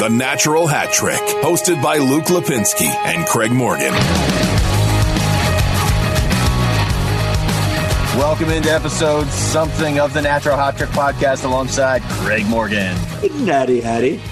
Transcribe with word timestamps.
The 0.00 0.08
Natural 0.08 0.66
Hat 0.66 0.90
Trick, 0.94 1.20
hosted 1.44 1.82
by 1.82 1.98
Luke 1.98 2.24
Lipinski 2.24 2.88
and 3.04 3.26
Craig 3.26 3.52
Morgan. 3.52 3.92
Welcome 8.18 8.48
into 8.48 8.70
episode 8.70 9.26
something 9.26 10.00
of 10.00 10.14
the 10.14 10.22
Natural 10.22 10.56
Hat 10.56 10.78
Trick 10.78 10.88
podcast 10.88 11.44
alongside 11.44 12.00
Craig 12.04 12.46
Morgan. 12.46 12.96
Natty 13.44 13.82
Hattie. 13.82 14.22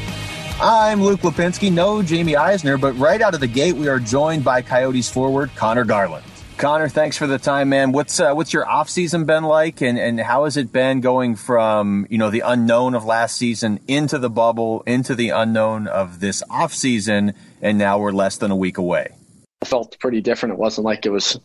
I'm 0.59 1.03
Luke 1.03 1.21
Lipinski, 1.21 1.71
no 1.71 2.01
Jamie 2.03 2.35
Eisner, 2.35 2.79
but 2.79 2.95
right 2.95 3.21
out 3.21 3.35
of 3.35 3.41
the 3.41 3.47
gate, 3.47 3.75
we 3.75 3.89
are 3.89 4.01
joined 4.01 4.45
by 4.45 4.63
Coyotes 4.63 5.11
forward 5.11 5.55
Conor 5.55 5.85
Garland. 5.85 6.25
Conor, 6.59 6.89
thanks 6.89 7.17
for 7.17 7.29
the 7.29 7.39
time, 7.39 7.69
man. 7.69 7.93
What's 7.93 8.19
uh, 8.19 8.35
what's 8.35 8.53
your 8.53 8.69
off 8.69 8.91
season 8.91 9.27
been 9.27 9.45
like, 9.45 9.81
and, 9.81 9.97
and 9.97 10.19
how 10.19 10.43
has 10.43 10.57
it 10.57 10.73
been 10.73 11.01
going 11.01 11.37
from 11.37 12.05
you 12.11 12.19
know 12.19 12.31
the 12.31 12.41
unknown 12.41 12.97
of 12.97 13.05
last 13.05 13.37
season 13.37 13.79
into 13.87 14.19
the 14.19 14.29
bubble, 14.29 14.83
into 14.85 15.15
the 15.15 15.29
unknown 15.29 15.87
of 15.87 16.19
this 16.19 16.43
off 16.51 16.75
season, 16.75 17.35
and 17.63 17.79
now 17.79 18.01
we're 18.01 18.11
less 18.11 18.39
than 18.39 18.51
a 18.51 18.57
week 18.57 18.77
away. 18.77 19.15
It 19.63 19.69
felt 19.69 19.97
pretty 20.01 20.21
different. 20.21 20.55
It 20.55 20.59
wasn't 20.59 20.85
like 20.85 21.07
it 21.07 21.11
was, 21.11 21.39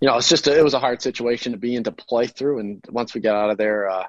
you 0.00 0.08
know, 0.08 0.16
it's 0.16 0.30
just 0.30 0.48
a, 0.48 0.58
it 0.58 0.64
was 0.64 0.72
a 0.72 0.80
hard 0.80 1.02
situation 1.02 1.52
to 1.52 1.58
be 1.58 1.76
in 1.76 1.84
to 1.84 1.92
play 1.92 2.28
through. 2.28 2.60
And 2.60 2.82
once 2.88 3.12
we 3.12 3.20
got 3.20 3.36
out 3.36 3.50
of 3.50 3.58
there, 3.58 3.90
uh, 3.90 4.04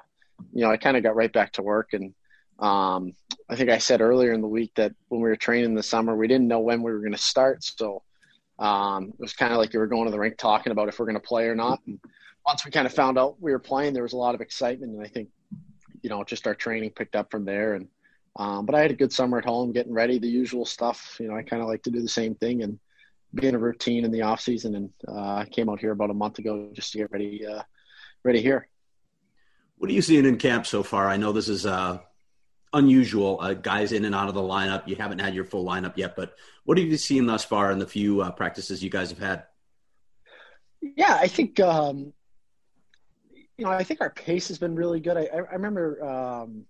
you 0.54 0.64
know, 0.64 0.70
I 0.70 0.78
kind 0.78 0.96
of 0.96 1.02
got 1.02 1.14
right 1.14 1.32
back 1.32 1.52
to 1.52 1.62
work. 1.62 1.92
And 1.92 2.14
um, 2.58 3.12
I 3.50 3.56
think 3.56 3.68
I 3.68 3.76
said 3.76 4.00
earlier 4.00 4.32
in 4.32 4.40
the 4.40 4.48
week 4.48 4.72
that 4.76 4.94
when 5.08 5.20
we 5.20 5.28
were 5.28 5.36
training 5.36 5.74
the 5.74 5.82
summer, 5.82 6.16
we 6.16 6.26
didn't 6.26 6.48
know 6.48 6.60
when 6.60 6.80
we 6.82 6.90
were 6.90 7.00
going 7.00 7.12
to 7.12 7.18
start, 7.18 7.62
so 7.62 8.02
um, 8.60 9.08
it 9.08 9.20
was 9.20 9.32
kind 9.32 9.52
of 9.52 9.58
like 9.58 9.72
you 9.72 9.80
were 9.80 9.86
going 9.86 10.04
to 10.04 10.10
the 10.10 10.18
rink 10.18 10.36
talking 10.36 10.70
about 10.70 10.88
if 10.88 10.98
we're 10.98 11.06
going 11.06 11.14
to 11.16 11.20
play 11.20 11.46
or 11.46 11.54
not. 11.54 11.80
And 11.86 11.98
once 12.46 12.64
we 12.64 12.70
kind 12.70 12.86
of 12.86 12.92
found 12.92 13.18
out 13.18 13.40
we 13.40 13.52
were 13.52 13.58
playing, 13.58 13.94
there 13.94 14.02
was 14.02 14.12
a 14.12 14.18
lot 14.18 14.34
of 14.34 14.40
excitement, 14.40 14.92
and 14.92 15.02
I 15.02 15.08
think 15.08 15.30
you 16.02 16.10
know 16.10 16.22
just 16.24 16.46
our 16.46 16.54
training 16.54 16.90
picked 16.90 17.16
up 17.16 17.30
from 17.30 17.44
there. 17.44 17.74
And 17.74 17.88
um, 18.36 18.66
but 18.66 18.74
I 18.74 18.82
had 18.82 18.90
a 18.90 18.96
good 18.96 19.12
summer 19.12 19.38
at 19.38 19.44
home, 19.44 19.72
getting 19.72 19.92
ready, 19.92 20.18
the 20.18 20.28
usual 20.28 20.64
stuff. 20.64 21.16
You 21.18 21.28
know, 21.28 21.36
I 21.36 21.42
kind 21.42 21.62
of 21.62 21.68
like 21.68 21.82
to 21.84 21.90
do 21.90 22.00
the 22.00 22.08
same 22.08 22.34
thing 22.34 22.62
and 22.62 22.78
be 23.34 23.46
in 23.46 23.54
a 23.54 23.58
routine 23.58 24.04
in 24.04 24.10
the 24.10 24.22
off 24.22 24.40
season. 24.40 24.74
And 24.74 24.90
uh, 25.08 25.34
I 25.36 25.48
came 25.50 25.68
out 25.68 25.80
here 25.80 25.92
about 25.92 26.10
a 26.10 26.14
month 26.14 26.38
ago 26.38 26.70
just 26.72 26.92
to 26.92 26.98
get 26.98 27.10
ready, 27.10 27.46
uh, 27.46 27.62
ready 28.22 28.40
here. 28.40 28.68
What 29.78 29.90
are 29.90 29.94
you 29.94 30.02
seeing 30.02 30.26
in 30.26 30.36
camp 30.36 30.66
so 30.66 30.82
far? 30.82 31.08
I 31.08 31.16
know 31.16 31.32
this 31.32 31.48
is 31.48 31.64
uh, 31.64 31.98
unusual. 32.72 33.38
Uh, 33.40 33.54
guys 33.54 33.92
in 33.92 34.04
and 34.04 34.14
out 34.14 34.28
of 34.28 34.34
the 34.34 34.40
lineup. 34.40 34.86
You 34.86 34.96
haven't 34.96 35.20
had 35.20 35.34
your 35.34 35.44
full 35.44 35.64
lineup 35.64 35.96
yet, 35.96 36.16
but 36.16 36.34
what 36.64 36.78
have 36.78 36.86
you 36.86 36.96
seen 36.96 37.26
thus 37.26 37.44
far 37.44 37.70
in 37.72 37.78
the 37.78 37.86
few 37.86 38.20
uh, 38.20 38.30
practices 38.30 38.82
you 38.82 38.90
guys 38.90 39.10
have 39.10 39.18
had? 39.18 39.44
Yeah, 40.80 41.18
I 41.20 41.28
think 41.28 41.60
um, 41.60 42.12
you 43.56 43.64
know 43.64 43.70
I 43.70 43.84
think 43.84 44.00
our 44.00 44.10
pace 44.10 44.48
has 44.48 44.58
been 44.58 44.74
really 44.74 45.00
good. 45.00 45.16
I, 45.16 45.28
I 45.32 45.54
remember 45.54 46.02
um, 46.04 46.64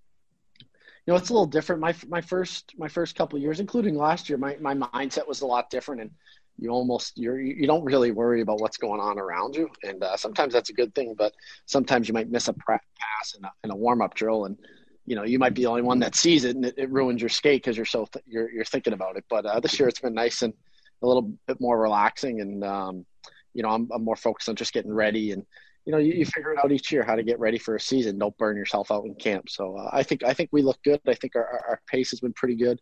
you 0.59 1.13
know 1.13 1.17
it's 1.17 1.31
a 1.31 1.33
little 1.33 1.47
different. 1.47 1.81
My 1.81 1.95
my 2.09 2.21
first 2.21 2.75
my 2.77 2.89
first 2.89 3.15
couple 3.15 3.39
years, 3.39 3.61
including 3.61 3.95
last 3.95 4.29
year, 4.29 4.39
my 4.39 4.57
my 4.61 4.75
mindset 4.75 5.29
was 5.29 5.43
a 5.43 5.47
lot 5.47 5.71
different, 5.71 6.01
and 6.01 6.11
you 6.59 6.71
almost 6.71 7.17
you're 7.17 7.41
you 7.41 7.67
don't 7.67 7.85
really 7.85 8.11
worry 8.11 8.41
about 8.41 8.61
what's 8.61 8.79
going 8.79 9.01
on 9.01 9.19
around 9.19 9.55
you, 9.55 9.71
and 9.85 10.03
uh, 10.03 10.17
sometimes 10.17 10.53
that's 10.53 10.71
a 10.71 10.75
good 10.75 10.95
thing, 10.95 11.15
but 11.17 11.33
sometimes 11.67 12.09
you 12.09 12.15
might 12.15 12.31
miss 12.31 12.49
a 12.49 12.53
pass 12.53 13.35
in 13.39 13.45
a, 13.45 13.53
in 13.63 13.71
a 13.71 13.77
warm 13.77 14.03
up 14.03 14.15
drill 14.15 14.47
and 14.47 14.59
you 15.07 15.17
know, 15.17 15.25
you 15.25 15.39
might 15.39 15.55
be 15.55 15.63
the 15.63 15.69
only 15.69 15.83
one 15.83 15.99
that 16.01 16.15
sees 16.15 16.45
it, 16.45 16.57
and 16.57 16.65
it, 16.65 16.75
it 16.77 16.91
ruins 16.91 17.21
your 17.21 17.29
skate 17.29 17.63
because 17.63 17.77
you're 17.77 17.87
so 17.87 18.07
th- 18.13 18.25
you're 18.27 18.51
you're 18.51 18.65
thinking 18.65 18.93
about 18.93 19.17
it. 19.17 19.25
But 19.29 19.47
uh, 19.47 19.61
this 19.61 19.79
year 19.79 19.89
it's 19.89 20.01
been 20.01 20.15
nice 20.15 20.43
and 20.43 20.55
a 21.03 21.07
little 21.07 21.33
bit 21.47 21.61
more 21.61 21.81
relaxing, 21.81 22.41
and 22.41 22.65
um, 22.65 23.07
you 23.55 23.63
know, 23.63 23.71
I'm, 23.71 23.89
I'm 23.93 24.05
more 24.05 24.17
focused 24.17 24.49
on 24.49 24.57
just 24.57 24.73
getting 24.73 24.93
ready, 24.93 25.33
and 25.33 25.45
you 25.87 25.93
know, 25.93 25.99
you, 25.99 26.13
you 26.13 26.27
figure 26.27 26.53
it 26.53 26.59
out 26.63 26.73
each 26.73 26.93
year 26.93 27.03
how 27.03 27.17
to 27.17 27.23
get 27.23 27.39
ready 27.41 27.59
for 27.59 27.75
a 27.75 27.81
season. 27.81 28.19
Don't 28.19 28.37
burn 28.37 28.57
yourself 28.57 28.91
out 28.91 29.05
in 29.05 29.15
camp. 29.15 29.49
So 29.49 29.77
uh, 29.77 29.91
I 29.93 30.03
think 30.03 30.23
I 30.23 30.35
think 30.35 30.51
we 30.53 30.63
look 30.63 30.83
good. 30.85 31.01
I 31.07 31.15
think 31.15 31.35
our, 31.37 31.65
our 31.69 31.81
pace 31.87 32.11
has 32.11 32.21
been 32.21 32.33
pretty 32.33 32.57
good. 32.57 32.81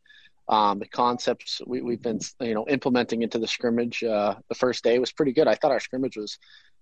Um, 0.49 0.79
the 0.79 0.89
concepts 0.89 1.61
we, 1.67 1.83
we've 1.83 2.03
been 2.03 2.21
you 2.41 2.55
know 2.55 2.67
implementing 2.69 3.23
into 3.23 3.39
the 3.39 3.47
scrimmage 3.47 4.03
uh, 4.03 4.35
the 4.49 4.55
first 4.55 4.83
day 4.83 4.99
was 4.99 5.13
pretty 5.13 5.33
good. 5.33 5.47
I 5.47 5.55
thought 5.55 5.73
our 5.73 5.81
scrimmage 5.81 6.17
was 6.17 6.39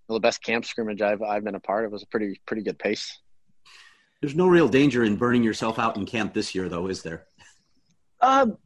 the 0.08 0.20
best 0.20 0.42
camp 0.42 0.64
scrimmage 0.64 1.02
I've 1.02 1.22
I've 1.22 1.44
been 1.44 1.56
a 1.56 1.60
part 1.60 1.84
of. 1.84 1.90
It 1.90 1.92
was 1.92 2.02
a 2.02 2.08
pretty 2.08 2.40
pretty 2.46 2.62
good 2.62 2.78
pace. 2.78 3.20
There's 4.20 4.34
no 4.34 4.46
real 4.46 4.68
danger 4.68 5.04
in 5.04 5.16
burning 5.16 5.42
yourself 5.42 5.78
out 5.78 5.96
in 5.96 6.06
camp 6.06 6.32
this 6.32 6.54
year, 6.54 6.68
though, 6.68 6.88
is 6.88 7.02
there? 7.02 7.26
Um, 8.20 8.56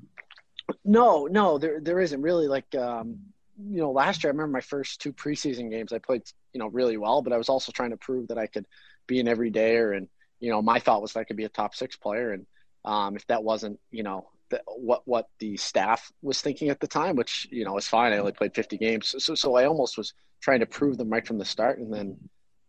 no, 0.84 1.26
no, 1.26 1.58
there 1.58 1.80
there 1.80 2.00
isn't 2.00 2.22
really. 2.22 2.46
Like, 2.46 2.72
um, 2.74 3.18
you 3.58 3.80
know, 3.80 3.90
last 3.90 4.22
year 4.22 4.30
I 4.30 4.32
remember 4.32 4.52
my 4.52 4.60
first 4.60 5.00
two 5.00 5.12
preseason 5.12 5.70
games 5.70 5.92
I 5.92 5.98
played, 5.98 6.22
you 6.52 6.60
know, 6.60 6.68
really 6.68 6.96
well, 6.96 7.20
but 7.22 7.32
I 7.32 7.36
was 7.36 7.48
also 7.48 7.72
trying 7.72 7.90
to 7.90 7.96
prove 7.96 8.28
that 8.28 8.38
I 8.38 8.46
could 8.46 8.66
be 9.06 9.18
an 9.20 9.26
everydayer, 9.26 9.96
and 9.96 10.08
you 10.38 10.50
know, 10.50 10.62
my 10.62 10.78
thought 10.78 11.02
was 11.02 11.16
I 11.16 11.24
could 11.24 11.36
be 11.36 11.44
a 11.44 11.48
top 11.48 11.74
six 11.74 11.96
player, 11.96 12.32
and 12.32 12.46
um, 12.84 13.16
if 13.16 13.26
that 13.26 13.42
wasn't, 13.42 13.80
you 13.90 14.04
know, 14.04 14.28
the, 14.50 14.62
what 14.66 15.02
what 15.04 15.28
the 15.40 15.56
staff 15.56 16.12
was 16.22 16.40
thinking 16.40 16.68
at 16.68 16.80
the 16.80 16.86
time, 16.86 17.16
which 17.16 17.48
you 17.50 17.64
know 17.64 17.76
is 17.76 17.88
fine. 17.88 18.12
I 18.12 18.18
only 18.18 18.32
played 18.32 18.54
50 18.54 18.78
games, 18.78 19.14
so 19.18 19.34
so 19.34 19.56
I 19.56 19.64
almost 19.64 19.98
was 19.98 20.14
trying 20.40 20.60
to 20.60 20.66
prove 20.66 20.96
them 20.96 21.10
right 21.10 21.26
from 21.26 21.38
the 21.38 21.44
start, 21.44 21.78
and 21.78 21.92
then 21.92 22.16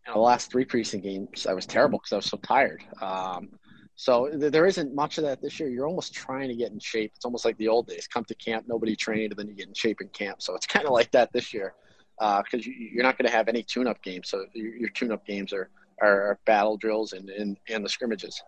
the 0.05 0.19
last 0.19 0.51
three 0.51 0.65
preseason 0.65 1.01
games, 1.01 1.45
I 1.45 1.53
was 1.53 1.65
terrible 1.65 1.99
because 1.99 2.13
I 2.13 2.15
was 2.17 2.25
so 2.25 2.37
tired. 2.37 2.83
Um, 3.01 3.49
so 3.95 4.29
th- 4.29 4.51
there 4.51 4.65
isn't 4.65 4.95
much 4.95 5.17
of 5.17 5.23
that 5.25 5.41
this 5.41 5.59
year. 5.59 5.69
You're 5.69 5.87
almost 5.87 6.13
trying 6.13 6.49
to 6.49 6.55
get 6.55 6.71
in 6.71 6.79
shape. 6.79 7.11
It's 7.15 7.25
almost 7.25 7.45
like 7.45 7.57
the 7.57 7.67
old 7.67 7.87
days: 7.87 8.07
come 8.07 8.25
to 8.25 8.35
camp, 8.35 8.65
nobody 8.67 8.95
trained, 8.95 9.31
and 9.31 9.39
then 9.39 9.47
you 9.47 9.53
get 9.53 9.67
in 9.67 9.73
shape 9.73 10.01
in 10.01 10.07
camp. 10.09 10.41
So 10.41 10.55
it's 10.55 10.65
kind 10.75 10.85
of 10.85 10.91
like 10.91 11.11
that 11.11 11.31
this 11.33 11.53
year 11.53 11.73
because 12.17 12.67
uh, 12.67 12.69
you, 12.77 12.99
are 12.99 13.03
not 13.03 13.17
going 13.17 13.25
to 13.25 13.35
have 13.35 13.47
any 13.47 13.63
tune-up 13.63 14.01
games. 14.03 14.29
So 14.29 14.45
your, 14.53 14.75
your 14.75 14.89
tune-up 14.89 15.25
games 15.25 15.53
are, 15.53 15.69
are 16.01 16.39
battle 16.45 16.77
drills 16.77 17.13
and, 17.13 17.29
and, 17.29 17.57
and 17.67 17.83
the 17.83 17.89
scrimmages. 17.89 18.41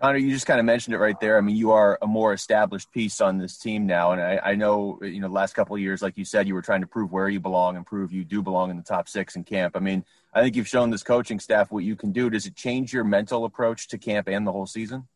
Conor, 0.00 0.18
you 0.18 0.30
just 0.30 0.46
kind 0.46 0.60
of 0.60 0.66
mentioned 0.66 0.94
it 0.94 0.98
right 0.98 1.18
there. 1.18 1.36
I 1.36 1.40
mean, 1.40 1.56
you 1.56 1.72
are 1.72 1.98
a 2.00 2.06
more 2.06 2.32
established 2.32 2.92
piece 2.92 3.20
on 3.20 3.36
this 3.36 3.58
team 3.58 3.84
now, 3.84 4.12
and 4.12 4.20
I, 4.20 4.40
I 4.44 4.54
know 4.54 4.98
you 5.02 5.20
know 5.20 5.26
the 5.26 5.34
last 5.34 5.54
couple 5.54 5.74
of 5.74 5.82
years, 5.82 6.02
like 6.02 6.16
you 6.16 6.24
said, 6.24 6.46
you 6.46 6.54
were 6.54 6.62
trying 6.62 6.82
to 6.82 6.86
prove 6.86 7.10
where 7.10 7.28
you 7.28 7.40
belong 7.40 7.76
and 7.76 7.84
prove 7.84 8.12
you 8.12 8.24
do 8.24 8.40
belong 8.40 8.70
in 8.70 8.76
the 8.76 8.82
top 8.84 9.08
six 9.08 9.34
in 9.34 9.42
camp. 9.42 9.76
I 9.76 9.80
mean, 9.80 10.04
I 10.32 10.40
think 10.40 10.54
you've 10.54 10.68
shown 10.68 10.90
this 10.90 11.02
coaching 11.02 11.40
staff 11.40 11.72
what 11.72 11.82
you 11.82 11.96
can 11.96 12.12
do. 12.12 12.30
Does 12.30 12.46
it 12.46 12.54
change 12.54 12.92
your 12.92 13.02
mental 13.02 13.44
approach 13.44 13.88
to 13.88 13.98
camp 13.98 14.28
and 14.28 14.46
the 14.46 14.52
whole 14.52 14.66
season? 14.66 15.08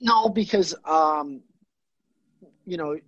No, 0.00 0.28
because 0.28 0.74
um, 0.84 1.42
you 2.64 2.76
know, 2.76 2.98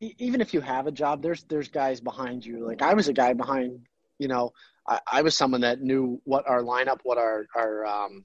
even 0.00 0.40
if 0.40 0.54
you 0.54 0.60
have 0.60 0.86
a 0.86 0.92
job, 0.92 1.20
there's 1.20 1.42
there's 1.44 1.68
guys 1.68 2.00
behind 2.00 2.46
you. 2.46 2.64
Like 2.64 2.80
I 2.80 2.94
was 2.94 3.08
a 3.08 3.12
guy 3.12 3.32
behind. 3.32 3.80
You 4.20 4.28
know, 4.28 4.52
I, 4.86 5.00
I 5.10 5.22
was 5.22 5.36
someone 5.36 5.62
that 5.62 5.80
knew 5.80 6.20
what 6.24 6.48
our 6.48 6.62
lineup, 6.62 7.00
what 7.02 7.18
our 7.18 7.46
our 7.56 7.84
um, 7.84 8.24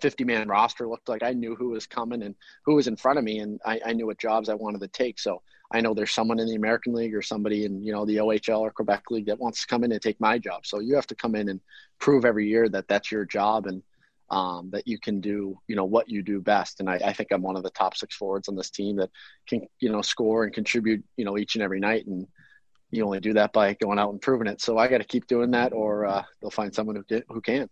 50 0.00 0.24
man 0.24 0.48
roster 0.48 0.88
looked 0.88 1.08
like. 1.08 1.22
I 1.22 1.32
knew 1.32 1.54
who 1.54 1.70
was 1.70 1.86
coming 1.86 2.22
and 2.22 2.34
who 2.64 2.74
was 2.74 2.86
in 2.86 2.96
front 2.96 3.18
of 3.18 3.24
me, 3.24 3.38
and 3.40 3.60
I, 3.64 3.80
I, 3.84 3.92
knew 3.92 4.06
what 4.06 4.18
jobs 4.18 4.48
I 4.48 4.54
wanted 4.54 4.80
to 4.80 4.88
take. 4.88 5.18
So 5.18 5.42
I 5.70 5.80
know 5.80 5.94
there's 5.94 6.12
someone 6.12 6.38
in 6.38 6.46
the 6.46 6.54
American 6.54 6.94
League 6.94 7.14
or 7.14 7.22
somebody 7.22 7.64
in 7.64 7.82
you 7.82 7.92
know 7.92 8.04
the 8.06 8.16
OHL 8.16 8.60
or 8.60 8.70
Quebec 8.70 9.04
League 9.10 9.26
that 9.26 9.38
wants 9.38 9.62
to 9.62 9.66
come 9.66 9.84
in 9.84 9.92
and 9.92 10.00
take 10.00 10.20
my 10.20 10.38
job. 10.38 10.66
So 10.66 10.80
you 10.80 10.94
have 10.94 11.06
to 11.08 11.14
come 11.14 11.34
in 11.34 11.48
and 11.48 11.60
prove 11.98 12.24
every 12.24 12.48
year 12.48 12.68
that 12.70 12.88
that's 12.88 13.12
your 13.12 13.24
job 13.24 13.66
and 13.66 13.82
um, 14.30 14.70
that 14.72 14.88
you 14.88 14.98
can 14.98 15.20
do 15.20 15.58
you 15.68 15.76
know 15.76 15.84
what 15.84 16.08
you 16.08 16.22
do 16.22 16.40
best. 16.40 16.80
And 16.80 16.88
I, 16.88 16.94
I, 16.94 17.12
think 17.12 17.32
I'm 17.32 17.42
one 17.42 17.56
of 17.56 17.62
the 17.62 17.70
top 17.70 17.96
six 17.96 18.16
forwards 18.16 18.48
on 18.48 18.56
this 18.56 18.70
team 18.70 18.96
that 18.96 19.10
can 19.46 19.66
you 19.80 19.90
know 19.90 20.02
score 20.02 20.44
and 20.44 20.54
contribute 20.54 21.04
you 21.16 21.24
know 21.24 21.36
each 21.38 21.54
and 21.54 21.62
every 21.62 21.80
night 21.80 22.06
and. 22.06 22.26
You 22.94 23.06
only 23.06 23.20
do 23.20 23.32
that 23.32 23.54
by 23.54 23.72
going 23.72 23.98
out 23.98 24.10
and 24.10 24.20
proving 24.20 24.46
it. 24.48 24.60
So 24.60 24.76
I 24.76 24.86
got 24.86 24.98
to 24.98 25.04
keep 25.04 25.26
doing 25.26 25.52
that, 25.52 25.72
or 25.72 26.04
uh, 26.04 26.24
they'll 26.42 26.50
find 26.50 26.74
someone 26.74 27.02
who, 27.08 27.22
who 27.26 27.40
can 27.40 27.70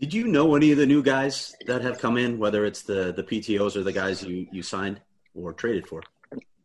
Did 0.00 0.12
you 0.12 0.26
know 0.26 0.56
any 0.56 0.72
of 0.72 0.78
the 0.78 0.86
new 0.86 1.02
guys 1.02 1.54
that 1.66 1.82
have 1.82 1.98
come 1.98 2.16
in, 2.16 2.38
whether 2.38 2.64
it's 2.64 2.82
the 2.82 3.12
the 3.12 3.22
PTOS 3.22 3.76
or 3.76 3.82
the 3.82 3.92
guys 3.92 4.22
you 4.22 4.46
you 4.50 4.62
signed 4.62 5.00
or 5.34 5.52
traded 5.52 5.86
for? 5.86 6.02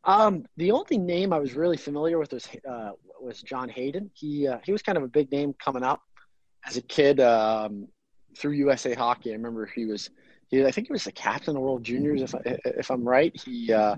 Um, 0.04 0.46
the 0.58 0.72
only 0.72 0.98
name 0.98 1.32
I 1.34 1.40
was 1.40 1.54
really 1.54 1.78
familiar 1.78 2.18
with 2.18 2.34
was 2.34 2.48
uh, 2.68 2.92
was 3.22 3.42
John 3.42 3.70
Hayden. 3.70 4.10
He 4.14 4.48
uh, 4.48 4.58
he 4.64 4.72
was 4.72 4.82
kind 4.82 4.98
of 4.98 5.04
a 5.04 5.08
big 5.08 5.32
name 5.32 5.54
coming 5.64 5.84
up 5.84 6.02
as 6.66 6.78
a 6.78 6.82
kid 6.82 7.20
um, 7.20 7.88
through 8.38 8.54
USA 8.54 8.96
Hockey. 8.96 9.32
I 9.32 9.34
remember 9.34 9.66
he 9.68 9.86
was 9.86 10.10
he, 10.48 10.66
I 10.66 10.72
think 10.72 10.88
he 10.88 10.94
was 10.94 11.04
the 11.04 11.12
captain 11.12 11.56
of 11.56 11.62
World 11.62 11.84
Juniors 11.84 12.22
if 12.22 12.34
I, 12.34 12.58
if 12.66 12.90
I'm 12.90 13.08
right. 13.08 13.36
He 13.40 13.72
uh, 13.72 13.96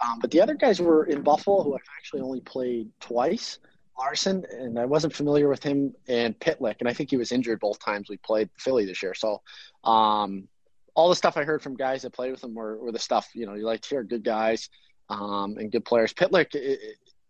um, 0.00 0.18
but 0.20 0.30
the 0.30 0.40
other 0.40 0.54
guys 0.54 0.80
were 0.80 1.04
in 1.04 1.22
Buffalo 1.22 1.62
who 1.62 1.74
I've 1.74 1.80
actually 1.96 2.22
only 2.22 2.40
played 2.40 2.88
twice. 3.00 3.58
Larsson, 3.98 4.44
and 4.50 4.78
I 4.78 4.84
wasn't 4.84 5.14
familiar 5.14 5.48
with 5.48 5.62
him, 5.62 5.94
and 6.08 6.38
Pitlick, 6.38 6.76
and 6.80 6.88
I 6.88 6.92
think 6.92 7.10
he 7.10 7.16
was 7.16 7.32
injured 7.32 7.60
both 7.60 7.78
times 7.78 8.08
we 8.08 8.16
played 8.18 8.50
Philly 8.58 8.86
this 8.86 9.02
year. 9.02 9.14
So, 9.14 9.40
um, 9.84 10.48
all 10.94 11.08
the 11.08 11.16
stuff 11.16 11.36
I 11.36 11.44
heard 11.44 11.62
from 11.62 11.76
guys 11.76 12.02
that 12.02 12.12
played 12.12 12.32
with 12.32 12.42
him 12.42 12.54
were, 12.54 12.78
were 12.78 12.92
the 12.92 12.98
stuff 12.98 13.28
you 13.34 13.46
know 13.46 13.54
you 13.54 13.64
like 13.64 13.82
to 13.82 13.88
hear. 13.88 14.02
Good 14.02 14.24
guys 14.24 14.68
um, 15.08 15.56
and 15.58 15.70
good 15.70 15.84
players. 15.84 16.12
Pitlick, 16.12 16.54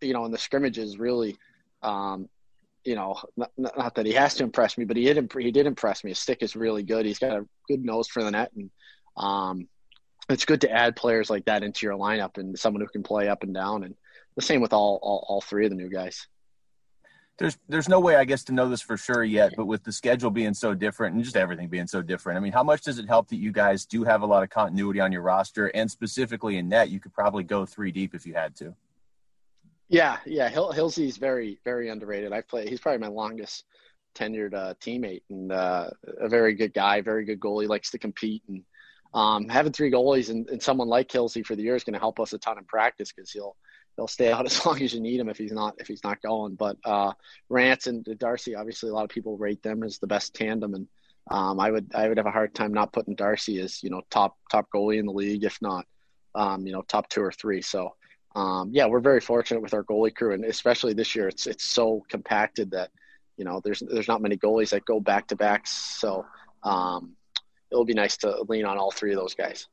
you 0.01 0.13
know, 0.13 0.25
in 0.25 0.31
the 0.31 0.37
scrimmages, 0.37 0.97
really, 0.97 1.37
um, 1.83 2.29
you 2.83 2.95
know, 2.95 3.19
not, 3.35 3.51
not, 3.57 3.95
that 3.95 4.05
he 4.05 4.13
has 4.13 4.35
to 4.35 4.43
impress 4.43 4.77
me, 4.77 4.85
but 4.85 4.97
he 4.97 5.03
did 5.03 5.31
he 5.39 5.51
did 5.51 5.65
impress 5.67 6.03
me. 6.03 6.11
His 6.11 6.19
stick 6.19 6.41
is 6.41 6.55
really 6.55 6.83
good. 6.83 7.05
He's 7.05 7.19
got 7.19 7.37
a 7.37 7.45
good 7.67 7.83
nose 7.83 8.07
for 8.07 8.23
the 8.23 8.31
net, 8.31 8.51
and 8.55 8.69
um, 9.17 9.67
it's 10.29 10.45
good 10.45 10.61
to 10.61 10.71
add 10.71 10.95
players 10.95 11.29
like 11.29 11.45
that 11.45 11.63
into 11.63 11.85
your 11.85 11.97
lineup 11.97 12.37
and 12.37 12.57
someone 12.57 12.81
who 12.81 12.87
can 12.87 13.03
play 13.03 13.27
up 13.27 13.43
and 13.43 13.53
down. 13.53 13.83
And 13.83 13.95
the 14.35 14.41
same 14.41 14.61
with 14.61 14.73
all 14.73 14.99
all, 15.01 15.25
all 15.27 15.41
three 15.41 15.65
of 15.65 15.71
the 15.71 15.77
new 15.77 15.89
guys 15.89 16.27
there's 17.37 17.57
there's 17.67 17.89
no 17.89 17.99
way 17.99 18.15
I 18.15 18.23
guess 18.23 18.43
to 18.45 18.53
know 18.53 18.69
this 18.69 18.81
for 18.81 18.95
sure 18.95 19.23
yet, 19.23 19.53
but 19.57 19.65
with 19.65 19.83
the 19.83 19.91
schedule 19.91 20.31
being 20.31 20.53
so 20.53 20.73
different 20.73 21.15
and 21.15 21.23
just 21.23 21.35
everything 21.35 21.67
being 21.67 21.87
so 21.87 22.01
different, 22.01 22.37
I 22.37 22.39
mean, 22.39 22.53
how 22.53 22.63
much 22.63 22.81
does 22.81 22.97
it 22.97 23.07
help 23.07 23.27
that 23.29 23.37
you 23.37 23.51
guys 23.51 23.85
do 23.85 24.03
have 24.03 24.21
a 24.21 24.25
lot 24.25 24.43
of 24.43 24.49
continuity 24.49 24.99
on 25.01 25.11
your 25.11 25.21
roster 25.21 25.67
and 25.67 25.89
specifically 25.89 26.57
in 26.57 26.69
net, 26.69 26.89
you 26.89 26.99
could 26.99 27.13
probably 27.13 27.43
go 27.43 27.65
three 27.65 27.91
deep 27.91 28.15
if 28.15 28.25
you 28.25 28.33
had 28.33 28.55
to. 28.57 28.73
Yeah, 29.89 30.17
yeah, 30.25 30.49
Hill, 30.49 30.71
Hillsy's 30.73 31.17
very 31.17 31.59
very 31.65 31.89
underrated. 31.89 32.31
I 32.31 32.41
play. 32.41 32.67
He's 32.69 32.79
probably 32.79 32.99
my 32.99 33.13
longest 33.13 33.65
tenured 34.15 34.53
uh, 34.53 34.73
teammate 34.75 35.23
and 35.29 35.51
uh, 35.51 35.89
a 36.19 36.29
very 36.29 36.53
good 36.53 36.73
guy, 36.73 37.01
very 37.01 37.25
good 37.25 37.39
goalie, 37.39 37.67
likes 37.67 37.91
to 37.91 37.99
compete 37.99 38.43
and. 38.47 38.63
Um, 39.13 39.47
having 39.47 39.71
three 39.71 39.89
goalies 39.89 40.29
and, 40.29 40.49
and 40.49 40.61
someone 40.61 40.89
like 40.89 41.07
Hilsey 41.07 41.45
for 41.45 41.55
the 41.55 41.63
year 41.63 41.77
is 41.77 41.85
going 41.85 41.93
to 41.93 41.99
help 41.99 42.19
us 42.19 42.33
a 42.33 42.37
ton 42.37 42.57
in 42.57 42.65
practice 42.65 43.13
because 43.13 43.31
he'll 43.31 43.55
they'll 43.95 44.07
stay 44.07 44.31
out 44.31 44.45
as 44.51 44.65
long 44.65 44.81
as 44.81 44.93
you 44.93 44.99
need 44.99 45.19
him 45.19 45.29
if 45.29 45.37
he's 45.37 45.51
not 45.51 45.75
if 45.79 45.87
he's 45.87 46.03
not 46.03 46.21
going. 46.21 46.55
But 46.55 46.77
uh, 46.83 47.13
Rance 47.49 47.87
and 47.87 48.05
Darcy, 48.17 48.55
obviously, 48.55 48.89
a 48.89 48.93
lot 48.93 49.03
of 49.03 49.09
people 49.09 49.37
rate 49.37 49.63
them 49.63 49.83
as 49.83 49.97
the 49.97 50.07
best 50.07 50.33
tandem, 50.33 50.73
and 50.73 50.87
um, 51.29 51.59
I 51.59 51.71
would 51.71 51.91
I 51.93 52.07
would 52.07 52.17
have 52.17 52.27
a 52.27 52.31
hard 52.31 52.53
time 52.53 52.73
not 52.73 52.93
putting 52.93 53.15
Darcy 53.15 53.59
as 53.59 53.83
you 53.83 53.89
know 53.89 54.01
top 54.09 54.37
top 54.51 54.67
goalie 54.73 54.99
in 54.99 55.05
the 55.05 55.11
league, 55.11 55.43
if 55.43 55.61
not 55.61 55.85
um, 56.35 56.65
you 56.65 56.73
know 56.73 56.81
top 56.81 57.09
two 57.09 57.21
or 57.21 57.31
three. 57.31 57.61
So. 57.61 57.95
Um, 58.37 58.71
yeah, 58.73 58.85
we're 58.87 58.99
very 58.99 59.21
fortunate 59.21 59.61
with 59.61 59.73
our 59.73 59.85
goalie 59.85 60.13
crew, 60.13 60.33
and 60.33 60.43
especially 60.43 60.91
this 60.91 61.15
year, 61.15 61.29
it's 61.29 61.47
it's 61.47 61.63
so 61.63 62.03
compacted 62.09 62.71
that 62.71 62.91
you 63.37 63.45
know 63.45 63.61
there's 63.63 63.81
there's 63.89 64.09
not 64.09 64.21
many 64.21 64.35
goalies 64.35 64.71
that 64.71 64.83
go 64.83 64.99
back 64.99 65.29
to 65.29 65.37
backs. 65.37 65.71
So 65.71 66.25
um, 66.61 67.15
it'll 67.71 67.85
be 67.85 67.93
nice 67.93 68.17
to 68.17 68.43
lean 68.49 68.65
on 68.65 68.77
all 68.77 68.91
three 68.91 69.13
of 69.13 69.17
those 69.17 69.35
guys. 69.35 69.67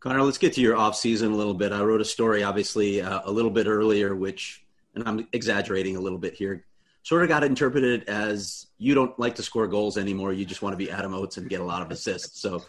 Conor, 0.00 0.22
let's 0.22 0.38
get 0.38 0.52
to 0.54 0.60
your 0.60 0.76
off 0.76 0.96
season 0.96 1.32
a 1.32 1.36
little 1.36 1.54
bit. 1.54 1.72
I 1.72 1.82
wrote 1.82 2.00
a 2.00 2.04
story, 2.04 2.44
obviously, 2.44 3.02
uh, 3.02 3.20
a 3.24 3.32
little 3.32 3.50
bit 3.50 3.66
earlier, 3.66 4.14
which, 4.14 4.64
and 4.94 5.06
I'm 5.08 5.26
exaggerating 5.32 5.96
a 5.96 6.00
little 6.00 6.18
bit 6.18 6.34
here, 6.34 6.64
sort 7.02 7.22
of 7.22 7.28
got 7.28 7.42
interpreted 7.42 8.08
as 8.08 8.66
you 8.78 8.94
don't 8.94 9.18
like 9.18 9.34
to 9.36 9.42
score 9.42 9.66
goals 9.66 9.98
anymore. 9.98 10.32
You 10.32 10.44
just 10.44 10.62
want 10.62 10.72
to 10.72 10.76
be 10.76 10.90
Adam 10.90 11.14
Oates 11.14 11.36
and 11.36 11.48
get 11.48 11.60
a 11.60 11.64
lot 11.64 11.82
of 11.82 11.90
assists. 11.90 12.40
So, 12.40 12.62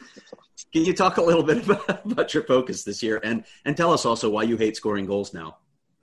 can 0.74 0.86
you 0.86 0.94
talk 0.94 1.18
a 1.18 1.22
little 1.22 1.44
bit 1.44 1.64
about, 1.70 2.06
about 2.06 2.34
your 2.34 2.44
focus 2.44 2.84
this 2.84 3.04
year, 3.04 3.20
and 3.24 3.44
and 3.66 3.78
tell 3.78 3.94
us 3.94 4.06
also 4.06 4.30
why 4.30 4.44
you 4.44 4.58
hate 4.58 4.76
scoring 4.76 5.06
goals 5.06 5.34
now? 5.34 5.58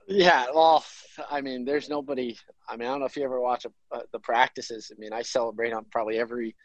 Yeah, 0.07 0.45
well, 0.53 0.85
I 1.29 1.41
mean, 1.41 1.65
there's 1.65 1.89
nobody. 1.89 2.37
I 2.69 2.77
mean, 2.77 2.87
I 2.87 2.91
don't 2.91 3.01
know 3.01 3.05
if 3.05 3.17
you 3.17 3.23
ever 3.23 3.41
watch 3.41 3.65
a, 3.65 3.71
uh, 3.93 4.01
the 4.13 4.19
practices. 4.19 4.91
I 4.95 4.99
mean, 4.99 5.11
I 5.11 5.21
celebrate 5.23 5.73
on 5.73 5.85
probably 5.91 6.17
every 6.17 6.55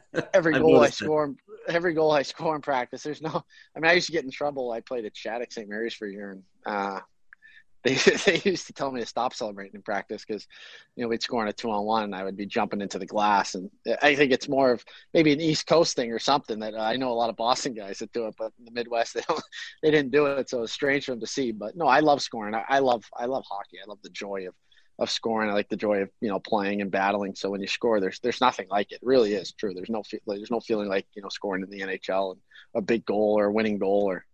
every 0.34 0.58
goal 0.58 0.80
I 0.80 0.90
score, 0.90 1.34
every 1.68 1.94
goal 1.94 2.12
I 2.12 2.22
score 2.22 2.54
in 2.54 2.62
practice. 2.62 3.02
There's 3.02 3.22
no. 3.22 3.44
I 3.76 3.80
mean, 3.80 3.90
I 3.90 3.94
used 3.94 4.06
to 4.06 4.12
get 4.12 4.24
in 4.24 4.30
trouble. 4.30 4.72
I 4.72 4.80
played 4.80 5.04
at 5.04 5.16
Shattuck 5.16 5.52
St. 5.52 5.68
Mary's 5.68 5.94
for 5.94 6.06
a 6.06 6.12
year, 6.12 6.32
and 6.32 6.42
uh, 6.66 7.00
they 7.84 7.94
they 7.94 8.40
used 8.44 8.68
to 8.68 8.72
tell 8.72 8.92
me 8.92 9.00
to 9.00 9.06
stop 9.06 9.34
celebrating 9.34 9.74
in 9.74 9.82
practice 9.82 10.24
because 10.24 10.46
you 10.94 11.02
know 11.02 11.08
we'd 11.08 11.22
score 11.22 11.42
on 11.42 11.48
a 11.48 11.52
two 11.52 11.70
on 11.70 11.84
one, 11.84 12.04
and 12.04 12.14
I 12.14 12.22
would 12.22 12.36
be 12.36 12.46
jumping 12.46 12.80
into 12.80 12.98
the 12.98 13.06
glass. 13.06 13.54
And 13.54 13.70
I 14.02 14.14
think 14.14 14.32
it's 14.32 14.48
more 14.48 14.70
of 14.70 14.84
maybe 15.12 15.32
an 15.32 15.40
East 15.40 15.66
Coast 15.66 15.96
thing 15.96 16.12
or 16.12 16.18
something 16.18 16.60
that 16.60 16.78
I 16.78 16.96
know 16.96 17.10
a 17.10 17.14
lot 17.14 17.30
of 17.30 17.36
Boston 17.36 17.74
guys 17.74 17.98
that 17.98 18.12
do 18.12 18.26
it, 18.26 18.34
but 18.38 18.52
in 18.58 18.66
the 18.66 18.70
Midwest 18.70 19.14
they 19.14 19.22
don't, 19.28 19.42
they 19.82 19.90
didn't 19.90 20.12
do 20.12 20.26
it, 20.26 20.48
so 20.48 20.62
it's 20.62 20.72
strange 20.72 21.06
for 21.06 21.12
them 21.12 21.20
to 21.20 21.26
see. 21.26 21.50
But 21.50 21.76
no, 21.76 21.86
I 21.86 22.00
love 22.00 22.22
scoring. 22.22 22.54
I, 22.54 22.64
I 22.68 22.78
love 22.78 23.04
I 23.16 23.26
love 23.26 23.44
hockey. 23.50 23.78
I 23.82 23.88
love 23.88 23.98
the 24.02 24.10
joy 24.10 24.46
of 24.46 24.54
of 25.02 25.10
scoring. 25.10 25.50
I 25.50 25.52
like 25.52 25.68
the 25.68 25.76
joy 25.76 26.02
of 26.02 26.10
you 26.20 26.28
know 26.28 26.38
playing 26.38 26.80
and 26.80 26.90
battling. 26.90 27.34
So 27.34 27.50
when 27.50 27.60
you 27.60 27.66
score, 27.66 28.00
there's 28.00 28.18
there's 28.20 28.40
nothing 28.40 28.66
like 28.70 28.92
it. 28.92 28.96
it 28.96 29.00
really 29.02 29.34
is 29.34 29.52
true. 29.52 29.74
There's 29.74 29.90
no 29.90 30.02
there's 30.26 30.50
no 30.50 30.60
feeling 30.60 30.88
like 30.88 31.06
you 31.14 31.22
know 31.22 31.28
scoring 31.28 31.62
in 31.62 31.70
the 31.70 31.80
NHL 31.80 32.32
and 32.32 32.40
a 32.74 32.80
big 32.80 33.04
goal 33.04 33.38
or 33.38 33.46
a 33.46 33.52
winning 33.52 33.78
goal 33.78 34.04
or 34.08 34.24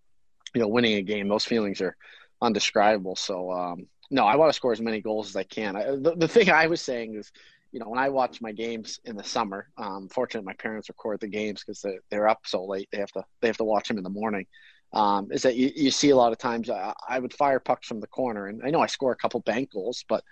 you 0.54 0.60
know 0.60 0.68
winning 0.68 0.94
a 0.94 1.02
game. 1.02 1.28
Those 1.28 1.44
feelings 1.44 1.80
are 1.80 1.96
undescribable. 2.40 3.16
So 3.16 3.50
um, 3.50 3.86
no, 4.10 4.24
I 4.24 4.36
want 4.36 4.50
to 4.50 4.56
score 4.56 4.72
as 4.72 4.80
many 4.80 5.00
goals 5.00 5.28
as 5.28 5.36
I 5.36 5.44
can. 5.44 5.76
I, 5.76 5.84
the, 5.84 6.14
the 6.16 6.28
thing 6.28 6.50
I 6.50 6.66
was 6.66 6.80
saying 6.80 7.14
is. 7.14 7.32
You 7.70 7.80
know, 7.80 7.90
when 7.90 7.98
I 7.98 8.08
watch 8.08 8.40
my 8.40 8.50
games 8.50 8.98
in 9.04 9.14
the 9.14 9.22
summer, 9.22 9.68
um, 9.76 10.08
fortunately 10.08 10.46
my 10.46 10.54
parents 10.54 10.88
record 10.88 11.20
the 11.20 11.28
games 11.28 11.62
because 11.62 11.82
they're, 11.82 12.00
they're 12.10 12.26
up 12.26 12.38
so 12.46 12.64
late. 12.64 12.88
They 12.90 12.96
have 12.96 13.12
to 13.12 13.22
they 13.42 13.46
have 13.46 13.58
to 13.58 13.64
watch 13.64 13.88
them 13.88 13.98
in 13.98 14.04
the 14.04 14.08
morning 14.08 14.46
um, 14.92 15.30
is 15.30 15.42
that 15.42 15.56
you, 15.56 15.70
you 15.74 15.90
see 15.90 16.10
a 16.10 16.16
lot 16.16 16.32
of 16.32 16.38
times 16.38 16.70
I, 16.70 16.92
I, 17.06 17.18
would 17.18 17.34
fire 17.34 17.60
pucks 17.60 17.86
from 17.86 18.00
the 18.00 18.06
corner, 18.06 18.46
and 18.46 18.62
I 18.64 18.70
know 18.70 18.80
I 18.80 18.86
score 18.86 19.12
a 19.12 19.16
couple 19.16 19.40
bank 19.40 19.72
goals, 19.72 20.04
but 20.08 20.24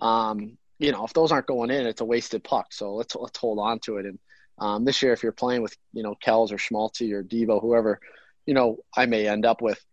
um, 0.00 0.56
you 0.78 0.92
know 0.92 1.04
if 1.04 1.12
those 1.12 1.32
aren't 1.32 1.46
going 1.46 1.70
in, 1.70 1.86
it's 1.86 2.00
a 2.00 2.04
wasted 2.04 2.44
puck. 2.44 2.72
So 2.72 2.94
let's 2.94 3.14
let's 3.14 3.38
hold 3.38 3.58
on 3.58 3.78
to 3.80 3.98
it. 3.98 4.06
And 4.06 4.18
um, 4.58 4.84
this 4.84 5.02
year, 5.02 5.12
if 5.12 5.22
you're 5.22 5.32
playing 5.32 5.62
with 5.62 5.76
you 5.92 6.02
know 6.02 6.14
Kells 6.14 6.52
or 6.52 6.56
Schmaltzy 6.56 7.12
or 7.12 7.22
Devo, 7.22 7.60
whoever, 7.60 8.00
you 8.46 8.54
know 8.54 8.78
I 8.96 9.06
may 9.06 9.26
end 9.26 9.46
up 9.46 9.62
with 9.62 9.84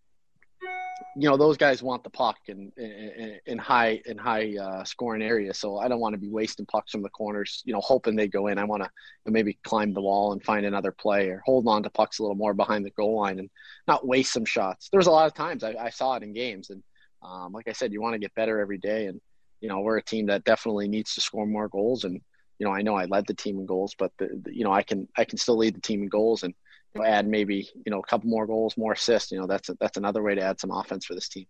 you 1.15 1.29
know 1.29 1.37
those 1.37 1.57
guys 1.57 1.83
want 1.83 2.03
the 2.03 2.09
puck 2.09 2.37
in 2.47 2.71
in, 2.77 3.39
in 3.45 3.57
high 3.57 4.01
in 4.05 4.17
high 4.17 4.55
uh, 4.57 4.83
scoring 4.83 5.21
areas. 5.21 5.59
So 5.59 5.77
I 5.77 5.87
don't 5.87 5.99
want 5.99 6.13
to 6.13 6.19
be 6.19 6.29
wasting 6.29 6.65
pucks 6.65 6.91
from 6.91 7.01
the 7.01 7.09
corners. 7.09 7.61
You 7.65 7.73
know, 7.73 7.81
hoping 7.81 8.15
they 8.15 8.27
go 8.27 8.47
in. 8.47 8.57
I 8.57 8.63
want 8.63 8.83
to 8.83 8.89
maybe 9.25 9.57
climb 9.63 9.93
the 9.93 10.01
wall 10.01 10.33
and 10.33 10.43
find 10.43 10.65
another 10.65 10.91
play, 10.91 11.29
or 11.29 11.41
hold 11.45 11.67
on 11.67 11.83
to 11.83 11.89
pucks 11.89 12.19
a 12.19 12.23
little 12.23 12.35
more 12.35 12.53
behind 12.53 12.85
the 12.85 12.91
goal 12.91 13.19
line 13.19 13.39
and 13.39 13.49
not 13.87 14.07
waste 14.07 14.33
some 14.33 14.45
shots. 14.45 14.89
There 14.89 14.99
was 14.99 15.07
a 15.07 15.11
lot 15.11 15.27
of 15.27 15.33
times 15.33 15.63
I, 15.63 15.75
I 15.79 15.89
saw 15.89 16.15
it 16.15 16.23
in 16.23 16.33
games, 16.33 16.69
and 16.69 16.81
um, 17.21 17.51
like 17.51 17.67
I 17.67 17.73
said, 17.73 17.91
you 17.91 18.01
want 18.01 18.13
to 18.13 18.19
get 18.19 18.33
better 18.35 18.59
every 18.59 18.77
day. 18.77 19.07
And 19.07 19.19
you 19.61 19.69
know, 19.69 19.79
we're 19.79 19.97
a 19.97 20.03
team 20.03 20.25
that 20.25 20.43
definitely 20.43 20.87
needs 20.87 21.13
to 21.15 21.21
score 21.21 21.45
more 21.45 21.69
goals. 21.69 22.03
And 22.03 22.19
you 22.59 22.67
know, 22.67 22.73
I 22.73 22.81
know 22.81 22.95
I 22.95 23.05
led 23.05 23.25
the 23.25 23.33
team 23.33 23.59
in 23.59 23.65
goals, 23.65 23.95
but 23.97 24.11
the, 24.17 24.41
the, 24.43 24.55
you 24.55 24.63
know, 24.63 24.71
I 24.71 24.83
can 24.83 25.07
I 25.17 25.23
can 25.23 25.37
still 25.37 25.57
lead 25.57 25.75
the 25.75 25.81
team 25.81 26.03
in 26.03 26.09
goals 26.09 26.43
and 26.43 26.53
you 26.93 27.01
know, 27.01 27.07
add 27.07 27.27
maybe 27.27 27.69
you 27.85 27.91
know 27.91 27.99
a 27.99 28.05
couple 28.05 28.29
more 28.29 28.45
goals, 28.45 28.75
more 28.77 28.93
assists. 28.93 29.31
You 29.31 29.39
know, 29.39 29.47
that's 29.47 29.69
a, 29.69 29.77
that's 29.79 29.97
another 29.97 30.21
way 30.21 30.35
to 30.35 30.41
add 30.41 30.59
some 30.59 30.71
offense 30.71 31.05
for 31.05 31.15
this 31.15 31.29
team. 31.29 31.45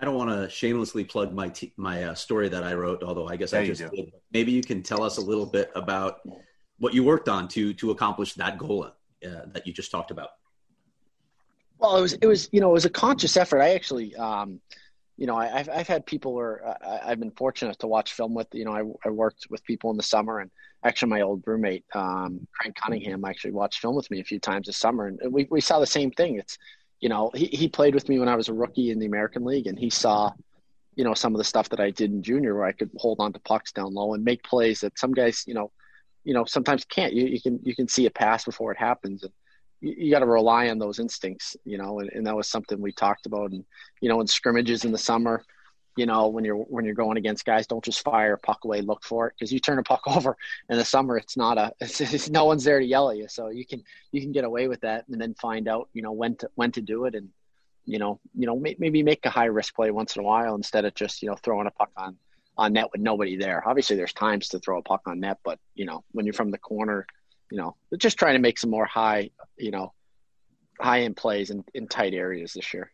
I 0.00 0.04
don't 0.04 0.16
want 0.16 0.30
to 0.30 0.48
shamelessly 0.50 1.04
plug 1.04 1.32
my 1.32 1.48
t- 1.48 1.72
my 1.76 2.04
uh, 2.04 2.14
story 2.14 2.48
that 2.48 2.62
I 2.62 2.74
wrote, 2.74 3.02
although 3.02 3.28
I 3.28 3.36
guess 3.36 3.52
yeah, 3.52 3.60
I 3.60 3.66
just 3.66 3.90
did. 3.90 4.12
Maybe 4.32 4.52
you 4.52 4.62
can 4.62 4.82
tell 4.82 5.02
us 5.02 5.18
a 5.18 5.20
little 5.20 5.46
bit 5.46 5.70
about 5.74 6.20
what 6.78 6.94
you 6.94 7.04
worked 7.04 7.28
on 7.28 7.48
to 7.48 7.72
to 7.74 7.90
accomplish 7.90 8.34
that 8.34 8.58
goal 8.58 8.84
uh, 8.84 8.90
that 9.22 9.66
you 9.66 9.72
just 9.72 9.90
talked 9.90 10.10
about. 10.10 10.30
Well, 11.78 11.96
it 11.96 12.00
was 12.02 12.12
it 12.14 12.26
was 12.26 12.48
you 12.52 12.60
know 12.60 12.70
it 12.70 12.74
was 12.74 12.84
a 12.84 12.90
conscious 12.90 13.36
effort. 13.36 13.60
I 13.60 13.74
actually, 13.74 14.14
um, 14.16 14.60
you 15.16 15.26
know, 15.26 15.36
I, 15.36 15.46
have 15.46 15.68
I've 15.68 15.88
had 15.88 16.06
people 16.06 16.34
where 16.34 16.66
uh, 16.66 16.98
I, 17.04 17.10
have 17.10 17.20
been 17.20 17.30
fortunate 17.30 17.78
to 17.78 17.86
watch 17.86 18.14
film 18.14 18.34
with. 18.34 18.48
You 18.52 18.64
know, 18.64 18.72
I, 18.72 19.08
I 19.08 19.10
worked 19.10 19.46
with 19.48 19.64
people 19.64 19.90
in 19.90 19.96
the 19.96 20.02
summer 20.02 20.40
and 20.40 20.50
actually 20.84 21.08
my 21.08 21.22
old 21.22 21.42
roommate 21.46 21.84
um, 21.94 22.46
Craig 22.52 22.74
Cunningham 22.74 23.24
actually 23.24 23.52
watched 23.52 23.80
film 23.80 23.96
with 23.96 24.10
me 24.10 24.20
a 24.20 24.24
few 24.24 24.38
times 24.38 24.66
this 24.66 24.76
summer, 24.76 25.06
and 25.06 25.18
we 25.30 25.48
we 25.50 25.60
saw 25.60 25.80
the 25.80 25.86
same 25.86 26.10
thing. 26.10 26.36
It's 26.38 26.58
you 27.00 27.08
know 27.08 27.30
he 27.34 27.46
he 27.46 27.68
played 27.68 27.94
with 27.94 28.08
me 28.08 28.18
when 28.18 28.28
I 28.28 28.36
was 28.36 28.48
a 28.48 28.54
rookie 28.54 28.90
in 28.90 28.98
the 28.98 29.06
American 29.06 29.44
League, 29.44 29.66
and 29.66 29.78
he 29.78 29.90
saw 29.90 30.32
you 30.94 31.04
know 31.04 31.14
some 31.14 31.34
of 31.34 31.38
the 31.38 31.44
stuff 31.44 31.68
that 31.70 31.80
I 31.80 31.90
did 31.90 32.10
in 32.12 32.22
junior 32.22 32.54
where 32.54 32.66
I 32.66 32.72
could 32.72 32.90
hold 32.96 33.18
on 33.20 33.32
to 33.32 33.40
pucks 33.40 33.72
down 33.72 33.94
low 33.94 34.14
and 34.14 34.24
make 34.24 34.44
plays 34.44 34.80
that 34.80 34.98
some 34.98 35.12
guys 35.12 35.44
you 35.46 35.54
know 35.54 35.70
you 36.22 36.34
know 36.34 36.44
sometimes 36.44 36.84
can't. 36.84 37.12
You 37.12 37.26
you 37.26 37.40
can 37.40 37.60
you 37.62 37.74
can 37.74 37.88
see 37.88 38.06
a 38.06 38.10
pass 38.10 38.44
before 38.44 38.72
it 38.72 38.78
happens 38.78 39.22
and. 39.22 39.32
You, 39.84 40.10
got 40.10 40.20
to 40.20 40.26
rely 40.26 40.70
on 40.70 40.78
those 40.78 40.98
instincts, 40.98 41.56
you 41.64 41.76
know, 41.76 42.00
and, 42.00 42.10
and 42.12 42.26
that 42.26 42.34
was 42.34 42.48
something 42.48 42.80
we 42.80 42.92
talked 42.92 43.26
about. 43.26 43.50
And 43.50 43.64
you 44.00 44.08
know, 44.08 44.20
in 44.20 44.26
scrimmages 44.26 44.84
in 44.84 44.92
the 44.92 44.98
summer, 44.98 45.44
you 45.96 46.06
know 46.06 46.28
when 46.28 46.44
you're 46.44 46.56
when 46.56 46.84
you're 46.84 46.94
going 46.94 47.16
against 47.16 47.44
guys 47.44 47.66
don't 47.66 47.84
just 47.84 48.02
fire 48.02 48.36
puck 48.36 48.64
away 48.64 48.80
look 48.80 49.04
for 49.04 49.28
it 49.28 49.34
because 49.38 49.52
you 49.52 49.60
turn 49.60 49.78
a 49.78 49.82
puck 49.82 50.02
over 50.06 50.36
in 50.68 50.76
the 50.76 50.84
summer 50.84 51.16
it's 51.16 51.36
not 51.36 51.58
a 51.58 51.72
it's, 51.80 52.00
it's, 52.00 52.30
no 52.30 52.44
one's 52.44 52.64
there 52.64 52.78
to 52.78 52.84
yell 52.84 53.10
at 53.10 53.16
you 53.16 53.28
so 53.28 53.48
you 53.48 53.64
can 53.64 53.82
you 54.12 54.20
can 54.20 54.32
get 54.32 54.44
away 54.44 54.68
with 54.68 54.80
that 54.80 55.06
and 55.08 55.20
then 55.20 55.34
find 55.34 55.68
out 55.68 55.88
you 55.92 56.02
know 56.02 56.12
when 56.12 56.36
to 56.36 56.48
when 56.54 56.72
to 56.72 56.80
do 56.80 57.04
it 57.04 57.14
and 57.14 57.28
you 57.86 57.98
know 57.98 58.18
you 58.34 58.46
know 58.46 58.56
maybe 58.56 59.02
make 59.02 59.24
a 59.26 59.30
high 59.30 59.44
risk 59.44 59.74
play 59.74 59.90
once 59.90 60.16
in 60.16 60.20
a 60.20 60.24
while 60.24 60.54
instead 60.54 60.84
of 60.84 60.94
just 60.94 61.22
you 61.22 61.28
know 61.28 61.36
throwing 61.36 61.66
a 61.66 61.70
puck 61.70 61.90
on 61.96 62.16
on 62.56 62.72
net 62.72 62.88
with 62.92 63.00
nobody 63.00 63.36
there 63.36 63.66
obviously 63.66 63.96
there's 63.96 64.12
times 64.12 64.48
to 64.48 64.58
throw 64.58 64.78
a 64.78 64.82
puck 64.82 65.02
on 65.06 65.20
net 65.20 65.38
but 65.44 65.58
you 65.74 65.84
know 65.84 66.02
when 66.12 66.24
you're 66.24 66.32
from 66.32 66.50
the 66.50 66.58
corner 66.58 67.06
you 67.50 67.58
know, 67.58 67.76
just 67.98 68.18
trying 68.18 68.34
to 68.34 68.40
make 68.40 68.58
some 68.58 68.70
more 68.70 68.86
high, 68.86 69.30
you 69.56 69.70
know, 69.70 69.92
high 70.80 71.02
end 71.02 71.16
plays 71.16 71.50
in, 71.50 71.64
in 71.74 71.86
tight 71.86 72.14
areas 72.14 72.52
this 72.54 72.74
year. 72.74 72.90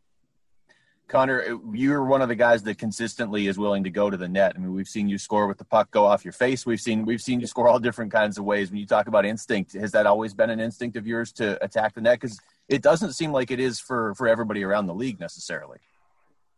Conor, 1.10 1.58
you're 1.72 2.04
one 2.04 2.22
of 2.22 2.28
the 2.28 2.36
guys 2.36 2.62
that 2.62 2.78
consistently 2.78 3.48
is 3.48 3.58
willing 3.58 3.82
to 3.82 3.90
go 3.90 4.10
to 4.10 4.16
the 4.16 4.28
net. 4.28 4.52
I 4.54 4.60
mean, 4.60 4.72
we've 4.72 4.86
seen 4.86 5.08
you 5.08 5.18
score 5.18 5.48
with 5.48 5.58
the 5.58 5.64
puck 5.64 5.90
go 5.90 6.06
off 6.06 6.24
your 6.24 6.32
face. 6.32 6.64
We've 6.64 6.80
seen 6.80 7.04
we've 7.04 7.20
seen 7.20 7.40
you 7.40 7.48
score 7.48 7.66
all 7.66 7.80
different 7.80 8.12
kinds 8.12 8.38
of 8.38 8.44
ways. 8.44 8.70
When 8.70 8.78
you 8.78 8.86
talk 8.86 9.08
about 9.08 9.26
instinct, 9.26 9.72
has 9.72 9.90
that 9.90 10.06
always 10.06 10.34
been 10.34 10.50
an 10.50 10.60
instinct 10.60 10.96
of 10.96 11.08
yours 11.08 11.32
to 11.32 11.62
attack 11.64 11.94
the 11.94 12.00
net? 12.00 12.20
Because 12.20 12.38
it 12.68 12.80
doesn't 12.80 13.14
seem 13.14 13.32
like 13.32 13.50
it 13.50 13.58
is 13.58 13.80
for 13.80 14.14
for 14.14 14.28
everybody 14.28 14.62
around 14.62 14.86
the 14.86 14.94
league 14.94 15.18
necessarily. 15.18 15.78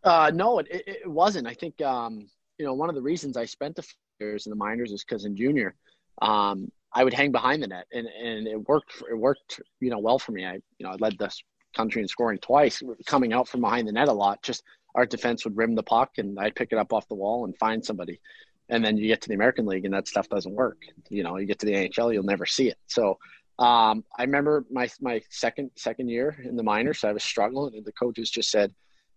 Uh, 0.04 0.30
no, 0.34 0.58
it, 0.58 0.68
it 0.70 1.10
wasn't. 1.10 1.46
I 1.46 1.54
think 1.54 1.80
um, 1.80 2.28
you 2.58 2.66
know 2.66 2.74
one 2.74 2.90
of 2.90 2.94
the 2.94 3.02
reasons 3.02 3.38
I 3.38 3.46
spent 3.46 3.76
the 3.76 3.86
years 4.20 4.44
in 4.44 4.50
the 4.50 4.56
minors 4.56 4.92
is 4.92 5.02
because 5.02 5.24
in 5.24 5.34
junior, 5.34 5.74
um, 6.20 6.70
I 6.94 7.04
would 7.04 7.14
hang 7.14 7.32
behind 7.32 7.62
the 7.62 7.68
net, 7.68 7.86
and 7.92 8.06
and 8.06 8.46
it 8.46 8.68
worked. 8.68 9.02
It 9.10 9.16
worked, 9.16 9.60
you 9.80 9.90
know, 9.90 9.98
well 9.98 10.18
for 10.18 10.32
me. 10.32 10.44
I 10.44 10.54
you 10.78 10.86
know 10.86 10.90
I 10.90 10.96
led 10.96 11.18
the 11.18 11.34
country 11.74 12.02
in 12.02 12.08
scoring 12.08 12.38
twice, 12.38 12.82
coming 13.06 13.32
out 13.32 13.48
from 13.48 13.60
behind 13.60 13.88
the 13.88 13.92
net 13.92 14.08
a 14.08 14.12
lot. 14.12 14.42
Just 14.42 14.62
our 14.94 15.06
defense 15.06 15.44
would 15.44 15.56
rim 15.56 15.74
the 15.74 15.82
puck, 15.82 16.10
and 16.18 16.38
I'd 16.38 16.54
pick 16.54 16.72
it 16.72 16.78
up 16.78 16.92
off 16.92 17.08
the 17.08 17.14
wall 17.14 17.44
and 17.44 17.56
find 17.56 17.84
somebody. 17.84 18.20
And 18.68 18.84
then 18.84 18.96
you 18.96 19.06
get 19.06 19.20
to 19.22 19.28
the 19.28 19.34
American 19.34 19.66
League, 19.66 19.84
and 19.84 19.94
that 19.94 20.08
stuff 20.08 20.28
doesn't 20.28 20.54
work. 20.54 20.78
You 21.08 21.22
know, 21.22 21.36
you 21.36 21.46
get 21.46 21.58
to 21.60 21.66
the 21.66 21.72
NHL, 21.72 22.12
you'll 22.12 22.22
never 22.22 22.46
see 22.46 22.68
it. 22.68 22.78
So 22.86 23.18
um, 23.58 24.04
I 24.18 24.22
remember 24.22 24.64
my 24.70 24.88
my 25.00 25.20
second 25.30 25.70
second 25.76 26.08
year 26.08 26.36
in 26.44 26.56
the 26.56 26.62
minors, 26.62 27.00
so 27.00 27.08
I 27.08 27.12
was 27.12 27.24
struggling, 27.24 27.76
and 27.76 27.84
the 27.84 27.92
coaches 27.92 28.30
just 28.30 28.50
said, 28.50 28.74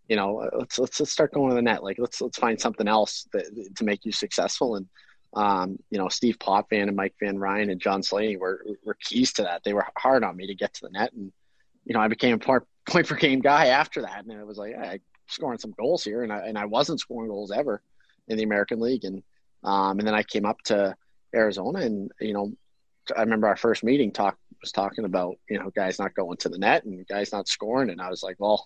you 0.07 0.15
know, 0.15 0.49
let's 0.57 0.79
let's 0.79 0.99
let's 0.99 1.11
start 1.11 1.33
going 1.33 1.49
to 1.49 1.55
the 1.55 1.61
net. 1.61 1.83
Like 1.83 1.97
let's 1.99 2.21
let's 2.21 2.37
find 2.37 2.59
something 2.59 2.87
else 2.87 3.27
that, 3.33 3.75
to 3.75 3.83
make 3.83 4.05
you 4.05 4.11
successful. 4.11 4.75
And 4.75 4.87
um, 5.35 5.77
you 5.89 5.97
know, 5.97 6.07
Steve 6.07 6.39
Potvin 6.39 6.87
and 6.87 6.95
Mike 6.95 7.15
Van 7.19 7.37
Ryn 7.37 7.69
and 7.69 7.81
John 7.81 8.01
Slaney 8.01 8.37
were 8.37 8.65
were 8.83 8.97
keys 9.01 9.33
to 9.33 9.43
that. 9.43 9.63
They 9.63 9.73
were 9.73 9.85
hard 9.97 10.23
on 10.23 10.35
me 10.35 10.47
to 10.47 10.55
get 10.55 10.73
to 10.75 10.81
the 10.83 10.91
net, 10.91 11.11
and 11.13 11.31
you 11.83 11.93
know, 11.93 11.99
I 11.99 12.07
became 12.07 12.35
a 12.35 12.39
part 12.39 12.65
point 12.87 13.07
per 13.07 13.15
game 13.15 13.41
guy 13.41 13.67
after 13.67 14.01
that, 14.01 14.23
and 14.25 14.31
it 14.31 14.47
was 14.47 14.57
like, 14.57 14.75
I'm 14.75 14.99
scoring 15.27 15.59
some 15.59 15.73
goals 15.77 16.03
here, 16.03 16.23
and 16.23 16.31
I 16.31 16.47
and 16.47 16.57
I 16.57 16.65
wasn't 16.65 17.01
scoring 17.01 17.29
goals 17.29 17.51
ever 17.51 17.81
in 18.27 18.37
the 18.37 18.43
American 18.43 18.79
League, 18.79 19.03
and 19.03 19.23
um, 19.63 19.99
and 19.99 20.07
then 20.07 20.15
I 20.15 20.23
came 20.23 20.45
up 20.45 20.61
to 20.65 20.95
Arizona, 21.35 21.79
and 21.79 22.11
you 22.21 22.33
know, 22.33 22.53
I 23.15 23.21
remember 23.21 23.47
our 23.47 23.57
first 23.57 23.83
meeting 23.83 24.11
talk 24.11 24.37
was 24.61 24.71
talking 24.71 25.03
about 25.03 25.35
you 25.49 25.59
know 25.59 25.69
guys 25.75 25.99
not 25.99 26.15
going 26.15 26.37
to 26.37 26.49
the 26.49 26.57
net 26.57 26.85
and 26.85 27.05
guys 27.07 27.33
not 27.33 27.49
scoring, 27.49 27.89
and 27.89 28.01
I 28.01 28.09
was 28.09 28.23
like, 28.23 28.37
well, 28.39 28.65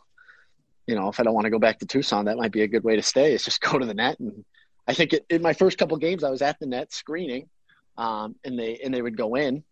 you 0.86 0.94
know, 0.94 1.10
if 1.10 1.20
I 1.20 1.24
don't 1.24 1.34
want 1.34 1.46
to 1.46 1.52
go 1.52 1.60
back 1.60 1.80
to 1.80 1.88
Tucson, 1.88 2.26
that 2.26 2.38
might 2.38 2.52
be 2.52 2.62
a 2.62 2.68
good 2.68 2.84
way 2.84 2.96
to 2.96 3.02
stay. 3.02 3.34
Is 3.34 3.44
just 3.44 3.62
go 3.70 3.80
to 3.80 3.86
the 3.86 3.96
net, 3.96 4.20
and 4.20 4.46
I 4.90 4.94
think 4.94 5.14
it, 5.14 5.24
in 5.30 5.44
my 5.44 5.54
first 5.54 5.78
couple 5.78 5.96
games, 5.98 6.24
I 6.24 6.32
was 6.32 6.42
at 6.42 6.60
the 6.60 6.66
net 6.66 6.92
screening, 6.92 7.48
um, 7.96 8.36
and 8.44 8.58
they 8.58 8.80
and 8.84 8.92
they 8.92 9.04
would 9.04 9.16
go 9.16 9.36
in, 9.36 9.64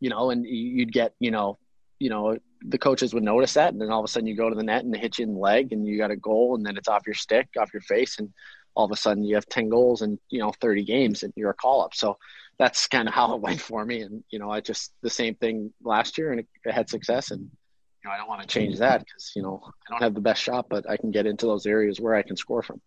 you 0.00 0.10
know, 0.10 0.28
and 0.28 0.44
you'd 0.44 0.92
get 0.92 1.14
you 1.18 1.30
know, 1.30 1.56
you 1.98 2.10
know, 2.10 2.36
the 2.60 2.76
coaches 2.76 3.14
would 3.14 3.22
notice 3.22 3.54
that, 3.54 3.72
and 3.72 3.80
then 3.80 3.90
all 3.90 4.00
of 4.00 4.04
a 4.04 4.08
sudden 4.08 4.26
you 4.26 4.36
go 4.36 4.50
to 4.50 4.54
the 4.54 4.62
net 4.62 4.84
and 4.84 4.92
they 4.92 4.98
hit 4.98 5.18
you 5.18 5.24
in 5.24 5.32
the 5.32 5.40
leg, 5.40 5.72
and 5.72 5.86
you 5.86 5.96
got 5.96 6.10
a 6.10 6.16
goal, 6.16 6.56
and 6.56 6.66
then 6.66 6.76
it's 6.76 6.88
off 6.88 7.06
your 7.06 7.14
stick, 7.14 7.48
off 7.58 7.72
your 7.72 7.80
face, 7.80 8.18
and 8.18 8.34
all 8.74 8.84
of 8.84 8.90
a 8.90 8.96
sudden 8.96 9.24
you 9.24 9.34
have 9.34 9.46
ten 9.46 9.70
goals 9.70 10.02
in 10.02 10.18
you 10.28 10.40
know 10.40 10.52
thirty 10.60 10.84
games, 10.84 11.22
and 11.22 11.32
you're 11.36 11.48
a 11.48 11.54
call 11.54 11.82
up. 11.82 11.94
So 11.94 12.18
that's 12.58 12.86
kind 12.86 13.08
of 13.08 13.14
how 13.14 13.34
it 13.34 13.40
went 13.46 13.62
for 13.62 13.82
me, 13.82 14.02
and 14.02 14.24
you 14.28 14.38
know 14.38 14.50
I 14.50 14.60
just 14.60 14.92
the 15.00 15.08
same 15.08 15.36
thing 15.36 15.72
last 15.82 16.18
year, 16.18 16.32
and 16.32 16.40
it, 16.40 16.46
it 16.66 16.74
had 16.74 16.90
success, 16.90 17.30
and 17.30 17.40
you 17.40 18.04
know 18.04 18.10
I 18.10 18.18
don't 18.18 18.28
want 18.28 18.42
to 18.42 18.46
change 18.46 18.76
that 18.80 18.98
because 19.06 19.32
you 19.34 19.40
know 19.40 19.62
I 19.88 19.92
don't 19.92 20.02
have 20.02 20.14
the 20.14 20.20
best 20.20 20.42
shot, 20.42 20.66
but 20.68 20.84
I 20.86 20.98
can 20.98 21.12
get 21.12 21.24
into 21.24 21.46
those 21.46 21.64
areas 21.64 21.98
where 21.98 22.14
I 22.14 22.20
can 22.20 22.36
score 22.36 22.62
from 22.62 22.82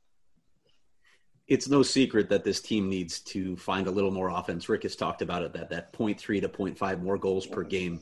it's 1.47 1.69
no 1.69 1.81
secret 1.81 2.29
that 2.29 2.43
this 2.43 2.59
team 2.59 2.89
needs 2.89 3.19
to 3.21 3.55
find 3.55 3.87
a 3.87 3.91
little 3.91 4.11
more 4.11 4.29
offense. 4.29 4.67
Rick 4.67 4.83
has 4.83 4.95
talked 4.95 5.21
about 5.21 5.43
it 5.43 5.53
that 5.53 5.69
that 5.69 5.93
0.3 5.93 6.41
to 6.41 6.49
0.5 6.49 7.01
more 7.01 7.17
goals 7.17 7.45
per 7.45 7.63
game. 7.63 8.01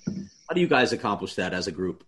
How 0.50 0.56
do 0.56 0.62
you 0.62 0.68
guys 0.68 0.94
accomplish 0.94 1.36
that 1.36 1.54
as 1.54 1.68
a 1.68 1.72
group? 1.72 2.04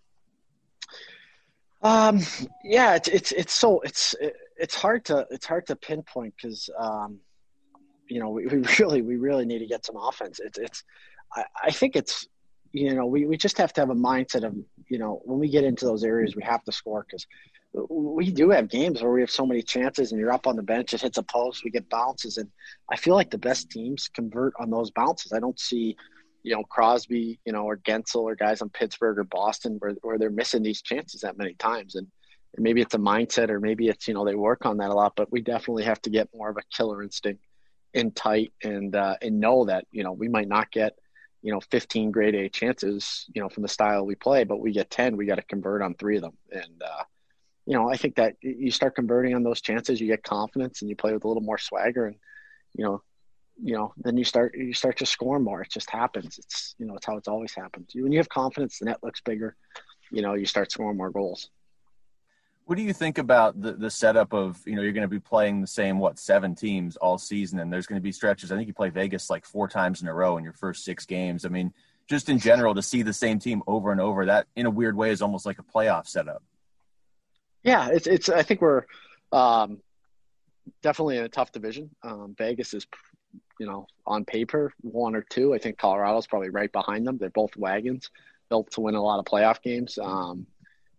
Um, 1.82 2.20
yeah, 2.64 2.96
it's 2.96 3.08
it's 3.08 3.32
it's 3.32 3.52
so 3.52 3.80
it's 3.80 4.16
it's 4.56 4.74
hard 4.74 5.04
to 5.06 5.26
it's 5.30 5.46
hard 5.46 5.66
to 5.68 5.76
pinpoint 5.76 6.34
because 6.36 6.68
um, 6.76 7.20
you 8.08 8.18
know 8.18 8.30
we, 8.30 8.46
we 8.46 8.58
really 8.80 9.02
we 9.02 9.16
really 9.16 9.46
need 9.46 9.60
to 9.60 9.66
get 9.66 9.86
some 9.86 9.96
offense. 9.96 10.40
It's 10.40 10.58
it's 10.58 10.82
I, 11.32 11.44
I 11.66 11.70
think 11.70 11.94
it's 11.94 12.26
you 12.72 12.94
know 12.94 13.06
we 13.06 13.26
we 13.26 13.36
just 13.36 13.58
have 13.58 13.72
to 13.74 13.80
have 13.80 13.90
a 13.90 13.94
mindset 13.94 14.44
of 14.44 14.56
you 14.88 14.98
know 14.98 15.20
when 15.24 15.38
we 15.38 15.48
get 15.48 15.62
into 15.62 15.84
those 15.84 16.02
areas 16.02 16.34
we 16.34 16.42
have 16.42 16.64
to 16.64 16.72
score 16.72 17.06
because 17.08 17.26
we 17.72 18.30
do 18.30 18.50
have 18.50 18.68
games 18.68 19.02
where 19.02 19.12
we 19.12 19.20
have 19.20 19.30
so 19.30 19.46
many 19.46 19.62
chances 19.62 20.10
and 20.10 20.20
you're 20.20 20.32
up 20.32 20.46
on 20.46 20.56
the 20.56 20.62
bench, 20.62 20.94
it 20.94 21.02
hits 21.02 21.18
a 21.18 21.22
post, 21.22 21.64
we 21.64 21.70
get 21.70 21.88
bounces. 21.90 22.38
And 22.38 22.50
I 22.90 22.96
feel 22.96 23.14
like 23.14 23.30
the 23.30 23.38
best 23.38 23.70
teams 23.70 24.08
convert 24.08 24.54
on 24.58 24.70
those 24.70 24.90
bounces. 24.90 25.32
I 25.32 25.40
don't 25.40 25.58
see, 25.58 25.96
you 26.42 26.54
know, 26.54 26.64
Crosby, 26.64 27.38
you 27.44 27.52
know, 27.52 27.64
or 27.64 27.76
Guentzel 27.76 28.22
or 28.22 28.34
guys 28.34 28.62
on 28.62 28.70
Pittsburgh 28.70 29.18
or 29.18 29.24
Boston 29.24 29.76
where, 29.80 29.94
where 30.02 30.18
they're 30.18 30.30
missing 30.30 30.62
these 30.62 30.82
chances 30.82 31.20
that 31.20 31.36
many 31.36 31.54
times. 31.54 31.94
And, 31.94 32.06
and 32.56 32.64
maybe 32.64 32.80
it's 32.80 32.94
a 32.94 32.98
mindset 32.98 33.50
or 33.50 33.60
maybe 33.60 33.88
it's, 33.88 34.08
you 34.08 34.14
know, 34.14 34.24
they 34.24 34.34
work 34.34 34.64
on 34.64 34.78
that 34.78 34.90
a 34.90 34.94
lot, 34.94 35.12
but 35.14 35.30
we 35.30 35.42
definitely 35.42 35.84
have 35.84 36.00
to 36.02 36.10
get 36.10 36.28
more 36.34 36.48
of 36.48 36.56
a 36.56 36.74
killer 36.74 37.02
instinct 37.02 37.44
in 37.92 38.12
tight 38.12 38.52
and, 38.62 38.96
uh, 38.96 39.16
and 39.20 39.40
know 39.40 39.66
that, 39.66 39.84
you 39.92 40.02
know, 40.02 40.12
we 40.12 40.28
might 40.28 40.48
not 40.48 40.70
get, 40.70 40.98
you 41.42 41.52
know, 41.52 41.60
15 41.70 42.10
grade 42.10 42.34
A 42.34 42.48
chances, 42.48 43.26
you 43.34 43.42
know, 43.42 43.48
from 43.48 43.62
the 43.62 43.68
style 43.68 44.06
we 44.06 44.14
play, 44.14 44.44
but 44.44 44.58
we 44.58 44.72
get 44.72 44.90
10, 44.90 45.16
we 45.16 45.26
got 45.26 45.36
to 45.36 45.42
convert 45.42 45.82
on 45.82 45.94
three 45.94 46.16
of 46.16 46.22
them. 46.22 46.36
And, 46.50 46.82
uh, 46.82 47.04
you 47.68 47.74
know, 47.74 47.90
I 47.90 47.98
think 47.98 48.14
that 48.14 48.36
you 48.40 48.70
start 48.70 48.94
converting 48.94 49.34
on 49.34 49.42
those 49.42 49.60
chances, 49.60 50.00
you 50.00 50.06
get 50.06 50.22
confidence, 50.22 50.80
and 50.80 50.88
you 50.88 50.96
play 50.96 51.12
with 51.12 51.24
a 51.24 51.28
little 51.28 51.42
more 51.42 51.58
swagger, 51.58 52.06
and 52.06 52.16
you 52.74 52.82
know, 52.82 53.02
you 53.62 53.74
know, 53.74 53.92
then 53.98 54.16
you 54.16 54.24
start 54.24 54.56
you 54.56 54.72
start 54.72 54.96
to 54.98 55.06
score 55.06 55.38
more. 55.38 55.60
It 55.60 55.70
just 55.70 55.90
happens. 55.90 56.38
It's 56.38 56.74
you 56.78 56.86
know, 56.86 56.96
it's 56.96 57.04
how 57.04 57.18
it's 57.18 57.28
always 57.28 57.54
happened. 57.54 57.90
When 57.94 58.10
you 58.10 58.20
have 58.20 58.28
confidence, 58.30 58.78
the 58.78 58.86
net 58.86 59.00
looks 59.02 59.20
bigger. 59.20 59.54
You 60.10 60.22
know, 60.22 60.32
you 60.32 60.46
start 60.46 60.72
scoring 60.72 60.96
more 60.96 61.10
goals. 61.10 61.50
What 62.64 62.78
do 62.78 62.84
you 62.84 62.94
think 62.94 63.18
about 63.18 63.60
the, 63.60 63.72
the 63.72 63.90
setup 63.90 64.32
of, 64.32 64.60
you 64.66 64.74
know, 64.74 64.82
you're 64.82 64.92
going 64.92 65.02
to 65.02 65.08
be 65.08 65.20
playing 65.20 65.60
the 65.60 65.66
same, 65.66 65.98
what, 65.98 66.18
seven 66.18 66.54
teams 66.54 66.96
all 66.96 67.18
season, 67.18 67.58
and 67.58 67.70
there's 67.70 67.86
going 67.86 68.00
to 68.00 68.02
be 68.02 68.12
stretches. 68.12 68.50
I 68.50 68.56
think 68.56 68.68
you 68.68 68.74
play 68.74 68.88
Vegas 68.88 69.28
like 69.28 69.44
four 69.44 69.68
times 69.68 70.00
in 70.00 70.08
a 70.08 70.14
row 70.14 70.38
in 70.38 70.44
your 70.44 70.54
first 70.54 70.84
six 70.84 71.04
games. 71.04 71.44
I 71.44 71.48
mean, 71.48 71.74
just 72.08 72.30
in 72.30 72.38
general, 72.38 72.74
to 72.74 72.82
see 72.82 73.02
the 73.02 73.12
same 73.12 73.38
team 73.38 73.62
over 73.66 73.92
and 73.92 74.00
over, 74.00 74.24
that 74.26 74.46
in 74.56 74.64
a 74.64 74.70
weird 74.70 74.96
way 74.96 75.10
is 75.10 75.20
almost 75.20 75.44
like 75.44 75.58
a 75.58 75.62
playoff 75.62 76.06
setup. 76.06 76.42
Yeah, 77.62 77.88
it's 77.88 78.06
it's. 78.06 78.28
I 78.28 78.42
think 78.42 78.60
we're 78.60 78.84
um, 79.32 79.78
definitely 80.82 81.18
in 81.18 81.24
a 81.24 81.28
tough 81.28 81.52
division. 81.52 81.90
Um, 82.02 82.34
Vegas 82.38 82.74
is, 82.74 82.86
you 83.58 83.66
know, 83.66 83.86
on 84.06 84.24
paper 84.24 84.72
one 84.80 85.14
or 85.14 85.22
two. 85.22 85.54
I 85.54 85.58
think 85.58 85.78
Colorado's 85.78 86.26
probably 86.26 86.50
right 86.50 86.72
behind 86.72 87.06
them. 87.06 87.18
They're 87.18 87.30
both 87.30 87.56
wagons 87.56 88.10
built 88.48 88.70
to 88.72 88.80
win 88.80 88.94
a 88.94 89.02
lot 89.02 89.18
of 89.18 89.24
playoff 89.24 89.60
games. 89.62 89.98
Um, 90.00 90.46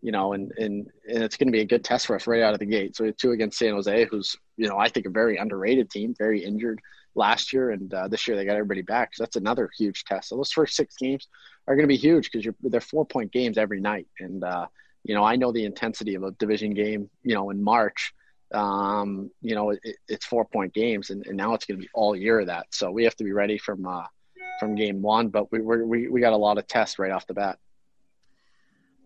you 0.01 0.11
know, 0.13 0.33
and, 0.33 0.51
and, 0.57 0.87
and 1.09 1.23
it's 1.23 1.35
going 1.35 1.49
to 1.49 1.51
be 1.51 1.59
a 1.59 1.65
good 1.65 1.83
test 1.83 2.07
for 2.07 2.15
us 2.15 2.25
right 2.25 2.41
out 2.41 2.53
of 2.53 2.59
the 2.59 2.65
gate. 2.65 2.95
So 2.95 3.11
two 3.11 3.31
against 3.31 3.59
San 3.59 3.73
Jose, 3.73 4.07
who's, 4.09 4.35
you 4.55 4.67
know, 4.67 4.77
I 4.77 4.87
think 4.87 5.05
a 5.05 5.09
very 5.09 5.37
underrated 5.37 5.89
team, 5.89 6.15
very 6.17 6.41
injured 6.41 6.79
last 7.15 7.51
year. 7.51 7.71
And 7.71 7.93
uh, 7.93 8.07
this 8.07 8.25
year 8.25 8.37
they 8.37 8.45
got 8.45 8.53
everybody 8.53 8.81
back. 8.81 9.13
So 9.13 9.23
that's 9.23 9.35
another 9.35 9.69
huge 9.77 10.05
test. 10.05 10.29
So 10.29 10.37
those 10.37 10.53
first 10.53 10.75
six 10.75 10.95
games 10.95 11.27
are 11.67 11.75
going 11.75 11.83
to 11.83 11.93
be 11.93 11.97
huge 11.97 12.31
because 12.31 12.47
they're 12.61 12.79
four 12.79 13.05
point 13.05 13.33
games 13.33 13.57
every 13.57 13.81
night. 13.81 14.07
And, 14.19 14.43
uh, 14.43 14.67
you 15.03 15.15
know, 15.15 15.23
I 15.23 15.35
know 15.35 15.51
the 15.51 15.65
intensity 15.65 16.15
of 16.15 16.23
a 16.23 16.31
division 16.31 16.73
game, 16.73 17.09
you 17.23 17.35
know, 17.35 17.49
in 17.49 17.63
March. 17.63 18.13
Um, 18.53 19.29
you 19.41 19.55
know, 19.55 19.71
it, 19.71 19.79
it's 20.07 20.25
four 20.25 20.45
point 20.45 20.73
games, 20.73 21.09
and, 21.09 21.25
and 21.27 21.37
now 21.37 21.53
it's 21.53 21.65
going 21.65 21.79
to 21.79 21.83
be 21.83 21.89
all 21.93 22.15
year 22.15 22.39
of 22.39 22.47
that. 22.47 22.67
So 22.71 22.91
we 22.91 23.03
have 23.03 23.15
to 23.17 23.23
be 23.23 23.31
ready 23.31 23.57
from 23.57 23.85
uh, 23.85 24.05
from 24.59 24.75
game 24.75 25.01
one. 25.01 25.29
But 25.29 25.51
we 25.51 25.59
we 25.61 26.07
we 26.07 26.19
got 26.19 26.33
a 26.33 26.37
lot 26.37 26.57
of 26.57 26.67
tests 26.67 26.99
right 26.99 27.11
off 27.11 27.27
the 27.27 27.33
bat. 27.33 27.59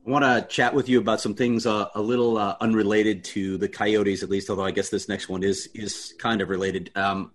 I 0.05 0.09
want 0.09 0.25
to 0.25 0.45
chat 0.53 0.73
with 0.73 0.89
you 0.89 0.99
about 0.99 1.21
some 1.21 1.33
things 1.33 1.65
uh, 1.65 1.87
a 1.95 2.01
little 2.01 2.37
uh, 2.37 2.57
unrelated 2.59 3.23
to 3.25 3.57
the 3.57 3.69
Coyotes, 3.69 4.21
at 4.21 4.29
least. 4.29 4.49
Although 4.49 4.65
I 4.65 4.71
guess 4.71 4.89
this 4.89 5.07
next 5.07 5.29
one 5.29 5.43
is 5.43 5.67
is 5.73 6.13
kind 6.19 6.41
of 6.41 6.49
related. 6.49 6.91
Um, 6.95 7.31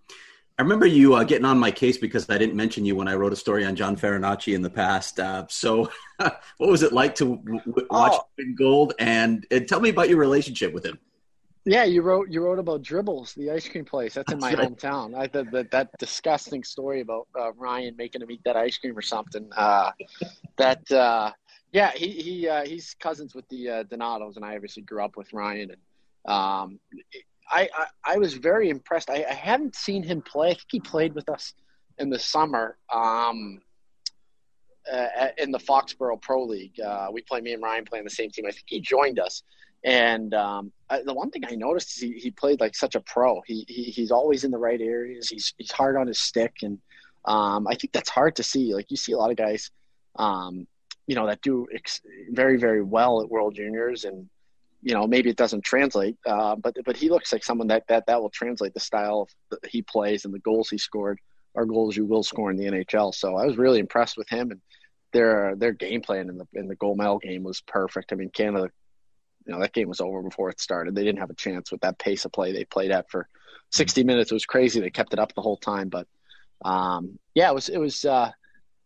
I 0.59 0.63
remember 0.63 0.87
you 0.87 1.15
uh, 1.15 1.23
getting 1.23 1.45
on 1.45 1.57
my 1.57 1.71
case 1.71 1.99
because 1.99 2.29
I 2.29 2.37
didn't 2.37 2.57
mention 2.57 2.85
you 2.85 2.97
when 2.97 3.07
I 3.07 3.15
wrote 3.15 3.33
a 3.33 3.37
story 3.37 3.65
on 3.65 3.77
John 3.77 3.97
Farinacci 3.97 4.57
in 4.57 4.63
the 4.63 4.71
past. 4.71 5.21
Uh, 5.21 5.47
so, 5.49 5.89
what 6.17 6.41
was 6.59 6.83
it 6.83 6.93
like 6.93 7.15
to 7.17 7.37
w- 7.37 7.61
w- 7.65 7.87
watch 7.89 8.15
oh. 8.15 8.27
in 8.39 8.57
gold? 8.57 8.95
And, 8.99 9.47
and, 9.53 9.69
tell 9.69 9.79
me 9.79 9.91
about 9.91 10.09
your 10.09 10.19
relationship 10.19 10.73
with 10.73 10.85
him. 10.85 10.99
Yeah, 11.65 11.85
you 11.85 12.03
wrote 12.03 12.31
you 12.31 12.43
wrote 12.43 12.59
about 12.59 12.83
Dribbles, 12.83 13.35
the 13.35 13.51
ice 13.51 13.69
cream 13.69 13.85
place. 13.85 14.15
That's, 14.15 14.33
in 14.33 14.41
my 14.41 14.55
right. 14.55 14.69
hometown. 14.69 15.17
I 15.17 15.29
that, 15.29 15.51
that 15.53 15.71
that 15.71 15.91
disgusting 15.99 16.65
story 16.65 17.03
about 17.03 17.29
uh, 17.39 17.53
Ryan 17.53 17.95
making 17.97 18.23
him 18.23 18.31
eat 18.31 18.41
that 18.45 18.57
ice 18.57 18.79
cream 18.79 18.97
or 18.97 19.03
something. 19.03 19.49
Uh, 19.55 19.93
that 20.57 20.91
uh, 20.91 21.31
yeah, 21.73 21.93
he 21.95 22.09
he 22.11 22.49
uh, 22.49 22.65
he's 22.65 22.97
cousins 22.99 23.35
with 23.35 23.47
the 23.49 23.87
Donatos, 23.91 24.37
and 24.37 24.45
I 24.45 24.55
obviously 24.55 24.83
grew 24.83 25.05
up 25.05 25.17
with 25.17 25.33
Ryan. 25.33 25.73
And 25.73 26.35
um, 26.35 26.81
I, 27.51 27.69
I, 28.05 28.19
was 28.19 28.35
very 28.35 28.69
impressed. 28.69 29.11
I, 29.11 29.25
I 29.29 29.35
haven't 29.35 29.75
seen 29.75 30.03
him 30.03 30.23
play. 30.23 30.51
I 30.51 30.55
think 30.55 30.67
he 30.71 30.81
played 30.81 31.15
with 31.15 31.29
us 31.29 31.55
in 31.99 32.11
the 32.11 32.19
summer 32.19 32.77
um, 32.93 33.61
uh, 34.91 35.29
in 35.39 35.51
the 35.51 35.59
Foxborough 35.59 36.21
Pro 36.21 36.45
League. 36.45 36.79
Uh, 36.81 37.09
we 37.13 37.23
play 37.23 37.41
me 37.41 37.53
and 37.53 37.63
Ryan 37.63 37.85
play 37.85 37.99
on 37.99 38.05
the 38.05 38.11
same 38.11 38.31
team. 38.31 38.47
I 38.47 38.51
think 38.51 38.65
he 38.67 38.81
joined 38.81 39.19
us. 39.19 39.43
And 39.85 40.35
um, 40.35 40.73
I, 40.91 41.03
the 41.03 41.15
one 41.15 41.31
thing 41.31 41.43
I 41.49 41.55
noticed 41.55 41.97
is 41.97 42.03
he, 42.03 42.13
he 42.13 42.31
played 42.31 42.61
like 42.61 42.75
such 42.75 42.95
a 42.95 43.01
pro. 43.01 43.41
He, 43.47 43.65
he 43.69 43.85
he's 43.85 44.11
always 44.11 44.45
in 44.45 44.51
the 44.51 44.59
right 44.59 44.81
areas. 44.81 45.29
He's 45.29 45.55
he's 45.57 45.71
hard 45.71 45.97
on 45.97 46.09
his 46.09 46.19
stick, 46.19 46.57
and 46.63 46.79
um, 47.25 47.69
I 47.69 47.75
think 47.75 47.93
that's 47.93 48.11
hard 48.11 48.37
to 48.37 48.43
see. 48.43 48.75
Like 48.75 48.91
you 48.91 48.97
see 48.97 49.13
a 49.13 49.19
lot 49.19 49.31
of 49.31 49.37
guys, 49.37 49.71
um, 50.17 50.67
you 51.07 51.15
know, 51.15 51.27
that 51.27 51.43
do 51.43 51.69
ex- 51.73 52.01
very 52.31 52.57
very 52.57 52.83
well 52.83 53.23
at 53.23 53.31
World 53.31 53.55
Juniors, 53.55 54.05
and 54.05 54.29
you 54.83 54.95
know 54.95 55.07
maybe 55.07 55.31
it 55.31 55.37
doesn't 55.37 55.65
translate, 55.65 56.17
uh, 56.27 56.57
but 56.57 56.77
but 56.85 56.97
he 56.97 57.11
looks 57.11 57.33
like 57.33 57.45
someone 57.45 57.69
that 57.69 57.85
that 57.89 58.07
that 58.07 58.21
will 58.21 58.31
translate 58.31 58.75
the 58.75 58.81
style 58.81 59.29
that 59.51 59.67
he 59.67 59.83
plays 59.83 60.25
and 60.25 60.33
the 60.33 60.39
goals 60.39 60.71
he 60.71 60.79
scored 60.79 61.19
are 61.55 61.65
goals 61.65 61.97
you 61.97 62.05
will 62.05 62.23
score 62.23 62.51
in 62.51 62.57
the 62.57 62.67
NHL. 62.67 63.15
So 63.15 63.37
I 63.37 63.45
was 63.45 63.57
really 63.57 63.81
impressed 63.81 64.17
with 64.17 64.29
him 64.29 64.51
and 64.51 64.61
their 65.13 65.55
their 65.57 65.73
game 65.73 66.03
plan 66.03 66.29
in 66.29 66.39
the 66.39 66.47
in 66.55 66.69
the 66.69 66.77
medal 66.97 67.19
game 67.19 67.43
was 67.43 67.61
perfect. 67.63 68.13
I 68.13 68.17
mean, 68.17 68.31
Canada, 68.31 68.71
you 69.47 69.53
know, 69.53 69.61
that 69.61 69.73
game 69.73 69.89
was 69.89 70.01
over 70.01 70.23
before 70.23 70.51
it 70.51 70.61
started. 70.61 70.95
They 70.95 71.05
didn't 71.05 71.21
have 71.21 71.31
a 71.31 71.35
chance 71.35 71.73
with 71.73 71.81
that 71.81 71.99
pace 71.99 72.25
of 72.25 72.33
play 72.33 72.53
they 72.53 72.65
played 72.65 72.91
at 72.91 73.11
for 73.11 73.29
60 73.71 74.05
minutes. 74.05 74.31
It 74.31 74.35
was 74.35 74.47
crazy. 74.47 74.81
They 74.81 74.91
kept 74.91 75.13
it 75.13 75.19
up 75.19 75.35
the 75.35 75.43
whole 75.43 75.57
time, 75.57 75.89
but 75.89 76.07
um, 76.65 77.19
yeah, 77.35 77.51
it 77.51 77.55
was 77.55 77.69
it 77.69 77.79
was 77.79 78.05
uh, 78.05 78.31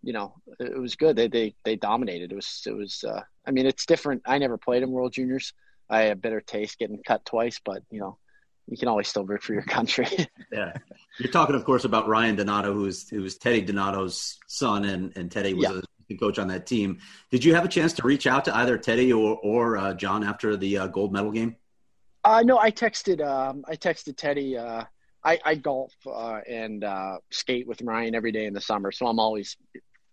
you 0.02 0.12
know 0.12 0.34
it 0.60 0.78
was 0.78 0.96
good. 0.96 1.16
They 1.16 1.28
they 1.28 1.54
they 1.64 1.76
dominated. 1.76 2.32
It 2.32 2.36
was 2.36 2.62
it 2.66 2.72
was. 2.72 3.04
Uh, 3.04 3.22
I 3.46 3.50
mean, 3.50 3.66
it's 3.66 3.86
different. 3.86 4.22
I 4.24 4.38
never 4.38 4.56
played 4.56 4.82
in 4.82 4.90
World 4.90 5.12
Juniors. 5.12 5.52
I 5.92 6.02
had 6.02 6.12
a 6.12 6.16
bitter 6.16 6.40
taste 6.40 6.78
getting 6.78 7.02
cut 7.06 7.24
twice, 7.24 7.60
but 7.64 7.82
you 7.90 8.00
know, 8.00 8.18
you 8.66 8.76
can 8.76 8.88
always 8.88 9.08
still 9.08 9.24
root 9.24 9.42
for 9.42 9.52
your 9.52 9.62
country. 9.62 10.06
yeah, 10.52 10.72
you're 11.18 11.32
talking, 11.32 11.54
of 11.54 11.64
course, 11.64 11.84
about 11.84 12.08
Ryan 12.08 12.36
Donato, 12.36 12.72
who's 12.72 13.08
who's 13.08 13.36
Teddy 13.36 13.60
Donato's 13.60 14.38
son, 14.46 14.84
and 14.84 15.16
and 15.16 15.30
Teddy 15.30 15.54
was 15.54 15.68
yeah. 15.68 15.80
a 16.10 16.18
coach 16.18 16.38
on 16.38 16.48
that 16.48 16.66
team. 16.66 16.98
Did 17.30 17.44
you 17.44 17.54
have 17.54 17.64
a 17.64 17.68
chance 17.68 17.92
to 17.94 18.02
reach 18.02 18.26
out 18.26 18.44
to 18.46 18.56
either 18.56 18.78
Teddy 18.78 19.12
or 19.12 19.38
or 19.42 19.76
uh, 19.76 19.94
John 19.94 20.24
after 20.24 20.56
the 20.56 20.78
uh, 20.78 20.86
gold 20.88 21.12
medal 21.12 21.30
game? 21.30 21.56
Uh, 22.24 22.42
no, 22.44 22.58
I 22.58 22.70
texted. 22.70 23.20
Um, 23.26 23.64
I 23.68 23.76
texted 23.76 24.16
Teddy. 24.16 24.56
Uh, 24.56 24.84
I, 25.24 25.38
I 25.44 25.54
golf 25.54 25.92
uh, 26.06 26.40
and 26.48 26.82
uh, 26.82 27.18
skate 27.30 27.66
with 27.66 27.82
Ryan 27.82 28.14
every 28.14 28.32
day 28.32 28.46
in 28.46 28.54
the 28.54 28.60
summer, 28.60 28.90
so 28.90 29.06
I'm 29.06 29.20
always 29.20 29.56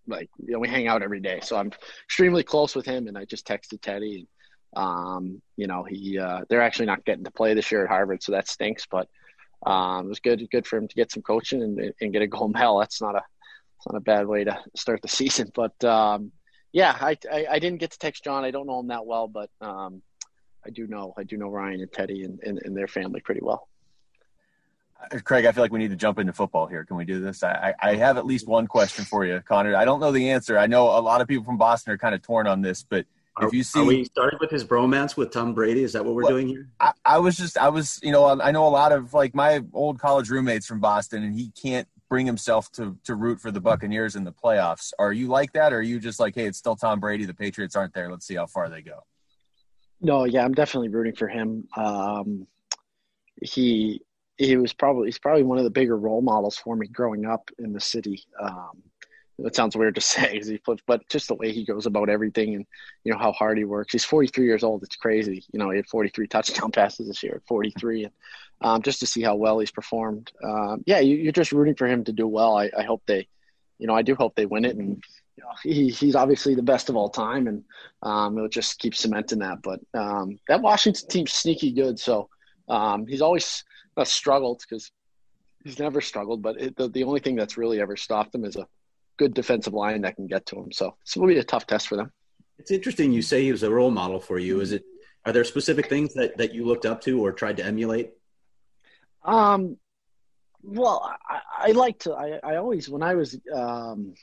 like 0.06 0.30
you 0.38 0.52
know 0.52 0.58
we 0.58 0.68
hang 0.68 0.88
out 0.88 1.02
every 1.02 1.20
day. 1.20 1.40
So 1.42 1.56
I'm 1.56 1.72
extremely 2.04 2.42
close 2.42 2.74
with 2.74 2.86
him, 2.86 3.08
and 3.08 3.16
I 3.16 3.24
just 3.24 3.46
texted 3.46 3.80
Teddy. 3.80 4.28
Um, 4.74 5.42
you 5.56 5.66
know, 5.66 5.82
he 5.82 6.18
uh, 6.18 6.42
they're 6.48 6.62
actually 6.62 6.86
not 6.86 7.04
getting 7.04 7.24
to 7.24 7.30
play 7.30 7.54
this 7.54 7.70
year 7.72 7.84
at 7.84 7.90
Harvard, 7.90 8.22
so 8.22 8.32
that 8.32 8.48
stinks. 8.48 8.86
But 8.90 9.08
um, 9.66 10.06
it 10.06 10.08
was 10.08 10.20
good 10.20 10.48
good 10.50 10.66
for 10.66 10.76
him 10.76 10.88
to 10.88 10.94
get 10.94 11.10
some 11.10 11.22
coaching 11.22 11.62
and, 11.62 11.92
and 12.00 12.12
get 12.12 12.22
a 12.22 12.26
gold 12.26 12.52
medal. 12.52 12.78
That's 12.78 13.00
not 13.00 13.14
a 13.14 13.22
it's 13.76 13.86
not 13.86 13.96
a 13.96 14.00
bad 14.00 14.26
way 14.26 14.44
to 14.44 14.58
start 14.76 15.02
the 15.02 15.08
season. 15.20 15.50
But 15.54 15.82
um, 15.84 16.32
yeah, 16.72 16.96
I, 17.00 17.16
I, 17.30 17.46
I 17.52 17.58
didn't 17.58 17.80
get 17.80 17.90
to 17.92 17.98
text 17.98 18.24
John. 18.24 18.44
I 18.44 18.50
don't 18.52 18.66
know 18.66 18.78
him 18.78 18.88
that 18.88 19.06
well, 19.06 19.26
but 19.26 19.50
um, 19.60 20.02
I 20.64 20.70
do 20.70 20.86
know 20.86 21.14
I 21.16 21.24
do 21.24 21.36
know 21.36 21.48
Ryan 21.48 21.80
and 21.80 21.92
Teddy 21.92 22.22
and, 22.22 22.40
and, 22.40 22.60
and 22.64 22.76
their 22.76 22.88
family 22.88 23.20
pretty 23.20 23.40
well. 23.42 23.68
Uh, 25.02 25.18
Craig, 25.24 25.46
I 25.46 25.52
feel 25.52 25.64
like 25.64 25.72
we 25.72 25.78
need 25.78 25.90
to 25.90 25.96
jump 25.96 26.18
into 26.18 26.32
football 26.32 26.66
here. 26.66 26.84
Can 26.84 26.96
we 26.96 27.06
do 27.06 27.20
this? 27.20 27.42
I, 27.42 27.74
I 27.82 27.96
have 27.96 28.18
at 28.18 28.26
least 28.26 28.46
one 28.46 28.66
question 28.66 29.04
for 29.06 29.24
you, 29.24 29.40
Conor. 29.40 29.74
I 29.74 29.86
don't 29.86 29.98
know 29.98 30.12
the 30.12 30.30
answer. 30.30 30.58
I 30.58 30.66
know 30.66 30.96
a 30.96 31.00
lot 31.00 31.22
of 31.22 31.26
people 31.26 31.42
from 31.42 31.56
Boston 31.56 31.94
are 31.94 31.98
kind 31.98 32.14
of 32.14 32.22
torn 32.22 32.46
on 32.46 32.62
this, 32.62 32.84
but– 32.84 33.04
if 33.40 33.54
you 33.54 33.62
see, 33.62 33.80
are 33.80 33.84
we 33.84 34.04
started 34.04 34.40
with 34.40 34.50
his 34.50 34.64
bromance 34.64 35.16
with 35.16 35.30
Tom 35.30 35.54
Brady? 35.54 35.82
Is 35.82 35.92
that 35.92 36.04
what 36.04 36.14
we're 36.14 36.24
well, 36.24 36.32
doing 36.32 36.48
here? 36.48 36.68
I, 36.80 36.92
I, 37.04 37.18
was 37.18 37.36
just, 37.36 37.56
I 37.56 37.68
was, 37.68 37.98
you 38.02 38.12
know, 38.12 38.40
I 38.40 38.50
know 38.50 38.66
a 38.66 38.68
lot 38.68 38.92
of 38.92 39.14
like 39.14 39.34
my 39.34 39.62
old 39.72 39.98
college 39.98 40.30
roommates 40.30 40.66
from 40.66 40.80
Boston, 40.80 41.22
and 41.22 41.34
he 41.34 41.50
can't 41.50 41.88
bring 42.08 42.26
himself 42.26 42.70
to 42.72 42.98
to 43.04 43.14
root 43.14 43.40
for 43.40 43.50
the 43.50 43.60
Buccaneers 43.60 44.16
in 44.16 44.24
the 44.24 44.32
playoffs. 44.32 44.92
Are 44.98 45.12
you 45.12 45.28
like 45.28 45.52
that, 45.52 45.72
or 45.72 45.78
are 45.78 45.82
you 45.82 46.00
just 46.00 46.20
like, 46.20 46.34
hey, 46.34 46.46
it's 46.46 46.58
still 46.58 46.76
Tom 46.76 47.00
Brady. 47.00 47.24
The 47.24 47.34
Patriots 47.34 47.76
aren't 47.76 47.94
there. 47.94 48.10
Let's 48.10 48.26
see 48.26 48.34
how 48.34 48.46
far 48.46 48.68
they 48.68 48.82
go. 48.82 49.04
No, 50.00 50.24
yeah, 50.24 50.44
I'm 50.44 50.52
definitely 50.52 50.88
rooting 50.88 51.14
for 51.14 51.28
him. 51.28 51.66
Um, 51.76 52.46
he 53.42 54.02
he 54.36 54.56
was 54.56 54.72
probably 54.72 55.06
he's 55.06 55.18
probably 55.18 55.44
one 55.44 55.58
of 55.58 55.64
the 55.64 55.70
bigger 55.70 55.96
role 55.96 56.22
models 56.22 56.56
for 56.56 56.76
me 56.76 56.86
growing 56.88 57.26
up 57.26 57.48
in 57.58 57.72
the 57.72 57.80
city. 57.80 58.24
Um, 58.40 58.82
it 59.44 59.56
sounds 59.56 59.76
weird 59.76 59.94
to 59.94 60.00
say, 60.00 60.40
he 60.40 60.60
but 60.86 61.08
just 61.08 61.28
the 61.28 61.34
way 61.34 61.52
he 61.52 61.64
goes 61.64 61.86
about 61.86 62.08
everything 62.08 62.54
and 62.54 62.66
you 63.04 63.12
know 63.12 63.18
how 63.18 63.32
hard 63.32 63.58
he 63.58 63.64
works. 63.64 63.92
He's 63.92 64.04
43 64.04 64.44
years 64.44 64.62
old. 64.62 64.82
It's 64.82 64.96
crazy. 64.96 65.44
You 65.52 65.58
know, 65.58 65.70
he 65.70 65.76
had 65.76 65.86
43 65.86 66.26
touchdown 66.26 66.70
passes 66.72 67.08
this 67.08 67.22
year 67.22 67.36
at 67.36 67.46
43, 67.46 68.04
and 68.04 68.12
um, 68.60 68.82
just 68.82 69.00
to 69.00 69.06
see 69.06 69.22
how 69.22 69.34
well 69.36 69.58
he's 69.58 69.70
performed. 69.70 70.30
Um, 70.44 70.82
yeah, 70.86 71.00
you, 71.00 71.28
are 71.28 71.32
just 71.32 71.52
rooting 71.52 71.74
for 71.74 71.86
him 71.86 72.04
to 72.04 72.12
do 72.12 72.26
well. 72.26 72.56
I, 72.56 72.70
I, 72.76 72.82
hope 72.82 73.02
they, 73.06 73.26
you 73.78 73.86
know, 73.86 73.94
I 73.94 74.02
do 74.02 74.14
hope 74.14 74.34
they 74.34 74.46
win 74.46 74.64
it, 74.64 74.76
and 74.76 75.02
you 75.36 75.44
know, 75.44 75.50
he, 75.62 75.88
he's 75.88 76.14
obviously 76.14 76.54
the 76.54 76.62
best 76.62 76.88
of 76.88 76.96
all 76.96 77.08
time, 77.08 77.46
and 77.46 77.64
um, 78.02 78.36
it'll 78.36 78.48
just 78.48 78.78
keep 78.78 78.94
cementing 78.94 79.38
that. 79.38 79.62
But 79.62 79.80
um, 79.94 80.38
that 80.48 80.60
Washington 80.60 81.08
team's 81.08 81.32
sneaky 81.32 81.72
good, 81.72 81.98
so 81.98 82.28
um, 82.68 83.06
he's 83.06 83.22
always 83.22 83.64
uh, 83.96 84.04
struggled 84.04 84.62
because 84.68 84.90
he's 85.64 85.78
never 85.78 86.00
struggled. 86.00 86.42
But 86.42 86.60
it, 86.60 86.76
the, 86.76 86.88
the 86.88 87.04
only 87.04 87.20
thing 87.20 87.36
that's 87.36 87.56
really 87.56 87.80
ever 87.80 87.96
stopped 87.96 88.34
him 88.34 88.44
is 88.44 88.56
a 88.56 88.66
good 89.16 89.34
defensive 89.34 89.74
line 89.74 90.02
that 90.02 90.16
can 90.16 90.26
get 90.26 90.46
to 90.46 90.56
him. 90.56 90.72
So 90.72 90.96
this 91.04 91.16
will 91.16 91.26
be 91.26 91.38
a 91.38 91.44
tough 91.44 91.66
test 91.66 91.88
for 91.88 91.96
them. 91.96 92.12
It's 92.58 92.70
interesting 92.70 93.12
you 93.12 93.22
say 93.22 93.42
he 93.42 93.52
was 93.52 93.62
a 93.62 93.70
role 93.70 93.90
model 93.90 94.20
for 94.20 94.38
you. 94.38 94.60
Is 94.60 94.72
it 94.72 94.84
are 95.26 95.32
there 95.32 95.44
specific 95.44 95.88
things 95.88 96.14
that, 96.14 96.36
that 96.38 96.54
you 96.54 96.64
looked 96.64 96.86
up 96.86 97.02
to 97.02 97.24
or 97.24 97.32
tried 97.32 97.58
to 97.58 97.64
emulate? 97.64 98.12
Um, 99.22 99.76
well, 100.62 101.14
I, 101.28 101.68
I 101.68 101.72
like 101.72 101.98
to. 102.00 102.12
I, 102.12 102.40
I 102.42 102.56
always 102.56 102.88
when 102.88 103.02
I 103.02 103.14
was 103.14 103.38
um, 103.54 104.14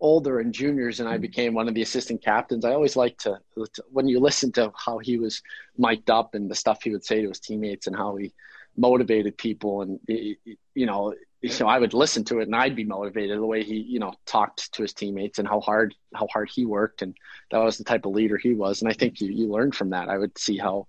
older 0.00 0.40
and 0.40 0.52
juniors 0.52 1.00
and 1.00 1.08
I 1.08 1.18
became 1.18 1.54
one 1.54 1.68
of 1.68 1.74
the 1.74 1.82
assistant 1.82 2.22
captains, 2.22 2.64
I 2.64 2.72
always 2.72 2.96
liked 2.96 3.22
to, 3.22 3.40
to 3.56 3.84
when 3.90 4.08
you 4.08 4.20
listen 4.20 4.52
to 4.52 4.72
how 4.76 4.98
he 4.98 5.18
was 5.18 5.42
mic'd 5.76 6.10
up 6.10 6.34
and 6.34 6.50
the 6.50 6.54
stuff 6.54 6.82
he 6.82 6.90
would 6.90 7.04
say 7.04 7.22
to 7.22 7.28
his 7.28 7.40
teammates 7.40 7.86
and 7.86 7.96
how 7.96 8.16
he 8.16 8.32
motivated 8.76 9.36
people 9.36 9.82
and 9.82 9.98
you 10.06 10.86
know 10.86 11.12
you 11.40 11.50
know, 11.60 11.66
I 11.66 11.78
would 11.78 11.94
listen 11.94 12.24
to 12.24 12.40
it 12.40 12.48
and 12.48 12.56
I'd 12.56 12.74
be 12.74 12.84
motivated 12.84 13.38
the 13.38 13.46
way 13.46 13.62
he, 13.62 13.76
you 13.76 14.00
know, 14.00 14.12
talked 14.26 14.72
to 14.72 14.82
his 14.82 14.92
teammates 14.92 15.38
and 15.38 15.46
how 15.46 15.60
hard, 15.60 15.94
how 16.14 16.26
hard 16.32 16.50
he 16.52 16.66
worked. 16.66 17.02
And 17.02 17.16
that 17.50 17.58
was 17.58 17.78
the 17.78 17.84
type 17.84 18.06
of 18.06 18.12
leader 18.12 18.36
he 18.36 18.54
was. 18.54 18.82
And 18.82 18.90
I 18.90 18.94
think 18.94 19.20
you, 19.20 19.28
you 19.28 19.46
learn 19.46 19.70
from 19.70 19.90
that. 19.90 20.08
I 20.08 20.18
would 20.18 20.36
see 20.36 20.58
how, 20.58 20.88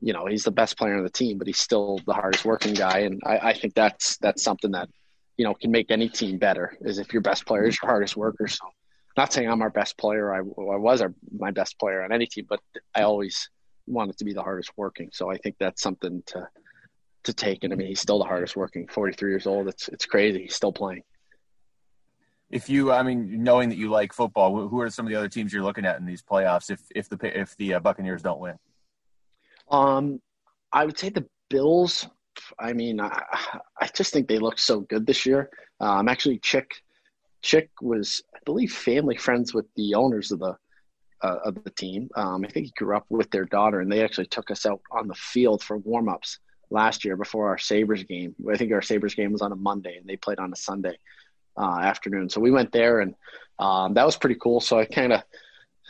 you 0.00 0.12
know, 0.12 0.26
he's 0.26 0.44
the 0.44 0.50
best 0.50 0.78
player 0.78 0.96
on 0.96 1.02
the 1.02 1.10
team, 1.10 1.36
but 1.36 1.46
he's 1.46 1.58
still 1.58 2.00
the 2.06 2.14
hardest 2.14 2.44
working 2.44 2.74
guy. 2.74 3.00
And 3.00 3.20
I, 3.26 3.38
I 3.38 3.52
think 3.52 3.74
that's, 3.74 4.16
that's 4.18 4.42
something 4.42 4.70
that, 4.70 4.88
you 5.36 5.44
know, 5.44 5.54
can 5.54 5.70
make 5.70 5.90
any 5.90 6.08
team 6.08 6.38
better 6.38 6.76
is 6.80 6.98
if 6.98 7.12
your 7.12 7.22
best 7.22 7.44
player 7.44 7.64
is 7.66 7.78
your 7.82 7.90
hardest 7.90 8.16
worker. 8.16 8.48
So 8.48 8.64
not 9.16 9.32
saying 9.32 9.50
I'm 9.50 9.62
our 9.62 9.70
best 9.70 9.98
player. 9.98 10.32
I, 10.32 10.38
I 10.38 10.76
was 10.76 11.02
our, 11.02 11.12
my 11.36 11.50
best 11.50 11.78
player 11.78 12.02
on 12.02 12.10
any 12.12 12.26
team, 12.26 12.46
but 12.48 12.60
I 12.94 13.02
always 13.02 13.50
wanted 13.86 14.16
to 14.18 14.24
be 14.24 14.32
the 14.32 14.42
hardest 14.42 14.72
working. 14.76 15.10
So 15.12 15.30
I 15.30 15.36
think 15.36 15.56
that's 15.58 15.82
something 15.82 16.22
to, 16.26 16.48
to 17.24 17.32
take. 17.32 17.64
And 17.64 17.72
I 17.72 17.76
mean, 17.76 17.88
he's 17.88 18.00
still 18.00 18.18
the 18.18 18.24
hardest 18.24 18.56
working. 18.56 18.86
Forty 18.88 19.12
three 19.12 19.30
years 19.30 19.46
old. 19.46 19.68
It's 19.68 19.88
it's 19.88 20.06
crazy. 20.06 20.42
He's 20.42 20.54
still 20.54 20.72
playing. 20.72 21.02
If 22.50 22.68
you, 22.68 22.92
I 22.92 23.02
mean, 23.02 23.42
knowing 23.42 23.68
that 23.70 23.78
you 23.78 23.90
like 23.90 24.12
football, 24.12 24.68
who 24.68 24.80
are 24.80 24.90
some 24.90 25.06
of 25.06 25.10
the 25.10 25.18
other 25.18 25.28
teams 25.28 25.52
you're 25.52 25.64
looking 25.64 25.84
at 25.84 25.98
in 25.98 26.06
these 26.06 26.22
playoffs? 26.22 26.70
If 26.70 26.80
if 26.94 27.08
the 27.08 27.40
if 27.40 27.56
the 27.56 27.74
uh, 27.74 27.80
Buccaneers 27.80 28.22
don't 28.22 28.40
win, 28.40 28.56
um, 29.70 30.20
I 30.72 30.84
would 30.84 30.98
say 30.98 31.08
the 31.08 31.26
Bills. 31.50 32.06
I 32.58 32.72
mean, 32.72 33.00
I, 33.00 33.22
I 33.80 33.88
just 33.94 34.12
think 34.12 34.28
they 34.28 34.38
look 34.38 34.58
so 34.58 34.80
good 34.80 35.06
this 35.06 35.24
year. 35.24 35.50
Um, 35.80 36.08
actually, 36.08 36.38
Chick 36.38 36.70
Chick 37.42 37.70
was, 37.80 38.22
I 38.34 38.38
believe, 38.44 38.72
family 38.72 39.16
friends 39.16 39.52
with 39.52 39.66
the 39.76 39.94
owners 39.94 40.32
of 40.32 40.38
the 40.38 40.56
uh, 41.22 41.38
of 41.44 41.62
the 41.62 41.70
team. 41.70 42.08
Um, 42.16 42.44
I 42.44 42.48
think 42.48 42.66
he 42.66 42.72
grew 42.76 42.96
up 42.96 43.06
with 43.08 43.30
their 43.30 43.44
daughter, 43.44 43.80
and 43.80 43.90
they 43.90 44.04
actually 44.04 44.26
took 44.26 44.50
us 44.50 44.66
out 44.66 44.80
on 44.90 45.08
the 45.08 45.14
field 45.14 45.62
for 45.62 45.78
warm 45.78 46.08
ups 46.08 46.38
last 46.74 47.04
year 47.04 47.16
before 47.16 47.48
our 47.48 47.58
Sabres 47.58 48.04
game. 48.04 48.34
I 48.50 48.56
think 48.56 48.72
our 48.72 48.82
Sabres 48.82 49.14
game 49.14 49.32
was 49.32 49.40
on 49.40 49.52
a 49.52 49.56
Monday 49.56 49.96
and 49.96 50.06
they 50.06 50.16
played 50.16 50.38
on 50.38 50.52
a 50.52 50.56
Sunday 50.56 50.98
uh, 51.56 51.78
afternoon. 51.80 52.28
So 52.28 52.40
we 52.40 52.50
went 52.50 52.72
there 52.72 53.00
and 53.00 53.14
um, 53.58 53.94
that 53.94 54.04
was 54.04 54.16
pretty 54.16 54.36
cool. 54.36 54.60
So 54.60 54.78
I 54.78 54.84
kind 54.84 55.12
of, 55.12 55.22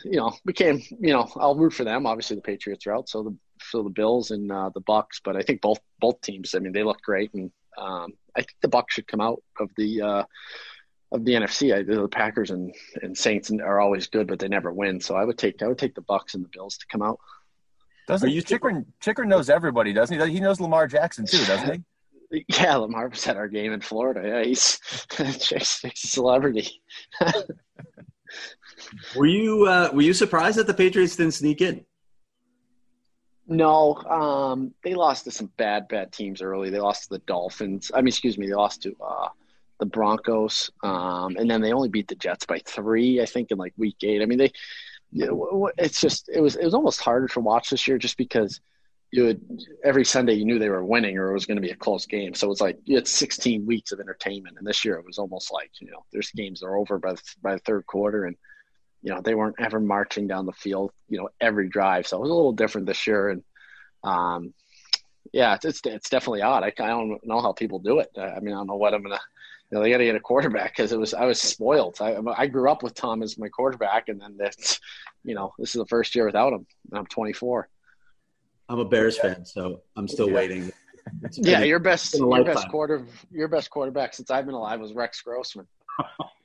you 0.03 0.17
know, 0.17 0.33
became, 0.45 0.81
you 0.99 1.11
know, 1.11 1.29
I'll 1.35 1.55
root 1.55 1.73
for 1.73 1.83
them. 1.83 2.05
Obviously 2.05 2.35
the 2.35 2.41
Patriots 2.41 2.87
are 2.87 2.95
out. 2.95 3.09
So 3.09 3.23
the, 3.23 3.35
so 3.61 3.83
the 3.83 3.89
Bills 3.89 4.31
and 4.31 4.51
uh, 4.51 4.69
the 4.73 4.81
Bucks, 4.81 5.19
but 5.23 5.35
I 5.35 5.41
think 5.41 5.61
both, 5.61 5.79
both 5.99 6.21
teams, 6.21 6.55
I 6.55 6.59
mean, 6.59 6.71
they 6.71 6.83
look 6.83 7.01
great. 7.01 7.33
And 7.33 7.51
um, 7.77 8.13
I 8.35 8.41
think 8.41 8.55
the 8.61 8.67
Bucks 8.67 8.93
should 8.93 9.07
come 9.07 9.21
out 9.21 9.41
of 9.59 9.69
the, 9.75 10.01
uh, 10.01 10.23
of 11.11 11.23
the 11.23 11.33
NFC, 11.33 11.75
I, 11.75 11.83
the 11.83 12.07
Packers 12.07 12.51
and, 12.51 12.73
and 13.01 13.17
Saints 13.17 13.51
are 13.51 13.79
always 13.79 14.07
good, 14.07 14.27
but 14.27 14.39
they 14.39 14.47
never 14.47 14.71
win. 14.71 14.99
So 14.99 15.15
I 15.15 15.23
would 15.23 15.37
take 15.37 15.61
I 15.61 15.67
would 15.67 15.77
take 15.77 15.95
the 15.95 16.01
Bucks 16.01 16.33
and 16.33 16.43
the 16.43 16.49
Bills 16.49 16.77
to 16.77 16.85
come 16.87 17.01
out. 17.01 17.19
Doesn't 18.07 18.29
he? 18.29 18.41
Chychrun, 18.41 18.85
Chychrun 18.99 19.27
knows 19.27 19.49
everybody, 19.49 19.93
doesn't 19.93 20.19
he? 20.19 20.33
He 20.33 20.39
knows 20.39 20.59
Lamar 20.59 20.87
Jackson 20.87 21.25
too, 21.25 21.43
doesn't 21.45 21.73
he? 21.73 21.83
Yeah, 22.49 22.77
Lamar 22.77 23.07
was 23.07 23.25
at 23.27 23.37
our 23.37 23.47
game 23.47 23.71
in 23.71 23.81
Florida. 23.81 24.27
Yeah, 24.27 24.43
he's 24.43 24.79
Chick's 25.39 25.85
a 25.85 25.91
celebrity. 25.93 26.81
were 29.15 29.27
you 29.27 29.67
uh, 29.67 29.91
were 29.93 30.01
you 30.01 30.11
surprised 30.11 30.57
that 30.57 30.67
the 30.67 30.73
Patriots 30.73 31.15
didn't 31.15 31.33
sneak 31.33 31.61
in? 31.61 31.85
No, 33.47 33.95
um, 34.09 34.73
they 34.83 34.95
lost 34.95 35.25
to 35.25 35.31
some 35.31 35.51
bad, 35.55 35.87
bad 35.87 36.11
teams 36.11 36.41
early. 36.41 36.71
They 36.71 36.79
lost 36.79 37.03
to 37.03 37.09
the 37.11 37.19
Dolphins. 37.19 37.91
I 37.93 37.97
mean, 37.97 38.07
excuse 38.07 38.37
me, 38.37 38.47
they 38.47 38.55
lost 38.55 38.81
to 38.83 38.95
uh, 38.99 39.29
the 39.79 39.85
Broncos, 39.85 40.71
um, 40.83 41.35
and 41.37 41.49
then 41.49 41.61
they 41.61 41.71
only 41.71 41.89
beat 41.89 42.07
the 42.07 42.15
Jets 42.15 42.45
by 42.45 42.59
three, 42.65 43.21
I 43.21 43.25
think, 43.25 43.51
in 43.51 43.57
like 43.57 43.73
week 43.77 43.97
eight. 44.03 44.21
I 44.21 44.25
mean, 44.25 44.39
they 44.39 44.51
it's 45.77 46.01
just 46.01 46.29
it 46.33 46.41
was 46.41 46.55
it 46.55 46.65
was 46.65 46.73
almost 46.73 46.99
harder 46.99 47.27
to 47.29 47.39
watch 47.39 47.69
this 47.69 47.87
year 47.87 47.97
just 47.97 48.17
because 48.17 48.59
you 49.11 49.23
would 49.23 49.41
every 49.83 50.03
Sunday 50.03 50.33
you 50.33 50.45
knew 50.45 50.59
they 50.59 50.69
were 50.69 50.83
winning 50.83 51.17
or 51.17 51.29
it 51.29 51.33
was 51.33 51.45
going 51.45 51.55
to 51.55 51.61
be 51.61 51.71
a 51.71 51.75
close 51.75 52.05
game. 52.05 52.33
So 52.33 52.51
it's 52.51 52.59
like 52.59 52.77
you 52.83 52.95
had 52.95 53.07
16 53.07 53.65
weeks 53.65 53.91
of 53.91 53.99
entertainment, 53.99 54.57
and 54.57 54.67
this 54.67 54.83
year 54.83 54.95
it 54.95 55.05
was 55.05 55.17
almost 55.17 55.53
like 55.53 55.71
you 55.79 55.89
know 55.89 56.03
there's 56.11 56.31
games 56.31 56.63
are 56.63 56.75
over 56.75 56.99
by 56.99 57.13
the, 57.13 57.21
by 57.41 57.53
the 57.53 57.59
third 57.59 57.85
quarter, 57.85 58.25
and 58.25 58.35
you 59.01 59.13
know 59.13 59.21
they 59.21 59.35
weren't 59.35 59.55
ever 59.59 59.79
marching 59.79 60.27
down 60.27 60.45
the 60.45 60.51
field, 60.51 60.91
you 61.07 61.17
know, 61.17 61.29
every 61.39 61.69
drive. 61.69 62.07
So 62.07 62.17
it 62.17 62.21
was 62.21 62.29
a 62.29 62.33
little 62.33 62.51
different 62.51 62.87
this 62.87 63.07
year, 63.07 63.29
and 63.29 63.43
um, 64.03 64.53
yeah, 65.31 65.55
it's 65.55 65.65
it's, 65.65 65.81
it's 65.85 66.09
definitely 66.09 66.41
odd. 66.41 66.63
I, 66.63 66.67
I 66.67 66.87
don't 66.87 67.19
know 67.23 67.41
how 67.41 67.53
people 67.53 67.79
do 67.79 67.99
it. 67.99 68.09
I 68.17 68.39
mean, 68.41 68.53
I 68.53 68.57
don't 68.57 68.67
know 68.67 68.75
what 68.75 68.93
I'm 68.93 69.03
gonna. 69.03 69.19
You 69.71 69.77
know, 69.77 69.83
they 69.83 69.89
got 69.89 69.97
to 69.97 70.05
get 70.05 70.15
a 70.15 70.19
quarterback 70.19 70.75
because 70.75 70.91
it 70.91 70.99
was 70.99 71.13
I 71.13 71.25
was 71.25 71.41
spoiled. 71.41 71.97
I 71.99 72.17
I 72.37 72.47
grew 72.47 72.69
up 72.69 72.83
with 72.83 72.93
Tom 72.93 73.23
as 73.23 73.37
my 73.37 73.49
quarterback, 73.49 74.09
and 74.09 74.21
then 74.21 74.35
that's, 74.37 74.79
you 75.23 75.33
know, 75.33 75.53
this 75.57 75.69
is 75.69 75.79
the 75.79 75.87
first 75.87 76.15
year 76.15 76.25
without 76.25 76.53
him. 76.53 76.65
I'm 76.93 77.07
24. 77.07 77.67
I'm 78.69 78.79
a 78.79 78.85
Bears 78.85 79.17
fan, 79.17 79.45
so 79.45 79.81
I'm 79.95 80.07
still 80.07 80.29
yeah. 80.29 80.35
waiting. 80.35 80.71
yeah, 81.33 81.63
your 81.63 81.79
best 81.79 82.15
your 82.15 82.43
best 82.43 82.67
quarter 82.69 83.05
your 83.31 83.47
best 83.47 83.69
quarterback 83.69 84.13
since 84.13 84.31
I've 84.31 84.45
been 84.45 84.55
alive 84.55 84.79
was 84.79 84.93
Rex 84.93 85.21
Grossman. 85.21 85.67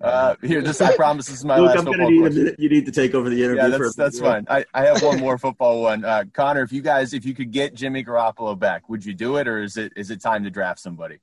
uh, 0.00 0.36
here, 0.42 0.62
this 0.62 0.80
I 0.80 0.94
promise 0.94 1.26
this 1.26 1.38
is 1.38 1.44
my 1.44 1.58
Luke, 1.58 1.68
last 1.68 1.78
I'm 1.78 1.84
football 1.86 2.10
need 2.10 2.20
question. 2.20 2.54
You 2.58 2.68
need 2.68 2.86
to 2.86 2.92
take 2.92 3.14
over 3.14 3.28
the 3.28 3.42
interview. 3.42 3.62
Yeah, 3.62 3.78
that's, 3.78 3.96
that's 3.96 4.20
fine. 4.20 4.46
I, 4.48 4.64
I 4.74 4.84
have 4.84 5.02
one 5.02 5.18
more 5.18 5.38
football 5.38 5.82
one. 5.82 6.04
Uh, 6.04 6.24
Conor, 6.32 6.62
if 6.62 6.72
you 6.72 6.82
guys, 6.82 7.12
if 7.12 7.24
you 7.24 7.34
could 7.34 7.50
get 7.50 7.74
Jimmy 7.74 8.04
Garoppolo 8.04 8.56
back, 8.58 8.88
would 8.88 9.04
you 9.04 9.12
do 9.12 9.36
it, 9.36 9.48
or 9.48 9.62
is 9.62 9.76
it 9.76 9.92
is 9.96 10.10
it 10.10 10.20
time 10.20 10.44
to 10.44 10.50
draft 10.50 10.78
somebody? 10.78 11.18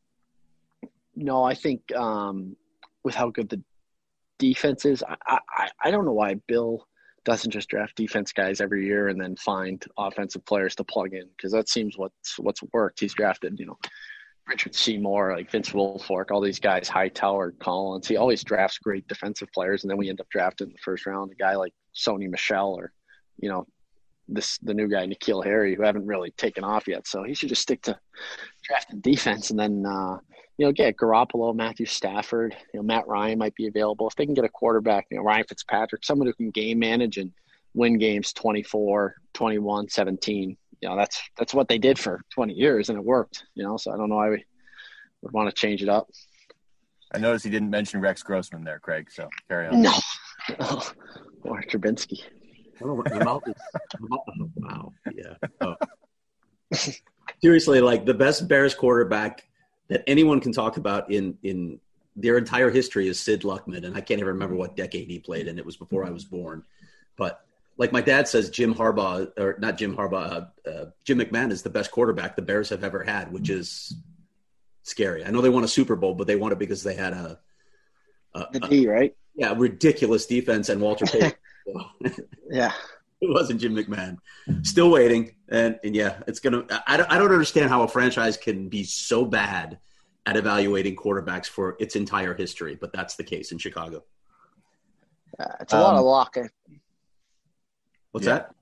No, 1.15 1.43
I 1.43 1.53
think 1.53 1.95
um, 1.95 2.55
with 3.03 3.15
how 3.15 3.29
good 3.29 3.49
the 3.49 3.61
defense 4.37 4.85
is, 4.85 5.03
I, 5.03 5.39
I 5.57 5.69
I 5.81 5.91
don't 5.91 6.05
know 6.05 6.13
why 6.13 6.35
Bill 6.47 6.85
doesn't 7.23 7.51
just 7.51 7.69
draft 7.69 7.95
defense 7.95 8.33
guys 8.33 8.61
every 8.61 8.85
year 8.85 9.07
and 9.07 9.21
then 9.21 9.35
find 9.35 9.83
offensive 9.97 10.43
players 10.45 10.75
to 10.75 10.83
plug 10.83 11.13
in 11.13 11.27
because 11.37 11.51
that 11.51 11.69
seems 11.69 11.97
what's 11.97 12.39
what's 12.39 12.61
worked. 12.73 12.99
He's 12.99 13.13
drafted, 13.13 13.59
you 13.59 13.67
know, 13.67 13.77
Richard 14.51 14.75
Seymour, 14.75 15.33
like 15.33 15.49
Vince 15.49 15.69
Wilfork, 15.69 16.29
all 16.29 16.41
these 16.41 16.59
guys, 16.59 16.89
Hightower, 16.89 17.51
Collins. 17.51 18.05
He 18.05 18.17
always 18.17 18.43
drafts 18.43 18.79
great 18.79 19.07
defensive 19.07 19.47
players, 19.53 19.83
and 19.83 19.89
then 19.89 19.97
we 19.97 20.09
end 20.09 20.19
up 20.19 20.27
drafting 20.29 20.67
in 20.67 20.73
the 20.73 20.79
first 20.79 21.05
round 21.05 21.31
a 21.31 21.35
guy 21.35 21.55
like 21.55 21.73
Sony 21.95 22.29
Michel 22.29 22.73
or, 22.73 22.91
you 23.39 23.47
know, 23.47 23.65
this 24.27 24.57
the 24.57 24.73
new 24.73 24.89
guy 24.89 25.05
N'Keal 25.05 25.43
Harry, 25.45 25.73
who 25.73 25.83
haven't 25.83 26.05
really 26.05 26.31
taken 26.31 26.65
off 26.65 26.85
yet. 26.85 27.07
So 27.07 27.23
he 27.23 27.33
should 27.33 27.47
just 27.47 27.61
stick 27.61 27.81
to 27.83 27.97
drafting 28.63 28.99
defense, 28.99 29.51
and 29.51 29.59
then 29.59 29.85
uh, 29.85 30.17
you 30.57 30.65
know 30.65 30.73
get 30.73 30.97
Garoppolo, 30.97 31.55
Matthew 31.55 31.85
Stafford, 31.85 32.55
you 32.73 32.79
know 32.79 32.83
Matt 32.83 33.07
Ryan 33.07 33.39
might 33.39 33.55
be 33.55 33.67
available 33.67 34.07
if 34.07 34.15
they 34.15 34.25
can 34.25 34.35
get 34.35 34.45
a 34.45 34.49
quarterback, 34.49 35.07
you 35.09 35.17
know 35.17 35.23
Ryan 35.23 35.45
Fitzpatrick, 35.47 36.03
someone 36.03 36.27
who 36.27 36.33
can 36.33 36.51
game 36.51 36.79
manage 36.79 37.17
and 37.17 37.31
win 37.73 37.97
games 37.97 38.33
24, 38.33 39.15
21, 39.33 39.89
17 39.89 40.57
you 40.81 40.89
know 40.89 40.97
that's 40.97 41.21
that's 41.37 41.53
what 41.53 41.67
they 41.67 41.77
did 41.77 41.97
for 41.97 42.21
20 42.33 42.53
years 42.53 42.89
and 42.89 42.97
it 42.97 43.05
worked 43.05 43.45
you 43.55 43.63
know 43.63 43.77
so 43.77 43.91
i 43.91 43.97
don't 43.97 44.09
know 44.09 44.15
why 44.15 44.29
we 44.29 44.45
would 45.21 45.33
want 45.33 45.47
to 45.47 45.55
change 45.55 45.83
it 45.83 45.89
up. 45.89 46.09
I 47.13 47.19
noticed 47.19 47.45
he 47.45 47.51
didn't 47.51 47.69
mention 47.69 48.01
rex 48.01 48.23
grossman 48.23 48.63
there 48.63 48.79
craig 48.79 49.11
so 49.11 49.29
carry 49.49 49.67
on. 49.67 49.81
No. 49.81 49.93
Oh, 50.59 50.91
or 51.43 51.61
Trubisky. 51.61 52.23
wow 54.55 54.91
yeah 55.13 55.35
oh. 55.61 55.75
seriously 57.43 57.79
like 57.79 58.05
the 58.05 58.13
best 58.13 58.47
bears 58.47 58.73
quarterback 58.73 59.47
that 59.87 60.03
anyone 60.07 60.39
can 60.39 60.51
talk 60.51 60.77
about 60.77 61.11
in 61.11 61.37
in 61.43 61.79
their 62.15 62.39
entire 62.39 62.71
history 62.71 63.07
is 63.07 63.19
sid 63.19 63.43
luckman 63.43 63.85
and 63.85 63.95
i 63.95 64.01
can't 64.01 64.19
even 64.19 64.29
remember 64.29 64.55
what 64.55 64.75
decade 64.75 65.07
he 65.07 65.19
played 65.19 65.47
in. 65.47 65.59
It 65.59 65.65
was 65.65 65.77
before 65.77 66.05
i 66.05 66.09
was 66.09 66.25
born. 66.25 66.63
But 67.17 67.45
like 67.81 67.91
my 67.91 68.01
dad 68.01 68.27
says, 68.27 68.51
Jim 68.51 68.75
Harbaugh 68.75 69.31
or 69.39 69.55
not 69.57 69.75
Jim 69.75 69.97
Harbaugh, 69.97 70.47
uh, 70.67 70.69
uh, 70.69 70.85
Jim 71.03 71.17
McMahon 71.17 71.49
is 71.49 71.63
the 71.63 71.69
best 71.71 71.89
quarterback 71.89 72.35
the 72.35 72.43
Bears 72.43 72.69
have 72.69 72.83
ever 72.83 73.03
had, 73.03 73.33
which 73.33 73.49
is 73.49 73.95
scary. 74.83 75.25
I 75.25 75.31
know 75.31 75.41
they 75.41 75.49
won 75.49 75.63
a 75.63 75.67
Super 75.67 75.95
Bowl, 75.95 76.13
but 76.13 76.27
they 76.27 76.35
won 76.35 76.51
it 76.51 76.59
because 76.59 76.83
they 76.83 76.93
had 76.93 77.13
a, 77.13 77.39
a 78.35 78.45
the 78.53 78.59
D, 78.59 78.87
right? 78.87 79.15
Yeah, 79.33 79.55
ridiculous 79.57 80.27
defense 80.27 80.69
and 80.69 80.79
Walter 80.79 81.05
Payton. 81.07 81.33
yeah, 82.51 82.71
it 83.21 83.33
wasn't 83.33 83.59
Jim 83.59 83.75
McMahon. 83.75 84.17
Still 84.61 84.91
waiting, 84.91 85.33
and 85.49 85.79
and 85.83 85.95
yeah, 85.95 86.21
it's 86.27 86.39
gonna. 86.39 86.63
I 86.85 86.97
don't, 86.97 87.11
I 87.11 87.17
don't 87.17 87.31
understand 87.31 87.71
how 87.71 87.81
a 87.81 87.87
franchise 87.87 88.37
can 88.37 88.69
be 88.69 88.83
so 88.83 89.25
bad 89.25 89.79
at 90.27 90.37
evaluating 90.37 90.95
quarterbacks 90.95 91.47
for 91.47 91.77
its 91.79 91.95
entire 91.95 92.35
history, 92.35 92.77
but 92.79 92.93
that's 92.93 93.15
the 93.15 93.23
case 93.23 93.51
in 93.51 93.57
Chicago. 93.57 94.03
Uh, 95.39 95.45
it's 95.61 95.73
a 95.73 95.77
um, 95.77 95.81
lot 95.81 95.95
of 95.95 96.05
luck. 96.05 96.37
What's 98.11 98.27
yeah. 98.27 98.33
that? 98.33 98.55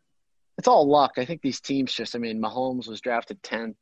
It's 0.58 0.68
all 0.68 0.88
luck. 0.88 1.14
I 1.18 1.26
think 1.26 1.42
these 1.42 1.62
teams 1.62 1.94
just, 1.94 2.16
I 2.16 2.20
mean, 2.20 2.42
Mahomes 2.42 2.88
was 2.88 3.00
drafted 3.00 3.42
10th, 3.44 3.76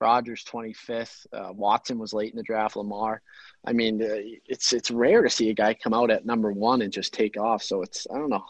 Rodgers 0.00 0.44
25th, 0.44 1.26
uh, 1.32 1.52
Watson 1.52 1.98
was 1.98 2.12
late 2.12 2.32
in 2.32 2.36
the 2.36 2.42
draft, 2.42 2.76
Lamar. 2.76 3.22
I 3.64 3.72
mean, 3.72 4.02
uh, 4.02 4.38
it's 4.46 4.72
it's 4.72 4.90
rare 4.90 5.22
to 5.22 5.30
see 5.30 5.50
a 5.50 5.54
guy 5.54 5.74
come 5.74 5.94
out 5.94 6.10
at 6.10 6.26
number 6.26 6.52
one 6.52 6.82
and 6.82 6.92
just 6.92 7.14
take 7.14 7.38
off. 7.38 7.62
So 7.62 7.82
it's, 7.82 8.06
I 8.12 8.18
don't 8.18 8.30
know. 8.30 8.44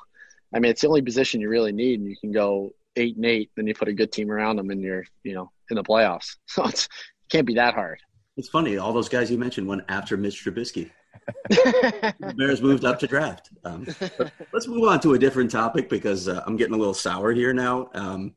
I 0.55 0.59
mean, 0.59 0.71
it's 0.71 0.81
the 0.81 0.89
only 0.89 1.03
position 1.03 1.41
you 1.41 1.49
really 1.49 1.73
need, 1.73 2.01
and 2.01 2.09
you 2.09 2.17
can 2.17 2.33
go 2.33 2.73
eight 2.97 3.17
and 3.17 3.27
eight, 3.27 3.51
then 3.57 3.67
you 3.67 3.75
put 3.75 3.89
a 3.89 3.93
good 3.93 4.11
team 4.11 4.31
around 4.31 4.57
them, 4.57 4.71
and 4.71 4.81
you're, 4.81 5.05
you 5.23 5.35
know, 5.35 5.51
in 5.71 5.77
the 5.77 5.85
playoffs. 5.85 6.37
So 6.47 6.65
it's, 6.65 6.87
it 6.87 7.31
can't 7.31 7.47
be 7.47 7.55
that 7.55 7.75
hard. 7.75 8.01
It's 8.37 8.49
funny. 8.49 8.77
All 8.79 8.93
those 8.93 9.09
guys 9.09 9.31
you 9.31 9.39
mentioned 9.39 9.67
went 9.67 9.83
after 9.89 10.17
Mitch 10.17 10.45
Trubisky. 10.45 10.91
Bears 12.37 12.63
moved 12.63 12.85
up 12.85 12.99
to 13.01 13.07
draft. 13.07 13.51
Um, 13.65 13.87
let's 14.53 14.67
move 14.67 14.89
on 14.89 15.01
to 15.01 15.15
a 15.15 15.19
different 15.19 15.51
topic 15.51 15.89
because 15.89 16.29
uh, 16.29 16.43
I'm 16.47 16.57
getting 16.57 16.75
a 16.75 16.79
little 16.79 16.95
sour 16.95 17.33
here 17.33 17.53
now. 17.53 17.91
Um, 17.95 18.35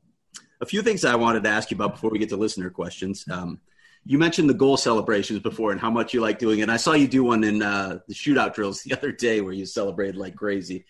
a 0.62 0.66
few 0.66 0.82
things 0.82 1.06
I 1.06 1.16
wanted 1.16 1.44
to 1.44 1.50
ask 1.50 1.72
you 1.72 1.76
about 1.76 1.94
before 1.94 2.10
we 2.10 2.20
get 2.20 2.30
to 2.30 2.38
listener 2.38 2.70
questions. 2.70 3.26
Um, 3.32 3.60
you 4.06 4.18
mentioned 4.18 4.50
the 4.50 4.56
goal 4.56 4.78
celebrations 4.78 5.40
before 5.40 5.72
and 5.72 5.80
how 5.80 5.90
much 5.90 6.14
you 6.14 6.22
like 6.22 6.40
doing 6.40 6.60
it. 6.60 6.70
I 6.70 6.78
saw 6.78 6.94
you 6.94 7.08
do 7.08 7.24
one 7.24 7.44
in 7.44 7.62
uh, 7.62 8.00
the 8.08 8.14
shootout 8.14 8.54
drills 8.54 8.82
the 8.84 8.94
other 8.94 9.12
day 9.12 9.42
where 9.42 9.54
you 9.54 9.66
celebrated 9.66 10.16
like 10.16 10.36
crazy. 10.36 10.86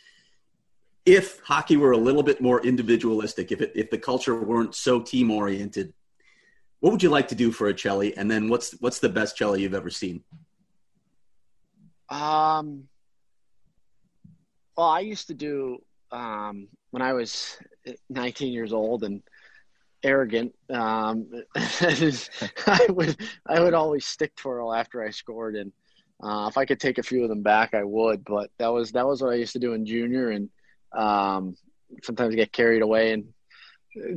If 1.06 1.40
hockey 1.42 1.78
were 1.78 1.92
a 1.92 1.98
little 1.98 2.24
bit 2.24 2.42
more 2.42 2.62
individualistic, 2.62 3.52
if 3.52 3.62
it, 3.62 3.72
if 3.76 3.90
the 3.90 3.98
culture 3.98 4.40
weren't 4.40 4.76
so 4.76 5.02
team 5.02 5.32
oriented, 5.32 5.94
what 6.82 6.92
would 6.92 7.04
you 7.04 7.10
like 7.10 7.30
to 7.30 7.36
do 7.36 7.52
for 7.52 7.68
a 7.68 7.74
celly? 7.74 8.14
And 8.16 8.30
then 8.30 8.48
what's 8.48 8.72
what's 8.80 9.00
the 9.00 9.10
best 9.10 9.38
celly 9.38 9.60
you've 9.60 9.74
ever 9.74 9.90
seen? 9.90 10.24
Um, 12.10 12.88
well, 14.78 14.88
I 14.88 15.02
used 15.02 15.28
to 15.28 15.34
do 15.34 15.80
um, 16.12 16.68
when 16.92 17.02
I 17.02 17.14
was 17.14 17.58
19 18.10 18.54
years 18.54 18.74
old 18.74 19.04
and 19.04 19.22
arrogant. 20.04 20.54
Um, 20.70 21.28
I 21.56 22.88
would 22.90 23.18
I 23.48 23.60
would 23.60 23.74
always 23.74 24.06
stick 24.06 24.36
twirl 24.36 24.74
after 24.74 25.04
I 25.04 25.12
scored, 25.12 25.56
and 25.56 25.72
uh, 26.24 26.48
if 26.50 26.58
I 26.58 26.66
could 26.66 26.80
take 26.80 26.98
a 26.98 27.04
few 27.04 27.24
of 27.24 27.30
them 27.30 27.44
back, 27.44 27.74
I 27.74 27.84
would. 27.84 28.24
But 28.24 28.52
that 28.58 28.70
was 28.70 28.92
that 28.94 29.08
was 29.08 29.22
what 29.22 29.34
I 29.34 29.36
used 29.36 29.54
to 29.54 29.60
do 29.60 29.74
in 29.74 29.86
junior, 29.86 30.32
and 30.32 30.50
um, 30.98 31.56
sometimes 32.04 32.36
get 32.36 32.52
carried 32.52 32.82
away 32.82 33.14
and 33.14 33.34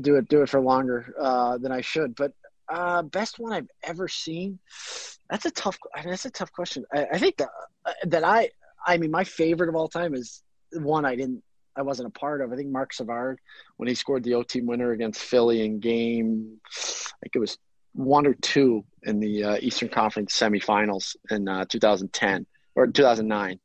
do 0.03 0.17
it 0.17 0.29
do 0.29 0.43
it 0.43 0.49
for 0.49 0.61
longer 0.61 1.15
uh, 1.21 1.59
than 1.59 1.73
I 1.73 1.81
should. 1.81 2.15
But 2.15 2.33
uh, 2.73 3.03
best 3.03 3.39
one 3.39 3.53
I've 3.53 3.69
ever 3.83 4.09
seen. 4.09 4.59
That's 5.31 5.45
a 5.45 5.51
tough. 5.51 5.79
That's 6.05 6.25
a 6.25 6.31
tough 6.31 6.53
question. 6.53 6.85
I, 6.93 7.07
I 7.13 7.19
think 7.19 7.37
that 7.37 7.49
uh, 7.85 7.93
that 8.07 8.25
I. 8.25 8.51
I 8.85 8.97
mean, 8.97 9.11
my 9.11 9.25
favorite 9.25 9.69
of 9.69 9.77
all 9.77 9.89
time 9.89 10.15
is 10.15 10.43
one 10.73 11.05
I 11.05 11.15
didn't. 11.15 11.43
I 11.77 11.83
wasn't 11.83 12.09
a 12.09 12.19
part 12.19 12.41
of. 12.41 12.53
I 12.53 12.57
think 12.57 12.71
Marc 12.71 12.93
Savard 12.93 13.39
when 13.77 13.89
he 13.89 13.95
scored 13.95 14.25
the 14.25 14.35
OT 14.35 14.61
winner 14.63 14.93
against 14.93 15.21
Philly 15.23 15.65
in 15.65 15.81
game. 15.81 16.59
I 16.67 17.17
think 17.23 17.37
it 17.37 17.39
was 17.39 17.59
one 17.95 18.27
or 18.27 18.35
two 18.35 18.85
in 19.03 19.21
the 19.21 19.45
uh, 19.45 19.57
Eastern 19.61 19.89
Conference 19.89 20.39
semifinals 20.39 21.15
in 21.31 21.47
uh, 21.49 21.67
2010 21.69 22.47
or 22.75 22.87
2009. 22.87 23.61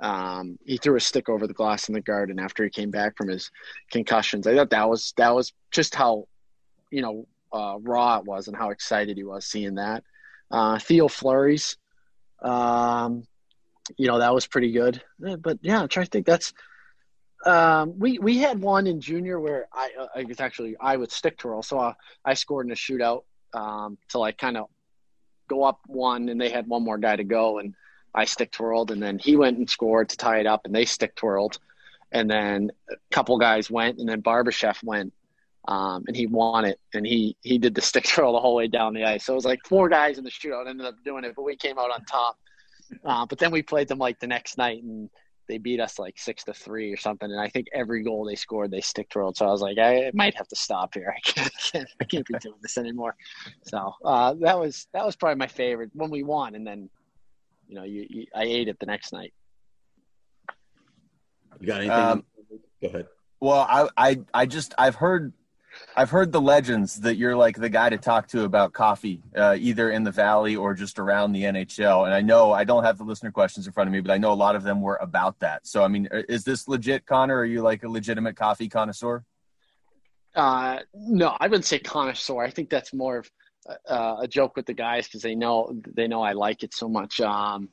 Um, 0.00 0.58
he 0.64 0.76
threw 0.76 0.96
a 0.96 1.00
stick 1.00 1.28
over 1.28 1.46
the 1.46 1.54
glass 1.54 1.88
in 1.88 1.94
the 1.94 2.00
garden 2.00 2.38
after 2.38 2.64
he 2.64 2.70
came 2.70 2.90
back 2.90 3.16
from 3.16 3.28
his 3.28 3.50
concussions. 3.90 4.46
I 4.46 4.54
thought 4.54 4.70
that 4.70 4.88
was 4.88 5.14
that 5.16 5.34
was 5.34 5.52
just 5.70 5.94
how, 5.94 6.26
you 6.90 7.00
know, 7.00 7.26
uh, 7.54 7.78
raw 7.80 8.18
it 8.18 8.24
was 8.24 8.48
and 8.48 8.56
how 8.56 8.70
excited 8.70 9.16
he 9.16 9.24
was 9.24 9.46
seeing 9.46 9.76
that. 9.76 10.02
Uh, 10.50 10.78
Theo 10.78 11.08
Fleury's, 11.08 11.76
um, 12.42 13.26
you 13.96 14.08
know, 14.08 14.18
that 14.18 14.34
was 14.34 14.46
pretty 14.46 14.72
good. 14.72 15.02
But 15.18 15.58
yeah, 15.62 15.80
I'm 15.80 15.88
trying 15.88 16.06
to 16.06 16.10
think. 16.10 16.26
That's 16.26 16.52
um, 17.46 17.98
we 17.98 18.18
we 18.18 18.38
had 18.38 18.60
one 18.60 18.86
in 18.86 19.00
junior 19.00 19.38
where 19.38 19.68
I 19.72 19.90
uh, 19.98 20.06
it's 20.16 20.40
actually 20.40 20.76
I 20.80 20.96
would 20.96 21.12
stick 21.12 21.38
twirl, 21.38 21.62
so 21.62 21.78
I, 21.78 21.94
I 22.24 22.34
scored 22.34 22.66
in 22.66 22.72
a 22.72 22.76
shootout 22.76 23.22
um, 23.52 23.98
to 24.10 24.18
like 24.18 24.36
kind 24.38 24.56
of 24.56 24.68
go 25.48 25.62
up 25.62 25.80
one, 25.86 26.28
and 26.28 26.40
they 26.40 26.50
had 26.50 26.66
one 26.66 26.82
more 26.82 26.98
guy 26.98 27.16
to 27.16 27.24
go, 27.24 27.58
and 27.58 27.74
I 28.14 28.24
stick 28.24 28.50
twirled, 28.50 28.90
and 28.90 29.02
then 29.02 29.18
he 29.18 29.36
went 29.36 29.58
and 29.58 29.68
scored 29.68 30.08
to 30.10 30.16
tie 30.16 30.40
it 30.40 30.46
up, 30.46 30.62
and 30.64 30.74
they 30.74 30.86
stick 30.86 31.14
twirled, 31.14 31.58
and 32.10 32.30
then 32.30 32.72
a 32.90 32.94
couple 33.12 33.38
guys 33.38 33.70
went, 33.70 33.98
and 33.98 34.08
then 34.08 34.22
Barbashev 34.22 34.82
went, 34.82 35.12
um, 35.66 36.04
and 36.06 36.16
he 36.16 36.26
won 36.26 36.64
it, 36.64 36.78
and 36.92 37.06
he 37.06 37.36
he 37.42 37.58
did 37.58 37.74
the 37.74 37.80
stick 37.80 38.04
twirl 38.08 38.32
the 38.32 38.40
whole 38.40 38.54
way 38.54 38.68
down 38.68 38.94
the 38.94 39.04
ice. 39.04 39.24
So 39.24 39.32
it 39.32 39.36
was 39.36 39.44
like 39.44 39.60
four 39.66 39.88
guys 39.88 40.18
in 40.18 40.24
the 40.24 40.30
shootout 40.30 40.68
ended 40.68 40.86
up 40.86 40.96
doing 41.04 41.24
it, 41.24 41.34
but 41.34 41.42
we 41.42 41.56
came 41.56 41.78
out 41.78 41.90
on 41.90 42.04
top. 42.04 42.36
Uh, 43.04 43.24
but 43.26 43.38
then 43.38 43.50
we 43.50 43.62
played 43.62 43.88
them 43.88 43.98
like 43.98 44.20
the 44.20 44.26
next 44.26 44.58
night, 44.58 44.82
and 44.82 45.08
they 45.48 45.58
beat 45.58 45.80
us 45.80 45.98
like 45.98 46.18
six 46.18 46.44
to 46.44 46.54
three 46.54 46.92
or 46.92 46.96
something, 46.96 47.30
and 47.30 47.40
I 47.40 47.48
think 47.48 47.68
every 47.72 48.02
goal 48.02 48.24
they 48.24 48.34
scored 48.34 48.70
they 48.70 48.80
stick 48.80 49.10
rolled. 49.14 49.36
So 49.36 49.46
I 49.46 49.50
was 49.50 49.62
like, 49.62 49.78
I 49.78 50.10
might 50.14 50.34
have 50.36 50.48
to 50.48 50.56
stop 50.56 50.94
here. 50.94 51.14
I 51.16 51.20
can't, 51.20 51.52
I 51.54 51.70
can't, 51.70 51.88
I 52.00 52.04
can't 52.04 52.26
be 52.26 52.34
doing 52.40 52.58
this 52.60 52.76
anymore. 52.76 53.16
So 53.62 53.94
uh, 54.04 54.34
that 54.40 54.58
was 54.58 54.86
that 54.92 55.04
was 55.04 55.16
probably 55.16 55.36
my 55.36 55.46
favorite 55.46 55.90
when 55.94 56.10
we 56.10 56.22
won, 56.22 56.54
and 56.54 56.66
then 56.66 56.90
you 57.68 57.76
know 57.76 57.84
you, 57.84 58.06
you 58.08 58.26
I 58.34 58.44
ate 58.44 58.68
it 58.68 58.78
the 58.78 58.86
next 58.86 59.12
night. 59.12 59.32
You 61.60 61.66
got 61.66 61.80
anything? 61.80 61.98
Um, 61.98 62.24
Go 62.82 62.88
ahead. 62.88 63.06
Well, 63.40 63.66
I, 63.68 63.88
I 63.96 64.20
I 64.32 64.46
just 64.46 64.74
I've 64.76 64.96
heard 64.96 65.32
I've 65.96 66.10
heard 66.10 66.32
the 66.32 66.40
legends 66.40 67.00
that 67.00 67.16
you're 67.16 67.36
like 67.36 67.56
the 67.56 67.68
guy 67.68 67.88
to 67.88 67.98
talk 67.98 68.26
to 68.28 68.44
about 68.44 68.72
coffee, 68.72 69.22
uh, 69.36 69.56
either 69.58 69.90
in 69.90 70.04
the 70.04 70.10
valley 70.10 70.56
or 70.56 70.74
just 70.74 70.98
around 70.98 71.32
the 71.32 71.42
NHL. 71.44 72.04
And 72.04 72.14
I 72.14 72.20
know 72.20 72.52
I 72.52 72.64
don't 72.64 72.84
have 72.84 72.98
the 72.98 73.04
listener 73.04 73.30
questions 73.30 73.66
in 73.66 73.72
front 73.72 73.88
of 73.88 73.92
me, 73.92 74.00
but 74.00 74.10
I 74.10 74.18
know 74.18 74.32
a 74.32 74.34
lot 74.34 74.56
of 74.56 74.62
them 74.62 74.80
were 74.80 74.98
about 75.00 75.38
that. 75.40 75.66
So 75.66 75.84
I 75.84 75.88
mean, 75.88 76.08
is 76.28 76.44
this 76.44 76.68
legit, 76.68 77.06
Conor? 77.06 77.38
Are 77.38 77.44
you 77.44 77.62
like 77.62 77.84
a 77.84 77.88
legitimate 77.88 78.36
coffee 78.36 78.68
connoisseur? 78.68 79.24
Uh, 80.34 80.80
no, 80.94 81.36
I 81.38 81.46
wouldn't 81.46 81.64
say 81.64 81.78
connoisseur. 81.78 82.42
I 82.42 82.50
think 82.50 82.68
that's 82.70 82.92
more 82.92 83.18
of 83.18 83.30
uh, 83.88 84.16
a 84.20 84.28
joke 84.28 84.56
with 84.56 84.66
the 84.66 84.74
guys 84.74 85.06
because 85.06 85.22
they 85.22 85.34
know 85.34 85.74
they 85.94 86.08
know 86.08 86.22
I 86.22 86.32
like 86.32 86.62
it 86.62 86.74
so 86.74 86.88
much. 86.88 87.20
Um, 87.20 87.68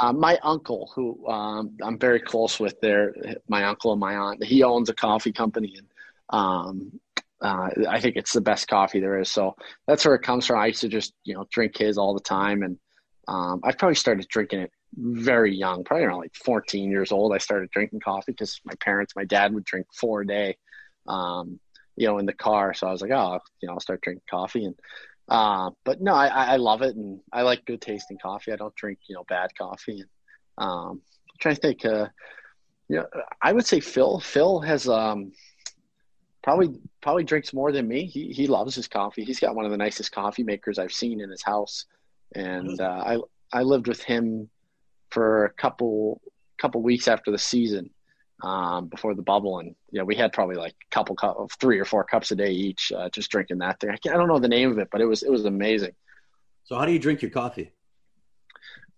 uh, 0.00 0.12
my 0.12 0.38
uncle, 0.42 0.90
who 0.94 1.26
um, 1.28 1.76
I'm 1.82 1.98
very 1.98 2.20
close 2.20 2.60
with, 2.60 2.78
there, 2.80 3.14
my 3.48 3.64
uncle 3.64 3.90
and 3.92 4.00
my 4.00 4.16
aunt, 4.16 4.44
he 4.44 4.62
owns 4.62 4.90
a 4.90 4.94
coffee 4.94 5.32
company, 5.32 5.74
and 5.78 5.86
um, 6.30 7.00
uh, 7.40 7.68
I 7.88 8.00
think 8.00 8.16
it's 8.16 8.32
the 8.32 8.40
best 8.40 8.68
coffee 8.68 9.00
there 9.00 9.20
is. 9.20 9.30
So 9.30 9.54
that's 9.86 10.04
where 10.04 10.14
it 10.14 10.22
comes 10.22 10.46
from. 10.46 10.58
I 10.58 10.66
used 10.66 10.80
to 10.80 10.88
just 10.88 11.14
you 11.24 11.34
know 11.34 11.46
drink 11.50 11.76
his 11.76 11.98
all 11.98 12.14
the 12.14 12.20
time, 12.20 12.62
and 12.62 12.78
um, 13.28 13.60
I 13.62 13.72
probably 13.72 13.94
started 13.94 14.26
drinking 14.28 14.60
it 14.60 14.72
very 14.96 15.54
young, 15.54 15.84
probably 15.84 16.06
around 16.06 16.20
like 16.20 16.34
14 16.34 16.90
years 16.90 17.12
old. 17.12 17.34
I 17.34 17.38
started 17.38 17.70
drinking 17.70 18.00
coffee 18.00 18.32
because 18.32 18.60
my 18.64 18.74
parents, 18.80 19.14
my 19.14 19.24
dad 19.24 19.54
would 19.54 19.64
drink 19.64 19.86
four 19.94 20.22
a 20.22 20.26
day, 20.26 20.56
um, 21.06 21.60
you 21.96 22.06
know, 22.06 22.18
in 22.18 22.26
the 22.26 22.32
car. 22.32 22.74
So 22.74 22.88
I 22.88 22.92
was 22.92 23.02
like, 23.02 23.10
oh, 23.10 23.38
you 23.60 23.66
know, 23.66 23.74
I'll 23.74 23.80
start 23.80 24.00
drinking 24.00 24.22
coffee. 24.30 24.64
And 24.64 24.74
uh, 25.28 25.70
but 25.84 26.00
no, 26.00 26.14
I, 26.14 26.28
I 26.28 26.56
love 26.56 26.82
it, 26.82 26.96
and 26.96 27.20
I 27.32 27.42
like 27.42 27.66
good 27.66 27.82
tasting 27.82 28.18
coffee. 28.20 28.52
I 28.52 28.56
don't 28.56 28.74
drink 28.74 28.98
you 29.08 29.14
know 29.14 29.24
bad 29.28 29.50
coffee. 29.56 30.00
And 30.00 30.08
um, 30.56 31.02
I'm 31.30 31.38
trying 31.38 31.54
to 31.54 31.60
think, 31.60 31.84
uh, 31.84 32.08
you 32.88 32.96
know, 32.96 33.06
I 33.42 33.52
would 33.52 33.66
say 33.66 33.80
Phil. 33.80 34.20
Phil 34.20 34.60
has 34.60 34.88
um 34.88 35.32
probably 36.42 36.78
probably 37.00 37.24
drinks 37.24 37.52
more 37.52 37.72
than 37.72 37.88
me. 37.88 38.06
He 38.06 38.32
he 38.32 38.46
loves 38.46 38.74
his 38.74 38.88
coffee. 38.88 39.24
He's 39.24 39.40
got 39.40 39.54
one 39.54 39.64
of 39.64 39.70
the 39.70 39.76
nicest 39.76 40.12
coffee 40.12 40.44
makers 40.44 40.78
I've 40.78 40.92
seen 40.92 41.20
in 41.20 41.30
his 41.30 41.42
house, 41.42 41.86
and 42.34 42.80
uh, 42.80 43.02
I 43.04 43.18
I 43.52 43.62
lived 43.62 43.88
with 43.88 44.02
him 44.02 44.48
for 45.10 45.46
a 45.46 45.50
couple 45.50 46.20
couple 46.58 46.82
weeks 46.82 47.08
after 47.08 47.30
the 47.30 47.38
season, 47.38 47.90
um, 48.42 48.86
before 48.86 49.14
the 49.14 49.22
bubble, 49.22 49.58
and 49.58 49.74
yeah, 49.90 50.02
we 50.02 50.14
had 50.14 50.32
probably 50.32 50.56
like 50.56 50.72
a 50.72 50.94
couple 50.94 51.16
cup 51.16 51.38
of 51.38 51.50
three 51.52 51.78
or 51.78 51.84
four 51.84 52.04
cups 52.04 52.30
a 52.30 52.36
day 52.36 52.50
each, 52.50 52.92
uh, 52.92 53.08
just 53.10 53.30
drinking 53.30 53.58
that 53.58 53.80
thing. 53.80 53.90
I, 53.90 53.94
I 53.94 54.16
don't 54.16 54.28
know 54.28 54.38
the 54.38 54.48
name 54.48 54.70
of 54.70 54.78
it, 54.78 54.88
but 54.90 55.00
it 55.00 55.06
was 55.06 55.22
it 55.22 55.30
was 55.30 55.44
amazing. 55.44 55.92
So 56.64 56.76
how 56.76 56.84
do 56.84 56.92
you 56.92 56.98
drink 56.98 57.22
your 57.22 57.30
coffee? 57.30 57.72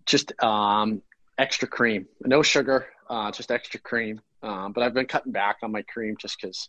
Just 0.07 0.33
um, 0.43 1.03
extra 1.39 1.69
cream, 1.69 2.07
no 2.25 2.43
sugar, 2.43 2.87
uh, 3.09 3.31
just 3.31 3.51
extra 3.51 3.81
cream. 3.81 4.21
Um, 4.43 4.73
but 4.73 4.83
I've 4.83 4.95
been 4.95 5.07
cutting 5.07 5.33
back 5.33 5.59
on 5.63 5.71
my 5.71 5.83
cream 5.83 6.17
just 6.19 6.41
because 6.41 6.69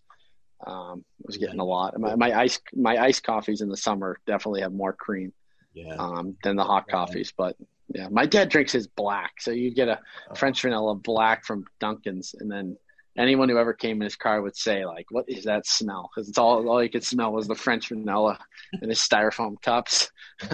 um, 0.65 1.03
I 1.19 1.25
was 1.25 1.37
getting 1.37 1.59
a 1.59 1.65
lot. 1.65 1.99
My, 1.99 2.15
my 2.15 2.39
ice 2.39 2.59
my 2.73 2.97
iced 2.97 3.23
coffees 3.23 3.61
in 3.61 3.69
the 3.69 3.77
summer 3.77 4.17
definitely 4.25 4.61
have 4.61 4.73
more 4.73 4.93
cream 4.93 5.33
yeah. 5.73 5.95
um, 5.95 6.37
than 6.43 6.55
the 6.55 6.63
hot 6.63 6.87
coffees. 6.87 7.33
But 7.35 7.55
yeah, 7.93 8.07
my 8.09 8.25
dad 8.25 8.49
drinks 8.49 8.71
his 8.71 8.87
black, 8.87 9.41
so 9.41 9.51
you 9.51 9.73
get 9.73 9.87
a 9.87 9.99
oh. 10.29 10.35
French 10.35 10.61
vanilla 10.61 10.95
black 10.95 11.45
from 11.45 11.65
Dunkin's, 11.79 12.35
and 12.39 12.49
then 12.51 12.77
anyone 13.17 13.49
who 13.49 13.57
ever 13.57 13.73
came 13.73 13.97
in 13.97 14.05
his 14.05 14.15
car 14.15 14.41
would 14.41 14.55
say 14.55 14.85
like, 14.85 15.07
"What 15.09 15.25
is 15.27 15.45
that 15.45 15.67
smell?" 15.67 16.09
Because 16.13 16.29
it's 16.29 16.37
all 16.37 16.67
all 16.69 16.83
you 16.83 16.89
could 16.89 17.03
smell 17.03 17.31
was 17.31 17.47
the 17.47 17.55
French 17.55 17.89
vanilla 17.89 18.39
in 18.81 18.89
his 18.89 18.99
styrofoam 18.99 19.61
cups. 19.61 20.11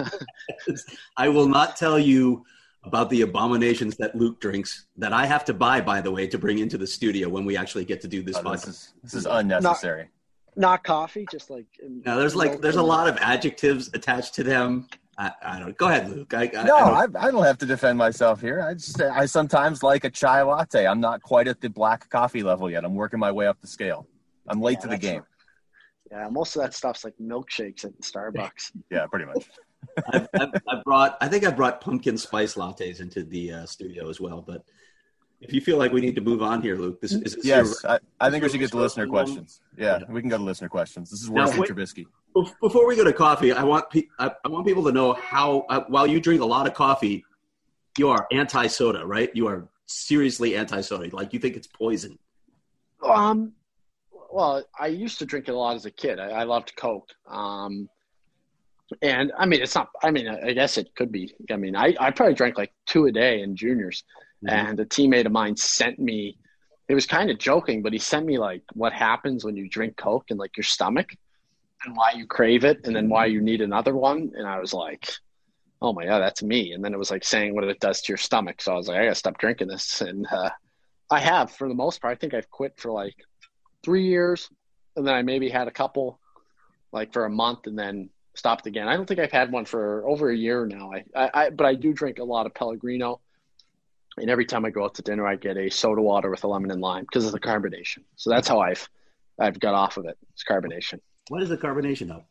I 1.16 1.28
will 1.28 1.48
not 1.48 1.76
tell 1.76 1.98
you 1.98 2.44
about 2.88 3.10
the 3.10 3.20
abominations 3.20 3.96
that 3.98 4.14
Luke 4.14 4.40
drinks 4.40 4.86
that 4.96 5.12
I 5.12 5.26
have 5.26 5.44
to 5.44 5.54
buy, 5.54 5.82
by 5.82 6.00
the 6.00 6.10
way, 6.10 6.26
to 6.26 6.38
bring 6.38 6.58
into 6.58 6.78
the 6.78 6.86
studio 6.86 7.28
when 7.28 7.44
we 7.44 7.54
actually 7.54 7.84
get 7.84 8.00
to 8.00 8.08
do 8.08 8.22
this 8.22 8.36
oh, 8.36 8.42
podcast. 8.42 8.64
This 8.64 8.68
is, 8.68 8.94
this 9.02 9.14
is 9.14 9.26
unnecessary. 9.26 10.08
Not, 10.56 10.70
not 10.70 10.84
coffee, 10.84 11.26
just 11.30 11.50
like. 11.50 11.66
Um, 11.84 12.02
no, 12.06 12.18
there's 12.18 12.34
like 12.34 12.62
there's 12.62 12.76
a 12.76 12.82
lot 12.82 13.08
of 13.08 13.18
adjectives 13.20 13.90
attached 13.92 14.34
to 14.36 14.42
them. 14.42 14.88
I, 15.18 15.32
I 15.42 15.58
don't. 15.58 15.76
Go 15.76 15.88
ahead, 15.88 16.08
Luke. 16.08 16.32
I, 16.32 16.50
I 16.56 16.62
no, 16.64 16.76
I 16.76 17.06
don't, 17.06 17.16
I, 17.16 17.30
don't 17.30 17.44
have 17.44 17.58
to 17.58 17.66
defend 17.66 17.98
myself 17.98 18.40
here. 18.40 18.62
I 18.62 18.72
just 18.72 19.02
I 19.02 19.26
sometimes 19.26 19.82
like 19.82 20.04
a 20.04 20.10
chai 20.10 20.40
latte. 20.42 20.86
I'm 20.86 21.00
not 21.00 21.20
quite 21.20 21.46
at 21.46 21.60
the 21.60 21.68
black 21.68 22.08
coffee 22.08 22.42
level 22.42 22.70
yet. 22.70 22.86
I'm 22.86 22.94
working 22.94 23.20
my 23.20 23.32
way 23.32 23.46
up 23.46 23.60
the 23.60 23.66
scale. 23.66 24.06
I'm 24.46 24.62
late 24.62 24.78
yeah, 24.78 24.82
to 24.82 24.88
the 24.88 24.98
game. 24.98 25.22
Yeah, 26.10 26.28
most 26.30 26.56
of 26.56 26.62
that 26.62 26.72
stuff's 26.72 27.04
like 27.04 27.14
milkshakes 27.20 27.84
at 27.84 27.92
Starbucks. 28.00 28.72
yeah, 28.90 29.06
pretty 29.06 29.26
much. 29.26 29.46
I've, 30.12 30.28
I've, 30.34 30.62
I've, 30.68 30.84
brought, 30.84 31.18
I 31.20 31.28
think 31.28 31.46
I 31.46 31.50
brought 31.50 31.80
pumpkin 31.80 32.16
spice 32.18 32.54
lattes 32.54 33.00
into 33.00 33.24
the 33.24 33.52
uh, 33.52 33.66
studio 33.66 34.08
as 34.08 34.20
well. 34.20 34.42
But 34.42 34.64
if 35.40 35.52
you 35.52 35.60
feel 35.60 35.78
like 35.78 35.92
we 35.92 36.00
need 36.00 36.14
to 36.16 36.20
move 36.20 36.42
on 36.42 36.62
here, 36.62 36.76
Luke, 36.76 37.00
this 37.00 37.12
is 37.12 37.36
yes. 37.44 37.82
Your, 37.82 37.92
I, 37.92 37.98
I 38.20 38.30
think 38.30 38.42
we 38.42 38.48
should 38.48 38.60
get 38.60 38.70
to 38.70 38.78
listener 38.78 39.06
questions. 39.06 39.60
Yeah, 39.76 39.98
yeah, 40.00 40.04
we 40.08 40.20
can 40.20 40.28
go 40.30 40.38
to 40.38 40.42
listener 40.42 40.68
questions. 40.68 41.10
This 41.10 41.22
is 41.22 41.30
worse 41.30 41.52
than 41.52 41.62
Trubisky. 41.62 42.06
Before 42.60 42.86
we 42.86 42.96
go 42.96 43.04
to 43.04 43.12
coffee, 43.12 43.52
I 43.52 43.62
want 43.62 43.88
pe- 43.90 44.08
I, 44.18 44.32
I 44.44 44.48
want 44.48 44.66
people 44.66 44.84
to 44.84 44.92
know 44.92 45.12
how 45.14 45.60
uh, 45.68 45.84
while 45.88 46.06
you 46.06 46.20
drink 46.20 46.40
a 46.40 46.46
lot 46.46 46.66
of 46.66 46.74
coffee, 46.74 47.24
you 47.96 48.08
are 48.08 48.26
anti 48.32 48.66
soda, 48.66 49.06
right? 49.06 49.30
You 49.34 49.46
are 49.48 49.68
seriously 49.86 50.56
anti 50.56 50.80
soda. 50.80 51.14
Like 51.14 51.32
you 51.32 51.38
think 51.38 51.56
it's 51.56 51.66
poison. 51.66 52.18
Um, 53.02 53.52
well, 54.32 54.64
I 54.78 54.88
used 54.88 55.18
to 55.20 55.26
drink 55.26 55.48
it 55.48 55.52
a 55.52 55.56
lot 55.56 55.76
as 55.76 55.86
a 55.86 55.90
kid. 55.90 56.18
I, 56.18 56.30
I 56.30 56.42
loved 56.44 56.74
Coke. 56.76 57.08
Um, 57.26 57.88
and 59.02 59.32
I 59.38 59.46
mean, 59.46 59.62
it's 59.62 59.74
not. 59.74 59.88
I 60.02 60.10
mean, 60.10 60.28
I 60.28 60.52
guess 60.52 60.78
it 60.78 60.94
could 60.94 61.12
be. 61.12 61.34
I 61.50 61.56
mean, 61.56 61.76
I 61.76 61.94
I 61.98 62.10
probably 62.10 62.34
drank 62.34 62.56
like 62.56 62.72
two 62.86 63.06
a 63.06 63.12
day 63.12 63.42
in 63.42 63.56
juniors, 63.56 64.04
mm-hmm. 64.44 64.54
and 64.54 64.80
a 64.80 64.86
teammate 64.86 65.26
of 65.26 65.32
mine 65.32 65.56
sent 65.56 65.98
me. 65.98 66.38
It 66.88 66.94
was 66.94 67.06
kind 67.06 67.30
of 67.30 67.38
joking, 67.38 67.82
but 67.82 67.92
he 67.92 67.98
sent 67.98 68.24
me 68.24 68.38
like 68.38 68.62
what 68.72 68.92
happens 68.92 69.44
when 69.44 69.56
you 69.56 69.68
drink 69.68 69.96
Coke 69.96 70.26
and 70.30 70.38
like 70.38 70.56
your 70.56 70.64
stomach, 70.64 71.14
and 71.84 71.96
why 71.96 72.12
you 72.16 72.26
crave 72.26 72.64
it, 72.64 72.80
and 72.84 72.96
then 72.96 73.08
why 73.08 73.26
you 73.26 73.40
need 73.40 73.60
another 73.60 73.94
one. 73.94 74.32
And 74.34 74.46
I 74.46 74.58
was 74.58 74.72
like, 74.72 75.08
oh 75.82 75.92
my 75.92 76.06
god, 76.06 76.20
that's 76.20 76.42
me. 76.42 76.72
And 76.72 76.82
then 76.82 76.94
it 76.94 76.98
was 76.98 77.10
like 77.10 77.24
saying 77.24 77.54
what 77.54 77.64
it 77.64 77.80
does 77.80 78.00
to 78.02 78.12
your 78.12 78.18
stomach. 78.18 78.62
So 78.62 78.72
I 78.72 78.76
was 78.76 78.88
like, 78.88 78.96
I 78.96 79.04
gotta 79.04 79.14
stop 79.14 79.38
drinking 79.38 79.68
this, 79.68 80.00
and 80.00 80.26
uh, 80.30 80.50
I 81.10 81.20
have 81.20 81.52
for 81.52 81.68
the 81.68 81.74
most 81.74 82.00
part. 82.00 82.16
I 82.16 82.18
think 82.18 82.32
I've 82.32 82.50
quit 82.50 82.74
for 82.78 82.90
like 82.90 83.16
three 83.84 84.06
years, 84.06 84.48
and 84.96 85.06
then 85.06 85.14
I 85.14 85.22
maybe 85.22 85.50
had 85.50 85.68
a 85.68 85.72
couple 85.72 86.18
like 86.90 87.12
for 87.12 87.26
a 87.26 87.30
month, 87.30 87.66
and 87.66 87.78
then 87.78 88.08
stopped 88.38 88.66
again. 88.66 88.88
I 88.88 88.96
don't 88.96 89.06
think 89.06 89.20
I've 89.20 89.32
had 89.32 89.52
one 89.52 89.64
for 89.64 90.06
over 90.08 90.30
a 90.30 90.36
year 90.36 90.64
now. 90.64 90.92
I, 90.92 91.04
I, 91.14 91.30
I, 91.34 91.50
but 91.50 91.66
I 91.66 91.74
do 91.74 91.92
drink 91.92 92.18
a 92.18 92.24
lot 92.24 92.46
of 92.46 92.54
Pellegrino, 92.54 93.20
and 94.16 94.30
every 94.30 94.46
time 94.46 94.64
I 94.64 94.70
go 94.70 94.84
out 94.84 94.94
to 94.94 95.02
dinner, 95.02 95.26
I 95.26 95.36
get 95.36 95.56
a 95.56 95.68
soda 95.68 96.00
water 96.00 96.30
with 96.30 96.44
a 96.44 96.48
lemon 96.48 96.70
and 96.70 96.80
lime 96.80 97.04
because 97.04 97.26
of 97.26 97.32
the 97.32 97.40
carbonation. 97.40 98.04
So 98.16 98.30
that's 98.30 98.48
how 98.48 98.60
I've 98.60 98.88
I've 99.38 99.60
got 99.60 99.74
off 99.74 99.96
of 99.96 100.06
it. 100.06 100.16
It's 100.32 100.44
carbonation. 100.44 101.00
What 101.28 101.42
is 101.42 101.48
the 101.48 101.58
carbonation 101.58 102.10
of? 102.10 102.22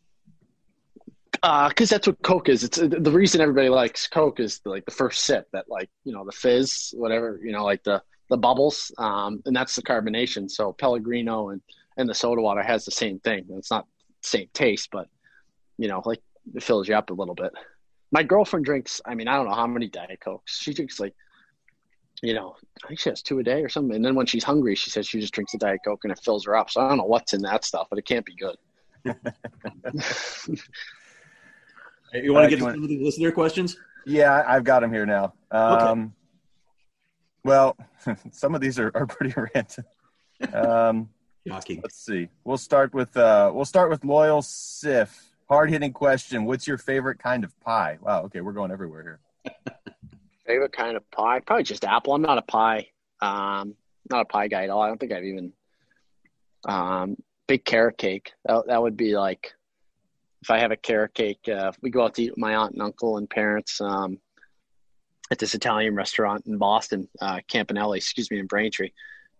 Because 1.32 1.91
uh, 1.91 1.96
that's 1.96 2.08
what 2.08 2.22
Coke 2.24 2.50
is. 2.50 2.63
It's 2.63 2.78
the 2.78 3.12
reason 3.12 3.41
everybody 3.41 3.70
likes 3.70 4.08
Coke 4.08 4.39
is 4.39 4.60
like 4.65 4.86
the 4.86 4.91
first 4.91 5.24
sip, 5.24 5.48
that 5.52 5.70
like 5.70 5.89
you 6.04 6.13
know 6.13 6.26
the 6.26 6.32
fizz, 6.32 6.93
whatever 6.98 7.39
you 7.43 7.52
know, 7.52 7.63
like 7.63 7.84
the 7.84 8.02
the 8.30 8.38
bubbles, 8.38 8.91
um, 8.98 9.41
and 9.46 9.56
that's 9.56 9.76
the 9.76 9.84
carbonation. 9.84 10.50
So 10.50 10.74
Pellegrino 10.74 11.50
and 11.50 11.62
and 11.98 12.10
the 12.10 12.13
soda 12.13 12.41
water 12.41 12.63
has 12.63 12.86
the 12.86 12.91
same 12.91 13.20
thing. 13.20 13.46
It's 13.52 13.72
not 13.72 13.86
the 14.22 14.28
same 14.28 14.48
taste, 14.54 14.89
but 14.91 15.08
you 15.77 15.87
know, 15.87 16.01
like 16.05 16.21
it 16.55 16.63
fills 16.63 16.87
you 16.87 16.95
up 16.95 17.09
a 17.09 17.13
little 17.13 17.35
bit. 17.35 17.51
My 18.11 18.23
girlfriend 18.23 18.65
drinks, 18.65 19.01
I 19.05 19.15
mean, 19.15 19.27
I 19.27 19.35
don't 19.35 19.47
know 19.47 19.55
how 19.55 19.67
many 19.67 19.87
Diet 19.87 20.19
Cokes. 20.23 20.57
She 20.59 20.73
drinks 20.73 20.99
like, 20.99 21.13
you 22.21 22.33
know, 22.33 22.55
I 22.83 22.87
think 22.87 22.99
she 22.99 23.09
has 23.09 23.21
two 23.21 23.39
a 23.39 23.43
day 23.43 23.63
or 23.63 23.69
something. 23.69 23.95
And 23.95 24.03
then 24.03 24.15
when 24.15 24.25
she's 24.25 24.43
hungry, 24.43 24.75
she 24.75 24.89
says 24.89 25.07
she 25.07 25.19
just 25.19 25.33
drinks 25.33 25.53
a 25.53 25.57
Diet 25.57 25.81
Coke 25.85 26.01
and 26.03 26.11
it 26.11 26.19
fills 26.23 26.45
her 26.45 26.55
up. 26.55 26.69
So 26.69 26.81
I 26.81 26.89
don't 26.89 26.97
know 26.97 27.03
what's 27.03 27.33
in 27.33 27.41
that 27.43 27.65
stuff, 27.65 27.87
but 27.89 27.99
it 27.99 28.05
can't 28.05 28.25
be 28.25 28.35
good. 28.35 28.55
you 32.13 32.33
want 32.33 32.49
to 32.49 32.57
get 32.57 32.65
into 32.65 32.87
the 32.87 33.03
listener 33.03 33.31
questions? 33.31 33.77
Yeah, 34.05 34.43
I've 34.47 34.63
got 34.63 34.79
them 34.79 34.91
here 34.91 35.05
now. 35.05 35.33
Um, 35.51 35.73
okay. 35.73 36.11
Well, 37.43 37.77
some 38.31 38.55
of 38.55 38.61
these 38.61 38.79
are, 38.79 38.91
are 38.95 39.05
pretty 39.05 39.33
random. 39.53 39.85
Um, 40.53 41.09
Shocking. 41.47 41.79
Let's 41.81 42.03
see. 42.03 42.29
We'll 42.43 42.57
start 42.57 42.93
with 42.93 43.15
uh, 43.15 43.51
we'll 43.53 43.65
start 43.65 43.89
with 43.89 44.03
loyal 44.03 44.41
Sif. 44.41 45.33
Hard 45.49 45.69
hitting 45.69 45.93
question. 45.93 46.45
What's 46.45 46.67
your 46.67 46.77
favorite 46.77 47.19
kind 47.19 47.43
of 47.43 47.57
pie? 47.62 47.97
Wow. 48.01 48.23
Okay, 48.23 48.41
we're 48.41 48.51
going 48.51 48.71
everywhere 48.71 49.19
here. 49.45 49.53
favorite 50.45 50.73
kind 50.73 50.97
of 50.97 51.10
pie? 51.12 51.39
Probably 51.39 51.63
just 51.63 51.86
apple. 51.86 52.13
I'm 52.13 52.21
not 52.21 52.38
a 52.38 52.41
pie. 52.41 52.88
Um, 53.21 53.75
not 54.10 54.21
a 54.21 54.25
pie 54.25 54.47
guy 54.47 54.63
at 54.63 54.69
all. 54.69 54.81
I 54.81 54.88
don't 54.88 54.99
think 54.99 55.12
I've 55.12 55.23
even. 55.23 55.53
Um, 56.67 57.17
big 57.47 57.63
carrot 57.63 57.97
cake. 57.97 58.33
That, 58.45 58.67
that 58.67 58.81
would 58.81 58.97
be 58.97 59.15
like 59.15 59.53
if 60.41 60.51
I 60.51 60.60
have 60.60 60.71
a 60.71 60.77
carrot 60.77 61.13
cake. 61.13 61.47
Uh, 61.47 61.71
we 61.81 61.91
go 61.91 62.03
out 62.03 62.15
to 62.15 62.23
eat 62.23 62.31
with 62.31 62.39
my 62.39 62.55
aunt 62.55 62.73
and 62.73 62.81
uncle 62.81 63.17
and 63.17 63.29
parents. 63.29 63.79
Um, 63.79 64.19
at 65.29 65.39
this 65.39 65.55
Italian 65.55 65.95
restaurant 65.95 66.45
in 66.45 66.57
Boston, 66.57 67.10
uh, 67.21 67.39
Campanelli, 67.51 67.97
excuse 67.97 68.31
me, 68.31 68.39
in 68.39 68.47
Braintree, 68.47 68.91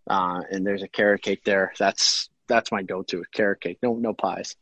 uh, 0.10 0.41
and 0.52 0.65
there's 0.65 0.84
a 0.84 0.88
carrot 0.88 1.22
cake 1.22 1.43
there. 1.46 1.74
That's 1.80 2.30
that's 2.48 2.72
my 2.72 2.84
go-to 2.84 3.24
carrot 3.34 3.62
cake. 3.62 3.80
No 3.82 3.96
no 3.96 4.13
pies. 4.13 4.56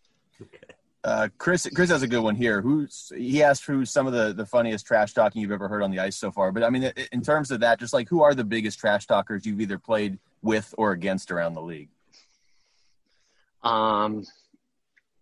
Uh, 1.05 1.27
Chris 1.37 1.67
Chris 1.75 1.91
has 1.91 2.01
a 2.01 2.07
good 2.07 2.21
one 2.21 2.33
here. 2.33 2.61
Who's 2.61 3.11
he 3.15 3.43
asked 3.43 3.63
who's 3.63 3.91
some 3.91 4.07
of 4.07 4.13
the, 4.13 4.33
the 4.33 4.45
funniest 4.45 4.87
trash 4.87 5.13
talking 5.13 5.39
you've 5.39 5.51
ever 5.51 5.67
heard 5.67 5.83
on 5.83 5.91
the 5.91 5.99
ice 5.99 6.15
so 6.15 6.31
far. 6.31 6.51
But 6.51 6.63
I 6.63 6.71
mean, 6.71 6.91
in 7.11 7.21
terms 7.21 7.51
of 7.51 7.59
that, 7.59 7.79
just 7.79 7.93
like 7.93 8.09
who 8.09 8.23
are 8.23 8.33
the 8.33 8.43
biggest 8.43 8.79
trash 8.79 9.05
talkers 9.05 9.45
you've 9.45 9.61
either 9.61 9.77
played 9.77 10.17
with 10.41 10.73
or 10.79 10.93
against 10.93 11.29
around 11.29 11.53
the 11.53 11.61
league? 11.61 11.89
Um, 13.61 14.23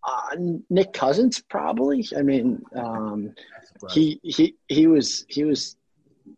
uh, 0.06 0.38
Nick 0.70 0.94
Cousins 0.94 1.44
probably. 1.50 2.08
I 2.18 2.22
mean, 2.22 2.64
um, 2.78 3.36
he 3.92 4.22
he 4.24 4.56
he 4.70 4.88
was 4.88 5.26
he 5.28 5.44
was 5.44 5.76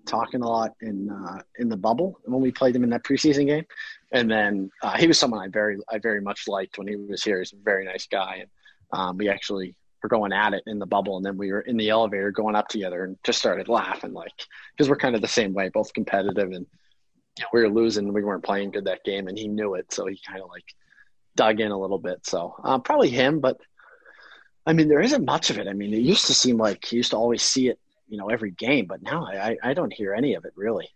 talking 0.08 0.42
a 0.42 0.48
lot 0.48 0.74
in 0.82 1.12
uh, 1.12 1.40
in 1.60 1.70
the 1.70 1.78
bubble 1.78 2.20
when 2.26 2.42
we 2.42 2.52
played 2.52 2.76
him 2.76 2.84
in 2.84 2.90
that 2.90 3.04
preseason 3.04 3.46
game, 3.46 3.66
and 4.12 4.30
then 4.30 4.72
uh, 4.82 4.98
he 4.98 5.06
was 5.06 5.20
someone 5.20 5.40
I 5.40 5.50
very 5.50 5.78
I 5.88 6.00
very 6.00 6.22
much 6.22 6.48
liked 6.48 6.80
when 6.80 6.88
he 6.88 6.96
was 6.96 7.24
here. 7.24 7.38
He's 7.38 7.54
a 7.54 7.58
very 7.58 7.86
nice 7.86 8.08
guy, 8.08 8.38
and 8.42 8.50
um, 8.96 9.18
we 9.18 9.30
actually 9.30 9.76
were 10.02 10.10
going 10.10 10.34
at 10.34 10.54
it 10.54 10.64
in 10.68 10.80
the 10.80 10.86
bubble, 10.86 11.18
and 11.18 11.26
then 11.26 11.38
we 11.38 11.52
were 11.52 11.62
in 11.62 11.78
the 11.78 11.90
elevator 11.90 12.32
going 12.32 12.56
up 12.56 12.68
together, 12.68 13.04
and 13.04 13.18
just 13.24 13.40
started 13.40 13.68
laughing 13.68 14.14
like 14.14 14.32
because 14.72 14.90
we're 14.90 14.96
kind 14.96 15.16
of 15.16 15.22
the 15.22 15.28
same 15.28 15.54
way, 15.54 15.70
both 15.70 15.94
competitive, 15.94 16.52
and 16.52 16.66
you 17.38 17.44
know, 17.44 17.48
we 17.54 17.62
were 17.62 17.70
losing, 17.70 18.14
we 18.14 18.24
weren't 18.24 18.44
playing 18.44 18.72
good 18.72 18.86
that 18.86 19.04
game, 19.04 19.28
and 19.28 19.38
he 19.38 19.48
knew 19.48 19.76
it, 19.76 19.92
so 19.92 20.06
he 20.06 20.20
kind 20.26 20.42
of 20.42 20.50
like 20.50 20.66
dug 21.36 21.60
in 21.60 21.72
a 21.72 21.80
little 21.80 22.00
bit. 22.00 22.26
So 22.26 22.56
um, 22.64 22.82
probably 22.82 23.10
him, 23.10 23.40
but 23.40 23.60
I 24.66 24.74
mean, 24.74 24.88
there 24.88 25.02
isn't 25.02 25.26
much 25.26 25.50
of 25.50 25.60
it. 25.60 25.68
I 25.68 25.74
mean, 25.74 25.94
it 25.94 26.00
used 26.00 26.26
to 26.28 26.34
seem 26.34 26.58
like 26.58 26.86
he 26.86 26.96
used 26.96 27.12
to 27.12 27.18
always 27.18 27.44
see 27.44 27.68
it, 27.68 27.80
you 28.08 28.18
know, 28.18 28.30
every 28.30 28.52
game, 28.52 28.86
but 28.86 29.02
now 29.02 29.26
I, 29.26 29.58
I 29.62 29.74
don't 29.74 29.94
hear 29.94 30.14
any 30.14 30.36
of 30.36 30.46
it 30.46 30.54
really. 30.56 30.88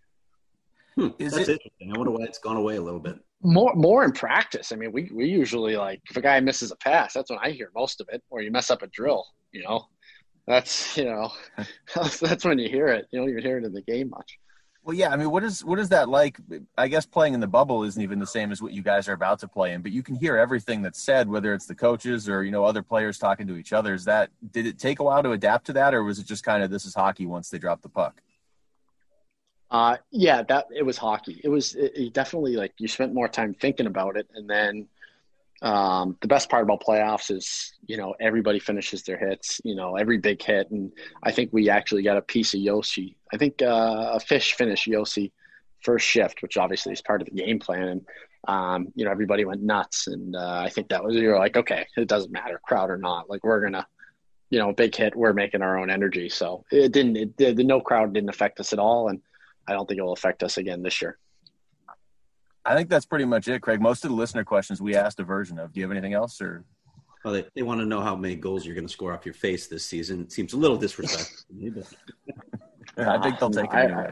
Hmm, 0.96 1.10
that's 1.20 1.36
it, 1.36 1.50
interesting. 1.50 1.94
I 1.94 1.98
wonder 1.98 2.12
why 2.12 2.24
it's 2.24 2.40
gone 2.40 2.58
away 2.58 2.78
a 2.78 2.82
little 2.82 3.00
bit. 3.00 3.20
More, 3.42 3.74
more 3.74 4.04
in 4.04 4.12
practice. 4.12 4.72
I 4.72 4.76
mean, 4.76 4.92
we 4.92 5.10
we 5.14 5.26
usually 5.26 5.78
like 5.78 6.02
if 6.10 6.18
a 6.18 6.22
guy 6.22 6.40
misses 6.42 6.72
a 6.72 6.76
pass, 6.76 7.14
that's 7.14 7.30
when 7.30 7.40
I 7.42 7.52
hear 7.52 7.72
most 7.74 8.02
of 8.02 8.10
it. 8.12 8.22
Or 8.30 8.42
you 8.42 8.52
mess 8.52 8.70
up 8.70 8.82
a 8.82 8.88
drill, 8.88 9.26
you 9.52 9.64
know, 9.64 9.86
that's 10.46 10.98
you 10.98 11.06
know, 11.06 11.32
that's 11.96 12.44
when 12.44 12.60
you 12.60 12.68
hear 12.70 12.88
it. 12.88 13.08
You 13.12 13.20
don't 13.20 13.30
even 13.30 13.44
hear 13.44 13.58
it 13.58 13.64
in 13.64 13.74
the 13.74 13.82
game 13.82 14.10
much. 14.10 14.40
Well, 14.84 14.96
yeah. 14.96 15.10
I 15.10 15.18
mean, 15.18 15.30
what 15.30 15.44
is 15.44 15.64
what 15.64 15.78
is 15.78 15.90
that 15.90 16.10
like? 16.10 16.38
I 16.78 16.88
guess 16.88 17.06
playing 17.06 17.34
in 17.34 17.40
the 17.40 17.48
bubble 17.48 17.84
isn't 17.84 18.02
even 18.02 18.18
the 18.18 18.26
same 18.26 18.52
as 18.52 18.62
what 18.62 18.74
you 18.74 18.82
guys 18.82 19.08
are 19.08 19.14
about 19.14 19.40
to 19.40 19.48
play 19.48 19.74
in, 19.74 19.82
but 19.82 19.92
you 19.92 20.02
can 20.02 20.16
hear 20.16 20.38
everything 20.38 20.82
that's 20.82 21.02
said, 21.02 21.30
whether 21.30 21.54
it's 21.54 21.66
the 21.66 21.76
coaches 21.76 22.28
or 22.28 22.44
you 22.44 22.52
know 22.52 22.64
other 22.64 22.82
players 22.82 23.18
talking 23.18 23.46
to 23.48 23.58
each 23.58 23.72
other. 23.72 23.94
Is 23.94 24.06
that 24.06 24.32
did 24.52 24.66
it 24.66 24.80
take 24.80 25.00
a 25.00 25.04
while 25.04 25.22
to 25.22 25.32
adapt 25.32 25.66
to 25.68 25.74
that, 25.74 25.94
or 25.94 26.04
was 26.04 26.18
it 26.18 26.26
just 26.26 26.44
kind 26.44 26.64
of 26.64 26.72
this 26.72 26.86
is 26.86 26.96
hockey 26.96 27.26
once 27.26 27.50
they 27.50 27.60
drop 27.60 27.82
the 27.82 27.90
puck? 27.90 28.22
Uh, 29.72 29.98
yeah, 30.12 30.42
that 30.44 30.66
it 30.76 30.84
was 30.84 30.98
hockey. 30.98 31.40
It 31.44 31.50
was 31.50 31.76
it, 31.76 31.92
it 31.96 32.14
definitely 32.14 32.56
like 32.56 32.74
you 32.80 32.88
spent 32.88 33.14
more 33.14 33.28
time 33.28 33.54
thinking 33.54 33.86
about 33.86 34.18
it, 34.18 34.28
and 34.34 34.50
then 34.50 34.88
um, 35.62 36.18
the 36.22 36.28
best 36.28 36.50
part 36.50 36.64
about 36.64 36.84
playoffs 36.84 37.32
is 37.32 37.74
you 37.86 37.98
know 37.98 38.16
everybody 38.20 38.60
finishes 38.60 39.04
their 39.04 39.18
hits 39.18 39.60
you 39.64 39.76
know 39.76 39.96
every 39.98 40.18
big 40.18 40.42
hit 40.42 40.72
and 40.72 40.92
i 41.24 41.32
think 41.32 41.52
we 41.52 41.70
actually 41.70 42.02
got 42.02 42.18
a 42.18 42.22
piece 42.22 42.54
of 42.54 42.62
Yoshi. 42.62 43.18
i 43.34 43.38
think 43.38 43.62
uh, 43.62 44.12
a 44.14 44.20
fish 44.20 44.54
finished 44.54 44.88
Yoshi 44.88 45.34
first 45.82 46.06
shift 46.06 46.42
which 46.42 46.58
obviously 46.58 46.94
is 46.94 47.02
part 47.02 47.22
of 47.22 47.28
the 47.28 47.34
game 47.34 47.60
plan 47.60 47.84
and 47.84 48.06
um, 48.48 48.88
you 48.96 49.04
know 49.04 49.12
everybody 49.12 49.44
went 49.44 49.62
nuts 49.62 50.08
and 50.08 50.36
uh, 50.36 50.62
i 50.64 50.70
think 50.70 50.88
that 50.90 51.04
was 51.04 51.16
you're 51.16 51.38
like 51.38 51.58
okay 51.58 51.86
it 51.98 52.08
doesn't 52.08 52.32
matter 52.32 52.60
crowd 52.64 52.90
or 52.90 52.98
not 52.98 53.30
like 53.30 53.44
we're 53.44 53.62
gonna 53.62 53.86
you 54.50 54.60
know 54.60 54.72
big 54.72 54.96
hit 54.96 55.16
we're 55.16 55.34
making 55.34 55.62
our 55.62 55.78
own 55.78 55.90
energy 55.90 56.30
so 56.30 56.64
it 56.72 56.94
didn't 56.94 57.18
it, 57.18 57.38
the, 57.38 57.54
the 57.54 57.64
no 57.66 57.82
crowd 57.82 58.14
didn't 58.14 58.30
affect 58.30 58.62
us 58.62 58.72
at 58.72 58.80
all 58.80 59.10
and 59.10 59.22
i 59.68 59.74
don't 59.74 59.88
think 59.88 60.00
it 60.00 60.04
will 60.04 60.14
affect 60.14 60.44
us 60.44 60.58
again 60.58 60.82
this 60.82 61.02
year 61.02 61.18
I 62.66 62.76
think 62.76 62.90
that's 62.90 63.06
pretty 63.06 63.26
much 63.26 63.48
it, 63.48 63.62
Craig. 63.62 63.82
Most 63.82 64.04
of 64.04 64.12
the 64.12 64.16
listener 64.16 64.44
questions 64.44 64.82
we 64.82 64.96
asked 64.96 65.20
a 65.20 65.24
version 65.24 65.58
of. 65.58 65.74
Do 65.74 65.80
you 65.80 65.86
have 65.86 65.92
anything 65.92 66.14
else, 66.14 66.40
or? 66.40 66.64
Well, 67.24 67.34
they, 67.34 67.46
they 67.56 67.64
want 67.64 67.80
to 67.82 67.86
know 67.86 68.00
how 68.00 68.16
many 68.16 68.36
goals 68.36 68.66
you're 68.66 68.76
going 68.76 68.88
to 68.88 68.94
score 68.94 69.14
off 69.14 69.26
your 69.26 69.34
face 69.34 69.68
this 69.68 69.86
season. 69.86 70.22
It 70.22 70.32
seems 70.32 70.54
a 70.54 70.58
little 70.58 70.78
disrespectful 70.78 71.46
to 71.48 71.54
me, 71.54 71.70
but 71.70 71.88
I 73.10 73.22
think 73.22 73.40
they'll 73.40 73.50
take 73.50 73.74
it. 73.74 73.76
Anyway. 73.76 74.12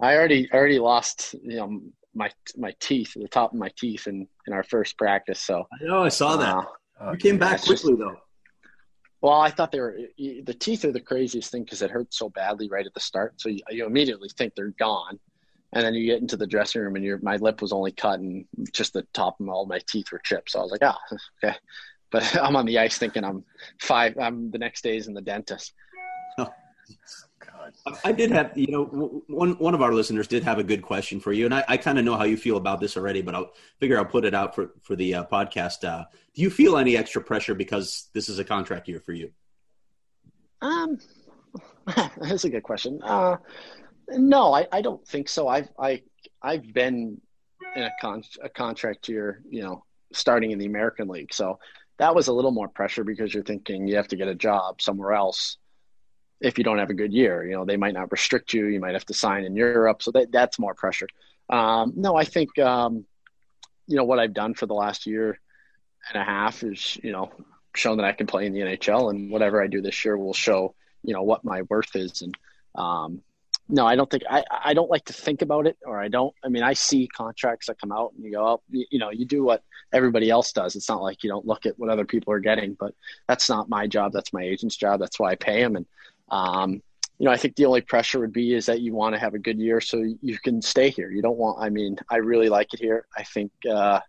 I, 0.00 0.12
I 0.12 0.16
already 0.16 0.48
already 0.52 0.78
lost, 0.78 1.34
you 1.42 1.56
know, 1.56 1.80
my 2.14 2.30
my 2.56 2.74
teeth, 2.80 3.14
the 3.16 3.28
top 3.28 3.52
of 3.52 3.58
my 3.58 3.70
teeth, 3.76 4.06
in 4.06 4.28
in 4.46 4.52
our 4.52 4.62
first 4.62 4.98
practice. 4.98 5.40
So 5.40 5.66
I 5.80 5.84
know 5.84 6.04
I 6.04 6.08
saw 6.08 6.36
that. 6.36 6.64
Uh, 7.00 7.12
you 7.12 7.18
came 7.18 7.38
back 7.38 7.62
quickly 7.62 7.92
just, 7.92 7.98
though. 7.98 8.16
Well, 9.20 9.40
I 9.40 9.50
thought 9.50 9.72
they 9.72 9.80
were 9.80 9.98
the 10.18 10.56
teeth 10.58 10.84
are 10.84 10.92
the 10.92 11.00
craziest 11.00 11.50
thing 11.50 11.64
because 11.64 11.82
it 11.82 11.90
hurts 11.90 12.18
so 12.18 12.28
badly 12.28 12.68
right 12.68 12.86
at 12.86 12.94
the 12.94 13.00
start. 13.00 13.40
So 13.40 13.48
you, 13.48 13.60
you 13.70 13.86
immediately 13.86 14.28
think 14.36 14.54
they're 14.54 14.74
gone 14.78 15.18
and 15.72 15.84
then 15.84 15.94
you 15.94 16.06
get 16.06 16.20
into 16.20 16.36
the 16.36 16.46
dressing 16.46 16.80
room 16.80 16.96
and 16.96 17.04
your 17.04 17.18
my 17.22 17.36
lip 17.36 17.60
was 17.60 17.72
only 17.72 17.92
cut 17.92 18.20
and 18.20 18.46
just 18.72 18.92
the 18.92 19.06
top 19.12 19.40
of 19.40 19.48
all 19.48 19.66
my 19.66 19.80
teeth 19.88 20.12
were 20.12 20.20
chipped. 20.20 20.50
So 20.50 20.60
I 20.60 20.62
was 20.62 20.72
like, 20.72 20.82
oh, 20.82 21.16
okay. 21.44 21.56
But 22.10 22.36
I'm 22.42 22.56
on 22.56 22.66
the 22.66 22.78
ice 22.78 22.98
thinking 22.98 23.24
I'm 23.24 23.44
five. 23.80 24.16
I'm 24.18 24.50
the 24.50 24.58
next 24.58 24.82
day 24.82 24.96
is 24.96 25.08
in 25.08 25.14
the 25.14 25.20
dentist. 25.20 25.72
Oh. 26.38 26.52
I 28.04 28.12
did 28.12 28.30
have, 28.30 28.56
you 28.56 28.68
know, 28.68 28.84
one 29.28 29.52
one 29.58 29.74
of 29.74 29.82
our 29.82 29.92
listeners 29.92 30.26
did 30.26 30.42
have 30.44 30.58
a 30.58 30.64
good 30.64 30.82
question 30.82 31.20
for 31.20 31.32
you, 31.32 31.44
and 31.44 31.54
I, 31.54 31.64
I 31.68 31.76
kind 31.76 31.98
of 31.98 32.04
know 32.04 32.16
how 32.16 32.24
you 32.24 32.36
feel 32.36 32.56
about 32.56 32.80
this 32.80 32.96
already, 32.96 33.22
but 33.22 33.34
I'll 33.34 33.52
figure 33.78 33.98
I'll 33.98 34.04
put 34.04 34.24
it 34.24 34.34
out 34.34 34.54
for 34.54 34.72
for 34.82 34.96
the 34.96 35.14
uh, 35.14 35.24
podcast. 35.24 35.84
Uh, 35.84 36.04
do 36.34 36.42
you 36.42 36.50
feel 36.50 36.76
any 36.76 36.96
extra 36.96 37.22
pressure 37.22 37.54
because 37.54 38.08
this 38.12 38.28
is 38.28 38.38
a 38.38 38.44
contract 38.44 38.88
year 38.88 39.00
for 39.00 39.12
you? 39.12 39.32
Um, 40.62 40.98
that's 42.18 42.44
a 42.44 42.50
good 42.50 42.62
question. 42.62 43.00
Uh, 43.02 43.36
no, 44.08 44.54
I, 44.54 44.66
I 44.72 44.82
don't 44.82 45.06
think 45.06 45.28
so. 45.28 45.48
I've 45.48 45.68
I 45.78 46.02
I've 46.42 46.72
been 46.72 47.20
in 47.74 47.82
a 47.82 47.90
con 48.00 48.22
a 48.42 48.48
contract 48.48 49.08
year, 49.08 49.42
you 49.48 49.62
know, 49.62 49.84
starting 50.12 50.50
in 50.50 50.58
the 50.58 50.66
American 50.66 51.08
League. 51.08 51.32
So 51.32 51.58
that 51.98 52.14
was 52.14 52.28
a 52.28 52.32
little 52.32 52.50
more 52.50 52.68
pressure 52.68 53.04
because 53.04 53.32
you're 53.32 53.42
thinking 53.42 53.86
you 53.86 53.96
have 53.96 54.08
to 54.08 54.16
get 54.16 54.28
a 54.28 54.34
job 54.34 54.80
somewhere 54.80 55.12
else 55.12 55.56
if 56.40 56.58
you 56.58 56.64
don't 56.64 56.78
have 56.78 56.90
a 56.90 56.94
good 56.94 57.12
year. 57.12 57.44
You 57.44 57.56
know, 57.56 57.64
they 57.64 57.76
might 57.76 57.94
not 57.94 58.12
restrict 58.12 58.52
you. 58.52 58.66
You 58.66 58.80
might 58.80 58.94
have 58.94 59.06
to 59.06 59.14
sign 59.14 59.44
in 59.44 59.56
Europe. 59.56 60.02
So 60.02 60.10
that 60.12 60.32
that's 60.32 60.58
more 60.58 60.74
pressure. 60.74 61.08
Um, 61.48 61.92
no, 61.96 62.16
I 62.16 62.24
think 62.24 62.58
um, 62.58 63.04
you 63.86 63.96
know 63.96 64.04
what 64.04 64.18
I've 64.18 64.34
done 64.34 64.54
for 64.54 64.66
the 64.66 64.74
last 64.74 65.06
year 65.06 65.38
and 66.12 66.20
a 66.20 66.24
half 66.24 66.62
is 66.62 66.98
you 67.02 67.12
know 67.12 67.32
shown 67.74 67.98
that 67.98 68.06
I 68.06 68.12
can 68.12 68.26
play 68.26 68.46
in 68.46 68.52
the 68.52 68.60
NHL, 68.60 69.10
and 69.10 69.30
whatever 69.30 69.62
I 69.62 69.66
do 69.66 69.80
this 69.80 70.04
year 70.04 70.16
will 70.16 70.34
show 70.34 70.74
you 71.02 71.14
know 71.14 71.22
what 71.22 71.44
my 71.44 71.62
worth 71.62 71.94
is. 71.94 72.22
And 72.22 72.36
um, 72.74 73.22
no, 73.68 73.86
I 73.86 73.96
don't 73.96 74.10
think 74.10 74.22
I, 74.28 74.44
I 74.50 74.74
don't 74.74 74.90
like 74.90 75.06
to 75.06 75.12
think 75.12 75.42
about 75.42 75.66
it 75.66 75.76
or 75.84 76.00
I 76.00 76.08
don't 76.08 76.34
I 76.44 76.48
mean 76.48 76.62
I 76.62 76.74
see 76.74 77.08
contracts 77.08 77.66
that 77.66 77.80
come 77.80 77.90
out 77.90 78.12
and 78.14 78.24
you 78.24 78.32
go 78.32 78.44
oh, 78.46 78.62
you, 78.70 78.86
you, 78.90 78.98
know 78.98 79.10
you 79.10 79.24
do 79.24 79.42
what 79.42 79.62
everybody 79.92 80.30
else 80.30 80.52
does 80.52 80.76
it's 80.76 80.88
not 80.88 81.02
like 81.02 81.24
you 81.24 81.30
don't 81.30 81.46
look 81.46 81.66
at 81.66 81.78
what 81.78 81.90
other 81.90 82.04
people 82.04 82.32
are 82.32 82.38
getting 82.38 82.76
but 82.78 82.94
that's 83.26 83.48
not 83.48 83.68
my 83.68 83.88
job 83.88 84.12
that's 84.12 84.32
my 84.32 84.42
agent's 84.42 84.76
job 84.76 85.00
that's 85.00 85.18
why 85.18 85.32
I 85.32 85.34
pay 85.34 85.60
him 85.62 85.74
and 85.74 85.86
um, 86.30 86.82
you 87.18 87.24
know 87.24 87.30
I 87.30 87.36
think 87.36 87.56
the 87.56 87.66
only 87.66 87.80
pressure 87.80 88.20
would 88.20 88.32
be 88.32 88.54
is 88.54 88.66
that 88.66 88.80
you 88.80 88.94
want 88.94 89.14
to 89.14 89.18
have 89.18 89.34
a 89.34 89.38
good 89.38 89.58
year 89.58 89.80
so 89.80 90.02
you 90.22 90.38
can 90.38 90.60
stay 90.60 90.90
here 90.90 91.10
you 91.10 91.22
don't 91.22 91.38
want 91.38 91.58
I 91.60 91.70
mean 91.70 91.98
I 92.10 92.16
really 92.16 92.48
like 92.48 92.74
it 92.74 92.80
here 92.80 93.06
I 93.16 93.22
think 93.22 93.52
uh, 93.70 94.00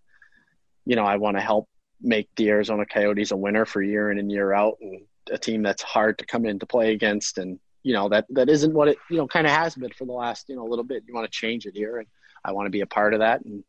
you 0.85 0.95
know 0.95 1.05
I 1.05 1.17
want 1.17 1.37
to 1.37 1.41
help 1.41 1.69
make 2.01 2.29
the 2.35 2.49
Arizona 2.49 2.85
Coyotes 2.85 3.31
a 3.31 3.37
winner 3.37 3.65
for 3.65 3.81
year 3.81 4.11
in 4.11 4.19
and 4.19 4.31
year 4.31 4.53
out 4.53 4.77
and 4.81 5.01
a 5.31 5.37
team 5.37 5.61
that's 5.61 5.83
hard 5.83 6.17
to 6.19 6.25
come 6.25 6.45
in 6.45 6.59
to 6.59 6.65
play 6.65 6.93
against 6.93 7.37
and 7.37 7.59
you 7.87 7.93
know 7.93 8.09
that 8.09 8.25
that 8.29 8.49
isn't 8.49 8.73
what 8.73 8.89
it 8.89 8.97
you 9.09 9.15
know 9.15 9.25
kind 9.25 9.47
of 9.47 9.53
has 9.53 9.73
been 9.73 9.91
for 9.91 10.03
the 10.03 10.11
last 10.11 10.49
you 10.49 10.57
know 10.57 10.67
a 10.67 10.69
little 10.69 10.83
bit. 10.83 11.03
You 11.07 11.13
want 11.13 11.25
to 11.25 11.31
change 11.31 11.65
it 11.65 11.73
here, 11.73 11.99
and 11.99 12.07
I 12.43 12.51
want 12.51 12.65
to 12.65 12.69
be 12.69 12.81
a 12.81 12.85
part 12.85 13.13
of 13.13 13.21
that, 13.21 13.45
and 13.45 13.63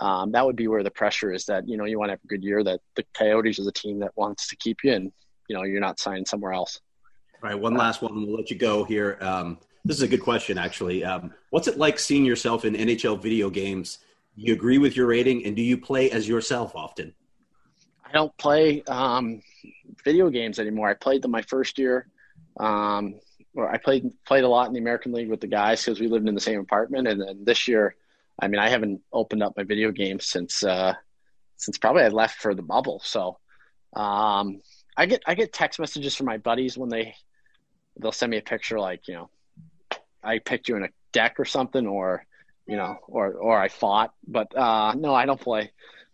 um, 0.00 0.30
that 0.30 0.46
would 0.46 0.54
be 0.54 0.68
where 0.68 0.84
the 0.84 0.92
pressure 0.92 1.32
is. 1.32 1.46
That 1.46 1.68
you 1.68 1.76
know 1.76 1.84
you 1.84 1.98
want 1.98 2.10
to 2.10 2.12
have 2.12 2.24
a 2.24 2.28
good 2.28 2.44
year. 2.44 2.62
That 2.62 2.78
the 2.94 3.04
Coyotes 3.14 3.58
is 3.58 3.66
a 3.66 3.72
team 3.72 3.98
that 3.98 4.12
wants 4.14 4.46
to 4.48 4.56
keep 4.56 4.84
you, 4.84 4.92
and 4.92 5.12
you 5.48 5.56
know 5.56 5.64
you're 5.64 5.80
not 5.80 5.98
signing 5.98 6.24
somewhere 6.24 6.52
else. 6.52 6.80
All 7.44 7.50
right, 7.50 7.60
one 7.60 7.74
last 7.74 8.00
one. 8.00 8.14
We'll 8.26 8.36
let 8.36 8.48
you 8.48 8.56
go 8.56 8.84
here. 8.84 9.18
Um, 9.20 9.58
this 9.84 9.98
is 9.98 10.02
a 10.02 10.08
good 10.08 10.22
question, 10.22 10.56
actually. 10.56 11.04
Um, 11.04 11.30
what's 11.50 11.68
it 11.68 11.76
like 11.76 11.98
seeing 11.98 12.24
yourself 12.24 12.64
in 12.64 12.72
NHL 12.72 13.20
video 13.20 13.50
games? 13.50 13.98
You 14.34 14.54
agree 14.54 14.78
with 14.78 14.96
your 14.96 15.08
rating, 15.08 15.44
and 15.44 15.54
do 15.54 15.60
you 15.60 15.76
play 15.76 16.10
as 16.10 16.26
yourself 16.26 16.74
often? 16.74 17.12
I 18.02 18.12
don't 18.12 18.34
play 18.38 18.82
um, 18.84 19.42
video 20.06 20.30
games 20.30 20.58
anymore. 20.58 20.88
I 20.88 20.94
played 20.94 21.20
them 21.20 21.32
my 21.32 21.42
first 21.42 21.78
year. 21.78 22.08
Um, 22.58 23.20
or 23.54 23.70
I 23.70 23.76
played 23.76 24.10
played 24.24 24.44
a 24.44 24.48
lot 24.48 24.68
in 24.68 24.72
the 24.72 24.80
American 24.80 25.12
League 25.12 25.28
with 25.28 25.42
the 25.42 25.46
guys 25.46 25.84
because 25.84 26.00
we 26.00 26.08
lived 26.08 26.26
in 26.26 26.34
the 26.34 26.40
same 26.40 26.60
apartment. 26.60 27.08
And 27.08 27.20
then 27.20 27.44
this 27.44 27.68
year, 27.68 27.94
I 28.40 28.48
mean, 28.48 28.58
I 28.58 28.70
haven't 28.70 29.02
opened 29.12 29.42
up 29.42 29.52
my 29.54 29.64
video 29.64 29.90
games 29.90 30.24
since 30.24 30.64
uh, 30.64 30.94
since 31.58 31.76
probably 31.76 32.04
I 32.04 32.08
left 32.08 32.40
for 32.40 32.54
the 32.54 32.62
bubble. 32.62 33.02
So 33.04 33.36
um, 33.94 34.62
I 34.96 35.04
get 35.04 35.22
I 35.26 35.34
get 35.34 35.52
text 35.52 35.78
messages 35.78 36.14
from 36.14 36.24
my 36.24 36.38
buddies 36.38 36.78
when 36.78 36.88
they 36.88 37.14
they'll 37.98 38.12
send 38.12 38.30
me 38.30 38.38
a 38.38 38.42
picture 38.42 38.78
like 38.78 39.06
you 39.08 39.14
know 39.14 39.30
I 40.22 40.38
picked 40.38 40.68
you 40.68 40.76
in 40.76 40.84
a 40.84 40.88
deck 41.12 41.38
or 41.38 41.44
something 41.44 41.86
or 41.86 42.24
you 42.66 42.76
know 42.76 42.98
or 43.06 43.32
or 43.34 43.58
I 43.58 43.68
fought. 43.68 44.12
But 44.26 44.56
uh, 44.56 44.94
no, 44.94 45.14
I 45.14 45.26
don't 45.26 45.40
play 45.40 45.70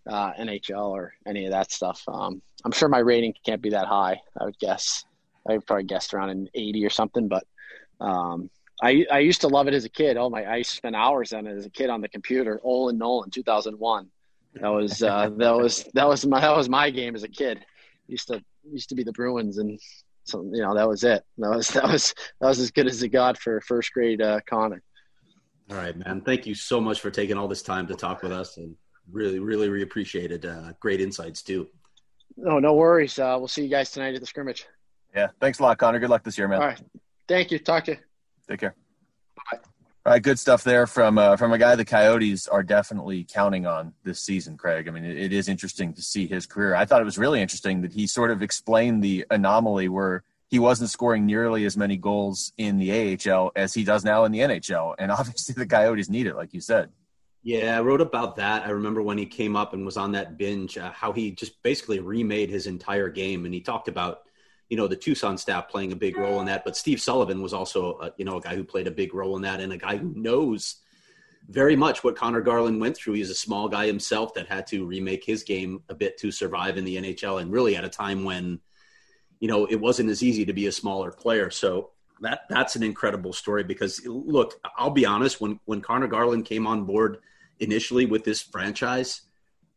uh, 0.06 0.32
NHL 0.34 0.90
or 0.90 1.14
any 1.26 1.46
of 1.46 1.52
that 1.52 1.72
stuff. 1.72 2.02
Um, 2.08 2.42
I'm 2.64 2.72
sure 2.72 2.88
my 2.88 2.98
rating 2.98 3.34
can't 3.44 3.62
be 3.62 3.70
that 3.70 3.86
high. 3.86 4.20
I 4.38 4.44
would 4.44 4.58
guess. 4.58 5.04
I 5.48 5.58
probably 5.58 5.84
guessed 5.84 6.12
around 6.12 6.30
an 6.30 6.48
80 6.54 6.84
or 6.84 6.90
something, 6.90 7.26
but 7.26 7.44
um, 7.98 8.50
I 8.82 9.06
I 9.10 9.18
used 9.20 9.42
to 9.42 9.48
love 9.48 9.68
it 9.68 9.74
as 9.74 9.84
a 9.84 9.88
kid. 9.88 10.16
Oh 10.16 10.30
my! 10.30 10.50
I 10.50 10.62
spent 10.62 10.96
hours 10.96 11.32
on 11.32 11.46
it 11.46 11.56
as 11.56 11.66
a 11.66 11.70
kid 11.70 11.90
on 11.90 12.00
the 12.00 12.08
computer. 12.08 12.60
Owen 12.64 12.98
Nolan, 12.98 13.30
two 13.30 13.42
thousand 13.42 13.78
one. 13.78 14.08
That 14.54 14.68
was 14.68 15.02
uh, 15.02 15.30
that 15.36 15.56
was 15.56 15.84
that 15.94 16.08
was 16.08 16.26
my 16.26 16.40
that 16.40 16.56
was 16.56 16.68
my 16.68 16.90
game 16.90 17.14
as 17.14 17.22
a 17.22 17.28
kid. 17.28 17.64
Used 18.06 18.28
to 18.28 18.42
used 18.64 18.88
to 18.88 18.94
be 18.94 19.04
the 19.04 19.12
Bruins, 19.12 19.58
and 19.58 19.78
so 20.24 20.42
you 20.52 20.62
know 20.62 20.74
that 20.74 20.88
was 20.88 21.04
it. 21.04 21.24
That 21.38 21.50
was 21.50 21.68
that 21.68 21.84
was 21.84 22.14
that 22.40 22.48
was 22.48 22.60
as 22.60 22.70
good 22.70 22.86
as 22.86 23.02
it 23.02 23.08
got 23.08 23.38
for 23.38 23.60
first 23.62 23.92
grade 23.92 24.22
uh, 24.22 24.40
Conor. 24.48 24.82
All 25.70 25.76
right, 25.76 25.96
man. 25.96 26.20
Thank 26.20 26.46
you 26.46 26.54
so 26.54 26.80
much 26.80 27.00
for 27.00 27.10
taking 27.10 27.36
all 27.36 27.48
this 27.48 27.62
time 27.62 27.86
to 27.86 27.94
talk 27.94 28.22
with 28.22 28.32
us, 28.32 28.56
and 28.56 28.74
really, 29.10 29.38
really, 29.38 29.68
really 29.68 29.84
appreciated. 29.84 30.44
Uh, 30.44 30.72
great 30.80 31.00
insights 31.00 31.42
too. 31.42 31.68
No, 32.36 32.58
no 32.58 32.74
worries. 32.74 33.18
Uh, 33.18 33.36
we'll 33.38 33.48
see 33.48 33.62
you 33.62 33.68
guys 33.68 33.90
tonight 33.90 34.14
at 34.14 34.20
the 34.20 34.26
scrimmage. 34.26 34.66
Yeah, 35.14 35.28
thanks 35.40 35.58
a 35.58 35.62
lot, 35.62 35.78
Conor. 35.78 35.98
Good 35.98 36.10
luck 36.10 36.24
this 36.24 36.36
year, 36.38 36.48
man. 36.48 36.60
All 36.60 36.68
right, 36.68 36.80
thank 37.28 37.50
you. 37.50 37.58
Talk 37.58 37.84
to 37.84 37.92
you. 37.92 37.98
Take 38.48 38.60
care. 38.60 38.74
Bye. 39.50 39.58
All 40.10 40.14
right, 40.14 40.22
good 40.24 40.40
stuff 40.40 40.64
there 40.64 40.88
from 40.88 41.18
uh, 41.18 41.36
from 41.36 41.52
a 41.52 41.58
guy 41.58 41.76
the 41.76 41.84
Coyotes 41.84 42.48
are 42.48 42.64
definitely 42.64 43.22
counting 43.22 43.64
on 43.64 43.94
this 44.02 44.18
season, 44.18 44.56
Craig. 44.56 44.88
I 44.88 44.90
mean, 44.90 45.04
it, 45.04 45.16
it 45.16 45.32
is 45.32 45.48
interesting 45.48 45.92
to 45.94 46.02
see 46.02 46.26
his 46.26 46.46
career. 46.46 46.74
I 46.74 46.84
thought 46.84 47.00
it 47.00 47.04
was 47.04 47.16
really 47.16 47.40
interesting 47.40 47.80
that 47.82 47.92
he 47.92 48.08
sort 48.08 48.32
of 48.32 48.42
explained 48.42 49.04
the 49.04 49.24
anomaly 49.30 49.88
where 49.88 50.24
he 50.48 50.58
wasn't 50.58 50.90
scoring 50.90 51.26
nearly 51.26 51.64
as 51.64 51.76
many 51.76 51.96
goals 51.96 52.52
in 52.58 52.76
the 52.76 52.90
AHL 53.24 53.52
as 53.54 53.72
he 53.72 53.84
does 53.84 54.04
now 54.04 54.24
in 54.24 54.32
the 54.32 54.40
NHL, 54.40 54.96
and 54.98 55.12
obviously 55.12 55.54
the 55.56 55.64
Coyotes 55.64 56.10
need 56.10 56.26
it, 56.26 56.34
like 56.34 56.52
you 56.52 56.60
said. 56.60 56.90
Yeah, 57.44 57.78
I 57.78 57.80
wrote 57.80 58.00
about 58.00 58.34
that. 58.34 58.66
I 58.66 58.70
remember 58.70 59.02
when 59.02 59.16
he 59.16 59.26
came 59.26 59.54
up 59.54 59.74
and 59.74 59.86
was 59.86 59.96
on 59.96 60.10
that 60.10 60.36
binge, 60.36 60.76
uh, 60.76 60.90
how 60.90 61.12
he 61.12 61.30
just 61.30 61.62
basically 61.62 62.00
remade 62.00 62.50
his 62.50 62.66
entire 62.66 63.10
game, 63.10 63.44
and 63.44 63.54
he 63.54 63.60
talked 63.60 63.86
about 63.86 64.22
you 64.70 64.76
know 64.76 64.86
the 64.86 64.96
Tucson 64.96 65.36
staff 65.36 65.68
playing 65.68 65.92
a 65.92 65.96
big 65.96 66.16
role 66.16 66.40
in 66.40 66.46
that. 66.46 66.64
But 66.64 66.76
Steve 66.76 67.00
Sullivan 67.00 67.42
was 67.42 67.52
also 67.52 67.98
a, 67.98 68.12
you 68.16 68.24
know 68.24 68.38
a 68.38 68.40
guy 68.40 68.54
who 68.54 68.64
played 68.64 68.86
a 68.86 68.92
big 68.92 69.12
role 69.12 69.36
in 69.36 69.42
that, 69.42 69.60
and 69.60 69.72
a 69.72 69.76
guy 69.76 69.96
who 69.96 70.12
knows 70.14 70.76
very 71.48 71.74
much 71.74 72.04
what 72.04 72.16
Conor 72.16 72.40
Garland 72.40 72.80
went 72.80 72.96
through. 72.96 73.14
He's 73.14 73.30
a 73.30 73.34
small 73.34 73.68
guy 73.68 73.86
himself 73.86 74.32
that 74.34 74.46
had 74.46 74.68
to 74.68 74.86
remake 74.86 75.24
his 75.24 75.42
game 75.42 75.82
a 75.88 75.94
bit 75.94 76.16
to 76.18 76.30
survive 76.30 76.78
in 76.78 76.84
the 76.84 76.96
NHL, 76.96 77.42
and 77.42 77.52
really 77.52 77.76
at 77.76 77.84
a 77.84 77.88
time 77.88 78.24
when 78.24 78.60
you 79.40 79.48
know 79.48 79.66
it 79.66 79.80
wasn't 79.80 80.08
as 80.08 80.22
easy 80.22 80.46
to 80.46 80.52
be 80.52 80.68
a 80.68 80.72
smaller 80.72 81.10
player. 81.10 81.50
So 81.50 81.90
that 82.20 82.42
that's 82.48 82.76
an 82.76 82.84
incredible 82.84 83.32
story 83.32 83.64
because 83.64 84.06
look, 84.06 84.54
I'll 84.78 84.90
be 84.90 85.04
honest 85.04 85.40
when 85.40 85.58
when 85.64 85.80
Conor 85.80 86.06
Garland 86.06 86.44
came 86.44 86.68
on 86.68 86.84
board 86.84 87.18
initially 87.58 88.06
with 88.06 88.22
this 88.22 88.40
franchise, 88.40 89.22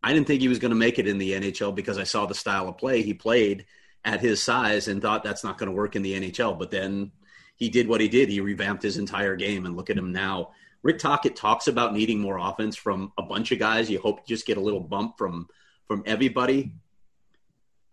I 0.03 0.13
didn't 0.13 0.27
think 0.27 0.41
he 0.41 0.47
was 0.49 0.59
going 0.59 0.69
to 0.69 0.75
make 0.75 0.99
it 0.99 1.07
in 1.07 1.17
the 1.17 1.31
NHL 1.31 1.73
because 1.73 1.97
I 1.97 2.03
saw 2.03 2.27
the 2.27 2.35
style 2.35 2.69
of 2.69 2.77
play 2.77 3.01
he 3.01 3.15
played 3.15 3.65
at 4.05 4.21
his 4.21 4.41
size 4.41 4.87
and 4.87 5.01
thought 5.01 5.23
that's 5.23 5.43
not 5.43 5.57
going 5.57 5.69
to 5.69 5.75
work 5.75 5.95
in 5.95 6.01
the 6.01 6.13
NHL. 6.13 6.57
But 6.57 6.71
then 6.71 7.11
he 7.55 7.69
did 7.69 7.87
what 7.87 8.01
he 8.01 8.07
did. 8.07 8.29
He 8.29 8.41
revamped 8.41 8.83
his 8.83 8.97
entire 8.97 9.35
game, 9.35 9.65
and 9.65 9.75
look 9.75 9.89
at 9.89 9.97
him 9.97 10.11
now. 10.11 10.51
Rick 10.81 10.99
Tocchet 10.99 11.35
talks 11.35 11.67
about 11.67 11.93
needing 11.93 12.19
more 12.19 12.37
offense 12.37 12.75
from 12.75 13.13
a 13.17 13.23
bunch 13.23 13.51
of 13.51 13.59
guys. 13.59 13.89
You 13.89 13.99
hope 13.99 14.19
you 14.19 14.35
just 14.35 14.45
get 14.45 14.57
a 14.57 14.61
little 14.61 14.81
bump 14.81 15.17
from 15.17 15.47
from 15.87 16.03
everybody. 16.05 16.73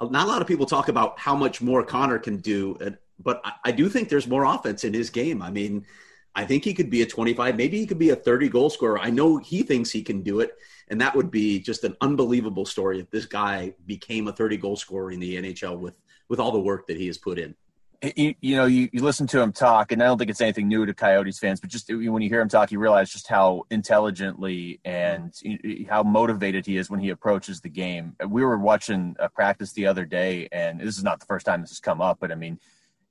Not 0.01 0.27
a 0.27 0.31
lot 0.31 0.41
of 0.41 0.49
people 0.49 0.67
talk 0.67 0.89
about 0.89 1.19
how 1.19 1.37
much 1.37 1.61
more 1.61 1.85
Conor 1.85 2.19
can 2.19 2.39
do, 2.39 2.77
but 3.23 3.43
I, 3.65 3.71
do 3.71 3.89
think 3.91 4.09
there's 4.09 4.27
more 4.27 4.45
offense 4.45 4.83
in 4.85 4.95
his 4.95 5.11
game. 5.11 5.43
I 5.43 5.51
mean, 5.51 5.85
I 6.35 6.47
think 6.47 6.65
he 6.65 6.73
could 6.73 6.89
be 6.89 7.03
a 7.03 7.07
25, 7.07 7.57
maybe 7.57 7.79
he 7.79 7.87
could 7.87 7.99
be 7.99 8.11
a 8.11 8.17
30 8.17 8.49
goal 8.49 8.71
scorer. 8.71 8.99
I 8.99 9.11
know 9.11 9.37
he 9.37 9.63
thinks 9.63 9.91
he 9.91 10.03
can 10.03 10.23
do 10.23 10.41
it. 10.41 10.57
And 10.91 11.01
that 11.01 11.14
would 11.14 11.30
be 11.30 11.61
just 11.61 11.84
an 11.84 11.97
unbelievable 12.01 12.66
story 12.66 12.99
if 12.99 13.11
this 13.11 13.24
guy 13.24 13.74
became 13.86 14.26
a 14.28 14.32
30 14.32 14.57
goal 14.57 14.76
scorer 14.76 15.12
in 15.12 15.20
the 15.20 15.36
NHL 15.36 15.78
with, 15.78 15.95
with 16.28 16.41
all 16.41 16.51
the 16.51 16.61
work 16.61 16.88
that 16.88 16.97
he 16.97 17.07
has 17.07 17.16
put 17.16 17.38
in. 17.38 17.55
You, 18.16 18.34
you 18.41 18.57
know, 18.57 18.64
you, 18.64 18.88
you 18.93 19.03
listen 19.03 19.26
to 19.26 19.41
him 19.41 19.53
talk, 19.53 19.93
and 19.93 20.03
I 20.03 20.07
don't 20.07 20.16
think 20.16 20.30
it's 20.30 20.41
anything 20.41 20.68
new 20.68 20.86
to 20.86 20.95
Coyotes 20.95 21.38
fans, 21.38 21.61
but 21.61 21.68
just 21.68 21.93
when 21.93 22.22
you 22.22 22.30
hear 22.30 22.41
him 22.41 22.49
talk, 22.49 22.72
you 22.72 22.78
realize 22.78 23.12
just 23.12 23.28
how 23.28 23.64
intelligently 23.70 24.80
and 24.86 25.34
how 25.86 26.03
motivated 26.03 26.64
he 26.64 26.78
is 26.78 26.88
when 26.88 26.99
he 26.99 27.11
approaches 27.11 27.61
the 27.61 27.68
game. 27.68 28.16
We 28.26 28.43
were 28.43 28.57
watching 28.57 29.16
a 29.18 29.28
practice 29.28 29.72
the 29.74 29.86
other 29.86 30.07
day, 30.07 30.49
and 30.51 30.80
this 30.80 30.97
is 30.97 31.05
not 31.05 31.20
the 31.20 31.26
first 31.26 31.45
time 31.45 31.61
this 31.61 31.72
has 31.72 31.80
come 31.80 32.01
up, 32.01 32.16
but 32.20 32.32
I 32.32 32.36
mean, 32.36 32.59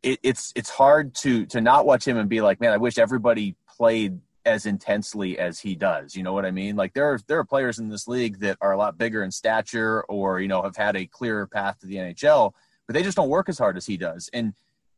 it, 0.01 0.19
it's 0.23 0.53
it's 0.55 0.71
hard 0.71 1.13
to 1.15 1.45
to 1.47 1.61
not 1.61 1.86
watch 1.86 2.07
him 2.07 2.17
and 2.17 2.27
be 2.27 2.41
like, 2.41 2.59
man, 2.59 2.73
I 2.73 2.77
wish 2.77 2.97
everybody 2.97 3.55
played 3.77 4.19
as 4.45 4.65
intensely 4.65 5.37
as 5.37 5.59
he 5.59 5.75
does. 5.75 6.15
You 6.15 6.23
know 6.23 6.33
what 6.33 6.45
I 6.45 6.51
mean? 6.51 6.75
Like 6.75 6.93
there 6.93 7.11
are 7.11 7.19
there 7.27 7.39
are 7.39 7.45
players 7.45 7.79
in 7.79 7.89
this 7.89 8.07
league 8.07 8.39
that 8.39 8.57
are 8.61 8.71
a 8.71 8.77
lot 8.77 8.97
bigger 8.97 9.23
in 9.23 9.31
stature 9.31 10.03
or 10.03 10.39
you 10.39 10.47
know 10.47 10.61
have 10.61 10.75
had 10.75 10.95
a 10.95 11.05
clearer 11.05 11.47
path 11.47 11.79
to 11.79 11.87
the 11.87 11.95
NHL, 11.95 12.53
but 12.87 12.93
they 12.93 13.03
just 13.03 13.17
don't 13.17 13.29
work 13.29 13.49
as 13.49 13.59
hard 13.59 13.77
as 13.77 13.85
he 13.85 13.97
does. 13.97 14.29
And 14.33 14.53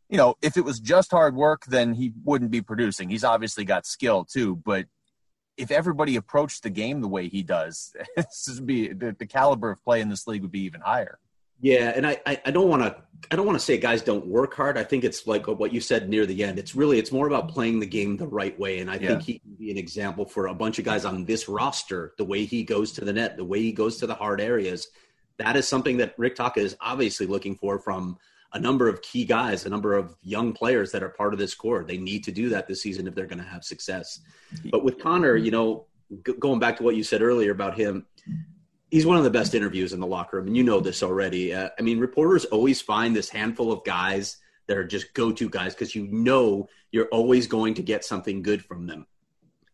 you 0.10 0.18
know, 0.18 0.36
if 0.42 0.58
it 0.58 0.66
was 0.66 0.80
just 0.80 1.12
hard 1.12 1.36
work, 1.36 1.66
then 1.66 1.94
he 1.94 2.12
wouldn't 2.24 2.52
be 2.52 2.62
producing. 2.62 3.10
He's 3.10 3.24
obviously 3.24 3.64
got 3.64 3.86
skill 3.86 4.26
too, 4.26 4.58
but 4.58 4.86
if 5.58 5.72
everybody 5.72 6.16
approached 6.16 6.64
the 6.64 6.70
game 6.70 7.02
the 7.02 7.08
way 7.08 7.28
he 7.28 7.44
does, 7.44 7.96
this 8.16 8.50
would 8.54 8.66
be 8.66 8.90
the, 8.90 9.16
the 9.18 9.26
caliber 9.26 9.72
of 9.72 9.84
play 9.84 10.02
in 10.02 10.10
this 10.10 10.28
league 10.28 10.42
would 10.42 10.52
be 10.52 10.62
even 10.62 10.82
higher. 10.82 11.18
Yeah, 11.62 11.94
and 11.96 12.06
I, 12.08 12.20
I, 12.26 12.42
I 12.46 12.52
don't 12.52 12.68
want 12.68 12.84
to 12.84 12.96
I 13.32 13.36
don't 13.36 13.46
want 13.46 13.58
to 13.58 13.64
say 13.64 13.78
guys 13.78 14.02
don't 14.02 14.26
work 14.26 14.56
hard. 14.56 14.78
I 14.78 14.84
think 14.84 15.04
it's 15.04 15.28
like 15.28 15.48
what 15.48 15.72
you 15.72 15.80
said 15.80 16.10
near 16.10 16.26
the 16.26 16.44
end. 16.44 16.58
It's 16.58 16.76
really 16.76 16.98
it's 16.98 17.12
more 17.12 17.28
about 17.28 17.50
playing 17.50 17.80
the 17.80 17.86
game 17.86 18.18
the 18.18 18.28
right 18.28 18.58
way, 18.60 18.80
and 18.80 18.90
I 18.90 18.96
yeah. 18.96 19.10
think 19.10 19.22
he 19.22 19.40
can 19.40 19.54
be 19.54 19.72
an 19.72 19.78
example 19.78 20.26
for 20.26 20.48
a 20.48 20.54
bunch 20.54 20.80
of 20.80 20.86
guys 20.86 21.06
on 21.06 21.26
this 21.26 21.48
roster. 21.48 22.14
The 22.18 22.26
way 22.26 22.46
he 22.46 22.64
goes 22.64 22.92
to 22.94 23.06
the 23.06 23.14
net, 23.14 23.38
the 23.38 23.46
way 23.46 23.62
he 23.62 23.72
goes 23.72 23.98
to 23.98 24.08
the 24.08 24.16
hard 24.16 24.42
areas, 24.42 24.88
that 25.38 25.56
is 25.56 25.68
something 25.68 25.98
that 25.98 26.16
Rick 26.18 26.36
Tocchet 26.36 26.64
is 26.64 26.76
obviously 26.82 27.28
looking 27.28 27.56
for 27.56 27.80
from 27.80 28.18
a 28.54 28.60
number 28.60 28.90
of 28.90 29.02
key 29.02 29.24
guys, 29.24 29.66
a 29.66 29.70
number 29.70 29.94
of 29.94 30.16
young 30.24 30.52
players 30.52 30.92
that 30.92 31.04
are 31.04 31.10
part 31.10 31.34
of 31.34 31.40
this 31.40 31.54
core. 31.54 31.84
They 31.84 31.98
need 31.98 32.24
to 32.26 32.32
do 32.32 32.50
that 32.50 32.68
this 32.68 32.82
season 32.82 33.08
if 33.08 33.16
they're 33.16 33.26
going 33.26 33.40
to 33.40 33.46
have 33.46 33.64
success. 33.64 34.20
But 34.72 34.84
with 34.84 35.00
Conor, 35.00 35.38
you 35.38 35.52
know, 35.52 35.86
g- 36.26 36.34
going 36.38 36.60
back 36.60 36.76
to 36.78 36.84
what 36.84 36.96
you 36.96 37.04
said 37.04 37.22
earlier 37.22 37.52
about 37.52 37.78
him, 37.78 38.06
he's 38.92 39.06
one 39.06 39.18
of 39.18 39.24
the 39.24 39.32
best 39.32 39.56
interviews 39.56 39.94
in 39.94 40.00
the 40.00 40.06
locker 40.06 40.38
room, 40.38 40.48
and 40.48 40.56
you 40.56 40.64
know 40.64 40.80
this 40.80 41.02
already. 41.02 41.54
Uh, 41.54 41.70
I 41.80 41.82
mean, 41.82 42.00
reporters 42.00 42.46
always 42.46 42.82
find 42.82 43.16
this 43.16 43.30
handful 43.30 43.72
of 43.72 43.84
guys 43.84 44.38
that 44.68 44.78
are 44.78 44.86
just 44.86 45.14
go-to 45.14 45.50
guys 45.50 45.74
because 45.74 45.96
you 45.96 46.08
know 46.08 46.68
you're 46.92 47.08
always 47.08 47.48
going 47.48 47.74
to 47.74 47.82
get 47.82 48.06
something 48.06 48.44
good 48.44 48.64
from 48.64 48.86
them. 48.86 49.08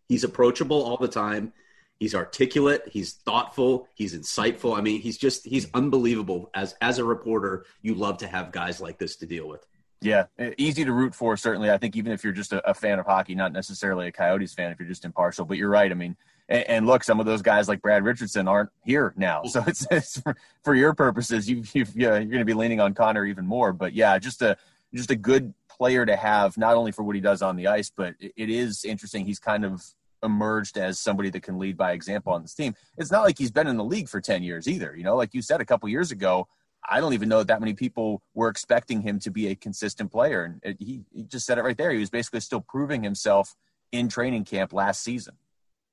He's 0.07 0.23
approachable 0.23 0.81
all 0.81 0.97
the 0.97 1.07
time. 1.07 1.51
He's 1.99 2.15
articulate. 2.15 2.83
He's 2.89 3.13
thoughtful. 3.13 3.87
He's 3.95 4.15
insightful. 4.15 4.77
I 4.77 4.81
mean, 4.81 5.01
he's 5.01 5.17
just 5.17 5.45
he's 5.45 5.67
unbelievable. 5.73 6.51
As 6.53 6.75
as 6.79 6.99
a 6.99 7.03
reporter, 7.03 7.65
you 7.81 7.95
love 7.95 8.19
to 8.19 8.27
have 8.27 8.51
guys 8.51 8.79
like 8.79 8.99
this 8.99 9.15
to 9.17 9.25
deal 9.25 9.47
with. 9.47 9.65
Yeah, 9.99 10.25
easy 10.59 10.85
to 10.85 10.93
root 10.93 11.15
for. 11.15 11.35
Certainly, 11.35 11.71
I 11.71 11.79
think 11.79 11.95
even 11.95 12.11
if 12.11 12.23
you're 12.23 12.33
just 12.33 12.53
a, 12.53 12.69
a 12.69 12.73
fan 12.75 12.99
of 12.99 13.07
hockey, 13.07 13.33
not 13.33 13.51
necessarily 13.51 14.07
a 14.07 14.11
Coyotes 14.11 14.53
fan, 14.53 14.71
if 14.71 14.79
you're 14.79 14.87
just 14.87 15.05
impartial. 15.05 15.43
But 15.43 15.57
you're 15.57 15.71
right. 15.71 15.91
I 15.91 15.95
mean, 15.95 16.15
and, 16.49 16.63
and, 16.69 16.87
look, 16.87 17.03
some 17.03 17.19
of 17.19 17.25
those 17.25 17.41
guys 17.41 17.67
like 17.67 17.81
Brad 17.81 18.03
Richardson 18.03 18.47
aren't 18.47 18.69
here 18.85 19.13
now, 19.17 19.43
so 19.43 19.63
it's, 19.67 19.85
it's 19.91 20.21
for, 20.21 20.35
for, 20.63 20.75
your 20.75 20.93
purposes. 20.93 21.49
You, 21.49 21.63
you 21.73 21.85
yeah, 21.95 22.15
you're 22.15 22.25
going 22.25 22.39
to 22.39 22.45
be 22.45 22.53
leaning 22.53 22.79
on 22.79 22.93
Conor 22.93 23.25
even 23.25 23.45
more. 23.45 23.73
But 23.73 23.93
yeah, 23.93 24.17
just 24.19 24.41
a 24.41 24.57
just 24.93 25.11
a 25.11 25.15
good 25.15 25.53
player 25.69 26.05
to 26.05 26.15
have, 26.15 26.57
not 26.57 26.75
only 26.75 26.91
for 26.91 27.03
what 27.03 27.15
he 27.15 27.21
does 27.21 27.41
on 27.41 27.55
the 27.55 27.67
ice, 27.67 27.91
but 27.95 28.15
it, 28.19 28.33
it 28.35 28.49
is 28.49 28.85
interesting. 28.85 29.25
He's 29.25 29.39
kind 29.39 29.65
of 29.65 29.83
emerged 30.23 30.77
as 30.77 30.99
somebody 30.99 31.29
that 31.29 31.43
can 31.43 31.59
lead 31.59 31.77
by 31.77 31.91
example 31.91 32.33
on 32.33 32.41
this 32.41 32.53
team. 32.53 32.75
It's 32.97 33.11
not 33.11 33.23
like 33.23 33.37
he's 33.37 33.51
been 33.51 33.67
in 33.67 33.77
the 33.77 33.83
league 33.83 34.09
for 34.09 34.19
10 34.19 34.43
years 34.43 34.67
either. 34.67 34.95
You 34.95 35.03
know, 35.03 35.15
like 35.15 35.33
you 35.33 35.41
said 35.41 35.61
a 35.61 35.65
couple 35.65 35.87
years 35.89 36.11
ago, 36.11 36.47
I 36.89 36.99
don't 36.99 37.13
even 37.13 37.29
know 37.29 37.43
that 37.43 37.59
many 37.59 37.73
people 37.73 38.21
were 38.33 38.47
expecting 38.47 39.01
him 39.01 39.19
to 39.19 39.31
be 39.31 39.47
a 39.47 39.55
consistent 39.55 40.11
player. 40.11 40.43
And 40.43 40.59
it, 40.63 40.77
he, 40.79 41.03
he 41.13 41.23
just 41.23 41.45
said 41.45 41.57
it 41.57 41.63
right 41.63 41.77
there. 41.77 41.91
He 41.91 41.99
was 41.99 42.09
basically 42.09 42.39
still 42.39 42.61
proving 42.61 43.03
himself 43.03 43.55
in 43.91 44.09
training 44.09 44.45
camp 44.45 44.73
last 44.73 45.03
season. 45.03 45.35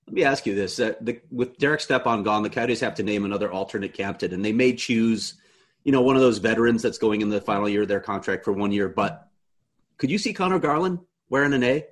Let 0.07 0.15
me 0.15 0.25
ask 0.25 0.47
you 0.47 0.55
this: 0.55 0.79
uh, 0.79 0.95
the, 1.01 1.21
with 1.31 1.59
Derek 1.59 1.81
Stepan 1.81 2.23
gone, 2.23 2.43
the 2.43 2.51
Coyotes 2.51 2.81
have 2.81 2.95
to 2.97 3.03
name 3.03 3.25
another 3.25 3.51
alternate 3.51 3.95
captain, 3.95 4.33
and 4.33 4.45
they 4.45 4.53
may 4.53 4.75
choose, 4.75 5.35
you 5.83 5.93
know, 5.93 6.03
one 6.03 6.17
of 6.17 6.23
those 6.23 6.39
veterans 6.39 6.83
that's 6.83 6.99
going 6.99 7.21
in 7.21 7.31
the 7.31 7.41
final 7.41 7.69
year 7.69 7.83
of 7.83 7.89
their 7.89 8.01
contract 8.01 8.45
for 8.45 8.53
one 8.53 8.73
year. 8.73 8.89
But 8.89 9.29
could 9.97 10.11
you 10.11 10.19
see 10.19 10.33
Conor 10.33 10.59
Garland 10.59 11.01
wearing 11.29 11.55
an 11.55 11.63
A? 11.63 11.87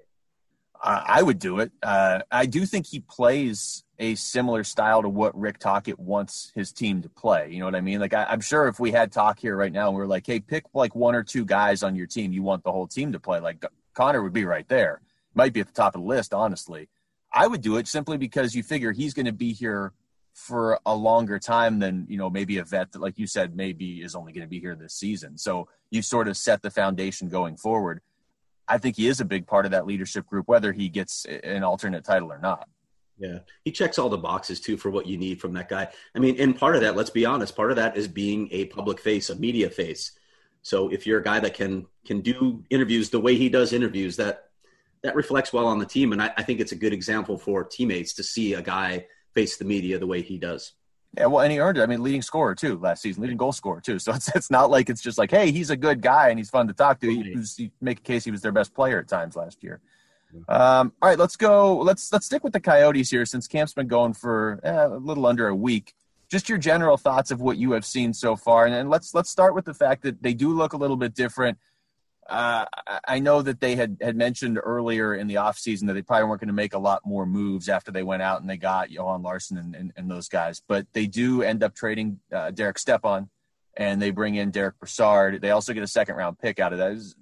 I 0.85 1.23
would 1.23 1.39
do 1.39 1.61
it. 1.61 1.71
Uh, 1.81 2.21
I 2.31 2.47
do 2.47 2.67
think 2.67 2.87
he 2.87 2.99
plays 3.01 3.85
a 4.01 4.17
similar 4.17 4.65
style 4.65 5.03
to 5.03 5.09
what 5.09 5.39
Rick 5.39 5.59
Tocchet 5.59 5.99
wants 5.99 6.51
his 6.57 6.73
team 6.73 7.03
to 7.03 7.09
play. 7.09 7.51
You 7.53 7.61
know 7.61 7.67
what 7.67 7.77
I 7.77 7.81
mean? 7.81 8.01
Like 8.01 8.15
I, 8.15 8.33
am 8.33 8.41
sure 8.41 8.67
if 8.67 8.81
we 8.81 8.91
had 8.91 9.13
talk 9.13 9.39
here 9.39 9.55
right 9.55 9.73
now, 9.73 9.89
and 9.89 9.97
we 9.97 10.03
are 10.03 10.09
like, 10.09 10.27
"Hey, 10.27 10.41
pick 10.41 10.65
like 10.75 10.97
one 10.97 11.15
or 11.15 11.23
two 11.23 11.45
guys 11.45 11.85
on 11.85 11.95
your 11.95 12.09
team 12.09 12.33
you 12.33 12.43
want 12.43 12.65
the 12.65 12.73
whole 12.73 12.89
team 12.89 13.13
to 13.13 13.21
play." 13.21 13.39
Like 13.39 13.65
Conor 13.95 14.25
would 14.25 14.33
be 14.33 14.45
right 14.45 14.67
there. 14.69 15.03
Might 15.35 15.53
be 15.53 15.61
at 15.61 15.69
the 15.69 15.73
top 15.73 15.95
of 15.95 16.01
the 16.01 16.07
list, 16.07 16.35
honestly. 16.35 16.89
I 17.35 17.47
would 17.47 17.61
do 17.63 17.77
it 17.77 17.89
simply 17.89 18.19
because 18.19 18.55
you 18.55 18.63
figure 18.63 18.93
he's 18.93 19.15
going 19.15 19.27
to 19.27 19.33
be 19.33 19.53
here 19.53 19.93
for 20.35 20.79
a 20.87 20.95
longer 20.95 21.39
time 21.39 21.79
than 21.79 22.07
you 22.09 22.17
know 22.17 22.31
maybe 22.31 22.59
a 22.59 22.65
vet 22.65 22.91
that 22.93 23.01
like 23.01 23.19
you 23.19 23.27
said 23.27 23.55
maybe 23.55 24.03
is 24.03 24.15
only 24.15 24.33
going 24.33 24.45
to 24.45 24.49
be 24.49 24.61
here 24.61 24.75
this 24.75 24.95
season. 24.95 25.37
So 25.37 25.69
you 25.91 26.03
sort 26.03 26.29
of 26.29 26.37
set 26.37 26.63
the 26.63 26.71
foundation 26.71 27.29
going 27.29 27.57
forward. 27.57 28.01
I 28.67 28.79
think 28.79 28.97
he 28.97 29.09
is 29.09 29.21
a 29.21 29.25
big 29.25 29.47
part 29.47 29.67
of 29.67 29.73
that 29.73 29.87
leadership 29.87 30.27
group 30.27 30.49
whether 30.49 30.73
he 30.73 30.89
gets 30.89 31.27
an 31.27 31.63
alternate 31.63 32.05
title 32.05 32.33
or 32.33 32.39
not. 32.39 32.69
Yeah. 33.19 33.41
He 33.65 33.71
checks 33.71 33.99
all 33.99 34.09
the 34.09 34.19
boxes 34.19 34.61
too 34.61 34.77
for 34.77 34.91
what 34.91 35.07
you 35.07 35.19
need 35.19 35.41
from 35.41 35.53
that 35.53 35.69
guy. 35.69 35.89
I 36.15 36.19
mean 36.19 36.37
and 36.39 36.57
part 36.57 36.77
of 36.77 36.83
that 36.83 36.97
let's 36.97 37.11
be 37.11 37.27
honest 37.27 37.55
part 37.55 37.71
of 37.71 37.77
that 37.77 37.97
is 37.97 38.09
being 38.09 38.49
a 38.53 38.67
public 38.67 39.01
face 39.01 39.29
a 39.29 39.37
media 39.37 39.69
face. 39.69 40.13
So 40.63 40.89
if 40.89 41.07
you're 41.07 41.21
a 41.21 41.25
guy 41.25 41.41
that 41.41 41.55
can 41.55 41.87
can 42.07 42.21
do 42.21 42.65
interviews 42.71 43.11
the 43.11 43.21
way 43.21 43.37
he 43.37 43.51
does 43.51 43.73
interviews 43.73 44.17
that 44.17 44.49
that 45.03 45.15
reflects 45.15 45.53
well 45.53 45.67
on 45.67 45.79
the 45.79 45.87
team. 45.87 46.13
And 46.13 46.23
I, 46.23 46.31
I 46.37 46.43
think 46.43 46.61
it's 46.61 46.73
a 46.73 46.77
good 46.77 46.93
example 46.93 47.37
for 47.37 47.65
teammates 47.65 48.13
to 48.15 48.23
see 48.23 48.55
a 48.55 48.63
guy 48.63 49.07
face 49.35 49.57
the 49.57 49.65
media 49.65 49.99
the 49.99 50.07
way 50.07 50.23
he 50.23 50.39
does. 50.39 50.73
Yeah, 51.17 51.27
well, 51.27 51.43
and 51.43 51.53
he 51.53 51.59
earned 51.59 51.77
it. 51.77 51.83
I 51.83 51.87
mean, 51.87 52.03
leading 52.03 52.23
scorer 52.23 52.55
too 52.55 52.79
last 52.79 53.03
season, 53.03 53.23
leading 53.23 53.37
goal 53.37 53.53
scorer 53.53 53.83
too. 53.83 53.99
So 53.99 54.15
it's 54.15 54.35
it's 54.35 54.51
not 54.51 54.71
like 54.71 54.89
it's 54.89 55.03
just 55.03 55.19
like, 55.19 55.31
hey, 55.31 55.51
he's 55.51 55.71
a 55.71 55.77
good 55.77 56.01
guy 56.01 56.31
and 56.31 56.39
he's 56.39 56.51
fun 56.51 56.67
to 56.69 56.73
talk 56.73 57.01
to. 57.01 57.11
He, 57.11 57.37
was, 57.37 57.57
he 57.57 57.71
make 57.81 57.99
a 57.99 58.03
case 58.03 58.25
he 58.25 58.31
was 58.31 58.41
their 58.41 58.53
best 58.53 58.75
player 58.75 58.99
at 58.99 59.09
times 59.09 59.37
last 59.37 59.63
year. 59.63 59.81
Um, 60.49 60.93
all 61.03 61.11
right, 61.11 61.19
let's 61.19 61.37
go. 61.37 61.77
Let's 61.79 62.11
let's 62.13 62.27
stick 62.27 62.43
with 62.43 62.55
the 62.55 62.61
Coyotes 62.61 63.11
here 63.11 63.27
since 63.27 63.47
camp's 63.47 63.75
been 63.75 63.89
going 63.89 64.15
for 64.15 64.61
eh, 64.63 64.87
a 64.87 64.89
little 64.89 65.27
under 65.27 65.49
a 65.49 65.55
week. 65.55 65.95
Just 66.31 66.49
your 66.49 66.57
general 66.57 66.97
thoughts 66.97 67.31
of 67.31 67.43
what 67.43 67.59
you 67.59 67.73
have 67.73 67.85
seen 67.85 68.15
so 68.15 68.35
far, 68.35 68.65
and, 68.65 68.75
and 68.75 68.89
let's 68.89 69.13
let's 69.13 69.29
start 69.29 69.55
with 69.55 69.67
the 69.67 69.75
fact 69.75 70.03
that 70.05 70.23
they 70.23 70.33
do 70.33 70.55
look 70.55 70.73
a 70.73 70.79
little 70.79 70.97
bit 70.97 71.15
different. 71.15 71.59
Uh, 72.29 72.65
I 73.07 73.19
know 73.19 73.43
that 73.43 73.61
they 73.61 73.75
had, 73.75 73.99
had 74.01 74.17
mentioned 74.17 74.59
earlier 74.63 75.15
in 75.15 75.27
the 75.27 75.35
offseason 75.35 75.87
that 75.89 75.95
they 75.95 76.03
probably 76.03 76.29
weren't 76.29 76.41
going 76.41 76.49
to 76.49 76.55
make 76.55 76.73
a 76.73 76.79
lot 76.79 77.05
more 77.05 77.27
moves 77.27 77.69
after 77.69 77.91
they 77.91 78.03
went 78.03 78.23
out 78.23 78.41
and 78.41 78.49
they 78.49 78.57
got 78.57 78.91
Johan 78.91 79.23
Larsson 79.23 79.59
and, 79.59 79.75
and, 79.75 79.93
and 79.97 80.11
those 80.11 80.29
guys, 80.29 80.63
but 80.67 80.87
they 80.93 81.07
do 81.07 81.43
end 81.43 81.63
up 81.63 81.75
trading 81.75 82.21
uh, 82.33 82.53
Derek 82.53 82.79
Stepan 82.79 83.29
and 83.77 84.01
they 84.01 84.11
bring 84.11 84.37
in 84.37 84.51
Derek 84.51 84.79
Brassard. 84.79 85.41
They 85.41 85.51
also 85.51 85.73
get 85.73 85.83
a 85.83 85.89
second 85.89 86.15
round 86.15 86.39
pick 86.39 86.61
out 86.61 86.73
of 86.73 86.79
that. 86.79 86.93
It's 86.93 87.15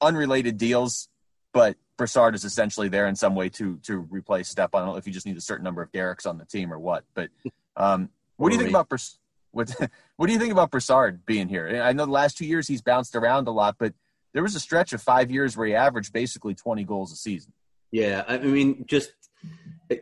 unrelated 0.00 0.58
deals, 0.58 1.08
but 1.52 1.76
Brassard 1.96 2.34
is 2.34 2.44
essentially 2.44 2.88
there 2.88 3.06
in 3.06 3.14
some 3.14 3.34
way 3.34 3.50
to 3.50 3.78
to 3.84 3.98
replace 3.98 4.48
Stepan. 4.48 4.82
I 4.82 4.84
don't 4.84 4.94
know 4.94 4.98
if 4.98 5.06
you 5.06 5.12
just 5.12 5.26
need 5.26 5.36
a 5.36 5.42
certain 5.42 5.64
number 5.64 5.82
of 5.82 5.92
Derek's 5.92 6.26
on 6.26 6.38
the 6.38 6.46
team 6.46 6.72
or 6.72 6.78
what, 6.78 7.04
but 7.14 7.28
um, 7.76 8.10
what 8.36 8.48
do 8.48 8.54
you 8.54 8.58
think 8.58 8.70
about 8.70 8.88
Brassard? 8.88 9.18
What, 9.52 9.74
what 10.16 10.26
do 10.26 10.32
you 10.32 10.38
think 10.38 10.52
about 10.52 10.70
Brassard 10.70 11.26
being 11.26 11.48
here? 11.48 11.82
I 11.82 11.92
know 11.92 12.06
the 12.06 12.12
last 12.12 12.38
two 12.38 12.46
years 12.46 12.66
he's 12.66 12.82
bounced 12.82 13.14
around 13.14 13.48
a 13.48 13.50
lot, 13.50 13.76
but 13.78 13.92
there 14.32 14.42
was 14.42 14.54
a 14.54 14.60
stretch 14.60 14.92
of 14.92 15.02
five 15.02 15.30
years 15.30 15.56
where 15.56 15.66
he 15.66 15.74
averaged 15.74 16.12
basically 16.12 16.54
20 16.54 16.84
goals 16.84 17.12
a 17.12 17.16
season. 17.16 17.52
Yeah, 17.90 18.24
I 18.28 18.38
mean, 18.38 18.84
just 18.86 19.12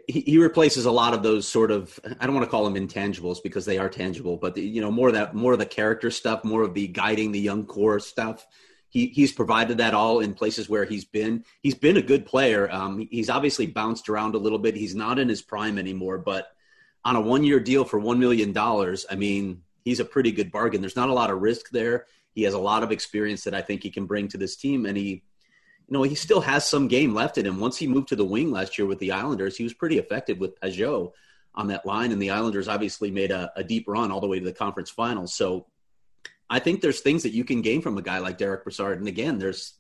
he, 0.07 0.21
he 0.21 0.39
replaces 0.39 0.85
a 0.85 0.91
lot 0.91 1.15
of 1.15 1.23
those 1.23 1.49
sort 1.49 1.71
of 1.71 1.99
I 2.21 2.27
don't 2.27 2.35
want 2.35 2.45
to 2.45 2.51
call 2.51 2.69
them 2.69 2.75
intangibles 2.75 3.43
because 3.43 3.65
they 3.65 3.79
are 3.79 3.89
tangible, 3.89 4.37
but 4.37 4.55
the, 4.55 4.63
you 4.63 4.83
know 4.83 4.91
more 4.91 5.09
of 5.09 5.15
that 5.15 5.35
more 5.35 5.55
of 5.55 5.59
the 5.59 5.67
character 5.67 6.11
stuff, 6.11 6.45
more 6.45 6.63
of 6.63 6.75
the 6.75 6.89
guiding 6.89 7.33
the 7.33 7.41
young 7.41 7.65
core 7.65 7.99
stuff 7.99 8.47
he 8.89 9.07
he's 9.09 9.33
provided 9.33 9.79
that 9.79 9.95
all 9.95 10.21
in 10.21 10.35
places 10.35 10.69
where 10.69 10.85
he's 10.85 11.05
been. 11.05 11.45
He's 11.63 11.75
been 11.75 11.97
a 11.97 12.03
good 12.03 12.27
player. 12.27 12.71
Um, 12.71 13.07
he's 13.11 13.31
obviously 13.31 13.67
bounced 13.67 14.09
around 14.09 14.35
a 14.35 14.39
little 14.39 14.59
bit. 14.59 14.75
He's 14.75 14.95
not 14.95 15.19
in 15.19 15.29
his 15.29 15.43
prime 15.43 15.79
anymore, 15.79 16.19
but 16.19 16.49
on 17.05 17.17
a 17.17 17.21
one 17.21 17.45
year 17.45 17.61
deal 17.61 17.85
for 17.85 17.99
one 17.99 18.19
million 18.19 18.53
dollars, 18.53 19.07
I 19.11 19.15
mean, 19.15 19.63
he's 19.85 20.01
a 20.01 20.05
pretty 20.05 20.33
good 20.33 20.51
bargain. 20.51 20.81
There's 20.81 20.97
not 20.97 21.11
a 21.11 21.15
lot 21.15 21.31
of 21.31 21.41
risk 21.41 21.71
there. 21.71 22.07
He 22.39 22.45
has 22.45 22.55
a 22.55 22.59
lot 22.59 22.85
of 22.85 22.93
experience 22.93 23.43
that 23.45 23.55
I 23.55 23.63
think 23.63 23.83
he 23.83 23.91
can 23.91 24.07
bring 24.07 24.29
to 24.29 24.39
this 24.39 24.55
team, 24.57 24.87
and 24.87 24.97
he. 24.97 25.25
You 25.91 25.95
know, 25.95 26.03
he 26.03 26.15
still 26.15 26.43
has 26.43 26.69
some 26.69 26.87
game 26.87 27.15
left 27.15 27.39
in 27.39 27.47
him. 27.47 27.61
Once 27.61 27.79
he 27.79 27.87
moved 27.87 28.09
to 28.09 28.17
the 28.17 28.25
wing 28.35 28.51
last 28.53 28.77
year 28.77 28.87
with 28.87 28.99
the 28.99 29.13
Islanders, 29.13 29.57
he 29.57 29.65
was 29.65 29.73
pretty 29.73 29.97
effective 29.97 30.39
with 30.39 30.61
Pageau 30.61 31.13
on 31.55 31.69
that 31.69 31.87
line, 31.87 32.13
and 32.13 32.21
the 32.21 32.29
Islanders 32.29 32.69
obviously 32.69 33.11
made 33.11 33.31
a, 33.31 33.51
a 33.57 33.65
deep 33.65 33.87
run 33.89 34.13
all 34.13 34.21
the 34.21 34.27
way 34.27 34.39
to 34.39 34.45
the 34.45 34.53
conference 34.53 34.91
finals. 34.91 35.33
So 35.33 35.67
I 36.51 36.59
think 36.59 36.83
there's 36.83 37.01
things 37.01 37.23
that 37.23 37.33
you 37.33 37.43
can 37.43 37.63
gain 37.63 37.81
from 37.81 37.99
a 37.99 38.03
guy 38.03 38.19
like 38.19 38.39
Derek 38.39 38.65
Brassard. 38.65 38.99
And 38.99 39.09
again, 39.09 39.39
there's 39.39 39.73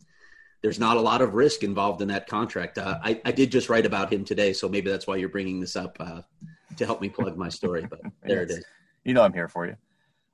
there's 0.63 0.81
not 0.81 0.97
a 0.97 1.01
lot 1.01 1.23
of 1.23 1.35
risk 1.35 1.63
involved 1.63 2.03
in 2.03 2.09
that 2.09 2.27
contract. 2.27 2.79
Uh, 2.79 2.99
I, 3.05 3.21
I 3.25 3.31
did 3.33 3.53
just 3.53 3.69
write 3.69 3.87
about 3.87 4.13
him 4.13 4.25
today, 4.25 4.53
so 4.53 4.69
maybe 4.69 4.91
that's 4.91 5.07
why 5.07 5.17
you're 5.17 5.29
bringing 5.29 5.61
this 5.61 5.77
up 5.77 5.97
uh, 6.01 6.23
to 6.77 6.87
help 6.87 7.01
me 7.01 7.09
plug 7.09 7.37
my 7.37 7.49
story. 7.49 7.87
But 7.89 8.01
there 8.23 8.43
it 8.43 8.51
is. 8.51 8.65
You 9.05 9.15
know 9.15 9.23
I'm 9.23 9.33
here 9.33 9.49
for 9.49 9.67
you. 9.67 9.77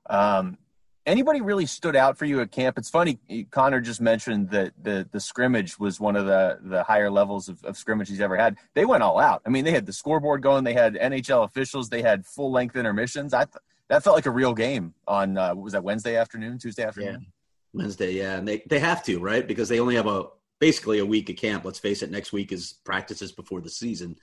Um, 0.09 0.57
anybody 1.05 1.41
really 1.41 1.65
stood 1.65 1.95
out 1.95 2.17
for 2.17 2.25
you 2.25 2.41
at 2.41 2.51
camp? 2.51 2.77
It's 2.77 2.89
funny. 2.89 3.19
Conor 3.51 3.81
just 3.81 4.01
mentioned 4.01 4.49
that 4.51 4.73
the 4.81 5.07
the 5.11 5.19
scrimmage 5.19 5.79
was 5.79 5.99
one 5.99 6.15
of 6.15 6.25
the 6.25 6.59
the 6.61 6.83
higher 6.83 7.09
levels 7.09 7.49
of, 7.49 7.63
of 7.63 7.77
scrimmage 7.77 8.09
he's 8.09 8.21
ever 8.21 8.35
had. 8.35 8.57
They 8.73 8.85
went 8.85 9.03
all 9.03 9.19
out. 9.19 9.41
I 9.45 9.49
mean, 9.49 9.65
they 9.65 9.71
had 9.71 9.85
the 9.85 9.93
scoreboard 9.93 10.41
going. 10.41 10.63
They 10.63 10.73
had 10.73 10.95
NHL 10.95 11.45
officials. 11.45 11.89
They 11.89 12.01
had 12.01 12.25
full 12.25 12.51
length 12.51 12.75
intermissions. 12.75 13.33
I. 13.33 13.45
Th- 13.45 13.55
that 13.87 14.03
felt 14.03 14.15
like 14.15 14.25
a 14.25 14.31
real 14.31 14.53
game 14.53 14.93
on 15.07 15.37
uh, 15.37 15.53
was 15.53 15.73
that 15.73 15.83
Wednesday 15.83 16.15
afternoon, 16.15 16.57
Tuesday 16.57 16.83
afternoon? 16.83 17.19
Yeah. 17.21 17.27
Wednesday, 17.81 18.13
yeah, 18.13 18.37
and 18.37 18.47
they 18.47 18.63
they 18.67 18.79
have 18.79 19.03
to 19.03 19.19
right 19.19 19.45
because 19.45 19.69
they 19.69 19.79
only 19.79 19.95
have 19.95 20.07
a 20.07 20.25
basically 20.59 20.99
a 20.99 21.05
week 21.05 21.29
of 21.29 21.35
camp. 21.35 21.65
Let's 21.65 21.79
face 21.79 22.01
it, 22.01 22.09
next 22.09 22.31
week 22.31 22.51
is 22.51 22.73
practices 22.83 23.31
before 23.31 23.61
the 23.61 23.69
season, 23.69 24.15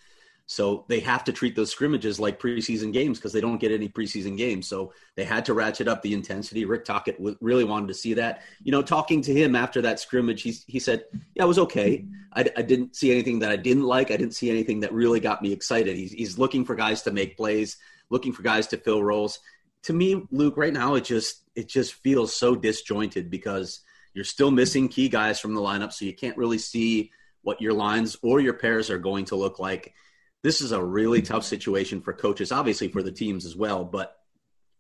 so 0.46 0.84
they 0.88 1.00
have 1.00 1.24
to 1.24 1.32
treat 1.32 1.56
those 1.56 1.70
scrimmages 1.70 2.20
like 2.20 2.40
preseason 2.40 2.92
games 2.92 3.18
because 3.18 3.32
they 3.32 3.40
don't 3.40 3.60
get 3.60 3.72
any 3.72 3.88
preseason 3.88 4.36
games. 4.36 4.66
So 4.66 4.92
they 5.14 5.24
had 5.24 5.44
to 5.46 5.54
ratchet 5.54 5.88
up 5.88 6.02
the 6.02 6.12
intensity. 6.12 6.64
Rick 6.64 6.84
Tocchet 6.84 7.16
really 7.40 7.64
wanted 7.64 7.88
to 7.88 7.94
see 7.94 8.14
that. 8.14 8.42
You 8.62 8.72
know, 8.72 8.82
talking 8.82 9.22
to 9.22 9.32
him 9.32 9.56
after 9.56 9.80
that 9.82 10.00
scrimmage, 10.00 10.42
he 10.42 10.54
he 10.66 10.78
said, 10.78 11.04
"Yeah, 11.34 11.44
it 11.44 11.48
was 11.48 11.58
okay. 11.60 12.04
I, 12.34 12.44
I 12.56 12.62
didn't 12.62 12.96
see 12.96 13.10
anything 13.10 13.38
that 13.40 13.50
I 13.50 13.56
didn't 13.56 13.84
like. 13.84 14.10
I 14.10 14.16
didn't 14.16 14.34
see 14.34 14.50
anything 14.50 14.80
that 14.80 14.92
really 14.92 15.20
got 15.20 15.42
me 15.42 15.52
excited. 15.52 15.96
He's 15.96 16.12
he's 16.12 16.38
looking 16.38 16.64
for 16.64 16.74
guys 16.74 17.02
to 17.02 17.10
make 17.10 17.36
plays." 17.36 17.76
looking 18.10 18.32
for 18.32 18.42
guys 18.42 18.66
to 18.66 18.76
fill 18.76 19.02
roles 19.02 19.38
to 19.84 19.92
me, 19.92 20.26
Luke, 20.30 20.56
right 20.56 20.72
now 20.72 20.94
it 20.94 21.04
just 21.04 21.42
it 21.54 21.68
just 21.68 21.94
feels 21.94 22.34
so 22.34 22.54
disjointed 22.54 23.30
because 23.30 23.80
you're 24.14 24.24
still 24.24 24.50
missing 24.50 24.88
key 24.88 25.08
guys 25.08 25.40
from 25.40 25.54
the 25.54 25.60
lineup, 25.60 25.92
so 25.92 26.04
you 26.04 26.14
can't 26.14 26.36
really 26.36 26.58
see 26.58 27.10
what 27.42 27.60
your 27.60 27.72
lines 27.72 28.16
or 28.22 28.40
your 28.40 28.54
pairs 28.54 28.90
are 28.90 28.98
going 28.98 29.24
to 29.26 29.36
look 29.36 29.58
like. 29.58 29.94
This 30.42 30.60
is 30.60 30.72
a 30.72 30.82
really 30.82 31.22
tough 31.22 31.44
situation 31.44 32.00
for 32.00 32.12
coaches, 32.12 32.50
obviously 32.50 32.88
for 32.88 33.02
the 33.02 33.12
teams 33.12 33.46
as 33.46 33.54
well, 33.54 33.84
but 33.84 34.16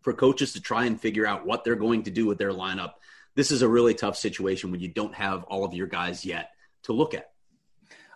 for 0.00 0.12
coaches 0.12 0.54
to 0.54 0.60
try 0.60 0.84
and 0.86 1.00
figure 1.00 1.26
out 1.26 1.46
what 1.46 1.62
they're 1.62 1.76
going 1.76 2.02
to 2.04 2.10
do 2.10 2.26
with 2.26 2.38
their 2.38 2.52
lineup. 2.52 2.94
This 3.34 3.50
is 3.50 3.62
a 3.62 3.68
really 3.68 3.94
tough 3.94 4.16
situation 4.16 4.70
when 4.70 4.80
you 4.80 4.88
don't 4.88 5.14
have 5.14 5.44
all 5.44 5.64
of 5.64 5.72
your 5.72 5.86
guys 5.86 6.24
yet 6.24 6.50
to 6.84 6.92
look 6.92 7.14
at. 7.14 7.30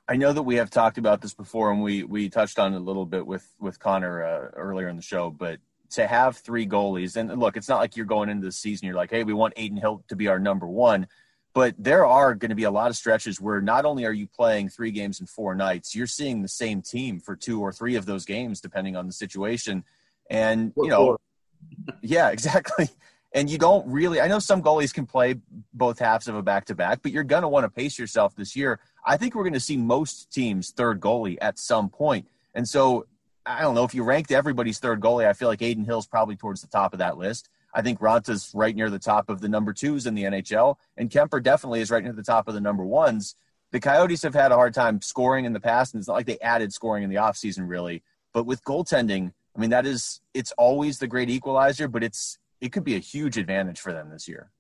I 0.09 0.17
know 0.17 0.33
that 0.33 0.43
we 0.43 0.57
have 0.57 0.71
talked 0.71 0.99
about 0.99 1.21
this 1.21 1.35
before, 1.35 1.73
and 1.73 1.83
we 1.83 2.05
we 2.05 2.29
touched 2.29 2.59
on 2.59 2.75
it 2.75 2.77
a 2.77 2.81
little 2.81 3.07
bit 3.07 3.27
with 3.27 3.47
with 3.59 3.79
Conor 3.79 4.25
uh, 4.25 4.51
earlier 4.57 4.89
in 4.89 4.97
the 4.97 5.03
show. 5.03 5.31
But 5.31 5.59
to 5.91 6.07
have 6.07 6.37
three 6.37 6.67
goalies, 6.67 7.17
and 7.17 7.41
look, 7.41 7.57
it's 7.57 7.69
not 7.69 7.79
like 7.79 7.97
you're 7.97 8.07
going 8.07 8.29
into 8.29 8.47
the 8.47 8.53
season, 8.53 8.87
you're 8.87 8.97
like, 8.97 9.11
hey, 9.11 9.25
we 9.25 9.33
want 9.33 9.55
Adin 9.57 9.77
Hill 9.77 10.05
to 10.09 10.17
be 10.17 10.29
our 10.29 10.39
number 10.39 10.67
one. 10.67 11.09
But 11.57 11.75
there 11.79 12.05
are 12.05 12.35
going 12.35 12.51
to 12.51 12.55
be 12.55 12.65
a 12.65 12.71
lot 12.71 12.91
of 12.91 12.97
stretches 12.97 13.41
where 13.41 13.63
not 13.63 13.87
only 13.87 14.05
are 14.05 14.13
you 14.13 14.27
playing 14.27 14.69
three 14.69 14.91
games 14.91 15.21
in 15.21 15.27
four 15.27 15.55
nights, 15.55 15.95
you're 15.95 16.07
seeing 16.07 16.43
the 16.43 16.49
same 16.49 16.83
team 16.83 17.19
for 17.19 17.35
two 17.35 17.63
or 17.63 17.73
three 17.73 17.97
of 17.97 18.05
those 18.05 18.27
games, 18.27 18.61
depending 18.61 18.95
on 18.95 19.07
the 19.07 19.13
situation. 19.15 19.83
And, 20.29 20.75
you 20.77 20.89
know, 20.89 21.17
yeah, 22.03 22.29
exactly. 22.29 22.91
And 23.33 23.49
you 23.49 23.57
don't 23.57 23.91
really, 23.91 24.21
I 24.21 24.29
know 24.29 24.39
some 24.39 24.63
goalies 24.63 24.93
can 24.93 25.07
play 25.07 25.37
both 25.73 25.99
halves 25.99 26.29
of 26.29 26.35
a 26.35 26.43
back 26.43 26.67
to 26.67 26.75
back, 26.75 27.01
but 27.01 27.11
you're 27.11 27.25
going 27.25 27.41
to 27.41 27.49
want 27.49 27.65
to 27.65 27.71
pace 27.71 27.99
yourself 27.99 28.37
this 28.37 28.55
year. 28.55 28.79
I 29.07 29.17
think 29.17 29.35
we're 29.35 29.45
going 29.45 29.55
to 29.55 29.61
see 29.61 29.79
most 29.79 30.31
teams' 30.31 30.73
third 30.73 31.01
goalie 31.01 31.39
at 31.41 31.59
some 31.59 31.89
point. 31.89 32.29
And 32.55 32.69
so 32.69 33.07
I 33.47 33.63
don't 33.63 33.75
know 33.75 33.85
if 33.85 33.95
you 33.95 34.05
ranked 34.05 34.31
everybody's 34.31 34.79
third 34.79 35.01
goalie. 35.01 35.27
I 35.27 35.33
feel 35.33 35.49
like 35.49 35.63
Adin 35.63 35.87
Hill's 35.87 36.07
probably 36.07 36.37
towards 36.37 36.61
the 36.61 36.69
top 36.69 36.93
of 36.93 36.99
that 36.99 37.17
list. 37.17 37.49
I 37.77 37.83
think 37.83 38.01
Raanta's 38.01 38.51
right 38.55 38.75
near 38.75 38.89
the 38.89 38.99
top 38.99 39.29
of 39.29 39.43
the 39.43 39.51
number 39.51 39.75
twos 39.75 40.07
in 40.07 40.15
the 40.15 40.23
NHL, 40.23 40.77
and 40.97 41.11
Kuemper 41.11 41.43
definitely 41.43 41.83
is 41.83 41.91
right 41.91 42.03
near 42.03 42.15
the 42.15 42.23
top 42.23 42.49
of 42.49 42.55
the 42.55 42.61
number 42.61 42.83
ones. 42.83 43.37
The 43.71 43.81
Coyotes 43.81 44.23
have 44.23 44.33
had 44.33 44.51
a 44.51 44.55
hard 44.55 44.73
time 44.73 45.03
scoring 45.03 45.45
in 45.45 45.53
the 45.53 45.61
past, 45.61 45.93
and 45.93 46.01
it's 46.01 46.09
not 46.09 46.15
like 46.15 46.25
they 46.25 46.39
added 46.39 46.73
scoring 46.73 47.05
in 47.05 47.11
the 47.11 47.17
offseason, 47.17 47.69
really. 47.69 48.03
But 48.33 48.47
with 48.47 48.65
goaltending, 48.65 49.31
I 49.55 49.61
mean, 49.61 49.69
that 49.71 49.85
is 49.85 50.23
it's 50.33 50.53
always 50.53 50.99
the 50.99 51.07
great 51.07 51.29
equalizer, 51.29 51.87
but 51.87 52.03
it's 52.03 52.39
it 52.63 52.73
could 52.73 52.83
be 52.83 52.97
a 52.97 52.99
huge 52.99 53.37
advantage 53.37 53.79
for 53.79 53.93
them 53.93 54.09
this 54.09 54.27
year. 54.27 54.51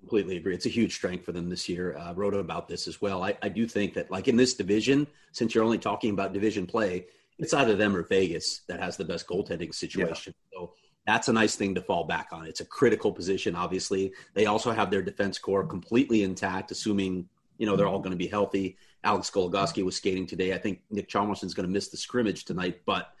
Completely 0.00 0.36
agree. 0.36 0.54
It's 0.54 0.66
a 0.66 0.70
huge 0.70 0.92
strength 0.92 1.24
for 1.24 1.30
them 1.30 1.48
this 1.48 1.68
year. 1.68 1.96
Uh, 1.96 2.14
wrote 2.14 2.34
about 2.34 2.66
this 2.66 2.88
as 2.88 3.00
well. 3.00 3.22
I, 3.22 3.38
I 3.42 3.48
do 3.48 3.68
think 3.68 3.94
that, 3.94 4.10
like 4.10 4.26
in 4.26 4.36
this 4.36 4.54
division, 4.54 5.06
since 5.30 5.54
you're 5.54 5.64
only 5.64 5.78
talking 5.78 6.10
about 6.10 6.32
division 6.32 6.66
play, 6.66 7.06
it's 7.38 7.54
either 7.54 7.76
them 7.76 7.94
or 7.94 8.02
Vegas 8.02 8.62
that 8.66 8.80
has 8.80 8.96
the 8.96 9.04
best 9.04 9.28
goaltending 9.28 9.72
situation. 9.72 10.34
Yeah. 10.52 10.58
So 10.58 10.72
that's 11.06 11.28
a 11.28 11.32
nice 11.32 11.56
thing 11.56 11.74
to 11.74 11.80
fall 11.80 12.04
back 12.04 12.28
on. 12.32 12.46
It's 12.46 12.60
a 12.60 12.64
critical 12.64 13.12
position, 13.12 13.54
obviously. 13.54 14.12
They 14.34 14.46
also 14.46 14.72
have 14.72 14.90
their 14.90 15.02
defense 15.02 15.38
core 15.38 15.64
completely 15.64 16.22
intact, 16.22 16.70
assuming, 16.70 17.28
you 17.58 17.66
know, 17.66 17.76
they're 17.76 17.86
all 17.86 18.00
going 18.00 18.10
to 18.10 18.16
be 18.16 18.26
healthy. 18.26 18.76
Alex 19.04 19.30
Goligoski 19.30 19.84
was 19.84 19.96
skating 19.96 20.26
today. 20.26 20.52
I 20.52 20.58
think 20.58 20.80
Nick 20.90 21.08
Hjalmarsson's 21.08 21.54
going 21.54 21.66
to 21.66 21.72
miss 21.72 21.88
the 21.88 21.96
scrimmage 21.96 22.44
tonight, 22.44 22.82
but 22.84 23.12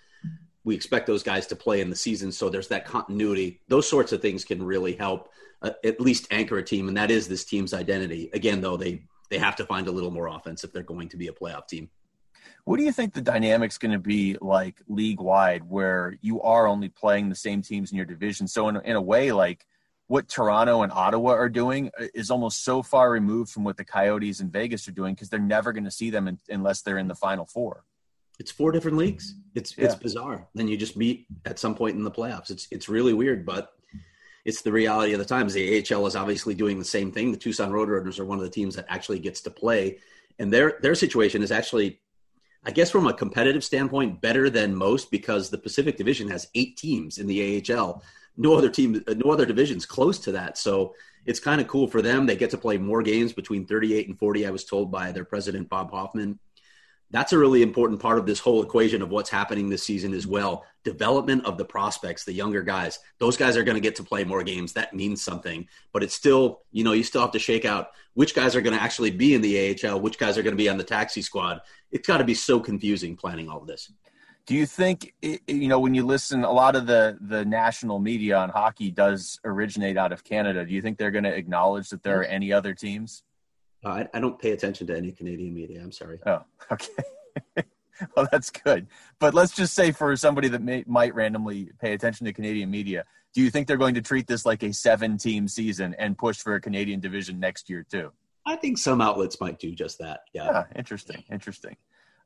we 0.64 0.74
expect 0.74 1.06
those 1.06 1.22
guys 1.22 1.46
to 1.46 1.56
play 1.56 1.80
in 1.80 1.88
the 1.88 1.96
season. 1.96 2.32
So 2.32 2.48
there's 2.48 2.68
that 2.68 2.84
continuity. 2.86 3.60
Those 3.68 3.88
sorts 3.88 4.12
of 4.12 4.20
things 4.20 4.44
can 4.44 4.60
really 4.60 4.94
help 4.94 5.30
uh, 5.62 5.70
at 5.84 6.00
least 6.00 6.26
anchor 6.32 6.58
a 6.58 6.64
team, 6.64 6.88
and 6.88 6.96
that 6.96 7.12
is 7.12 7.28
this 7.28 7.44
team's 7.44 7.72
identity. 7.72 8.30
Again, 8.34 8.60
though, 8.60 8.76
they 8.76 9.04
they 9.30 9.38
have 9.38 9.56
to 9.56 9.64
find 9.64 9.88
a 9.88 9.92
little 9.92 10.10
more 10.10 10.28
offense 10.28 10.64
if 10.64 10.72
they're 10.72 10.82
going 10.82 11.08
to 11.08 11.16
be 11.16 11.28
a 11.28 11.32
playoff 11.32 11.66
team. 11.66 11.88
What 12.66 12.78
do 12.78 12.84
you 12.84 12.90
think 12.90 13.14
the 13.14 13.22
dynamic's 13.22 13.78
going 13.78 13.92
to 13.92 14.00
be 14.00 14.36
like 14.40 14.82
league 14.88 15.20
wide, 15.20 15.62
where 15.62 16.18
you 16.20 16.42
are 16.42 16.66
only 16.66 16.88
playing 16.88 17.28
the 17.28 17.36
same 17.36 17.62
teams 17.62 17.92
in 17.92 17.96
your 17.96 18.06
division? 18.06 18.48
So 18.48 18.68
in 18.68 18.76
in 18.78 18.96
a 18.96 19.00
way, 19.00 19.30
like 19.30 19.64
what 20.08 20.28
Toronto 20.28 20.82
and 20.82 20.90
Ottawa 20.90 21.30
are 21.30 21.48
doing 21.48 21.92
uh, 22.00 22.06
is 22.12 22.28
almost 22.28 22.64
so 22.64 22.82
far 22.82 23.12
removed 23.12 23.52
from 23.52 23.62
what 23.62 23.76
the 23.76 23.84
Coyotes 23.84 24.40
and 24.40 24.52
Vegas 24.52 24.88
are 24.88 24.92
doing 24.92 25.14
because 25.14 25.28
they're 25.30 25.38
never 25.38 25.72
going 25.72 25.84
to 25.84 25.92
see 25.92 26.10
them 26.10 26.26
in, 26.26 26.40
unless 26.48 26.82
they're 26.82 26.98
in 26.98 27.06
the 27.06 27.14
Final 27.14 27.46
Four. 27.46 27.84
It's 28.40 28.50
four 28.50 28.72
different 28.72 28.96
leagues. 28.96 29.36
It's 29.54 29.78
yeah. 29.78 29.84
it's 29.84 29.94
bizarre. 29.94 30.48
Then 30.56 30.66
you 30.66 30.76
just 30.76 30.96
meet 30.96 31.28
at 31.44 31.60
some 31.60 31.76
point 31.76 31.94
in 31.94 32.02
the 32.02 32.10
playoffs. 32.10 32.50
It's 32.50 32.66
it's 32.72 32.88
really 32.88 33.14
weird, 33.14 33.46
but 33.46 33.74
it's 34.44 34.62
the 34.62 34.72
reality 34.72 35.12
of 35.12 35.20
the 35.20 35.24
times. 35.24 35.54
The 35.54 35.84
AHL 35.88 36.04
is 36.06 36.16
obviously 36.16 36.56
doing 36.56 36.80
the 36.80 36.84
same 36.84 37.12
thing. 37.12 37.30
The 37.30 37.38
Tucson 37.38 37.70
Roadrunners 37.70 38.18
are 38.18 38.24
one 38.24 38.38
of 38.38 38.44
the 38.44 38.50
teams 38.50 38.74
that 38.74 38.86
actually 38.88 39.20
gets 39.20 39.40
to 39.42 39.50
play 39.50 39.98
and 40.38 40.52
their 40.52 40.78
their 40.82 40.94
situation 40.94 41.42
is 41.42 41.50
actually, 41.50 42.00
I 42.66 42.72
guess, 42.72 42.90
from 42.90 43.06
a 43.06 43.14
competitive 43.14 43.62
standpoint, 43.62 44.20
better 44.20 44.50
than 44.50 44.74
most 44.74 45.12
because 45.12 45.48
the 45.48 45.58
Pacific 45.58 45.96
Division 45.96 46.28
has 46.28 46.48
eight 46.56 46.76
teams 46.76 47.18
in 47.18 47.28
the 47.28 47.64
AHL. 47.72 48.02
No 48.36 48.54
other 48.54 48.68
team, 48.68 49.04
no 49.06 49.30
other 49.30 49.46
divisions 49.46 49.86
close 49.86 50.18
to 50.18 50.32
that. 50.32 50.58
So 50.58 50.92
it's 51.26 51.38
kind 51.38 51.60
of 51.60 51.68
cool 51.68 51.86
for 51.86 52.02
them. 52.02 52.26
They 52.26 52.34
get 52.34 52.50
to 52.50 52.58
play 52.58 52.76
more 52.76 53.02
games 53.02 53.32
between 53.32 53.66
38 53.66 54.08
and 54.08 54.18
40. 54.18 54.46
I 54.46 54.50
was 54.50 54.64
told 54.64 54.90
by 54.90 55.12
their 55.12 55.24
president 55.24 55.68
Bob 55.68 55.92
Hoffman 55.92 56.40
that's 57.10 57.32
a 57.32 57.38
really 57.38 57.62
important 57.62 58.00
part 58.00 58.18
of 58.18 58.26
this 58.26 58.40
whole 58.40 58.62
equation 58.62 59.00
of 59.00 59.10
what's 59.10 59.30
happening 59.30 59.68
this 59.68 59.84
season 59.84 60.12
as 60.12 60.26
well. 60.26 60.64
Development 60.82 61.44
of 61.44 61.56
the 61.56 61.64
prospects, 61.64 62.24
the 62.24 62.32
younger 62.32 62.62
guys. 62.62 62.98
Those 63.18 63.36
guys 63.36 63.56
are 63.56 63.62
going 63.62 63.76
to 63.76 63.80
get 63.80 63.96
to 63.96 64.02
play 64.02 64.24
more 64.24 64.42
games. 64.42 64.72
That 64.72 64.92
means 64.92 65.22
something. 65.22 65.68
But 65.92 66.02
it's 66.02 66.14
still, 66.14 66.62
you 66.72 66.82
know, 66.82 66.92
you 66.92 67.04
still 67.04 67.20
have 67.20 67.30
to 67.32 67.38
shake 67.38 67.64
out 67.64 67.90
which 68.14 68.34
guys 68.34 68.56
are 68.56 68.60
going 68.60 68.76
to 68.76 68.82
actually 68.82 69.10
be 69.10 69.34
in 69.34 69.40
the 69.40 69.78
AHL, 69.84 70.00
which 70.00 70.18
guys 70.18 70.36
are 70.36 70.42
going 70.42 70.54
to 70.54 70.62
be 70.62 70.68
on 70.68 70.78
the 70.78 70.84
taxi 70.84 71.22
squad. 71.22 71.60
It's 71.90 72.06
got 72.06 72.18
to 72.18 72.24
be 72.24 72.34
so 72.34 72.60
confusing 72.60 73.16
planning 73.16 73.48
all 73.48 73.60
of 73.60 73.66
this. 73.66 73.90
Do 74.46 74.54
you 74.54 74.64
think 74.64 75.12
you 75.22 75.68
know 75.68 75.80
when 75.80 75.94
you 75.94 76.06
listen 76.06 76.44
a 76.44 76.52
lot 76.52 76.76
of 76.76 76.86
the 76.86 77.18
the 77.20 77.44
national 77.44 77.98
media 77.98 78.36
on 78.36 78.48
hockey 78.50 78.92
does 78.92 79.40
originate 79.44 79.96
out 79.96 80.12
of 80.12 80.22
Canada? 80.22 80.64
Do 80.64 80.72
you 80.72 80.80
think 80.80 80.98
they're 80.98 81.10
going 81.10 81.24
to 81.24 81.34
acknowledge 81.34 81.88
that 81.90 82.04
there 82.04 82.20
are 82.20 82.24
any 82.24 82.52
other 82.52 82.72
teams? 82.72 83.24
Uh, 83.84 83.88
I, 83.88 84.08
I, 84.14 84.20
don't 84.20 84.38
pay 84.38 84.52
attention 84.52 84.86
to 84.86 84.96
any 84.96 85.12
Canadian 85.12 85.54
media. 85.54 85.80
I'm 85.80 85.92
sorry. 85.92 86.18
Oh, 86.26 86.42
okay. 86.72 87.02
well, 88.16 88.28
that's 88.30 88.50
good. 88.50 88.86
But 89.18 89.34
let's 89.34 89.54
just 89.54 89.74
say 89.74 89.92
for 89.92 90.16
somebody 90.16 90.48
that 90.48 90.62
may, 90.62 90.84
might 90.86 91.14
randomly 91.14 91.70
pay 91.80 91.92
attention 91.92 92.26
to 92.26 92.32
Canadian 92.32 92.70
media, 92.70 93.04
do 93.34 93.42
you 93.42 93.50
think 93.50 93.66
they're 93.66 93.76
going 93.76 93.94
to 93.94 94.02
treat 94.02 94.26
this 94.26 94.46
like 94.46 94.62
a 94.62 94.72
seven-team 94.72 95.48
season 95.48 95.94
and 95.98 96.16
push 96.16 96.38
for 96.38 96.54
a 96.54 96.60
Canadian 96.60 97.00
division 97.00 97.38
next 97.38 97.68
year 97.68 97.84
too? 97.88 98.12
I 98.46 98.56
think 98.56 98.78
some 98.78 99.00
outlets 99.00 99.40
might 99.40 99.58
do 99.58 99.72
just 99.72 99.98
that. 99.98 100.20
Yeah. 100.32 100.44
yeah 100.44 100.64
interesting. 100.76 101.24
Interesting. 101.30 101.76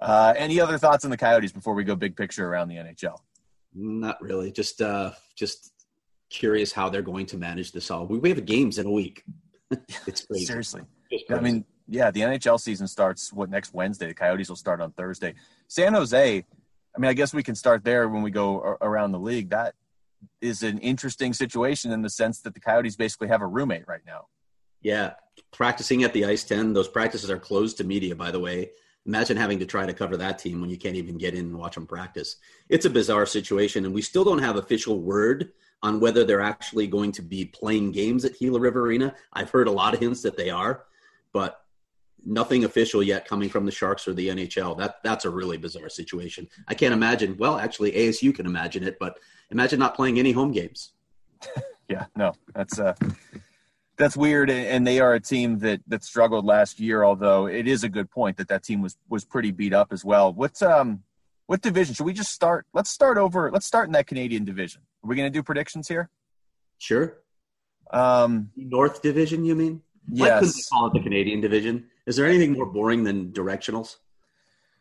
Uh, 0.01 0.35
any 0.37 0.61
other 0.61 0.79
thoughts 0.79 1.05
on 1.05 1.11
the 1.11 1.17
Coyotes 1.17 1.53
before 1.53 1.75
we 1.75 1.85
go 1.85 1.95
big 1.97 2.17
picture 2.17 2.47
around 2.47 2.69
the 2.69 2.77
NHL? 2.77 3.19
Not 3.75 4.21
really. 4.21 4.53
Just, 4.53 4.81
uh, 4.81 5.13
just 5.35 5.73
curious 6.31 6.73
how 6.73 6.89
they're 6.89 7.03
going 7.03 7.27
to 7.27 7.37
manage 7.37 7.73
this 7.73 7.91
all. 7.91 8.07
We, 8.07 8.19
we 8.19 8.29
have 8.31 8.45
games 8.45 8.79
in 8.79 8.87
a 8.87 8.91
week. 8.91 9.25
it's 10.07 10.27
crazy. 10.27 10.47
Seriously. 10.47 10.83
I 11.31 11.41
mean, 11.41 11.65
yeah, 11.89 12.11
the 12.11 12.21
NHL 12.21 12.61
season 12.61 12.87
starts 12.87 13.33
what 13.33 13.51
next 13.51 13.75
Wednesday. 13.75 14.07
The 14.07 14.15
Coyotes 14.15 14.49
will 14.49 14.57
start 14.57 14.81
on 14.81 14.93
Thursday. 14.93 15.35
San 15.69 15.95
Jose. 15.95 16.45
I 16.97 16.99
mean, 16.99 17.09
I 17.09 17.15
guess 17.15 17.35
we 17.35 17.43
can 17.43 17.55
start 17.55 17.85
there 17.85 18.09
when 18.09 18.23
we 18.23 18.31
go 18.31 18.77
around 18.81 19.13
the 19.13 19.19
league. 19.19 19.51
That 19.51 19.75
is 20.41 20.63
an 20.63 20.79
interesting 20.79 21.33
situation 21.33 21.93
in 21.93 22.03
the 22.03 22.11
sense 22.11 22.41
that 22.43 22.55
the 22.55 22.61
Coyotes 22.61 22.97
basically 22.97 23.29
have 23.29 23.43
a 23.43 23.47
roommate 23.47 23.87
right 23.87 24.01
now. 24.07 24.27
Yeah, 24.83 25.13
practicing 25.53 26.05
at 26.05 26.13
the 26.13 26.25
Ice 26.25 26.45
Den. 26.45 26.73
Those 26.73 26.89
practices 26.89 27.31
are 27.31 27.39
closed 27.39 27.77
to 27.79 27.85
media, 27.85 28.15
by 28.15 28.31
the 28.31 28.41
way. 28.41 28.71
Imagine 29.07 29.37
having 29.37 29.59
to 29.59 29.67
try 29.67 29.87
to 29.87 29.95
cover 29.95 30.17
that 30.17 30.39
team 30.39 30.61
when 30.61 30.71
you 30.71 30.77
can't 30.77 30.97
even 30.97 31.17
get 31.17 31.35
in 31.35 31.47
and 31.47 31.59
watch 31.59 31.75
them 31.75 31.87
practice. 31.87 32.37
It's 32.69 32.85
a 32.85 32.91
bizarre 32.91 33.27
situation, 33.27 33.85
and 33.85 33.95
we 33.95 34.03
still 34.03 34.25
don't 34.25 34.43
have 34.43 34.57
official 34.57 35.01
word 35.01 35.53
on 35.83 36.01
whether 36.01 36.25
they're 36.25 36.43
actually 36.43 36.87
going 36.87 37.11
to 37.13 37.23
be 37.23 37.47
playing 37.47 37.93
games 37.93 38.25
at 38.25 38.39
Gila 38.39 38.61
River 38.61 38.83
Arena. 38.83 39.15
I've 39.33 39.51
heard 39.51 39.69
a 39.69 39.73
lot 39.73 39.95
of 39.95 40.01
hints 40.01 40.21
that 40.23 40.37
they 40.37 40.51
are 40.51 40.85
but 41.33 41.65
nothing 42.25 42.65
official 42.65 43.03
yet 43.03 43.27
coming 43.27 43.49
from 43.49 43.65
the 43.65 43.73
Sharks 43.73 44.07
or 44.07 44.13
the 44.13 44.29
NHL. 44.29 44.77
That 44.77 44.97
that's 45.03 45.25
a 45.25 45.31
really 45.31 45.57
bizarre 45.57 45.89
situation. 45.89 46.49
I 46.69 46.75
can't 46.75 46.95
imagine. 46.95 47.37
Well, 47.39 47.59
actually, 47.59 47.93
ASU 47.93 48.35
can 48.35 48.47
imagine 48.47 48.83
it, 48.83 48.99
but 48.99 49.19
imagine 49.51 49.79
not 49.79 49.95
playing 49.95 50.19
any 50.19 50.33
home 50.33 50.53
games. 50.53 50.93
yeah, 51.89 52.07
no, 52.17 52.33
that's 52.55 52.79
uh, 52.79 52.95
that's 54.01 54.17
weird. 54.17 54.51
And 54.51 54.87
they 54.87 54.99
are 54.99 55.15
a 55.15 55.21
team 55.21 55.59
that 55.61 55.81
that 55.87 56.03
struggled 56.03 56.45
last 56.45 56.81
year. 56.81 57.05
Although 57.05 57.47
it 57.47 57.69
is 57.69 57.85
a 57.85 57.89
good 57.89 58.11
point 58.11 58.39
that 58.39 58.49
that 58.49 58.65
team 58.65 58.83
was 58.83 58.97
was 59.09 59.25
pretty 59.25 59.51
beat 59.51 59.73
up 59.73 59.93
as 59.93 60.05
well. 60.05 60.33
What's 60.33 60.63
um, 60.63 61.03
what 61.47 61.61
division 61.61 61.95
should 61.95 62.07
we 62.07 62.13
just 62.13 62.33
start? 62.33 62.67
Let's 62.73 62.91
start 62.91 63.19
over. 63.19 63.51
Let's 63.51 63.67
start 63.67 63.89
in 63.89 63.93
that 63.93 64.07
Canadian 64.07 64.45
division. 64.45 64.83
Are 65.05 65.09
we 65.09 65.17
going 65.17 65.31
to 65.31 65.37
do 65.37 65.43
predictions 65.43 65.89
here? 65.89 66.09
Sure. 66.79 67.19
Um, 67.93 68.51
North 68.57 69.03
Division, 69.03 69.45
you 69.45 69.55
mean? 69.55 69.83
Yes. 70.09 70.21
Why 70.21 70.39
couldn't 70.39 70.55
they 70.55 70.63
call 70.73 70.87
it 70.87 70.93
the 70.95 71.01
Canadian 71.01 71.41
division? 71.41 71.87
Is 72.07 72.17
there 72.17 72.27
anything 72.27 72.53
more 72.53 72.67
boring 72.67 73.05
than 73.05 73.33
directionals? 73.33 73.97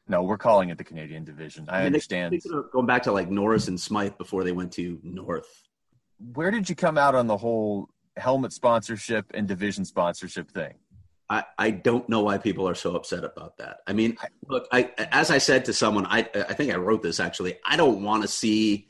No, 0.08 0.24
we're 0.24 0.38
calling 0.38 0.70
it 0.70 0.78
the 0.78 0.84
Canadian 0.84 1.24
division. 1.24 1.66
I, 1.70 1.72
I 1.72 1.78
mean, 1.80 1.88
understand. 1.88 2.34
They, 2.34 2.38
they 2.38 2.56
going 2.72 2.86
back 2.86 3.04
to 3.04 3.12
like 3.12 3.30
Norris 3.30 3.68
and 3.68 3.80
Smythe 3.80 4.18
before 4.18 4.44
they 4.44 4.52
went 4.52 4.72
to 4.74 5.00
North. 5.04 5.64
Where 6.34 6.52
did 6.52 6.70
you 6.70 6.76
come 6.76 6.98
out 6.98 7.16
on 7.16 7.28
the 7.28 7.38
whole 7.38 7.90
helmet 8.20 8.54
sponsorship 8.54 9.26
and 9.34 9.48
division 9.48 9.86
sponsorship 9.86 10.52
thing? 10.52 10.76
I, 11.30 11.44
I 11.58 11.72
don't 11.72 12.10
know 12.10 12.22
why 12.22 12.40
people 12.40 12.68
are 12.68 12.76
so 12.76 12.96
upset 12.96 13.24
about 13.24 13.58
that. 13.58 13.78
I 13.86 13.94
mean, 13.94 14.18
look, 14.48 14.68
I 14.72 14.92
as 15.12 15.30
I 15.30 15.38
said 15.38 15.66
to 15.66 15.74
someone, 15.74 16.06
I 16.08 16.20
I 16.34 16.54
think 16.54 16.74
I 16.74 16.78
wrote 16.78 17.04
this 17.04 17.20
actually. 17.20 17.60
I 17.66 17.76
don't 17.76 18.04
want 18.04 18.24
to 18.24 18.28
see 18.28 18.88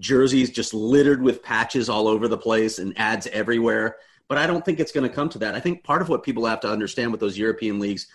jerseys 0.00 0.50
just 0.50 0.74
littered 0.74 1.22
with 1.22 1.42
patches 1.42 1.88
all 1.88 2.08
over 2.08 2.28
the 2.28 2.38
place 2.38 2.78
and 2.78 2.98
ads 2.98 3.26
everywhere. 3.28 3.96
But 4.28 4.38
I 4.38 4.46
don't 4.46 4.64
think 4.64 4.80
it's 4.80 4.92
going 4.92 5.08
to 5.08 5.14
come 5.14 5.28
to 5.30 5.38
that. 5.40 5.54
I 5.54 5.60
think 5.60 5.84
part 5.84 6.00
of 6.00 6.08
what 6.08 6.22
people 6.22 6.46
have 6.46 6.60
to 6.60 6.70
understand 6.70 7.10
with 7.10 7.20
those 7.20 7.36
European 7.36 7.78
leagues, 7.78 8.06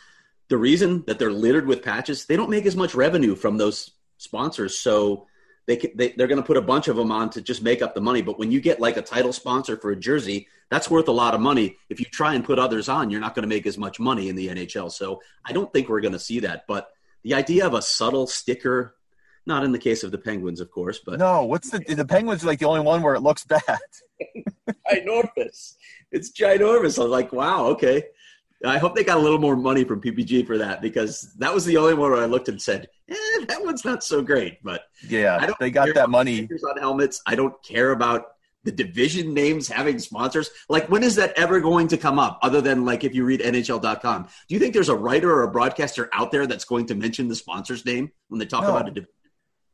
the 0.47 0.57
reason 0.57 1.03
that 1.05 1.19
they're 1.19 1.31
littered 1.31 1.67
with 1.67 1.83
patches, 1.83 2.25
they 2.25 2.35
don't 2.35 2.49
make 2.49 2.65
as 2.65 2.75
much 2.75 2.95
revenue 2.95 3.35
from 3.35 3.57
those 3.57 3.91
sponsors. 4.17 4.79
So 4.79 5.27
they, 5.69 5.77
they 5.93 6.09
they're 6.13 6.27
going 6.27 6.41
to 6.41 6.45
put 6.45 6.57
a 6.57 6.61
bunch 6.61 6.87
of 6.87 6.95
them 6.95 7.11
on 7.11 7.29
to 7.29 7.41
just 7.41 7.61
make 7.61 7.83
up 7.83 7.93
the 7.93 8.01
money. 8.01 8.23
But 8.23 8.39
when 8.39 8.51
you 8.51 8.59
get 8.59 8.79
like 8.79 8.97
a 8.97 9.03
title 9.03 9.31
sponsor 9.31 9.77
for 9.77 9.91
a 9.91 9.95
jersey, 9.95 10.47
that's 10.71 10.89
worth 10.89 11.07
a 11.07 11.11
lot 11.11 11.35
of 11.35 11.41
money. 11.41 11.77
If 11.89 11.99
you 11.99 12.07
try 12.07 12.33
and 12.33 12.43
put 12.43 12.57
others 12.57 12.89
on, 12.89 13.11
you're 13.11 13.21
not 13.21 13.35
going 13.35 13.43
to 13.43 13.55
make 13.55 13.67
as 13.67 13.77
much 13.77 13.99
money 13.99 14.29
in 14.29 14.35
the 14.35 14.47
NHL. 14.47 14.91
So 14.91 15.21
I 15.45 15.53
don't 15.53 15.71
think 15.71 15.87
we're 15.87 16.01
going 16.01 16.13
to 16.13 16.19
see 16.19 16.39
that. 16.39 16.63
But 16.67 16.89
the 17.21 17.35
idea 17.35 17.67
of 17.67 17.75
a 17.75 17.83
subtle 17.83 18.25
sticker 18.25 18.95
not 19.45 19.63
in 19.63 19.71
the 19.71 19.79
case 19.79 20.03
of 20.03 20.11
the 20.11 20.17
Penguins, 20.17 20.59
of 20.59 20.69
course, 20.69 20.99
but 21.03 21.19
no. 21.19 21.45
What's 21.45 21.69
the 21.69 21.79
the 21.79 22.05
Penguins 22.05 22.43
are 22.43 22.47
like 22.47 22.59
the 22.59 22.65
only 22.65 22.81
one 22.81 23.01
where 23.03 23.15
it 23.15 23.21
looks 23.21 23.45
bad? 23.45 23.61
ginormous. 24.91 25.75
It's 26.11 26.31
ginormous. 26.31 27.01
I'm 27.03 27.09
like, 27.09 27.31
wow, 27.31 27.67
okay. 27.67 28.05
I 28.65 28.77
hope 28.77 28.95
they 28.95 29.03
got 29.03 29.17
a 29.17 29.21
little 29.21 29.39
more 29.39 29.55
money 29.55 29.83
from 29.83 30.01
PPG 30.01 30.45
for 30.45 30.57
that 30.57 30.81
because 30.81 31.33
that 31.37 31.53
was 31.53 31.63
the 31.65 31.77
only 31.77 31.93
one 31.93 32.11
where 32.11 32.21
I 32.21 32.25
looked 32.25 32.49
and 32.49 32.61
said, 32.61 32.87
eh, 33.09 33.45
that 33.47 33.63
one's 33.63 33.85
not 33.85 34.03
so 34.03 34.21
great. 34.21 34.61
But 34.63 34.83
yeah, 35.07 35.51
they 35.59 35.71
got 35.71 35.93
that 35.95 36.09
money 36.09 36.47
on 36.67 36.77
helmets. 36.77 37.21
I 37.25 37.35
don't 37.35 37.61
care 37.63 37.91
about 37.91 38.25
the 38.63 38.71
division 38.71 39.33
names 39.33 39.69
having 39.69 39.97
sponsors. 39.99 40.49
Like, 40.67 40.89
when 40.89 41.03
is 41.03 41.15
that 41.15 41.33
ever 41.37 41.61
going 41.61 41.87
to 41.89 41.97
come 41.97 42.19
up? 42.19 42.39
Other 42.41 42.59
than 42.59 42.83
like 42.83 43.05
if 43.05 43.15
you 43.15 43.23
read 43.23 43.39
NHL.com, 43.39 44.23
do 44.23 44.55
you 44.55 44.59
think 44.59 44.73
there's 44.73 44.89
a 44.89 44.95
writer 44.95 45.31
or 45.31 45.43
a 45.43 45.51
broadcaster 45.51 46.09
out 46.11 46.31
there 46.31 46.45
that's 46.45 46.65
going 46.65 46.85
to 46.87 46.95
mention 46.95 47.29
the 47.29 47.35
sponsor's 47.35 47.85
name 47.85 48.11
when 48.27 48.39
they 48.39 48.45
talk 48.45 48.63
no. 48.63 48.71
about 48.71 48.87
a 48.89 48.91
division? 48.91 49.13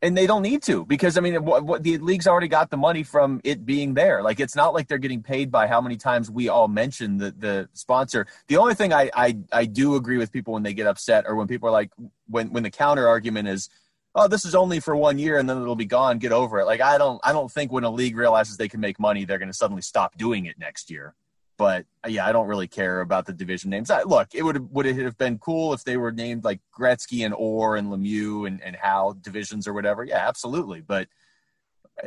And 0.05 0.15
they 0.15 0.27
don't 0.27 0.43
need 0.43 0.61
to 0.63 0.85
because 0.85 1.17
I 1.17 1.21
mean, 1.21 1.43
what, 1.43 1.63
what, 1.63 1.81
the 1.81 1.97
league's 1.97 2.27
already 2.27 2.47
got 2.47 2.69
the 2.69 2.77
money 2.77 3.01
from 3.01 3.41
it 3.43 3.65
being 3.65 3.95
there. 3.95 4.21
Like 4.21 4.39
it's 4.39 4.55
not 4.55 4.73
like 4.73 4.87
they're 4.87 4.99
getting 4.99 5.23
paid 5.23 5.51
by 5.51 5.65
how 5.65 5.81
many 5.81 5.97
times 5.97 6.29
we 6.29 6.47
all 6.47 6.67
mention 6.67 7.17
the 7.17 7.31
the 7.31 7.69
sponsor. 7.73 8.27
The 8.47 8.57
only 8.57 8.75
thing 8.75 8.93
I 8.93 9.09
I, 9.15 9.37
I 9.51 9.65
do 9.65 9.95
agree 9.95 10.17
with 10.17 10.31
people 10.31 10.53
when 10.53 10.63
they 10.63 10.75
get 10.75 10.85
upset 10.85 11.25
or 11.27 11.35
when 11.35 11.47
people 11.47 11.69
are 11.69 11.71
like 11.71 11.91
when 12.27 12.51
when 12.51 12.63
the 12.63 12.71
counter 12.71 13.07
argument 13.07 13.47
is. 13.47 13.69
Oh, 14.17 14.29
this 14.29 14.45
is 14.45 14.55
only 14.55 14.79
for 14.79 14.95
one 14.95 15.19
year 15.19 15.37
and 15.37 15.49
then 15.49 15.61
it'll 15.61 15.75
be 15.75 15.83
gone. 15.83 16.19
Get 16.19 16.31
over 16.31 16.59
it. 16.59 16.65
Like 16.65 16.79
I 16.79 16.97
don't, 16.97 17.19
I 17.21 17.33
don't 17.33 17.51
think 17.51 17.73
when 17.73 17.83
a 17.83 17.89
league 17.89 18.15
realizes 18.15 18.55
they 18.55 18.69
can 18.69 18.79
make 18.79 18.97
money, 18.97 19.25
they're 19.25 19.39
going 19.39 19.49
to 19.49 19.53
suddenly 19.53 19.81
stop 19.81 20.17
doing 20.17 20.45
it 20.45 20.57
next 20.57 20.89
year. 20.89 21.13
But 21.57 21.85
uh, 22.05 22.09
yeah, 22.09 22.27
I 22.27 22.31
don't 22.31 22.47
really 22.47 22.67
care 22.67 23.01
about 23.01 23.25
the 23.25 23.33
division 23.33 23.69
names. 23.69 23.89
I, 23.89 24.03
look, 24.03 24.29
it 24.33 24.43
would 24.43 24.73
would 24.73 24.85
it 24.85 24.97
have 24.97 25.17
been 25.17 25.37
cool 25.39 25.73
if 25.73 25.83
they 25.83 25.97
were 25.97 26.11
named 26.11 26.43
like 26.43 26.59
Gretzky 26.77 27.25
and 27.25 27.33
Orr 27.33 27.77
and 27.77 27.89
Lemieux 27.89 28.47
and 28.47 28.61
and 28.61 28.75
Howe 28.75 29.15
divisions 29.21 29.67
or 29.67 29.73
whatever. 29.73 30.03
Yeah, 30.03 30.27
absolutely. 30.27 30.81
But 30.81 31.07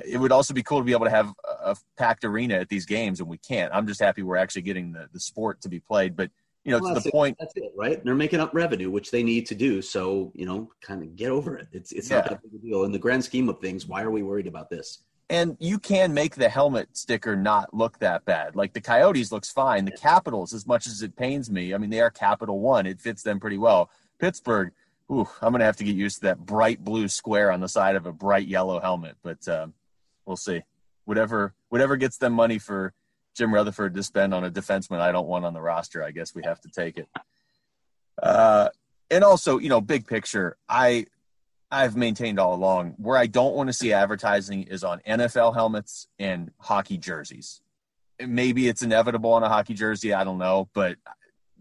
it 0.05 0.19
would 0.19 0.33
also 0.33 0.53
be 0.53 0.63
cool 0.63 0.79
to 0.79 0.85
be 0.85 0.93
able 0.93 1.07
to 1.07 1.11
have 1.11 1.33
a 1.45 1.77
packed 1.97 2.25
arena 2.25 2.55
at 2.55 2.69
these 2.69 2.87
games, 2.87 3.21
and 3.21 3.29
we 3.29 3.39
can't. 3.39 3.73
I'm 3.73 3.87
just 3.87 4.01
happy 4.01 4.23
we're 4.23 4.37
actually 4.37 4.63
getting 4.63 4.93
the, 4.93 5.09
the 5.13 5.21
sport 5.21 5.61
to 5.63 5.69
be 5.69 5.81
played. 5.81 6.17
But 6.17 6.31
you 6.65 6.73
know, 6.73 6.81
well, 6.83 6.95
to 6.95 7.01
the 7.01 7.09
it. 7.09 7.13
point. 7.13 7.37
That's 7.41 7.55
it, 7.57 7.73
right? 7.77 8.03
They're 8.05 8.15
making 8.15 8.41
up 8.41 8.53
revenue, 8.53 8.91
which 8.91 9.11
they 9.11 9.23
need 9.23 9.47
to 9.47 9.55
do. 9.55 9.81
So 9.81 10.33
you 10.35 10.45
know, 10.45 10.71
kind 10.83 11.03
of 11.03 11.17
get 11.17 11.31
over 11.31 11.57
it. 11.57 11.69
It's 11.73 11.93
it's 11.93 12.11
yeah. 12.11 12.17
not 12.17 12.29
that 12.29 12.43
big 12.43 12.55
a 12.55 12.59
deal 12.59 12.85
in 12.85 12.93
the 12.93 12.99
grand 12.99 13.25
scheme 13.25 13.49
of 13.49 13.59
things. 13.61 13.87
Why 13.87 14.03
are 14.03 14.11
we 14.11 14.23
worried 14.23 14.47
about 14.47 14.69
this? 14.69 15.05
And 15.31 15.57
you 15.61 15.79
can 15.79 16.15
make 16.15 16.37
the 16.37 16.49
helmet 16.49 16.97
sticker 16.97 17.37
not 17.37 17.75
look 17.75 17.99
that 17.99 18.25
bad. 18.25 18.57
Like 18.57 18.73
the 18.73 18.81
Coyotes 18.81 19.31
looks 19.31 19.51
fine. 19.51 19.85
The 19.85 19.91
Capitals, 19.91 20.55
as 20.55 20.67
much 20.67 20.87
as 20.87 21.03
it 21.03 21.17
pains 21.17 21.51
me, 21.51 21.75
I 21.75 21.79
mean 21.79 21.91
they 21.91 22.01
are 22.01 22.11
Capital 22.11 22.61
One. 22.61 22.87
It 22.87 23.01
fits 23.01 23.23
them 23.23 23.41
pretty 23.41 23.59
well. 23.59 23.91
Pittsburgh, 24.19 24.73
ooh, 25.13 25.29
I'm 25.43 25.53
gonna 25.53 25.65
have 25.65 25.77
to 25.77 25.85
get 25.85 25.97
used 25.97 26.17
to 26.17 26.23
that 26.23 26.45
bright 26.45 26.83
blue 26.83 27.09
square 27.09 27.53
on 27.53 27.61
the 27.61 27.69
side 27.69 27.97
of 27.97 28.07
a 28.07 28.13
bright 28.13 28.47
yellow 28.47 28.81
helmet. 28.81 29.17
But 29.23 29.47
um, 29.49 29.75
we'll 30.25 30.37
see. 30.37 30.63
Whatever 31.05 31.55
whatever 31.69 31.97
gets 31.97 32.19
them 32.19 32.33
money 32.33 32.59
for 32.59 32.95
Jim 33.35 33.53
Rutherford 33.55 33.95
to 33.95 34.03
spend 34.03 34.35
on 34.35 34.45
a 34.45 34.51
defenseman 34.51 35.01
I 35.01 35.13
don't 35.13 35.29
want 35.29 35.45
on 35.45 35.55
the 35.55 35.61
roster, 35.61 36.03
I 36.03 36.11
guess 36.11 36.35
we 36.35 36.43
have 36.45 36.61
to 36.63 36.69
take 36.69 36.99
it. 36.99 37.09
Uh, 38.21 38.69
and 39.11 39.23
also, 39.25 39.59
you 39.59 39.69
know, 39.69 39.81
big 39.81 40.07
picture, 40.07 40.57
I 40.69 41.07
I've 41.71 41.97
maintained 41.97 42.39
all 42.39 42.55
along 42.55 42.95
where 42.97 43.17
I 43.17 43.27
don't 43.27 43.55
want 43.55 43.69
to 43.69 43.73
see 43.73 43.93
advertising 43.93 44.65
is 44.65 44.85
on 44.85 45.01
NFL 45.07 45.55
helmets 45.55 46.09
and 46.19 46.51
hockey 46.59 46.97
jerseys. 46.97 47.61
Maybe 48.21 48.69
it's 48.69 48.83
inevitable 48.83 49.33
on 49.33 49.43
a 49.43 49.49
hockey 49.49 49.75
jersey. 49.75 50.15
I 50.15 50.25
don't 50.25 50.39
know, 50.39 50.69
but 50.73 50.97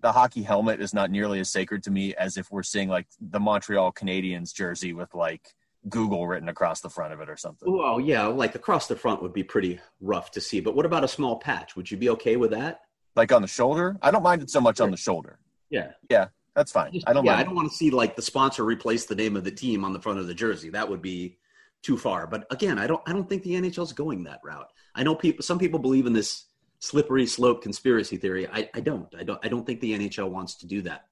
the 0.01 0.11
hockey 0.11 0.43
helmet 0.43 0.79
is 0.81 0.93
not 0.93 1.11
nearly 1.11 1.39
as 1.39 1.51
sacred 1.51 1.83
to 1.83 1.91
me 1.91 2.15
as 2.15 2.37
if 2.37 2.51
we're 2.51 2.63
seeing 2.63 2.87
like 2.87 3.07
the 3.19 3.39
Montreal 3.39 3.91
Canadiens 3.91 4.53
jersey 4.53 4.93
with 4.93 5.13
like 5.13 5.53
Google 5.89 6.27
written 6.27 6.49
across 6.49 6.81
the 6.81 6.89
front 6.89 7.13
of 7.13 7.19
it 7.19 7.29
or 7.29 7.37
something. 7.37 7.71
Well, 7.71 7.99
yeah, 7.99 8.25
like 8.25 8.55
across 8.55 8.87
the 8.87 8.95
front 8.95 9.21
would 9.21 9.33
be 9.33 9.43
pretty 9.43 9.79
rough 10.01 10.31
to 10.31 10.41
see. 10.41 10.61
But 10.61 10.75
what 10.75 10.85
about 10.85 11.03
a 11.03 11.07
small 11.07 11.37
patch? 11.37 11.75
Would 11.75 11.91
you 11.91 11.97
be 11.97 12.09
okay 12.11 12.37
with 12.37 12.51
that? 12.51 12.81
Like 13.15 13.31
on 13.31 13.41
the 13.41 13.47
shoulder? 13.47 13.97
I 14.01 14.11
don't 14.11 14.23
mind 14.23 14.41
it 14.41 14.49
so 14.49 14.61
much 14.61 14.79
on 14.79 14.91
the 14.91 14.97
shoulder. 14.97 15.39
Yeah. 15.69 15.91
Yeah, 16.09 16.27
that's 16.57 16.71
fine. 16.71 16.99
I 17.05 17.13
don't 17.13 17.23
yeah, 17.23 17.33
mind. 17.33 17.41
I 17.41 17.43
don't 17.43 17.55
want 17.55 17.69
to 17.71 17.77
see 17.77 17.91
like 17.91 18.15
the 18.15 18.21
sponsor 18.23 18.65
replace 18.65 19.05
the 19.05 19.13
name 19.15 19.37
of 19.37 19.43
the 19.43 19.51
team 19.51 19.85
on 19.85 19.93
the 19.93 20.01
front 20.01 20.17
of 20.17 20.25
the 20.25 20.33
jersey. 20.33 20.69
That 20.71 20.89
would 20.89 21.03
be 21.03 21.37
too 21.83 21.97
far. 21.97 22.25
But 22.25 22.47
again, 22.49 22.79
I 22.79 22.87
don't 22.87 23.01
I 23.05 23.13
don't 23.13 23.29
think 23.29 23.43
the 23.43 23.53
NHL's 23.53 23.93
going 23.93 24.23
that 24.23 24.39
route. 24.43 24.67
I 24.95 25.03
know 25.03 25.13
people 25.13 25.43
some 25.43 25.59
people 25.59 25.77
believe 25.79 26.07
in 26.07 26.13
this 26.13 26.45
slippery 26.79 27.27
slope 27.27 27.61
conspiracy 27.61 28.17
theory. 28.17 28.47
I, 28.47 28.69
I 28.73 28.79
don't. 28.79 29.07
I 29.15 29.23
don't 29.23 29.39
I 29.45 29.49
don't 29.49 29.65
think 29.67 29.81
the 29.81 29.93
NHL 29.99 30.31
wants 30.31 30.55
to 30.55 30.67
do 30.67 30.81
that. 30.81 31.05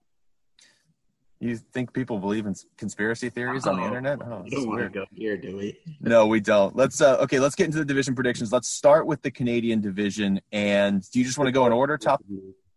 You 1.39 1.57
think 1.57 1.93
people 1.93 2.17
believe 2.17 2.47
in 2.47 2.55
conspiracy 2.77 3.29
theories 3.29 3.67
on 3.67 3.75
the 3.75 3.83
Oh, 3.83 3.87
internet? 3.87 4.19
Oh, 4.25 4.41
we 4.43 4.49
don't 4.49 4.67
want 4.67 4.79
to 4.79 4.83
weird. 4.83 4.93
go 4.93 5.05
here, 5.13 5.37
do 5.37 5.57
we? 5.57 5.77
No, 5.99 6.25
we 6.25 6.39
don't. 6.39 6.75
Let's 6.75 7.01
uh 7.01 7.17
okay, 7.17 7.39
let's 7.39 7.53
get 7.53 7.65
into 7.65 7.77
the 7.77 7.85
division 7.85 8.15
predictions. 8.15 8.51
Let's 8.51 8.69
start 8.69 9.05
with 9.05 9.21
the 9.21 9.29
Canadian 9.29 9.79
division. 9.81 10.41
And 10.51 11.07
do 11.11 11.19
you 11.19 11.25
just 11.25 11.37
want 11.37 11.49
to 11.49 11.51
go 11.51 11.67
in 11.67 11.73
order? 11.73 11.99
Top 11.99 12.23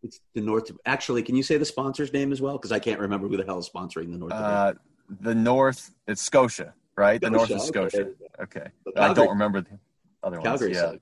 It's 0.02 0.20
the 0.34 0.40
North. 0.40 0.70
Actually, 0.86 1.22
can 1.22 1.34
you 1.34 1.42
say 1.42 1.56
the 1.56 1.64
sponsor's 1.64 2.12
name 2.12 2.32
as 2.32 2.40
well? 2.40 2.54
Because 2.54 2.72
I 2.72 2.78
can't 2.78 3.00
remember 3.00 3.28
who 3.28 3.36
the 3.36 3.44
hell 3.44 3.58
is 3.58 3.68
sponsoring 3.68 4.12
the 4.12 4.18
North. 4.18 4.32
uh 4.32 4.74
the 5.20 5.34
North 5.34 5.90
it's 6.06 6.22
Scotia, 6.22 6.74
right? 6.96 7.20
the 7.20 7.30
North 7.30 7.50
is 7.50 7.62
Scotia, 7.64 8.02
okay, 8.02 8.10
Scotia. 8.10 8.42
Okay. 8.42 8.70
So 8.84 8.92
I 8.96 9.12
don't 9.12 9.30
remember 9.30 9.62
the 9.62 9.78
other 10.22 10.38
Calgary 10.38 10.74
ones. 10.74 11.00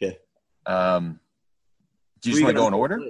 Yeah. 0.00 0.08
Okay. 0.08 0.18
Um 0.66 1.20
do 2.20 2.30
you 2.30 2.36
just 2.36 2.44
want 2.44 2.56
to 2.56 2.60
go 2.62 2.68
in 2.68 2.74
order? 2.74 3.00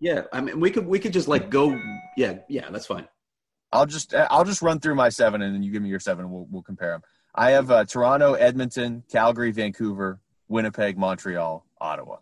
Yeah, 0.00 0.22
I 0.32 0.40
mean, 0.40 0.60
we 0.60 0.70
could 0.70 0.86
we 0.86 0.98
could 0.98 1.12
just 1.12 1.28
like 1.28 1.50
go. 1.50 1.78
Yeah, 2.16 2.38
yeah, 2.48 2.70
that's 2.70 2.86
fine. 2.86 3.06
I'll 3.72 3.86
just 3.86 4.14
I'll 4.14 4.44
just 4.44 4.62
run 4.62 4.80
through 4.80 4.94
my 4.94 5.08
seven 5.10 5.42
and 5.42 5.54
then 5.54 5.62
you 5.62 5.70
give 5.72 5.82
me 5.82 5.88
your 5.88 6.00
seven 6.00 6.24
and 6.24 6.32
we'll 6.32 6.46
we'll 6.50 6.62
compare 6.62 6.92
them. 6.92 7.02
I 7.34 7.50
have 7.52 7.70
uh, 7.70 7.84
Toronto, 7.84 8.34
Edmonton, 8.34 9.04
Calgary, 9.10 9.52
Vancouver, 9.52 10.20
Winnipeg, 10.48 10.98
Montreal, 10.98 11.64
Ottawa. 11.80 12.16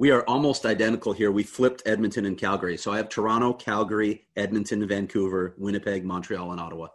We 0.00 0.10
are 0.12 0.22
almost 0.22 0.64
identical 0.64 1.12
here. 1.12 1.30
We 1.30 1.42
flipped 1.42 1.82
Edmonton 1.84 2.24
and 2.24 2.38
Calgary. 2.38 2.78
So 2.78 2.90
I 2.90 2.96
have 2.96 3.10
Toronto, 3.10 3.52
Calgary, 3.52 4.24
Edmonton, 4.34 4.88
Vancouver, 4.88 5.54
Winnipeg, 5.58 6.06
Montreal, 6.06 6.52
and 6.52 6.58
Ottawa. 6.58 6.88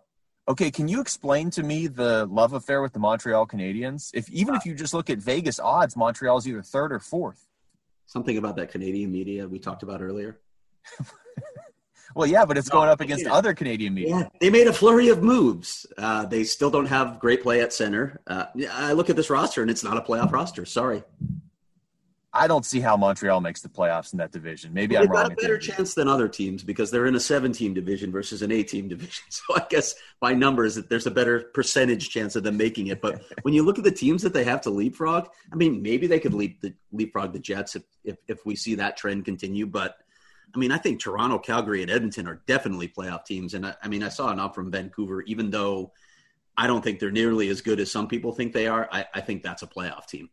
Okay, 0.47 0.71
can 0.71 0.87
you 0.87 1.01
explain 1.01 1.51
to 1.51 1.61
me 1.61 1.85
the 1.85 2.25
love 2.25 2.53
affair 2.53 2.81
with 2.81 2.93
the 2.93 2.99
Montreal 2.99 3.45
Canadiens? 3.45 4.09
If 4.15 4.27
even 4.31 4.55
if 4.55 4.65
you 4.65 4.73
just 4.73 4.95
look 4.95 5.11
at 5.11 5.19
Vegas 5.19 5.59
odds, 5.59 5.95
Montreal's 5.95 6.47
either 6.47 6.63
third 6.63 6.91
or 6.91 6.97
fourth. 6.97 7.47
Something 8.07 8.39
about 8.39 8.55
that 8.55 8.71
Canadian 8.71 9.11
media 9.11 9.47
we 9.47 9.59
talked 9.59 9.83
about 9.83 10.01
earlier. 10.01 10.39
Well, 12.15 12.27
yeah, 12.27 12.45
but 12.45 12.57
it's 12.57 12.69
No, 12.69 12.75
going 12.75 12.87
up 12.87 13.01
against 13.01 13.25
other 13.25 13.53
Canadian 13.53 13.93
media. 13.93 14.15
Yeah, 14.15 14.29
they 14.39 14.49
made 14.49 14.67
a 14.67 14.73
flurry 14.73 15.09
of 15.09 15.21
moves. 15.21 15.85
Uh, 15.97 16.25
they 16.25 16.45
still 16.45 16.71
don't 16.71 16.85
have 16.85 17.19
great 17.19 17.43
play 17.43 17.59
at 17.59 17.73
center. 17.73 18.21
Uh, 18.25 18.45
I 18.71 18.93
look 18.93 19.09
at 19.09 19.17
this 19.17 19.29
roster 19.29 19.61
and 19.61 19.69
it's 19.69 19.83
not 19.83 19.97
a 19.97 20.01
playoff 20.01 20.31
roster. 20.31 20.65
Sorry, 20.65 21.03
I 22.35 22.47
don't 22.47 22.65
see 22.65 22.81
how 22.81 22.97
Montreal 22.97 23.39
makes 23.39 23.61
the 23.61 23.69
playoffs 23.69 24.11
in 24.11 24.17
that 24.17 24.31
division. 24.31 24.73
Maybe 24.73 24.95
they've 24.95 25.03
I'm 25.03 25.07
got 25.07 25.23
wrong. 25.23 25.31
a 25.31 25.35
better 25.35 25.57
chance 25.57 25.93
than 25.93 26.07
other 26.07 26.27
teams 26.27 26.63
because 26.63 26.91
they're 26.91 27.05
in 27.05 27.15
a 27.15 27.19
seven-team 27.19 27.73
division 27.73 28.11
versus 28.11 28.41
an 28.41 28.51
eight-team 28.51 28.89
division. 28.89 29.23
So 29.29 29.55
I 29.55 29.65
guess 29.69 29.95
by 30.19 30.33
numbers, 30.33 30.75
that 30.75 30.89
there's 30.89 31.07
a 31.07 31.11
better 31.11 31.49
percentage 31.53 32.09
chance 32.09 32.35
of 32.35 32.43
them 32.43 32.57
making 32.57 32.87
it. 32.87 33.01
But 33.01 33.23
when 33.43 33.53
you 33.53 33.63
look 33.63 33.77
at 33.77 33.83
the 33.83 33.91
teams 33.91 34.21
that 34.23 34.33
they 34.33 34.43
have 34.43 34.61
to 34.61 34.69
leapfrog, 34.69 35.29
I 35.51 35.55
mean, 35.55 35.81
maybe 35.81 36.07
they 36.07 36.19
could 36.19 36.33
leap 36.33 36.61
the 36.61 36.73
leapfrog 36.91 37.33
the 37.33 37.39
Jets 37.39 37.75
if 37.75 37.83
if, 38.03 38.17
if 38.27 38.45
we 38.45 38.55
see 38.55 38.75
that 38.75 38.97
trend 38.97 39.25
continue. 39.25 39.65
But 39.65 39.97
I 40.53 40.57
mean, 40.57 40.71
I 40.71 40.77
think 40.77 41.01
Toronto, 41.01 41.39
Calgary, 41.39 41.81
and 41.81 41.91
Edmonton 41.91 42.27
are 42.27 42.41
definitely 42.47 42.87
playoff 42.87 43.25
teams. 43.25 43.53
And 43.53 43.65
I, 43.65 43.75
I 43.83 43.87
mean, 43.87 44.03
I 44.03 44.09
saw 44.09 44.31
enough 44.31 44.55
from 44.55 44.71
Vancouver, 44.71 45.21
even 45.23 45.49
though 45.49 45.91
I 46.57 46.67
don't 46.67 46.83
think 46.83 46.99
they're 46.99 47.11
nearly 47.11 47.49
as 47.49 47.61
good 47.61 47.79
as 47.79 47.91
some 47.91 48.07
people 48.07 48.31
think 48.31 48.53
they 48.53 48.67
are. 48.67 48.87
I, 48.91 49.05
I 49.13 49.21
think 49.21 49.43
that's 49.43 49.63
a 49.63 49.67
playoff 49.67 50.07
team. 50.07 50.29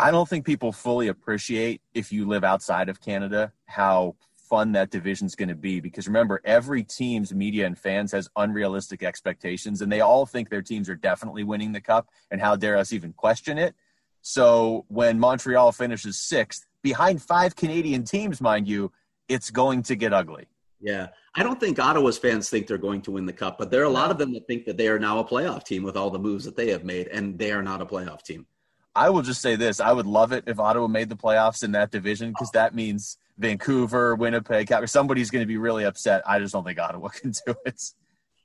I 0.00 0.10
don't 0.10 0.26
think 0.26 0.46
people 0.46 0.72
fully 0.72 1.08
appreciate 1.08 1.82
if 1.92 2.10
you 2.10 2.26
live 2.26 2.42
outside 2.42 2.88
of 2.88 3.02
Canada 3.02 3.52
how 3.66 4.16
fun 4.34 4.72
that 4.72 4.90
division's 4.90 5.34
going 5.34 5.50
to 5.50 5.54
be 5.54 5.78
because 5.78 6.06
remember 6.06 6.40
every 6.42 6.82
team's 6.82 7.34
media 7.34 7.66
and 7.66 7.78
fans 7.78 8.10
has 8.12 8.28
unrealistic 8.34 9.02
expectations 9.02 9.82
and 9.82 9.92
they 9.92 10.00
all 10.00 10.24
think 10.24 10.48
their 10.48 10.62
teams 10.62 10.88
are 10.88 10.96
definitely 10.96 11.44
winning 11.44 11.70
the 11.72 11.82
cup 11.82 12.08
and 12.30 12.40
how 12.40 12.56
dare 12.56 12.78
us 12.78 12.94
even 12.94 13.12
question 13.12 13.58
it. 13.58 13.74
So 14.22 14.86
when 14.88 15.20
Montreal 15.20 15.70
finishes 15.70 16.16
6th 16.16 16.64
behind 16.82 17.20
five 17.20 17.54
Canadian 17.54 18.04
teams 18.04 18.40
mind 18.40 18.66
you, 18.66 18.90
it's 19.28 19.50
going 19.50 19.82
to 19.82 19.96
get 19.96 20.14
ugly. 20.14 20.46
Yeah. 20.80 21.08
I 21.34 21.42
don't 21.42 21.60
think 21.60 21.78
Ottawa's 21.78 22.16
fans 22.16 22.48
think 22.48 22.66
they're 22.66 22.78
going 22.78 23.02
to 23.02 23.10
win 23.10 23.26
the 23.26 23.34
cup, 23.34 23.58
but 23.58 23.70
there 23.70 23.82
are 23.82 23.84
a 23.84 23.90
lot 23.90 24.10
of 24.10 24.16
them 24.16 24.32
that 24.32 24.46
think 24.46 24.64
that 24.64 24.78
they 24.78 24.88
are 24.88 24.98
now 24.98 25.18
a 25.18 25.24
playoff 25.24 25.64
team 25.64 25.82
with 25.82 25.96
all 25.96 26.08
the 26.08 26.18
moves 26.18 26.46
that 26.46 26.56
they 26.56 26.70
have 26.70 26.84
made, 26.84 27.08
and 27.08 27.38
they 27.38 27.52
are 27.52 27.62
not 27.62 27.82
a 27.82 27.86
playoff 27.86 28.22
team. 28.22 28.46
I 28.94 29.10
will 29.10 29.22
just 29.22 29.40
say 29.40 29.56
this: 29.56 29.80
I 29.80 29.92
would 29.92 30.06
love 30.06 30.32
it 30.32 30.44
if 30.46 30.58
Ottawa 30.58 30.88
made 30.88 31.08
the 31.08 31.16
playoffs 31.16 31.62
in 31.62 31.72
that 31.72 31.90
division 31.90 32.30
because 32.30 32.50
that 32.52 32.74
means 32.74 33.18
Vancouver, 33.38 34.14
Winnipeg, 34.14 34.68
Calgary. 34.68 34.88
Somebody's 34.88 35.30
going 35.30 35.42
to 35.42 35.46
be 35.46 35.56
really 35.56 35.84
upset. 35.84 36.22
I 36.26 36.38
just 36.38 36.52
don't 36.52 36.64
think 36.64 36.78
Ottawa 36.78 37.08
can 37.14 37.30
do 37.30 37.54
it. 37.64 37.80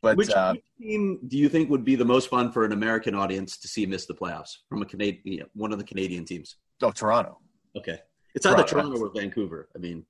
But 0.02 0.18
Which, 0.18 0.30
uh, 0.30 0.54
team 0.80 1.20
do 1.28 1.38
you 1.38 1.50
think 1.50 1.70
would 1.70 1.84
be 1.84 1.96
the 1.96 2.06
most 2.06 2.30
fun 2.30 2.52
for 2.52 2.64
an 2.64 2.72
American 2.72 3.16
audience 3.16 3.58
to 3.58 3.68
see 3.68 3.86
miss 3.88 4.06
the 4.06 4.14
playoffs 4.14 4.58
from 4.70 4.82
a 4.84 4.86
Canadian, 4.86 5.48
one 5.54 5.72
of 5.72 5.80
the 5.80 5.84
Canadian 5.84 6.26
teams? 6.26 6.58
oh, 6.84 6.92
Toronto. 6.92 7.40
Okay, 7.76 8.00
it's 8.36 8.46
either 8.46 8.64
Toronto. 8.64 8.92
Toronto 8.92 9.06
or 9.06 9.12
Vancouver. 9.16 9.70
I 9.76 9.80
mean, 9.80 10.06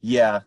Yeah, 0.00 0.40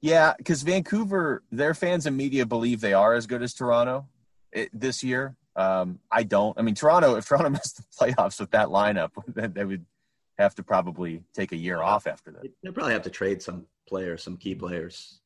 yeah, 0.00 0.34
because 0.38 0.62
Vancouver, 0.62 1.42
their 1.50 1.74
fans 1.74 2.06
and 2.06 2.16
media 2.16 2.46
believe 2.46 2.80
they 2.80 2.94
are 2.94 3.14
as 3.14 3.26
good 3.26 3.42
as 3.42 3.52
Toronto 3.52 4.06
it, 4.52 4.70
this 4.72 5.04
year. 5.04 5.36
Um, 5.60 5.98
I 6.10 6.22
don't. 6.22 6.58
I 6.58 6.62
mean, 6.62 6.74
Toronto. 6.74 7.16
If 7.16 7.26
Toronto 7.26 7.50
missed 7.58 7.76
the 7.76 7.84
playoffs 7.98 8.40
with 8.40 8.50
that 8.52 8.68
lineup, 8.68 9.10
then 9.28 9.52
they 9.52 9.64
would 9.64 9.84
have 10.38 10.54
to 10.54 10.62
probably 10.62 11.22
take 11.34 11.52
a 11.52 11.56
year 11.56 11.82
off 11.82 12.06
after 12.06 12.30
that. 12.32 12.42
they 12.62 12.70
probably 12.70 12.92
have 12.94 13.02
to 13.02 13.10
trade 13.10 13.42
some 13.42 13.66
players, 13.88 14.22
some 14.22 14.36
key 14.36 14.54
players. 14.54 15.20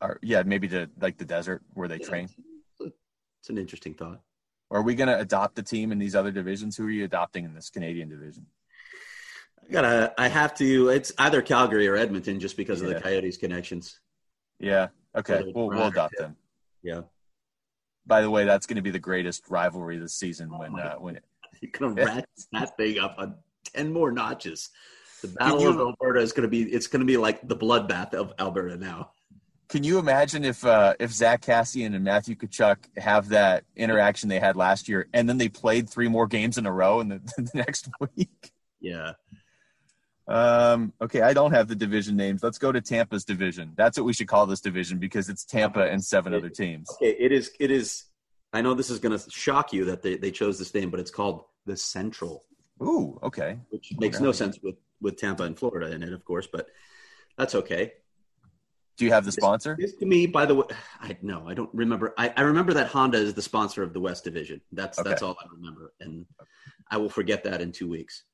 Or 0.00 0.18
yeah, 0.22 0.42
maybe 0.44 0.68
to 0.68 0.88
like 1.00 1.16
the 1.18 1.24
desert 1.24 1.62
where 1.74 1.88
they 1.88 1.98
Yeah. 1.98 2.08
train. 2.08 2.28
It's 2.80 3.50
an 3.50 3.58
interesting 3.58 3.94
thought. 3.94 4.20
Or 4.70 4.78
are 4.78 4.82
we 4.82 4.94
going 4.94 5.08
to 5.08 5.18
adopt 5.18 5.58
a 5.58 5.62
team 5.62 5.92
in 5.92 5.98
these 5.98 6.14
other 6.14 6.30
divisions? 6.30 6.76
Who 6.76 6.86
are 6.86 6.90
you 6.90 7.04
adopting 7.04 7.44
in 7.44 7.54
this 7.54 7.68
Canadian 7.70 8.08
division? 8.08 8.46
I 9.68 9.72
gotta. 9.72 10.14
I 10.18 10.28
have 10.28 10.54
to. 10.56 10.88
It's 10.90 11.12
either 11.18 11.42
Calgary 11.42 11.88
or 11.88 11.96
Edmonton, 11.96 12.38
just 12.38 12.56
because 12.56 12.82
of 12.82 12.88
the 12.88 13.00
Coyotes 13.00 13.36
connections. 13.36 13.98
Yeah. 14.60 14.88
Okay. 15.16 15.40
It's 15.40 15.54
We'll, 15.54 15.68
we'll 15.68 15.86
adopt 15.88 16.16
them. 16.18 16.36
Yeah, 16.82 17.00
By 18.06 18.20
the 18.22 18.30
way, 18.30 18.44
that's 18.44 18.66
going 18.66 18.76
to 18.76 18.82
be 18.82 18.90
the 18.90 18.98
greatest 18.98 19.48
rivalry 19.48 19.98
this 19.98 20.12
season 20.14 20.50
Oh 20.52 20.58
when 20.58 20.78
uh, 20.78 20.94
when 20.96 21.18
you're 21.60 21.70
gonna 21.72 21.94
Yeah. 21.96 22.04
ratchet 22.06 22.28
that 22.52 22.76
thing 22.76 22.98
up 22.98 23.14
on 23.18 23.36
ten 23.72 23.92
more 23.92 24.10
notches. 24.12 24.70
The 25.22 25.28
Battle 25.28 25.60
you- 25.60 25.68
of 25.70 25.76
Alberta 25.78 26.20
is 26.20 26.32
gonna 26.32 26.48
be. 26.48 26.62
It's 26.64 26.86
gonna 26.86 27.04
be 27.06 27.16
like 27.16 27.46
the 27.46 27.56
bloodbath 27.56 28.12
of 28.14 28.32
Alberta 28.38 28.76
now. 28.76 29.10
Can 29.70 29.82
you 29.82 29.98
imagine 29.98 30.44
if 30.44 30.62
uh, 30.66 30.92
if 31.00 31.10
Zack 31.12 31.40
Kassian 31.40 31.94
and 31.94 32.04
Matthew 32.04 32.34
Tkachuk 32.36 32.76
have 32.98 33.30
that 33.30 33.64
interaction 33.76 34.28
they 34.28 34.38
had 34.38 34.56
last 34.56 34.86
year, 34.88 35.08
and 35.14 35.26
then 35.26 35.38
they 35.38 35.48
played 35.48 35.88
three 35.88 36.08
more 36.08 36.26
games 36.26 36.58
in 36.58 36.66
a 36.66 36.72
row 36.72 37.00
in 37.00 37.08
the, 37.08 37.20
the 37.38 37.50
next 37.54 37.88
week? 38.16 38.52
Yeah. 38.80 39.12
Um, 40.26 40.92
okay, 41.02 41.20
I 41.20 41.34
don't 41.34 41.52
have 41.52 41.68
the 41.68 41.74
division 41.74 42.16
names. 42.16 42.42
Let's 42.42 42.58
go 42.58 42.72
to 42.72 42.80
Tampa's 42.80 43.24
division. 43.24 43.72
That's 43.76 43.98
what 43.98 44.06
we 44.06 44.12
should 44.12 44.28
call 44.28 44.46
this 44.46 44.60
division 44.60 44.98
because 44.98 45.28
it's 45.28 45.44
Tampa 45.44 45.82
and 45.82 46.02
seven 46.02 46.32
other 46.34 46.48
teams. 46.48 46.88
Okay. 46.94 47.10
It 47.18 47.32
is. 47.32 47.50
It 47.60 47.70
is. 47.70 48.04
I 48.52 48.62
know 48.62 48.74
this 48.74 48.90
is 48.90 48.98
gonna 49.00 49.18
shock 49.30 49.72
you 49.72 49.86
that 49.86 50.02
they, 50.02 50.16
they 50.16 50.30
chose 50.30 50.58
this 50.58 50.72
name, 50.74 50.90
but 50.90 51.00
it's 51.00 51.10
called 51.10 51.44
the 51.66 51.76
Central, 51.76 52.44
Ooh, 52.82 53.18
okay. 53.22 53.58
which 53.70 53.92
makes 53.98 54.20
no 54.20 54.32
sense 54.32 54.58
with 54.62 54.76
with 55.00 55.16
Tampa 55.16 55.42
and 55.42 55.58
Florida 55.58 55.92
in 55.92 56.02
it, 56.02 56.12
of 56.12 56.24
course, 56.24 56.46
but 56.46 56.68
that's 57.36 57.54
okay. 57.54 57.92
Do 58.96 59.04
you 59.04 59.12
have 59.12 59.24
the 59.24 59.32
sponsor? 59.32 59.76
This 59.78 59.94
to 59.96 60.06
me, 60.06 60.26
by 60.26 60.46
the 60.46 60.54
way, 60.54 60.66
I 61.00 61.16
no, 61.20 61.48
I 61.48 61.54
don't 61.54 61.70
remember. 61.72 62.14
I, 62.16 62.32
I 62.36 62.42
remember 62.42 62.74
that 62.74 62.86
Honda 62.86 63.18
is 63.18 63.34
the 63.34 63.42
sponsor 63.42 63.82
of 63.82 63.92
the 63.92 64.00
West 64.00 64.24
Division. 64.24 64.60
That's 64.72 65.02
that's 65.02 65.22
all 65.22 65.36
I 65.40 65.46
remember, 65.52 65.92
and 66.00 66.24
I 66.90 66.98
will 66.98 67.10
forget 67.10 67.42
that 67.44 67.60
in 67.60 67.72
two 67.72 67.88
weeks. 67.88 68.24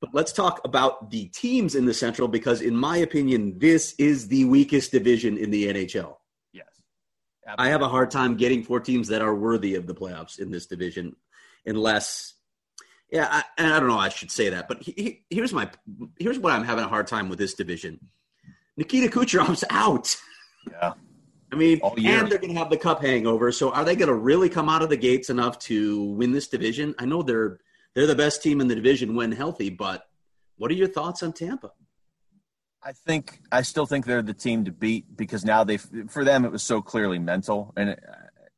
But 0.00 0.10
let's 0.14 0.32
talk 0.32 0.60
about 0.64 1.10
the 1.10 1.26
teams 1.26 1.74
in 1.74 1.84
the 1.84 1.92
Central 1.92 2.26
because, 2.26 2.62
in 2.62 2.74
my 2.74 2.96
opinion, 2.98 3.58
this 3.58 3.94
is 3.98 4.28
the 4.28 4.44
weakest 4.46 4.92
division 4.92 5.36
in 5.36 5.50
the 5.50 5.66
NHL. 5.68 6.16
Yes. 6.52 6.66
I 7.58 7.68
have 7.68 7.82
a 7.82 7.88
hard 7.88 8.10
time 8.10 8.36
getting 8.36 8.62
four 8.62 8.80
teams 8.80 9.08
that 9.08 9.20
are 9.20 9.34
worthy 9.34 9.74
of 9.74 9.86
the 9.86 9.94
playoffs 9.94 10.38
in 10.38 10.50
this 10.50 10.64
division, 10.66 11.16
unless, 11.66 12.34
yeah, 13.12 13.28
I, 13.30 13.44
and 13.58 13.72
I 13.74 13.78
don't 13.78 13.88
know. 13.88 13.98
I 13.98 14.08
should 14.08 14.30
say 14.30 14.48
that, 14.50 14.68
but 14.68 14.82
he, 14.82 14.92
he- 14.92 15.24
here's 15.36 15.52
my 15.52 15.68
here's 16.18 16.38
what 16.38 16.52
I'm 16.54 16.64
having 16.64 16.84
a 16.84 16.88
hard 16.88 17.06
time 17.06 17.28
with 17.28 17.38
this 17.38 17.52
division. 17.54 18.00
Nikita 18.78 19.08
Kucherov's 19.08 19.64
out. 19.68 20.16
Yeah. 20.70 20.94
I 21.52 21.56
mean, 21.56 21.80
and 21.82 22.30
they're 22.30 22.38
going 22.38 22.54
to 22.54 22.58
have 22.58 22.70
the 22.70 22.76
cup 22.76 23.02
hangover. 23.02 23.50
So, 23.50 23.72
are 23.72 23.84
they 23.84 23.96
going 23.96 24.08
to 24.08 24.14
really 24.14 24.48
come 24.48 24.68
out 24.68 24.82
of 24.82 24.88
the 24.88 24.96
gates 24.96 25.28
enough 25.30 25.58
to 25.60 26.04
win 26.12 26.30
this 26.32 26.46
division? 26.46 26.94
I 26.98 27.04
know 27.06 27.22
they're 27.22 27.58
they're 27.94 28.06
the 28.06 28.14
best 28.14 28.42
team 28.42 28.60
in 28.60 28.68
the 28.68 28.74
division 28.74 29.14
when 29.14 29.32
healthy, 29.32 29.70
but 29.70 30.06
what 30.56 30.70
are 30.70 30.74
your 30.74 30.88
thoughts 30.88 31.22
on 31.22 31.32
Tampa? 31.32 31.72
I 32.82 32.92
think 32.92 33.40
I 33.52 33.62
still 33.62 33.86
think 33.86 34.06
they're 34.06 34.22
the 34.22 34.32
team 34.32 34.64
to 34.64 34.72
beat 34.72 35.16
because 35.16 35.44
now 35.44 35.64
they 35.64 35.76
for 35.76 36.24
them 36.24 36.44
it 36.44 36.52
was 36.52 36.62
so 36.62 36.80
clearly 36.80 37.18
mental. 37.18 37.72
And 37.76 37.90
uh, 37.90 37.94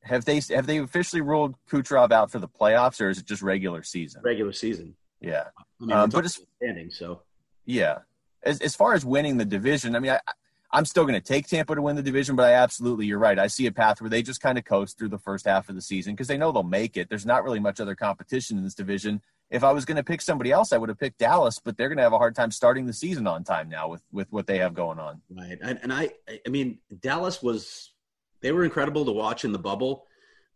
have 0.03 0.25
they 0.25 0.41
have 0.51 0.67
they 0.67 0.79
officially 0.79 1.23
ruled 1.23 1.57
Kucherov 1.69 2.13
out 2.13 2.31
for 2.31 2.39
the 2.39 2.49
playoffs 2.49 3.01
or 3.01 3.09
is 3.09 3.19
it 3.19 3.27
just 3.27 3.43
regular 3.43 3.83
season? 3.83 4.23
Regular 4.23 4.53
season. 4.53 4.95
Yeah, 5.21 5.45
I 5.81 5.85
mean, 5.85 5.97
Um, 5.97 6.11
but 6.11 6.19
but 6.19 6.25
it's 6.25 6.41
standing. 6.57 6.91
So 6.91 7.23
yeah. 7.65 7.99
As 8.45 8.61
as 8.61 8.75
far 8.75 8.95
as 8.95 9.05
winning 9.05 9.39
the 9.39 9.45
division, 9.45 9.95
I 9.95 10.01
mean, 10.01 10.13
I, 10.13 10.21
I'm 10.73 10.87
still 10.87 11.05
going 11.05 11.21
to 11.21 11.21
take 11.21 11.47
Tampa 11.47 11.75
to 11.75 11.83
win 11.83 11.97
the 11.97 12.03
division, 12.03 12.35
but 12.35 12.47
I 12.49 12.53
absolutely, 12.53 13.05
you're 13.07 13.19
right. 13.19 13.39
I 13.39 13.47
see 13.47 13.67
a 13.67 13.73
path 13.73 14.01
where 14.01 14.09
they 14.09 14.23
just 14.23 14.41
kind 14.41 14.57
of 14.57 14.65
coast 14.65 14.99
through 14.99 15.11
the 15.11 15.19
first 15.19 15.45
half 15.45 15.69
of 15.69 15.75
the 15.75 15.83
season 15.83 16.15
because 16.15 16.29
they 16.29 16.39
know 16.39 16.51
they'll 16.51 16.63
make 16.63 16.97
it. 16.97 17.11
There's 17.11 17.27
not 17.27 17.45
really 17.45 17.61
much 17.61 17.79
other 17.79 17.95
competition 17.95 18.57
in 18.57 18.65
this 18.65 18.75
division. 18.75 19.21
If 19.51 19.65
I 19.65 19.73
was 19.73 19.85
going 19.85 19.99
to 19.99 20.03
pick 20.03 20.23
somebody 20.23 20.51
else, 20.51 20.73
I 20.73 20.79
would 20.79 20.89
have 20.89 20.99
picked 20.99 21.19
Dallas, 21.19 21.59
but 21.63 21.77
they're 21.77 21.89
going 21.89 21.99
to 21.99 22.05
have 22.05 22.15
a 22.15 22.19
hard 22.19 22.35
time 22.35 22.51
starting 22.51 22.87
the 22.87 22.95
season 22.95 23.27
on 23.27 23.45
time 23.45 23.69
now 23.69 23.89
with 23.89 24.03
with 24.11 24.33
what 24.33 24.47
they 24.47 24.59
have 24.59 24.73
going 24.73 24.99
on. 24.99 25.21
Right, 25.29 25.59
and, 25.61 25.79
and 25.83 25.93
I, 25.93 26.11
I 26.47 26.49
mean, 26.49 26.79
Dallas 27.01 27.43
was 27.43 27.93
they 28.41 28.51
were 28.51 28.65
incredible 28.65 29.05
to 29.05 29.13
watch 29.13 29.45
in 29.45 29.53
the 29.53 29.59
bubble, 29.59 30.07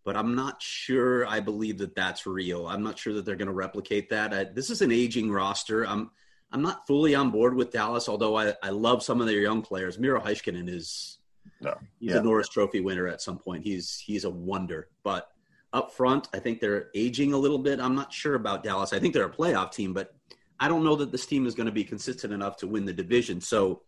but 0.02 0.16
I'm 0.16 0.34
not 0.34 0.62
sure 0.62 1.26
I 1.26 1.40
believe 1.40 1.76
that 1.78 1.94
that's 1.94 2.24
real. 2.24 2.66
I'm 2.66 2.82
not 2.82 2.98
sure 2.98 3.12
that 3.12 3.26
they're 3.26 3.36
going 3.36 3.48
to 3.48 3.54
replicate 3.54 4.08
that. 4.10 4.32
I, 4.32 4.44
this 4.44 4.70
is 4.70 4.80
an 4.80 4.92
aging 4.92 5.30
roster. 5.30 5.86
I'm 5.86 6.10
I'm 6.52 6.62
not 6.62 6.86
fully 6.86 7.14
on 7.14 7.30
board 7.30 7.54
with 7.54 7.72
Dallas, 7.72 8.08
although 8.08 8.36
I, 8.36 8.54
I 8.62 8.70
love 8.70 9.02
some 9.02 9.20
of 9.20 9.26
their 9.26 9.40
young 9.40 9.62
players. 9.62 9.98
Miro 9.98 10.20
Heiskanen 10.20 10.68
is 10.68 11.18
No, 11.60 11.74
he's 11.98 12.12
yeah. 12.12 12.18
a 12.18 12.22
Norris 12.22 12.48
Trophy 12.48 12.80
winner 12.80 13.06
at 13.08 13.20
some 13.20 13.38
point. 13.38 13.64
He's 13.64 13.98
he's 13.98 14.24
a 14.24 14.30
wonder, 14.30 14.88
but 15.02 15.28
up 15.72 15.92
front, 15.92 16.28
I 16.32 16.38
think 16.38 16.60
they're 16.60 16.88
aging 16.94 17.32
a 17.32 17.36
little 17.38 17.58
bit. 17.58 17.80
I'm 17.80 17.94
not 17.94 18.12
sure 18.12 18.34
about 18.34 18.62
Dallas. 18.62 18.92
I 18.92 18.98
think 18.98 19.12
they're 19.12 19.26
a 19.26 19.30
playoff 19.30 19.72
team, 19.72 19.92
but 19.92 20.14
I 20.58 20.68
don't 20.68 20.84
know 20.84 20.96
that 20.96 21.12
this 21.12 21.26
team 21.26 21.46
is 21.46 21.54
going 21.54 21.66
to 21.66 21.72
be 21.72 21.84
consistent 21.84 22.32
enough 22.32 22.56
to 22.58 22.66
win 22.66 22.84
the 22.86 22.92
division. 22.92 23.40
So 23.42 23.82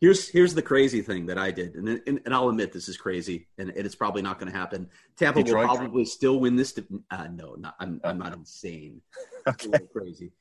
here's 0.00 0.28
here's 0.28 0.54
the 0.54 0.62
crazy 0.62 1.00
thing 1.02 1.26
that 1.26 1.38
I 1.38 1.50
did, 1.52 1.74
and 1.76 1.88
and, 2.06 2.20
and 2.24 2.34
I'll 2.34 2.48
admit 2.48 2.72
this 2.72 2.88
is 2.88 2.96
crazy, 2.96 3.46
and, 3.58 3.68
and 3.70 3.86
it's 3.86 3.94
probably 3.94 4.22
not 4.22 4.38
going 4.40 4.50
to 4.50 4.58
happen. 4.58 4.88
Tampa 5.16 5.42
Detroit? 5.44 5.68
will 5.68 5.76
probably 5.76 6.04
still 6.06 6.40
win 6.40 6.56
this. 6.56 6.72
di- 6.72 6.84
Uh, 7.10 7.28
no, 7.32 7.54
not, 7.56 7.76
I'm 7.78 8.00
I'm 8.02 8.18
not 8.18 8.32
insane. 8.32 9.02
It's 9.46 9.66
a 9.66 9.78
crazy. 9.80 10.32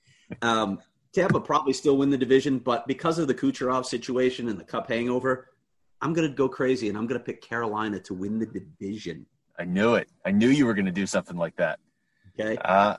Um, 0.42 0.80
Tampa 1.14 1.40
probably 1.40 1.74
still 1.74 1.98
win 1.98 2.10
the 2.10 2.18
division, 2.18 2.60
but 2.60 2.88
because 2.88 3.20
of 3.20 3.28
the 3.28 3.34
Kucherov 3.34 3.86
situation 3.86 4.48
and 4.48 4.60
the 4.60 4.64
Cup 4.64 4.88
hangover, 4.90 5.50
I'm 6.02 6.14
going 6.14 6.30
to 6.30 6.34
go 6.36 6.48
crazy 6.48 6.90
and 6.90 6.98
I'm 6.98 7.06
going 7.06 7.20
to 7.20 7.24
pick 7.26 7.42
Carolina 7.42 8.00
to 8.02 8.14
win 8.14 8.40
the 8.40 8.46
division. 8.46 9.26
I 9.60 9.66
knew 9.66 9.96
it. 9.96 10.10
I 10.26 10.32
knew 10.32 10.48
you 10.48 10.66
were 10.66 10.74
going 10.74 10.86
to 10.86 10.92
do 10.92 11.06
something 11.06 11.36
like 11.38 11.56
that. 11.58 11.80
Okay, 12.40 12.58
Uh, 12.64 12.96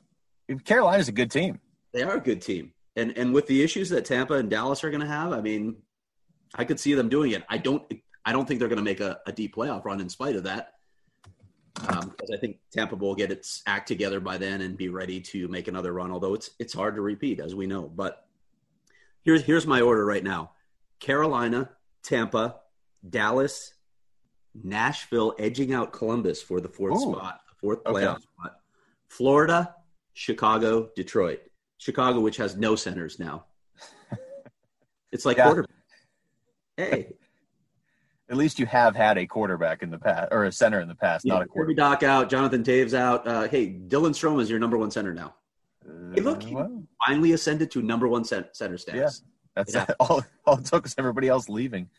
Carolina's 0.64 1.08
a 1.08 1.12
good 1.12 1.30
team. 1.30 1.58
they 1.92 2.02
are 2.02 2.16
a 2.16 2.20
good 2.20 2.42
team, 2.42 2.72
and 2.96 3.16
and 3.16 3.32
with 3.32 3.46
the 3.46 3.62
issues 3.62 3.88
that 3.88 4.04
Tampa 4.04 4.34
and 4.34 4.50
Dallas 4.50 4.84
are 4.84 4.90
going 4.90 5.00
to 5.00 5.06
have, 5.06 5.32
I 5.32 5.40
mean, 5.40 5.76
I 6.54 6.64
could 6.64 6.78
see 6.78 6.92
them 6.94 7.08
doing 7.08 7.32
it. 7.32 7.42
I 7.48 7.56
don't 7.56 7.82
I 8.26 8.32
don't 8.32 8.46
think 8.46 8.60
they're 8.60 8.68
going 8.68 8.76
to 8.76 8.84
make 8.84 9.00
a, 9.00 9.18
a 9.26 9.32
deep 9.32 9.54
playoff 9.56 9.84
run 9.86 10.00
in 10.00 10.08
spite 10.10 10.36
of 10.36 10.44
that. 10.44 10.74
Um, 11.88 12.08
because 12.10 12.30
I 12.30 12.36
think 12.36 12.58
Tampa 12.72 12.94
will 12.96 13.14
get 13.14 13.32
its 13.32 13.62
act 13.66 13.88
together 13.88 14.20
by 14.20 14.38
then 14.38 14.60
and 14.60 14.76
be 14.76 14.88
ready 14.88 15.20
to 15.20 15.48
make 15.48 15.68
another 15.68 15.92
run. 15.92 16.10
Although 16.10 16.34
it's 16.34 16.50
it's 16.58 16.72
hard 16.72 16.94
to 16.94 17.00
repeat, 17.00 17.40
as 17.40 17.54
we 17.54 17.66
know. 17.66 17.82
But 17.82 18.26
here's 19.24 19.42
here's 19.42 19.66
my 19.66 19.80
order 19.80 20.04
right 20.04 20.22
now: 20.22 20.52
Carolina, 21.00 21.70
Tampa, 22.02 22.60
Dallas, 23.08 23.74
Nashville, 24.62 25.34
edging 25.38 25.72
out 25.72 25.92
Columbus 25.92 26.40
for 26.42 26.60
the 26.60 26.68
fourth 26.68 26.94
Ooh. 26.96 27.12
spot, 27.14 27.40
fourth 27.60 27.80
Okay. 27.86 28.00
playoff 28.06 28.20
spot. 28.22 28.60
Florida, 29.08 29.74
Chicago, 30.12 30.90
Detroit. 30.94 31.40
Chicago, 31.78 32.20
which 32.20 32.36
has 32.36 32.56
no 32.56 32.76
centers 32.76 33.18
now. 33.18 33.46
It's 35.10 35.26
like 35.26 35.36
Yeah. 35.36 35.44
quarterback. 35.44 35.76
Hey, 36.78 37.12
At 38.32 38.38
least 38.38 38.58
you 38.58 38.64
have 38.64 38.96
had 38.96 39.18
a 39.18 39.26
quarterback 39.26 39.82
in 39.82 39.90
the 39.90 39.98
past 39.98 40.28
or 40.32 40.44
a 40.44 40.52
center 40.52 40.80
in 40.80 40.88
the 40.88 40.94
past, 40.94 41.26
yeah, 41.26 41.34
not 41.34 41.42
a 41.42 41.46
quarterback. 41.46 42.00
Doc 42.00 42.02
out, 42.02 42.30
Jonathan 42.30 42.64
Toews 42.64 42.94
out. 42.94 43.28
Uh, 43.28 43.46
hey, 43.46 43.68
Dylan 43.68 44.12
Strome 44.12 44.40
is 44.40 44.48
your 44.48 44.58
number 44.58 44.78
one 44.78 44.90
center 44.90 45.12
now. 45.12 45.34
Hey, 46.14 46.22
look, 46.22 46.42
he 46.42 46.54
Uh, 46.54 46.60
well, 46.60 46.82
finally 47.06 47.32
ascended 47.32 47.70
to 47.72 47.82
number 47.82 48.08
one 48.08 48.24
center 48.24 48.78
status. 48.78 49.22
That's 49.54 49.74
Yeah. 49.74 49.84
all, 50.00 50.24
all 50.46 50.56
it 50.56 50.64
took 50.64 50.84
was 50.84 50.94
everybody 50.96 51.28
else 51.28 51.50
leaving. 51.50 51.90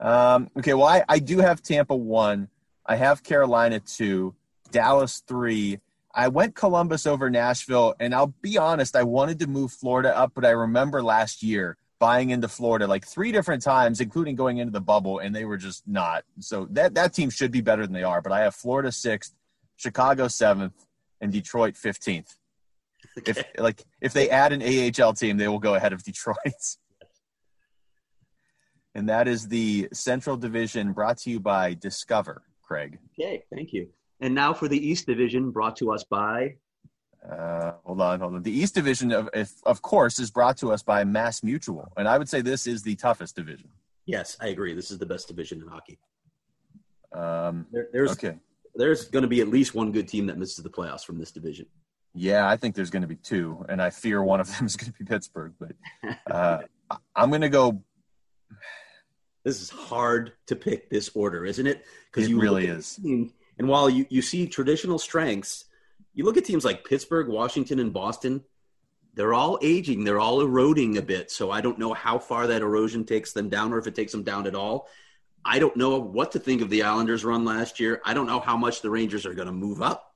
Um, 0.00 0.50
okay, 0.58 0.74
well, 0.74 0.86
I, 0.86 1.02
I 1.08 1.18
do 1.18 1.38
have 1.38 1.62
Tampa 1.62 1.96
one. 1.96 2.48
I 2.84 2.96
have 2.96 3.22
Carolina 3.22 3.80
two, 3.80 4.34
Dallas 4.70 5.22
three. 5.26 5.80
I 6.14 6.28
went 6.28 6.54
Columbus 6.54 7.06
over 7.06 7.30
Nashville, 7.30 7.94
and 7.98 8.14
I'll 8.14 8.34
be 8.42 8.58
honest, 8.58 8.96
I 8.96 9.04
wanted 9.04 9.38
to 9.38 9.46
move 9.46 9.72
Florida 9.72 10.14
up, 10.14 10.32
but 10.34 10.44
I 10.44 10.50
remember 10.50 11.02
last 11.02 11.42
year 11.42 11.78
buying 12.00 12.30
into 12.30 12.48
Florida 12.48 12.86
like 12.86 13.06
three 13.06 13.30
different 13.30 13.62
times, 13.62 14.00
including 14.00 14.34
going 14.34 14.58
into 14.58 14.72
the 14.72 14.80
bubble, 14.80 15.20
and 15.20 15.36
they 15.36 15.44
were 15.44 15.58
just 15.58 15.86
not. 15.86 16.24
So 16.40 16.66
that 16.70 16.94
that 16.94 17.14
team 17.14 17.30
should 17.30 17.52
be 17.52 17.60
better 17.60 17.84
than 17.84 17.92
they 17.92 18.02
are. 18.02 18.20
But 18.20 18.32
I 18.32 18.40
have 18.40 18.56
Florida 18.56 18.90
sixth, 18.90 19.34
Chicago 19.76 20.26
seventh, 20.26 20.86
and 21.20 21.30
Detroit 21.30 21.76
fifteenth. 21.76 22.36
If 23.24 23.44
like 23.58 23.84
if 24.00 24.12
they 24.12 24.30
add 24.30 24.52
an 24.52 24.62
AHL 24.62 25.12
team, 25.12 25.36
they 25.36 25.46
will 25.46 25.60
go 25.60 25.74
ahead 25.76 25.92
of 25.92 26.02
Detroit. 26.02 26.36
And 28.96 29.08
that 29.08 29.28
is 29.28 29.46
the 29.46 29.88
Central 29.92 30.36
Division 30.36 30.92
brought 30.92 31.18
to 31.18 31.30
you 31.30 31.38
by 31.38 31.74
Discover, 31.74 32.42
Craig. 32.60 32.98
Okay, 33.16 33.44
thank 33.54 33.72
you. 33.72 33.88
And 34.20 34.34
now 34.34 34.52
for 34.52 34.66
the 34.66 34.84
East 34.84 35.06
Division, 35.06 35.52
brought 35.52 35.76
to 35.76 35.92
us 35.92 36.02
by 36.02 36.56
Uh, 37.28 37.72
hold 37.84 38.00
on, 38.00 38.20
hold 38.20 38.34
on. 38.34 38.42
The 38.42 38.52
East 38.52 38.74
Division, 38.74 39.12
of, 39.12 39.28
if, 39.34 39.52
of 39.66 39.82
course, 39.82 40.18
is 40.18 40.30
brought 40.30 40.56
to 40.58 40.72
us 40.72 40.82
by 40.82 41.04
Mass 41.04 41.42
Mutual. 41.42 41.92
And 41.96 42.08
I 42.08 42.16
would 42.16 42.28
say 42.28 42.40
this 42.40 42.66
is 42.66 42.82
the 42.82 42.94
toughest 42.96 43.36
division. 43.36 43.68
Yes, 44.06 44.36
I 44.40 44.48
agree. 44.48 44.74
This 44.74 44.90
is 44.90 44.98
the 44.98 45.06
best 45.06 45.28
division 45.28 45.60
in 45.60 45.68
hockey. 45.68 45.98
Um, 47.14 47.66
There, 47.70 47.88
there's 47.92 48.12
okay. 48.12 48.38
there's 48.74 49.08
going 49.08 49.22
to 49.22 49.28
be 49.28 49.40
at 49.40 49.48
least 49.48 49.74
one 49.74 49.92
good 49.92 50.08
team 50.08 50.26
that 50.26 50.38
misses 50.38 50.62
the 50.64 50.70
playoffs 50.70 51.04
from 51.04 51.18
this 51.18 51.30
division. 51.30 51.66
Yeah, 52.14 52.48
I 52.48 52.56
think 52.56 52.74
there's 52.74 52.90
going 52.90 53.02
to 53.02 53.08
be 53.08 53.16
two. 53.16 53.64
And 53.68 53.80
I 53.82 53.90
fear 53.90 54.22
one 54.22 54.40
of 54.40 54.56
them 54.56 54.66
is 54.66 54.76
going 54.76 54.92
to 54.92 54.98
be 54.98 55.04
Pittsburgh. 55.04 55.52
But 55.60 55.72
uh, 56.30 56.58
I'm 57.14 57.28
going 57.28 57.42
to 57.42 57.48
go. 57.48 57.82
This 59.44 59.60
is 59.60 59.70
hard 59.70 60.32
to 60.46 60.56
pick 60.56 60.90
this 60.90 61.10
order, 61.14 61.44
isn't 61.44 61.66
it? 61.66 61.84
It 62.16 62.28
you 62.28 62.40
really 62.40 62.66
is. 62.66 62.98
and 63.02 63.32
while 63.68 63.88
you, 63.88 64.06
you 64.10 64.20
see 64.22 64.46
traditional 64.46 64.98
strengths, 64.98 65.66
you 66.14 66.24
look 66.24 66.36
at 66.36 66.44
teams 66.44 66.64
like 66.64 66.84
Pittsburgh, 66.84 67.28
Washington, 67.28 67.78
and 67.78 67.92
Boston. 67.92 68.42
They're 69.14 69.34
all 69.34 69.58
aging. 69.62 70.04
They're 70.04 70.20
all 70.20 70.40
eroding 70.40 70.96
a 70.96 71.02
bit. 71.02 71.30
So 71.30 71.50
I 71.50 71.60
don't 71.60 71.78
know 71.78 71.92
how 71.92 72.18
far 72.18 72.46
that 72.46 72.62
erosion 72.62 73.04
takes 73.04 73.32
them 73.32 73.48
down, 73.48 73.72
or 73.72 73.78
if 73.78 73.86
it 73.86 73.94
takes 73.94 74.12
them 74.12 74.22
down 74.22 74.46
at 74.46 74.54
all. 74.54 74.88
I 75.44 75.58
don't 75.58 75.76
know 75.76 75.98
what 75.98 76.32
to 76.32 76.38
think 76.38 76.60
of 76.62 76.70
the 76.70 76.82
Islanders' 76.82 77.24
run 77.24 77.44
last 77.44 77.80
year. 77.80 78.02
I 78.04 78.14
don't 78.14 78.26
know 78.26 78.40
how 78.40 78.56
much 78.56 78.82
the 78.82 78.90
Rangers 78.90 79.24
are 79.24 79.34
going 79.34 79.46
to 79.46 79.52
move 79.52 79.80
up, 79.80 80.14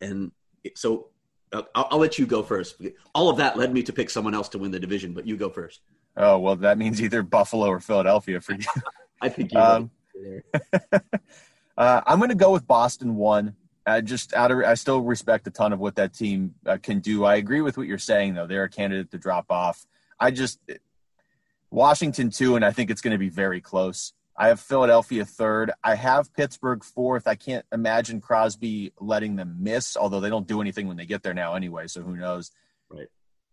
and 0.00 0.30
so 0.74 1.08
uh, 1.52 1.62
I'll, 1.74 1.88
I'll 1.92 1.98
let 1.98 2.18
you 2.18 2.26
go 2.26 2.42
first. 2.42 2.80
All 3.14 3.30
of 3.30 3.38
that 3.38 3.56
led 3.56 3.72
me 3.72 3.82
to 3.84 3.92
pick 3.92 4.10
someone 4.10 4.34
else 4.34 4.50
to 4.50 4.58
win 4.58 4.70
the 4.70 4.80
division, 4.80 5.14
but 5.14 5.26
you 5.26 5.36
go 5.36 5.48
first. 5.48 5.80
Oh, 6.16 6.38
well, 6.38 6.56
that 6.56 6.78
means 6.78 7.00
either 7.00 7.22
Buffalo 7.22 7.68
or 7.68 7.80
Philadelphia 7.80 8.40
for 8.40 8.52
you. 8.52 8.64
I 9.20 9.28
think 9.28 9.52
you. 9.52 9.60
Um, 9.60 9.90
there. 10.14 10.42
Uh, 11.78 12.00
I'm 12.06 12.18
going 12.18 12.30
to 12.30 12.34
go 12.34 12.52
with 12.52 12.66
Boston 12.66 13.16
one. 13.16 13.54
I 13.86 14.00
just 14.00 14.34
out 14.34 14.50
of 14.50 14.58
I 14.58 14.74
still 14.74 15.00
respect 15.00 15.46
a 15.46 15.50
ton 15.50 15.72
of 15.72 15.78
what 15.78 15.96
that 15.96 16.12
team 16.12 16.54
uh, 16.66 16.78
can 16.82 16.98
do. 16.98 17.24
I 17.24 17.36
agree 17.36 17.60
with 17.60 17.76
what 17.76 17.86
you're 17.86 17.98
saying 17.98 18.34
though. 18.34 18.46
They're 18.46 18.64
a 18.64 18.68
candidate 18.68 19.12
to 19.12 19.18
drop 19.18 19.46
off. 19.50 19.86
I 20.18 20.32
just 20.32 20.58
Washington 21.70 22.30
two, 22.30 22.56
and 22.56 22.64
I 22.64 22.72
think 22.72 22.90
it's 22.90 23.00
going 23.00 23.12
to 23.12 23.18
be 23.18 23.28
very 23.28 23.60
close. 23.60 24.12
I 24.36 24.48
have 24.48 24.60
Philadelphia 24.60 25.24
third. 25.24 25.72
I 25.82 25.94
have 25.94 26.34
Pittsburgh 26.34 26.84
fourth. 26.84 27.26
I 27.26 27.36
can't 27.36 27.64
imagine 27.72 28.20
Crosby 28.20 28.92
letting 29.00 29.36
them 29.36 29.56
miss, 29.60 29.96
although 29.96 30.20
they 30.20 30.28
don't 30.28 30.46
do 30.46 30.60
anything 30.60 30.88
when 30.88 30.96
they 30.96 31.06
get 31.06 31.22
there 31.22 31.32
now 31.32 31.54
anyway. 31.54 31.86
So 31.86 32.02
who 32.02 32.16
knows? 32.16 32.50
Right. 32.90 33.08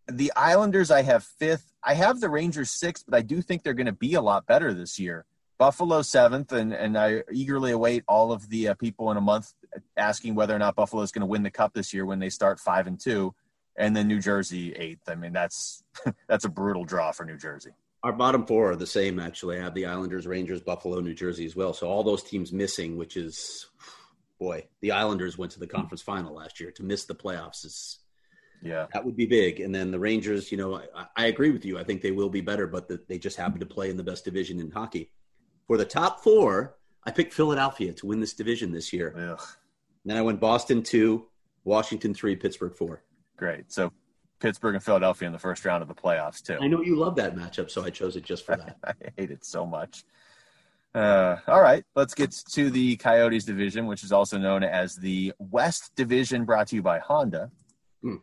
The 0.08 0.34
Islanders 0.36 0.92
I 0.92 1.04
have 1.04 1.24
fifth. 1.24 1.72
I 1.84 1.94
have 1.94 2.20
the 2.20 2.30
Rangers 2.30 2.72
sixth, 2.72 3.06
but 3.08 3.16
I 3.16 3.22
do 3.22 3.42
think 3.42 3.64
they're 3.64 3.74
going 3.74 3.86
to 3.86 3.94
be 3.94 4.16
a 4.16 4.22
lot 4.22 4.46
better 4.46 4.74
this 4.74 5.00
year. 5.00 5.26
Buffalo 5.58 6.02
seventh, 6.02 6.52
and 6.52 6.74
and 6.74 6.98
I 6.98 7.24
eagerly 7.32 7.72
await 7.72 8.04
all 8.08 8.32
of 8.34 8.50
the 8.50 8.70
uh, 8.70 8.74
people 8.74 9.12
in 9.12 9.18
a 9.18 9.22
month 9.22 9.54
asking 9.98 10.36
whether 10.36 10.56
or 10.56 10.60
not 10.60 10.76
Buffalo 10.76 11.02
is 11.02 11.12
going 11.12 11.22
to 11.22 11.28
win 11.28 11.44
the 11.44 11.52
cup 11.52 11.74
this 11.74 11.94
year 11.94 12.06
when 12.06 12.20
they 12.20 12.30
start 12.30 12.60
five 12.60 12.88
and 12.88 13.00
two, 13.00 13.34
and 13.76 13.96
then 13.96 14.08
New 14.08 14.20
Jersey 14.20 14.74
eighth. 14.74 15.08
I 15.08 15.16
mean 15.16 15.34
that's 15.34 15.84
that's 16.28 16.46
a 16.46 16.50
brutal 16.50 16.86
draw 16.86 17.12
for 17.12 17.26
New 17.26 17.38
Jersey. 17.38 17.72
Our 18.04 18.12
bottom 18.12 18.46
four 18.46 18.72
are 18.72 18.76
the 18.76 18.86
same, 18.86 19.18
actually. 19.18 19.58
I 19.58 19.64
have 19.64 19.74
the 19.74 19.86
Islanders, 19.86 20.28
Rangers, 20.28 20.62
Buffalo, 20.62 21.00
New 21.00 21.14
Jersey 21.14 21.46
as 21.46 21.56
well. 21.56 21.74
So 21.74 21.88
all 21.88 22.04
those 22.04 22.22
teams 22.22 22.52
missing, 22.52 22.98
which 22.98 23.16
is, 23.16 23.68
boy, 24.40 24.68
the 24.82 24.92
Islanders 24.92 25.38
went 25.38 25.54
to 25.54 25.60
the 25.60 25.68
conference 25.68 26.02
final 26.02 26.34
last 26.36 26.60
year. 26.60 26.70
To 26.72 26.84
miss 26.84 27.06
the 27.06 27.16
playoffs 27.16 27.64
is 27.66 28.00
Yeah, 28.62 28.88
that 28.94 29.06
would 29.06 29.16
be 29.16 29.26
big. 29.26 29.62
And 29.62 29.74
then 29.74 29.90
the 29.90 30.00
Rangers, 30.00 30.52
you 30.52 30.58
know, 30.58 30.82
I, 30.94 31.06
I 31.16 31.26
agree 31.28 31.52
with 31.52 31.64
you. 31.64 31.80
I 31.80 31.86
think 31.86 32.02
they 32.02 32.12
will 32.12 32.30
be 32.30 32.42
better, 32.42 32.68
but 32.68 32.90
the, 32.90 33.00
they 33.08 33.18
just 33.18 33.38
happen 33.38 33.62
to 33.62 33.66
play 33.66 33.90
in 33.90 33.96
the 33.96 34.04
best 34.04 34.26
division 34.26 34.60
in 34.60 34.70
hockey. 34.70 35.10
For 35.68 35.78
the 35.78 35.86
top 35.86 36.22
four, 36.22 36.76
I 37.06 37.12
picked 37.12 37.34
Philadelphia 37.34 37.94
to 37.94 38.06
win 38.06 38.20
this 38.20 38.34
division 38.34 38.74
this 38.74 38.92
year. 38.92 39.16
Ugh, 39.18 39.48
Then 40.06 40.18
I 40.18 40.22
went 40.22 40.40
Boston 40.40 40.84
two, 40.84 41.28
Washington 41.64 42.14
three, 42.14 42.36
Pittsburgh 42.36 42.76
four. 42.76 43.04
great. 43.38 43.72
So 43.72 43.92
Pittsburgh 44.40 44.76
and 44.76 44.84
Philadelphia 44.84 45.26
in 45.26 45.32
the 45.32 45.40
first 45.40 45.64
round 45.64 45.82
of 45.82 45.88
the 45.88 45.96
playoffs 45.96 46.42
too. 46.42 46.58
I 46.60 46.68
know 46.68 46.82
you 46.82 46.98
love 46.98 47.16
that 47.16 47.36
matchup, 47.36 47.72
so 47.72 47.84
I 47.84 47.90
chose 47.90 48.16
it 48.18 48.26
just 48.26 48.46
for 48.46 48.58
that. 48.58 48.78
I 48.84 48.94
hate 49.18 49.32
it 49.32 49.46
so 49.46 49.66
much. 49.66 50.04
Uh, 50.94 51.38
all 51.48 51.62
right, 51.62 51.84
let's 51.96 52.14
get 52.14 52.32
to 52.52 52.70
the 52.70 52.96
Coyotes 52.98 53.46
division, 53.46 53.88
which 53.88 54.04
is 54.04 54.12
also 54.12 54.38
known 54.38 54.64
as 54.64 54.96
the 54.96 55.34
West 55.40 55.92
Division, 55.96 56.46
brought 56.46 56.68
to 56.68 56.76
you 56.76 56.84
by 56.84 57.00
Honda. 57.00 57.50
Hmm. 58.02 58.18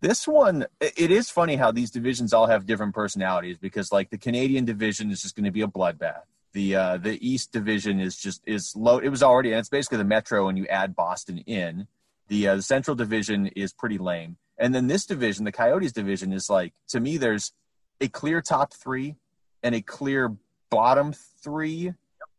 This 0.00 0.26
one, 0.26 0.66
it 0.80 1.10
is 1.10 1.28
funny 1.28 1.56
how 1.56 1.72
these 1.72 1.90
divisions 1.90 2.32
all 2.32 2.46
have 2.46 2.64
different 2.64 2.94
personalities 2.94 3.58
because, 3.58 3.92
like, 3.92 4.08
the 4.10 4.16
Canadian 4.16 4.64
division 4.64 5.10
is 5.10 5.20
just 5.20 5.36
going 5.36 5.44
to 5.44 5.50
be 5.50 5.62
a 5.62 5.66
bloodbath. 5.66 6.22
The 6.56 6.74
uh, 6.74 6.96
the 6.96 7.18
East 7.20 7.52
division 7.52 8.00
is 8.00 8.16
just 8.16 8.40
is 8.46 8.74
low. 8.74 8.96
It 8.96 9.10
was 9.10 9.22
already, 9.22 9.50
and 9.50 9.58
it's 9.58 9.68
basically 9.68 9.98
the 9.98 10.04
Metro 10.04 10.48
and 10.48 10.56
you 10.56 10.66
add 10.68 10.96
Boston 10.96 11.36
in. 11.46 11.86
The, 12.28 12.48
uh, 12.48 12.56
the 12.56 12.62
Central 12.62 12.94
division 12.94 13.48
is 13.48 13.74
pretty 13.74 13.98
lame, 13.98 14.38
and 14.56 14.74
then 14.74 14.86
this 14.86 15.04
division, 15.04 15.44
the 15.44 15.52
Coyotes 15.52 15.92
division, 15.92 16.32
is 16.32 16.48
like 16.48 16.72
to 16.88 16.98
me. 16.98 17.18
There's 17.18 17.52
a 18.00 18.08
clear 18.08 18.40
top 18.40 18.72
three 18.72 19.16
and 19.62 19.74
a 19.74 19.82
clear 19.82 20.34
bottom 20.70 21.12
three, 21.12 21.92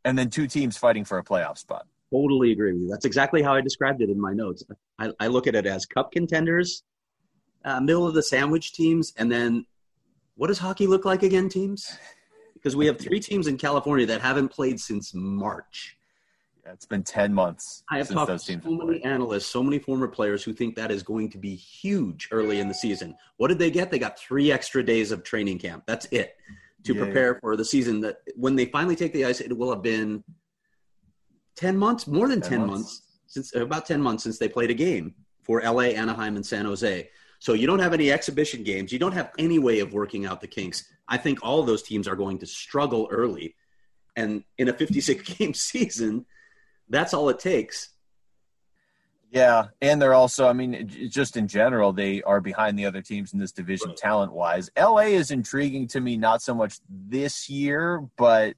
and 0.03 0.17
then 0.17 0.31
two 0.31 0.47
teams 0.47 0.79
fighting 0.79 1.05
for 1.05 1.19
a 1.19 1.23
playoff 1.23 1.59
spot. 1.59 1.85
Totally 2.11 2.53
agree 2.53 2.73
with 2.73 2.81
you. 2.81 2.89
That's 2.89 3.05
exactly 3.05 3.43
how 3.43 3.53
I 3.53 3.61
described 3.61 4.01
it 4.01 4.09
in 4.09 4.19
my 4.19 4.33
notes. 4.33 4.63
I, 4.97 5.11
I 5.19 5.27
look 5.27 5.45
at 5.45 5.53
it 5.53 5.67
as 5.67 5.85
cup 5.85 6.11
contenders, 6.11 6.81
uh, 7.63 7.79
middle 7.81 8.07
of 8.07 8.15
the 8.15 8.23
sandwich 8.23 8.73
teams, 8.73 9.13
and 9.15 9.31
then 9.31 9.67
what 10.37 10.47
does 10.47 10.57
hockey 10.57 10.87
look 10.87 11.05
like 11.05 11.21
again, 11.21 11.49
teams? 11.49 11.99
Because 12.57 12.75
we 12.75 12.85
have 12.87 12.99
three 12.99 13.19
teams 13.19 13.47
in 13.47 13.57
California 13.57 14.05
that 14.07 14.21
haven't 14.21 14.49
played 14.49 14.79
since 14.79 15.13
March. 15.13 15.97
Yeah, 16.65 16.73
it's 16.73 16.85
been 16.85 17.03
10 17.03 17.33
months. 17.33 17.83
I 17.89 17.97
have 17.97 18.09
talked 18.09 18.31
to 18.31 18.39
so 18.39 18.59
many 18.65 19.03
analysts, 19.03 19.47
so 19.47 19.63
many 19.63 19.79
former 19.79 20.07
players 20.07 20.43
who 20.43 20.53
think 20.53 20.75
that 20.75 20.91
is 20.91 21.01
going 21.01 21.29
to 21.29 21.37
be 21.37 21.55
huge 21.55 22.27
early 22.31 22.59
in 22.59 22.67
the 22.67 22.73
season. 22.73 23.15
What 23.37 23.47
did 23.47 23.59
they 23.59 23.71
get? 23.71 23.89
They 23.89 23.99
got 23.99 24.19
three 24.19 24.51
extra 24.51 24.83
days 24.83 25.11
of 25.11 25.23
training 25.23 25.59
camp. 25.59 25.83
That's 25.87 26.07
it 26.11 26.35
to 26.83 26.93
yeah, 26.93 27.03
prepare 27.03 27.33
yeah. 27.33 27.39
for 27.39 27.55
the 27.55 27.63
season. 27.63 28.01
That 28.01 28.17
when 28.35 28.55
they 28.55 28.65
finally 28.65 28.95
take 28.95 29.13
the 29.13 29.25
ice, 29.25 29.39
it 29.39 29.55
will 29.55 29.69
have 29.69 29.81
been 29.81 30.23
10 31.55 31.77
months, 31.77 32.05
more 32.05 32.27
than 32.27 32.41
10, 32.41 32.49
10 32.49 32.59
months. 32.59 32.71
months 32.71 33.01
since 33.27 33.55
about 33.55 33.85
10 33.85 34.01
months 34.01 34.23
since 34.23 34.37
they 34.37 34.49
played 34.49 34.71
a 34.71 34.73
game 34.73 35.13
for 35.43 35.61
LA, 35.61 35.93
Anaheim, 35.95 36.35
and 36.35 36.45
San 36.45 36.65
Jose. 36.65 37.09
So 37.39 37.53
you 37.53 37.67
don't 37.67 37.79
have 37.79 37.93
any 37.93 38.11
exhibition 38.11 38.63
games. 38.63 38.91
You 38.91 38.99
don't 38.99 39.13
have 39.13 39.31
any 39.37 39.59
way 39.59 39.79
of 39.79 39.93
working 39.93 40.25
out 40.25 40.41
the 40.41 40.47
kinks. 40.47 40.91
I 41.07 41.17
think 41.17 41.39
all 41.41 41.63
those 41.63 41.83
teams 41.83 42.07
are 42.07 42.15
going 42.15 42.39
to 42.39 42.45
struggle 42.45 43.07
early. 43.11 43.55
And 44.15 44.43
in 44.57 44.67
a 44.67 44.73
56 44.73 45.23
game 45.37 45.53
season, 45.53 46.25
that's 46.89 47.13
all 47.13 47.29
it 47.29 47.39
takes. 47.39 47.89
Yeah, 49.29 49.65
and 49.81 50.01
they're 50.01 50.13
also, 50.13 50.47
I 50.47 50.53
mean, 50.53 50.89
just 51.09 51.35
in 51.35 51.49
general, 51.49 51.91
they 51.91 52.21
are 52.23 52.39
behind 52.39 52.79
the 52.79 52.85
other 52.85 53.01
teams 53.01 53.33
in 53.33 53.39
this 53.39 53.51
division 53.51 53.89
right. 53.89 53.97
talent 53.97 54.31
wise. 54.31 54.69
LA 54.77 55.09
is 55.09 55.31
intriguing 55.31 55.87
to 55.89 55.99
me, 55.99 56.15
not 56.15 56.41
so 56.41 56.55
much 56.55 56.79
this 56.87 57.49
year, 57.49 58.01
but 58.17 58.55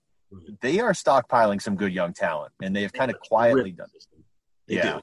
they 0.61 0.79
are 0.79 0.91
stockpiling 0.91 1.59
some 1.59 1.75
good 1.75 1.91
young 1.91 2.13
talent, 2.13 2.53
and 2.61 2.75
they 2.75 2.83
have 2.83 2.93
kind 2.93 3.09
of 3.09 3.19
quietly 3.19 3.71
done. 3.71 3.87
They 4.67 4.75
yeah. 4.75 4.97
Do. 4.97 5.01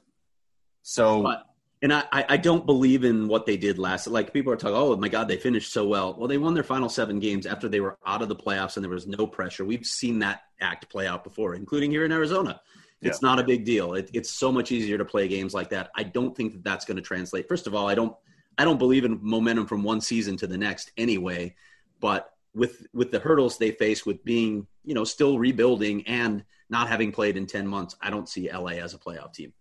So, 0.83 1.21
but 1.21 1.43
and 1.81 1.93
I, 1.93 2.03
I 2.11 2.37
don't 2.37 2.65
believe 2.65 3.03
in 3.03 3.27
what 3.27 3.45
they 3.45 3.55
did 3.55 3.77
last. 3.77 4.07
Like 4.07 4.33
people 4.33 4.51
are 4.51 4.55
talking, 4.55 4.75
oh 4.75 4.95
my 4.97 5.09
God, 5.09 5.27
they 5.27 5.37
finished 5.37 5.71
so 5.71 5.87
well. 5.87 6.15
Well, 6.17 6.27
they 6.27 6.39
won 6.39 6.55
their 6.55 6.63
final 6.63 6.89
seven 6.89 7.19
games 7.19 7.45
after 7.45 7.69
they 7.69 7.79
were 7.79 7.97
out 8.05 8.23
of 8.23 8.29
the 8.29 8.35
playoffs 8.35 8.77
and 8.77 8.83
there 8.83 8.91
was 8.91 9.05
no 9.05 9.27
pressure. 9.27 9.63
We've 9.63 9.85
seen 9.85 10.19
that 10.19 10.41
act 10.59 10.89
play 10.89 11.05
out 11.05 11.23
before, 11.23 11.53
including 11.53 11.91
here 11.91 12.03
in 12.03 12.11
Arizona. 12.11 12.61
It's 13.01 13.21
yeah. 13.21 13.29
not 13.29 13.39
a 13.39 13.43
big 13.43 13.63
deal. 13.63 13.93
It, 13.93 14.09
it's 14.13 14.31
so 14.31 14.51
much 14.51 14.71
easier 14.71 14.97
to 14.97 15.05
play 15.05 15.27
games 15.27 15.53
like 15.53 15.69
that. 15.69 15.91
I 15.95 16.01
don't 16.03 16.35
think 16.35 16.53
that 16.53 16.63
that's 16.63 16.85
going 16.85 16.97
to 16.97 17.03
translate. 17.03 17.47
First 17.47 17.67
of 17.67 17.75
all, 17.75 17.87
I 17.87 17.93
don't 17.93 18.15
I 18.57 18.65
don't 18.65 18.79
believe 18.79 19.05
in 19.05 19.19
momentum 19.21 19.67
from 19.67 19.83
one 19.83 20.01
season 20.01 20.35
to 20.37 20.47
the 20.47 20.57
next 20.57 20.91
anyway. 20.97 21.55
But 21.99 22.33
with 22.55 22.87
with 22.93 23.11
the 23.11 23.19
hurdles 23.19 23.59
they 23.59 23.69
face 23.69 24.03
with 24.03 24.23
being 24.25 24.65
you 24.83 24.95
know 24.95 25.03
still 25.03 25.37
rebuilding 25.37 26.07
and 26.07 26.43
not 26.71 26.87
having 26.87 27.11
played 27.11 27.37
in 27.37 27.45
ten 27.45 27.67
months, 27.67 27.95
I 28.01 28.09
don't 28.09 28.27
see 28.27 28.51
LA 28.51 28.71
as 28.71 28.95
a 28.95 28.97
playoff 28.97 29.33
team. 29.33 29.53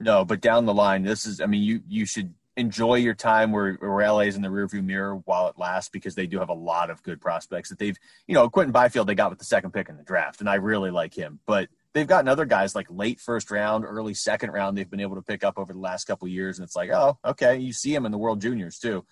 No, 0.00 0.24
but 0.24 0.40
down 0.40 0.66
the 0.66 0.74
line, 0.74 1.02
this 1.02 1.26
is. 1.26 1.40
I 1.40 1.46
mean, 1.46 1.62
you 1.62 1.80
you 1.88 2.06
should 2.06 2.34
enjoy 2.56 2.96
your 2.96 3.14
time 3.14 3.52
where, 3.52 3.74
where 3.74 4.10
LA 4.10 4.20
is 4.20 4.34
in 4.34 4.42
the 4.42 4.48
rearview 4.48 4.84
mirror 4.84 5.14
while 5.24 5.46
it 5.48 5.56
lasts 5.56 5.88
because 5.90 6.16
they 6.16 6.26
do 6.26 6.40
have 6.40 6.48
a 6.48 6.54
lot 6.54 6.90
of 6.90 7.02
good 7.02 7.20
prospects 7.20 7.68
that 7.68 7.78
they've. 7.78 7.96
You 8.26 8.34
know, 8.34 8.48
Quinton 8.48 8.72
Byfield 8.72 9.06
they 9.06 9.14
got 9.14 9.30
with 9.30 9.38
the 9.38 9.44
second 9.44 9.72
pick 9.72 9.88
in 9.88 9.96
the 9.96 10.02
draft, 10.02 10.40
and 10.40 10.48
I 10.48 10.56
really 10.56 10.90
like 10.90 11.14
him. 11.14 11.40
But 11.46 11.68
they've 11.94 12.06
gotten 12.06 12.28
other 12.28 12.44
guys 12.44 12.74
like 12.74 12.86
late 12.90 13.20
first 13.20 13.50
round, 13.50 13.84
early 13.84 14.14
second 14.14 14.50
round. 14.50 14.76
They've 14.76 14.88
been 14.88 15.00
able 15.00 15.16
to 15.16 15.22
pick 15.22 15.42
up 15.42 15.58
over 15.58 15.72
the 15.72 15.78
last 15.78 16.04
couple 16.04 16.28
years, 16.28 16.58
and 16.58 16.64
it's 16.64 16.76
like, 16.76 16.90
oh, 16.90 17.18
okay, 17.24 17.58
you 17.58 17.72
see 17.72 17.94
him 17.94 18.06
in 18.06 18.12
the 18.12 18.18
World 18.18 18.40
Juniors 18.40 18.78
too. 18.78 19.04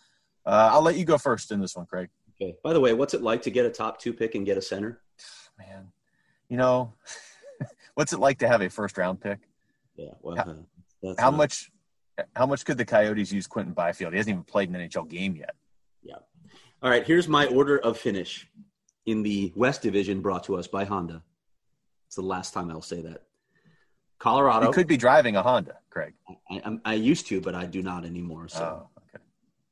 Uh, 0.44 0.70
I'll 0.72 0.82
let 0.82 0.96
you 0.96 1.04
go 1.04 1.18
first 1.18 1.50
in 1.50 1.60
this 1.60 1.74
one, 1.74 1.86
Craig. 1.86 2.08
Okay. 2.40 2.54
By 2.62 2.72
the 2.72 2.80
way, 2.80 2.92
what's 2.92 3.14
it 3.14 3.22
like 3.22 3.42
to 3.42 3.50
get 3.50 3.66
a 3.66 3.70
top 3.70 3.98
two 3.98 4.12
pick 4.12 4.34
and 4.34 4.46
get 4.46 4.56
a 4.56 4.62
center? 4.62 5.00
Man, 5.58 5.88
you 6.48 6.56
know, 6.56 6.94
what's 7.94 8.12
it 8.12 8.20
like 8.20 8.38
to 8.38 8.48
have 8.48 8.62
a 8.62 8.70
first 8.70 8.98
round 8.98 9.20
pick? 9.20 9.40
Yeah. 9.96 10.10
Well, 10.20 10.38
uh, 10.38 10.54
that's 11.02 11.20
how 11.20 11.30
much 11.30 11.70
how 12.34 12.46
much 12.46 12.64
could 12.64 12.78
the 12.78 12.84
Coyotes 12.84 13.32
use 13.32 13.46
Quinton 13.46 13.74
Byfield? 13.74 14.12
He 14.12 14.16
hasn't 14.16 14.32
even 14.32 14.44
played 14.44 14.70
an 14.70 14.76
NHL 14.76 15.08
game 15.08 15.36
yet. 15.36 15.54
Yeah. 16.02 16.16
All 16.82 16.90
right, 16.90 17.06
here's 17.06 17.28
my 17.28 17.46
order 17.46 17.78
of 17.78 17.98
finish 17.98 18.48
in 19.04 19.22
the 19.22 19.52
West 19.54 19.82
Division 19.82 20.20
brought 20.20 20.44
to 20.44 20.56
us 20.56 20.66
by 20.66 20.84
Honda. 20.84 21.22
It's 22.06 22.16
the 22.16 22.22
last 22.22 22.54
time 22.54 22.70
I'll 22.70 22.82
say 22.82 23.02
that. 23.02 23.22
Colorado. 24.18 24.66
You 24.66 24.72
could 24.72 24.86
be 24.86 24.96
driving 24.96 25.36
a 25.36 25.42
Honda, 25.42 25.76
Craig. 25.90 26.14
I, 26.50 26.62
I, 26.64 26.78
I 26.84 26.94
used 26.94 27.26
to, 27.28 27.40
but 27.40 27.54
I 27.54 27.66
do 27.66 27.82
not 27.82 28.04
anymore. 28.04 28.48
So, 28.48 28.64
oh, 28.64 29.00
okay. 29.14 29.22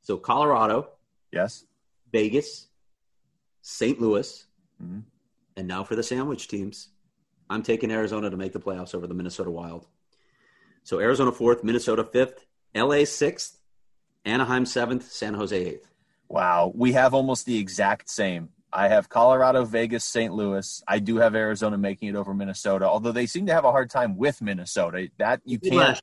So 0.01 0.17
Colorado. 0.17 0.89
Yes. 1.31 1.65
Vegas, 2.11 2.67
St. 3.61 3.99
Louis, 3.99 4.45
mm-hmm. 4.81 4.99
and 5.57 5.67
now 5.67 5.83
for 5.83 5.95
the 5.95 6.03
sandwich 6.03 6.47
teams. 6.47 6.89
I'm 7.49 7.61
taking 7.61 7.91
Arizona 7.91 8.29
to 8.29 8.37
make 8.37 8.53
the 8.53 8.59
playoffs 8.59 8.95
over 8.95 9.05
the 9.05 9.13
Minnesota 9.13 9.51
Wild. 9.51 9.87
So 10.85 10.99
Arizona 10.99 11.31
fourth, 11.31 11.63
Minnesota 11.63 12.03
fifth, 12.03 12.45
LA 12.75 13.05
sixth, 13.05 13.59
Anaheim 14.23 14.67
seventh, 14.67 15.11
San 15.11 15.33
Jose 15.33 15.57
eighth. 15.57 15.91
Wow, 16.29 16.71
we 16.75 16.93
have 16.93 17.15
almost 17.15 17.47
the 17.47 17.57
exact 17.57 18.07
same. 18.07 18.49
I 18.71 18.87
have 18.89 19.09
Colorado, 19.09 19.65
Vegas, 19.65 20.03
St. 20.03 20.31
Louis. 20.31 20.83
I 20.87 20.99
do 20.99 21.17
have 21.17 21.33
Arizona 21.33 21.77
making 21.77 22.09
it 22.09 22.15
over 22.15 22.33
Minnesota, 22.33 22.87
although 22.87 23.11
they 23.11 23.25
seem 23.25 23.47
to 23.47 23.53
have 23.53 23.65
a 23.65 23.71
hard 23.71 23.89
time 23.89 24.15
with 24.15 24.41
Minnesota. 24.43 25.09
That 25.17 25.41
you 25.43 25.59
can't. 25.59 25.99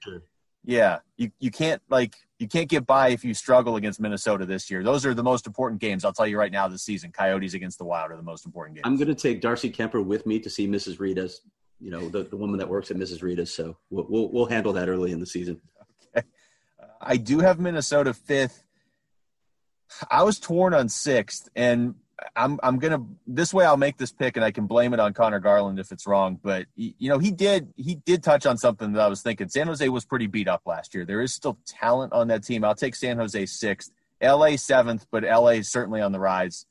Yeah, 0.65 0.99
you 1.17 1.31
you 1.39 1.53
can't 1.53 1.81
like 1.89 2.17
you 2.41 2.49
can't 2.49 2.69
get 2.69 2.85
by 2.85 3.11
if 3.11 3.25
you 3.25 3.35
struggle 3.35 3.77
against 3.77 4.01
Minnesota 4.01 4.47
this 4.47 4.69
year. 4.69 4.83
Those 4.83 5.07
are 5.07 5.15
the 5.15 5.23
most 5.23 5.47
important 5.47 5.81
games. 5.81 6.05
I'll 6.05 6.13
tell 6.13 6.27
you 6.27 6.39
right 6.39 6.51
now 6.51 6.67
this 6.67 6.83
season. 6.83 7.13
Coyotes 7.13 7.55
against 7.55 7.79
the 7.79 7.85
Wild 7.85 8.11
are 8.11 8.17
the 8.17 8.23
most 8.23 8.47
important 8.47 8.77
games. 8.77 8.83
I'm 8.85 8.97
going 8.97 9.09
to 9.09 9.15
take 9.15 9.41
Darcy 9.41 9.71
Kuemper 9.71 10.05
with 10.05 10.27
me 10.27 10.41
to 10.41 10.51
see 10.51 10.67
Mrs. 10.67 10.99
Rita's 10.99 11.43
you 11.83 11.91
know 11.91 12.09
the, 12.09 12.23
the 12.23 12.37
woman 12.37 12.59
that 12.59 12.69
works 12.69 12.91
at 12.91 12.97
Mrs. 12.97 13.23
Rita's. 13.23 13.53
So 13.53 13.77
we'll, 13.91 14.07
we'll, 14.09 14.33
we'll 14.33 14.47
handle 14.47 14.73
that 14.75 14.89
early 14.89 15.13
in 15.13 15.21
the 15.21 15.27
season. 15.27 15.61
Okay, 16.17 16.27
I 17.01 17.17
do 17.17 17.41
have 17.41 17.59
Minnesota 17.59 18.15
fifth. 18.15 18.63
I 20.11 20.23
was 20.23 20.39
torn 20.39 20.73
on 20.73 20.89
sixth, 20.89 21.49
and 21.55 21.97
I'm 22.37 22.61
I'm 22.63 22.79
gonna 22.79 23.05
this 23.27 23.53
way 23.53 23.65
I'll 23.65 23.77
make 23.77 23.99
this 23.99 24.13
pick, 24.13 24.37
and 24.37 24.45
I 24.45 24.53
can 24.53 24.67
blame 24.67 24.95
it 24.95 25.01
on 25.01 25.13
Conor 25.13 25.41
Garland 25.41 25.79
if 25.79 25.93
it's 25.93 26.07
wrong. 26.07 26.39
But 26.41 26.67
you 26.77 27.09
know 27.09 27.19
he 27.19 27.33
did 27.33 27.73
he 27.77 27.97
did 27.97 28.23
touch 28.23 28.47
on 28.47 28.59
something 28.59 28.93
that 28.93 29.01
I 29.03 29.09
was 29.09 29.23
thinking. 29.23 29.49
San 29.49 29.67
Jose 29.67 29.89
was 29.89 30.05
pretty 30.05 30.29
beat 30.29 30.49
up 30.49 30.63
last 30.67 30.95
year. 30.95 31.05
There 31.05 31.21
is 31.21 31.35
still 31.35 31.59
talent 31.67 32.13
on 32.13 32.29
that 32.29 32.45
team. 32.45 32.65
I'll 32.65 32.75
take 32.75 32.95
San 32.95 33.19
Jose 33.19 33.47
sixth, 33.47 33.91
LA 34.23 34.57
seventh, 34.57 35.07
but 35.11 35.25
LA 35.25 35.59
is 35.59 35.71
certainly 35.71 36.01
on 36.01 36.13
the 36.13 36.21
rise. 36.21 36.67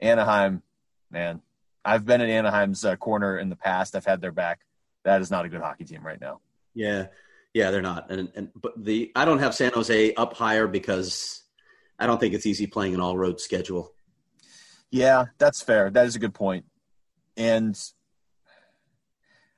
Anaheim, 0.00 0.62
man, 1.10 1.40
I've 1.86 2.04
been 2.04 2.20
in 2.20 2.28
Anaheim's 2.28 2.84
uh, 2.84 2.96
corner 2.96 3.38
in 3.38 3.48
the 3.48 3.56
past. 3.56 3.94
I've 3.94 4.04
had 4.04 4.20
their 4.20 4.32
back. 4.32 4.60
That 5.04 5.20
is 5.20 5.30
not 5.30 5.44
a 5.44 5.48
good 5.48 5.60
hockey 5.60 5.84
team 5.84 6.04
right 6.04 6.20
now. 6.20 6.40
Yeah, 6.74 7.06
yeah, 7.54 7.70
they're 7.70 7.80
not. 7.80 8.10
And 8.10 8.30
and 8.34 8.50
but 8.54 8.72
the 8.76 9.12
I 9.14 9.24
don't 9.24 9.38
have 9.38 9.54
San 9.54 9.72
Jose 9.72 10.12
up 10.14 10.34
higher 10.34 10.66
because 10.66 11.44
I 11.98 12.06
don't 12.06 12.18
think 12.18 12.34
it's 12.34 12.44
easy 12.44 12.66
playing 12.66 12.94
an 12.94 13.00
all 13.00 13.16
road 13.16 13.40
schedule. 13.40 13.94
Yeah, 14.90 15.26
that's 15.38 15.62
fair. 15.62 15.90
That 15.90 16.06
is 16.06 16.16
a 16.16 16.18
good 16.18 16.34
point. 16.34 16.64
And 17.36 17.78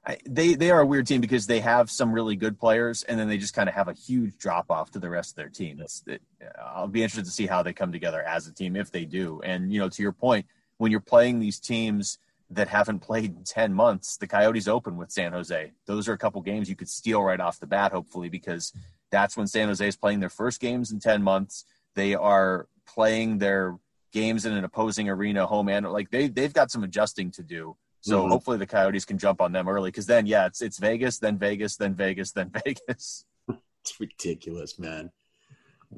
I, 0.06 0.18
they 0.26 0.54
they 0.54 0.70
are 0.70 0.80
a 0.80 0.86
weird 0.86 1.06
team 1.06 1.20
because 1.20 1.46
they 1.46 1.60
have 1.60 1.90
some 1.90 2.12
really 2.12 2.36
good 2.36 2.58
players, 2.58 3.04
and 3.04 3.18
then 3.18 3.28
they 3.28 3.38
just 3.38 3.54
kind 3.54 3.68
of 3.68 3.74
have 3.74 3.88
a 3.88 3.94
huge 3.94 4.36
drop 4.36 4.70
off 4.70 4.90
to 4.92 4.98
the 4.98 5.08
rest 5.08 5.32
of 5.32 5.36
their 5.36 5.48
team. 5.48 5.82
It, 6.06 6.22
I'll 6.62 6.88
be 6.88 7.02
interested 7.02 7.24
to 7.24 7.30
see 7.30 7.46
how 7.46 7.62
they 7.62 7.72
come 7.72 7.90
together 7.90 8.22
as 8.22 8.46
a 8.46 8.52
team 8.52 8.76
if 8.76 8.90
they 8.90 9.06
do. 9.06 9.40
And 9.42 9.72
you 9.72 9.80
know, 9.80 9.88
to 9.88 10.02
your 10.02 10.12
point, 10.12 10.46
when 10.78 10.90
you're 10.90 11.00
playing 11.00 11.38
these 11.38 11.60
teams 11.60 12.18
that 12.50 12.68
haven't 12.68 13.00
played 13.00 13.36
in 13.36 13.44
10 13.44 13.74
months, 13.74 14.16
the 14.16 14.26
Coyotes 14.26 14.68
open 14.68 14.96
with 14.96 15.10
San 15.10 15.32
Jose. 15.32 15.72
Those 15.86 16.08
are 16.08 16.14
a 16.14 16.18
couple 16.18 16.40
games 16.40 16.68
you 16.68 16.76
could 16.76 16.88
steal 16.88 17.22
right 17.22 17.40
off 17.40 17.60
the 17.60 17.66
bat, 17.66 17.92
hopefully, 17.92 18.30
because 18.30 18.72
that's 19.10 19.36
when 19.36 19.46
San 19.46 19.68
Jose 19.68 19.86
is 19.86 19.96
playing 19.96 20.20
their 20.20 20.30
first 20.30 20.60
games 20.60 20.90
in 20.90 21.00
10 21.00 21.22
months. 21.22 21.64
They 21.94 22.14
are 22.14 22.66
playing 22.86 23.38
their 23.38 23.76
games 24.12 24.46
in 24.46 24.54
an 24.54 24.64
opposing 24.64 25.10
arena, 25.10 25.46
home 25.46 25.68
and 25.68 25.86
like 25.90 26.10
they, 26.10 26.28
they've 26.28 26.52
got 26.52 26.70
some 26.70 26.84
adjusting 26.84 27.30
to 27.32 27.42
do. 27.42 27.76
So 28.00 28.20
mm-hmm. 28.20 28.30
hopefully 28.30 28.58
the 28.58 28.66
Coyotes 28.66 29.04
can 29.04 29.18
jump 29.18 29.40
on 29.40 29.52
them 29.52 29.68
early 29.68 29.90
because 29.90 30.06
then, 30.06 30.26
yeah, 30.26 30.46
it's, 30.46 30.62
it's 30.62 30.78
Vegas, 30.78 31.18
then 31.18 31.36
Vegas, 31.36 31.76
then 31.76 31.94
Vegas, 31.94 32.32
then 32.32 32.50
Vegas. 32.64 33.26
it's 33.48 34.00
ridiculous, 34.00 34.78
man. 34.78 35.10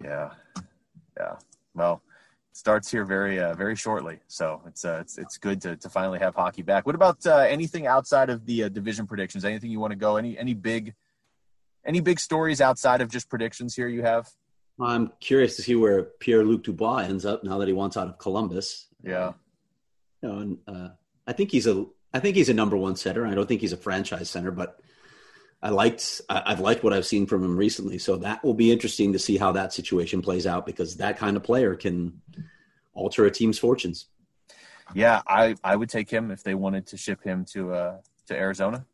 Yeah. 0.03 0.31
Yeah. 1.17 1.37
Well, 1.75 2.03
starts 2.53 2.91
here 2.91 3.05
very 3.05 3.39
uh, 3.41 3.55
very 3.55 3.77
shortly, 3.77 4.19
so 4.27 4.63
it's 4.67 4.85
uh, 4.85 4.99
it's 5.01 5.19
it's 5.19 5.39
good 5.39 5.61
to, 5.63 5.77
to 5.77 5.89
finally 5.89 6.19
have 6.19 6.35
hockey 6.35 6.63
back. 6.63 6.87
What 6.87 6.95
about 6.95 7.25
uh, 7.27 7.39
anything 7.39 7.87
outside 7.87 8.31
of 8.31 8.47
the 8.47 8.65
uh, 8.65 8.69
division 8.69 9.07
predictions? 9.07 9.45
Anything 9.45 9.71
you 9.71 9.81
want 9.81 9.93
to 9.93 9.97
go? 9.97 10.17
Any 10.17 10.39
any 10.39 10.55
big 10.55 10.95
any 11.85 12.01
big 12.01 12.21
stories 12.21 12.61
outside 12.61 13.01
of 13.01 13.11
just 13.11 13.29
predictions 13.29 13.75
here 13.75 13.89
you 13.89 14.03
have? 14.03 14.29
I'm 14.81 15.13
curious 15.21 15.57
to 15.57 15.63
see 15.63 15.75
where 15.75 16.05
Pierre 16.05 16.45
Luc 16.45 16.63
Dubois 16.63 16.99
ends 16.99 17.27
up 17.27 17.45
now 17.45 17.59
that 17.59 17.69
he 17.69 17.75
wants 17.75 17.97
out 17.97 18.09
of 18.09 18.19
Columbus. 18.19 18.87
Yeah. 19.03 19.33
You 20.23 20.29
know, 20.29 20.39
and, 20.39 20.59
uh, 20.67 20.89
I 21.27 21.33
think 21.33 21.51
he's 21.51 21.67
a 21.67 21.87
I 22.13 22.19
think 22.19 22.37
he's 22.37 22.49
a 22.49 22.55
number 22.55 22.77
one 22.77 22.97
center. 22.97 23.27
I 23.27 23.35
don't 23.35 23.47
think 23.47 23.61
he's 23.61 23.73
a 23.73 23.77
franchise 23.77 24.29
center, 24.29 24.51
but 24.51 24.81
I 25.63 25.71
liked 25.71 26.23
I, 26.29 26.51
have 26.51 26.61
liked 26.61 26.83
what 26.83 26.93
I've 26.93 27.07
seen 27.07 27.27
from 27.27 27.45
him 27.45 27.57
recently. 27.57 27.99
So 27.99 28.17
that 28.17 28.43
will 28.43 28.55
be 28.55 28.73
interesting 28.73 29.13
to 29.13 29.19
see 29.19 29.37
how 29.37 29.53
that 29.53 29.73
situation 29.73 30.23
plays 30.23 30.47
out 30.47 30.65
because 30.65 30.97
that 30.97 31.19
kind 31.19 31.37
of 31.37 31.43
player 31.43 31.75
can 31.77 32.21
alter 32.95 33.27
a 33.27 33.31
team's 33.31 33.59
fortunes. 33.59 34.07
Yeah, 34.95 35.23
I, 35.27 35.55
I 35.63 35.77
would 35.77 35.89
take 35.89 36.11
him 36.11 36.31
if 36.31 36.43
they 36.43 36.55
wanted 36.55 36.87
to 36.89 36.97
ship 36.97 37.23
him 37.23 37.45
to 37.53 37.75
uh, 37.75 37.97
to 38.27 38.35
Arizona 38.35 38.87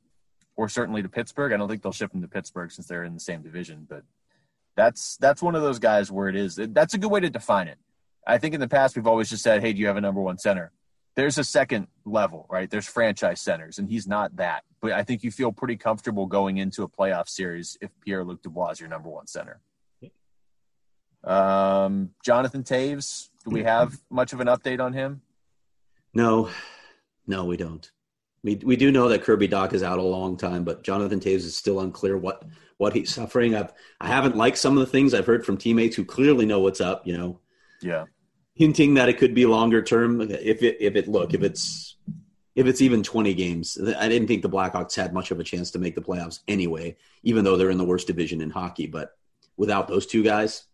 or 0.57 0.69
certainly 0.69 1.03
to 1.03 1.09
Pittsburgh. 1.09 1.53
I 1.53 1.57
don't 1.57 1.69
think 1.69 1.83
they'll 1.83 1.93
ship 1.93 2.13
him 2.13 2.23
to 2.23 2.29
Pittsburgh 2.29 2.71
since 2.71 2.87
they're 2.87 3.05
in 3.05 3.15
the 3.15 3.21
same 3.21 3.43
division, 3.43 3.87
but 3.89 4.03
that's 4.75 5.17
that's 5.19 5.43
one 5.43 5.55
of 5.55 5.63
those 5.63 5.79
guys 5.79 6.11
where 6.11 6.29
it 6.29 6.37
is. 6.37 6.57
That's 6.57 6.95
a 6.95 6.99
good 6.99 7.11
way 7.11 7.21
to 7.21 7.31
define 7.31 7.69
it. 7.69 7.79
I 8.27 8.39
think 8.39 8.55
in 8.55 8.61
the 8.61 8.69
past 8.69 8.97
we've 8.97 9.07
always 9.07 9.31
just 9.31 9.43
said, 9.43 9.63
"Hey, 9.63 9.73
do 9.73 9.79
you 9.79 9.87
have 9.87 9.97
a 9.97 10.01
number 10.01 10.21
one 10.21 10.39
center?" 10.39 10.73
There's 11.17 11.39
a 11.39 11.45
second 11.45 11.89
level, 12.05 12.47
right? 12.51 12.71
There's 12.71 12.87
franchise 12.87 13.41
centers, 13.41 13.79
and 13.79 13.89
he's 13.89 14.07
not 14.07 14.37
that. 14.37 14.65
But 14.83 14.93
I 14.93 15.03
think 15.03 15.25
you 15.25 15.31
feel 15.31 15.51
pretty 15.51 15.77
comfortable 15.77 16.27
going 16.27 16.59
into 16.59 16.83
a 16.83 16.89
playoff 16.89 17.29
series 17.29 17.79
if 17.81 17.91
Pierre 18.05 18.23
Luc 18.23 18.43
Dubois 18.43 18.73
is 18.73 18.81
your 18.81 18.91
number 18.91 19.09
one 19.09 19.27
center. 19.27 19.61
Um, 21.25 22.11
Jonathan 22.23 22.63
Toews, 22.63 23.31
do 23.45 23.51
we 23.51 23.65
have 23.65 23.99
much 24.11 24.33
of 24.33 24.41
an 24.41 24.47
update 24.47 24.79
on 24.79 24.93
him? 24.93 25.23
No, 26.15 26.51
no, 27.27 27.45
we 27.45 27.57
don't. 27.57 27.91
We 28.45 28.57
we 28.57 28.77
do 28.77 28.93
know 28.93 29.09
that 29.09 29.25
Kirby 29.25 29.49
Dach 29.49 29.73
is 29.73 29.83
out 29.83 29.99
a 29.99 30.03
long 30.03 30.37
time, 30.37 30.63
but 30.63 30.85
Jonathan 30.85 31.19
Toews 31.19 31.45
is 31.45 31.57
still 31.57 31.81
unclear 31.81 32.17
what 32.17 32.45
what 32.77 32.93
he's 32.93 33.13
suffering. 33.13 33.57
I've 33.57 33.73
I 34.01 34.07
haven't 34.07 34.37
liked 34.37 34.59
some 34.59 34.79
of 34.79 34.81
the 34.81 34.93
things 34.93 35.15
I've 35.15 35.27
heard 35.27 35.45
from 35.45 35.57
teammates 35.57 35.97
who 35.97 36.05
clearly 36.05 36.47
know 36.47 36.61
what's 36.61 36.81
up. 36.81 37.07
You 37.07 37.19
know, 37.19 37.41
yeah, 37.83 38.05
hinting 38.57 38.95
that 38.95 39.09
it 39.09 39.19
could 39.19 39.35
be 39.35 39.47
longer 39.47 39.83
term. 39.83 40.21
If 40.21 40.63
it 40.63 40.79
if 40.81 40.97
it 40.97 41.07
look 41.07 41.35
if 41.35 41.43
it's 41.43 41.97
if 42.57 42.67
it's 42.67 42.81
even 42.81 43.03
20 43.03 43.35
games, 43.35 43.79
I 43.99 44.09
didn't 44.09 44.29
think 44.29 44.41
the 44.41 44.49
Blackhawks 44.49 44.97
had 44.97 45.13
much 45.13 45.31
of 45.31 45.39
a 45.39 45.45
chance 45.45 45.71
to 45.73 45.79
make 45.79 45.95
the 45.95 46.01
playoffs 46.01 46.41
anyway, 46.49 46.97
even 47.23 47.45
though 47.45 47.59
they're 47.59 47.71
in 47.71 47.77
the 47.77 47.85
worst 47.85 48.07
division 48.07 48.41
in 48.41 48.49
hockey. 48.49 48.87
But 48.87 49.15
without 49.59 49.89
those 49.89 50.07
two 50.07 50.23
guys, 50.23 50.65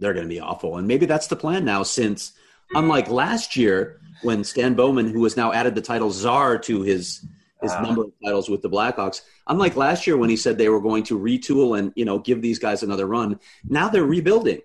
they're 0.00 0.14
going 0.14 0.26
to 0.26 0.34
be 0.34 0.40
awful. 0.40 0.78
And 0.78 0.88
maybe 0.88 1.04
that's 1.04 1.26
the 1.26 1.36
plan 1.36 1.66
now, 1.66 1.82
since 1.82 2.32
unlike 2.74 3.10
last 3.10 3.54
year 3.54 4.00
when 4.22 4.44
Stan 4.44 4.72
Bowman, 4.72 5.10
who 5.10 5.22
has 5.24 5.36
now 5.36 5.52
added 5.52 5.74
the 5.74 5.82
title 5.82 6.10
czar 6.10 6.58
to 6.58 6.82
his 6.82 7.24
his 7.60 7.72
number 7.80 8.02
of 8.02 8.12
titles 8.22 8.50
with 8.50 8.60
the 8.60 8.68
Blackhawks, 8.68 9.22
unlike 9.46 9.74
last 9.74 10.06
year 10.06 10.18
when 10.18 10.28
he 10.28 10.36
said 10.36 10.58
they 10.58 10.68
were 10.68 10.80
going 10.80 11.02
to 11.02 11.18
retool 11.18 11.78
and 11.78 11.92
you 11.96 12.04
know 12.04 12.18
give 12.18 12.40
these 12.40 12.58
guys 12.58 12.82
another 12.82 13.06
run, 13.06 13.38
now 13.68 13.88
they're 13.88 14.04
rebuilding, 14.04 14.60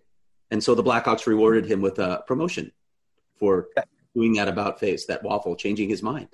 and 0.51 0.63
so 0.63 0.75
the 0.75 0.83
Blackhawks 0.83 1.25
rewarded 1.27 1.65
him 1.65 1.81
with 1.81 1.99
a 1.99 2.23
promotion 2.27 2.71
for 3.37 3.69
doing 4.15 4.33
that 4.33 4.47
about 4.47 4.79
face, 4.79 5.05
that 5.05 5.23
waffle, 5.23 5.55
changing 5.55 5.89
his 5.89 6.03
mind 6.03 6.29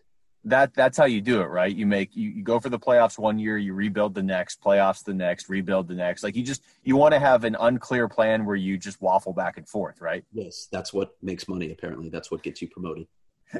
that 0.45 0.73
that's 0.75 0.97
how 0.97 1.05
you 1.05 1.21
do 1.21 1.41
it, 1.41 1.45
right? 1.45 1.75
You 1.75 1.87
make 1.87 2.15
you, 2.15 2.29
you 2.29 2.43
go 2.43 2.59
for 2.59 2.69
the 2.69 2.79
playoffs 2.79 3.17
one 3.17 3.39
year, 3.39 3.57
you 3.57 3.73
rebuild 3.73 4.13
the 4.13 4.23
next, 4.23 4.61
playoffs 4.61 5.03
the 5.03 5.13
next, 5.13 5.49
rebuild 5.49 5.87
the 5.87 5.95
next. 5.95 6.23
Like 6.23 6.35
you 6.35 6.43
just 6.43 6.63
you 6.83 6.95
want 6.95 7.13
to 7.13 7.19
have 7.19 7.43
an 7.43 7.57
unclear 7.59 8.07
plan 8.07 8.45
where 8.45 8.55
you 8.55 8.77
just 8.77 9.01
waffle 9.01 9.33
back 9.33 9.57
and 9.57 9.67
forth, 9.67 9.99
right? 9.99 10.23
Yes, 10.31 10.67
that's 10.71 10.93
what 10.93 11.15
makes 11.21 11.47
money. 11.47 11.71
Apparently, 11.71 12.09
that's 12.09 12.29
what 12.29 12.43
gets 12.43 12.61
you 12.61 12.69
promoted. 12.69 13.07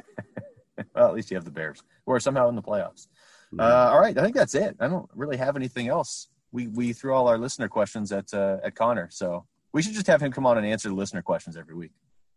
well, 0.94 1.08
at 1.08 1.14
least 1.14 1.30
you 1.30 1.36
have 1.36 1.44
the 1.44 1.50
Bears, 1.50 1.82
who 2.06 2.12
are 2.12 2.20
somehow 2.20 2.48
in 2.48 2.54
the 2.54 2.62
playoffs. 2.62 3.08
Mm-hmm. 3.52 3.60
Uh, 3.60 3.90
all 3.90 4.00
right, 4.00 4.16
I 4.16 4.22
think 4.22 4.36
that's 4.36 4.54
it. 4.54 4.76
I 4.78 4.86
don't 4.86 5.10
really 5.14 5.36
have 5.36 5.56
anything 5.56 5.88
else. 5.88 6.28
We 6.52 6.68
we 6.68 6.92
threw 6.92 7.14
all 7.14 7.26
our 7.26 7.38
listener 7.38 7.68
questions 7.68 8.12
at 8.12 8.32
uh, 8.32 8.58
at 8.62 8.76
Conor, 8.76 9.08
so 9.10 9.44
we 9.76 9.82
should 9.82 9.92
just 9.92 10.06
have 10.06 10.22
him 10.22 10.32
come 10.32 10.46
on 10.46 10.56
and 10.56 10.66
answer 10.66 10.88
the 10.88 10.94
listener 10.94 11.20
questions 11.20 11.54
every 11.54 11.74
week. 11.74 11.90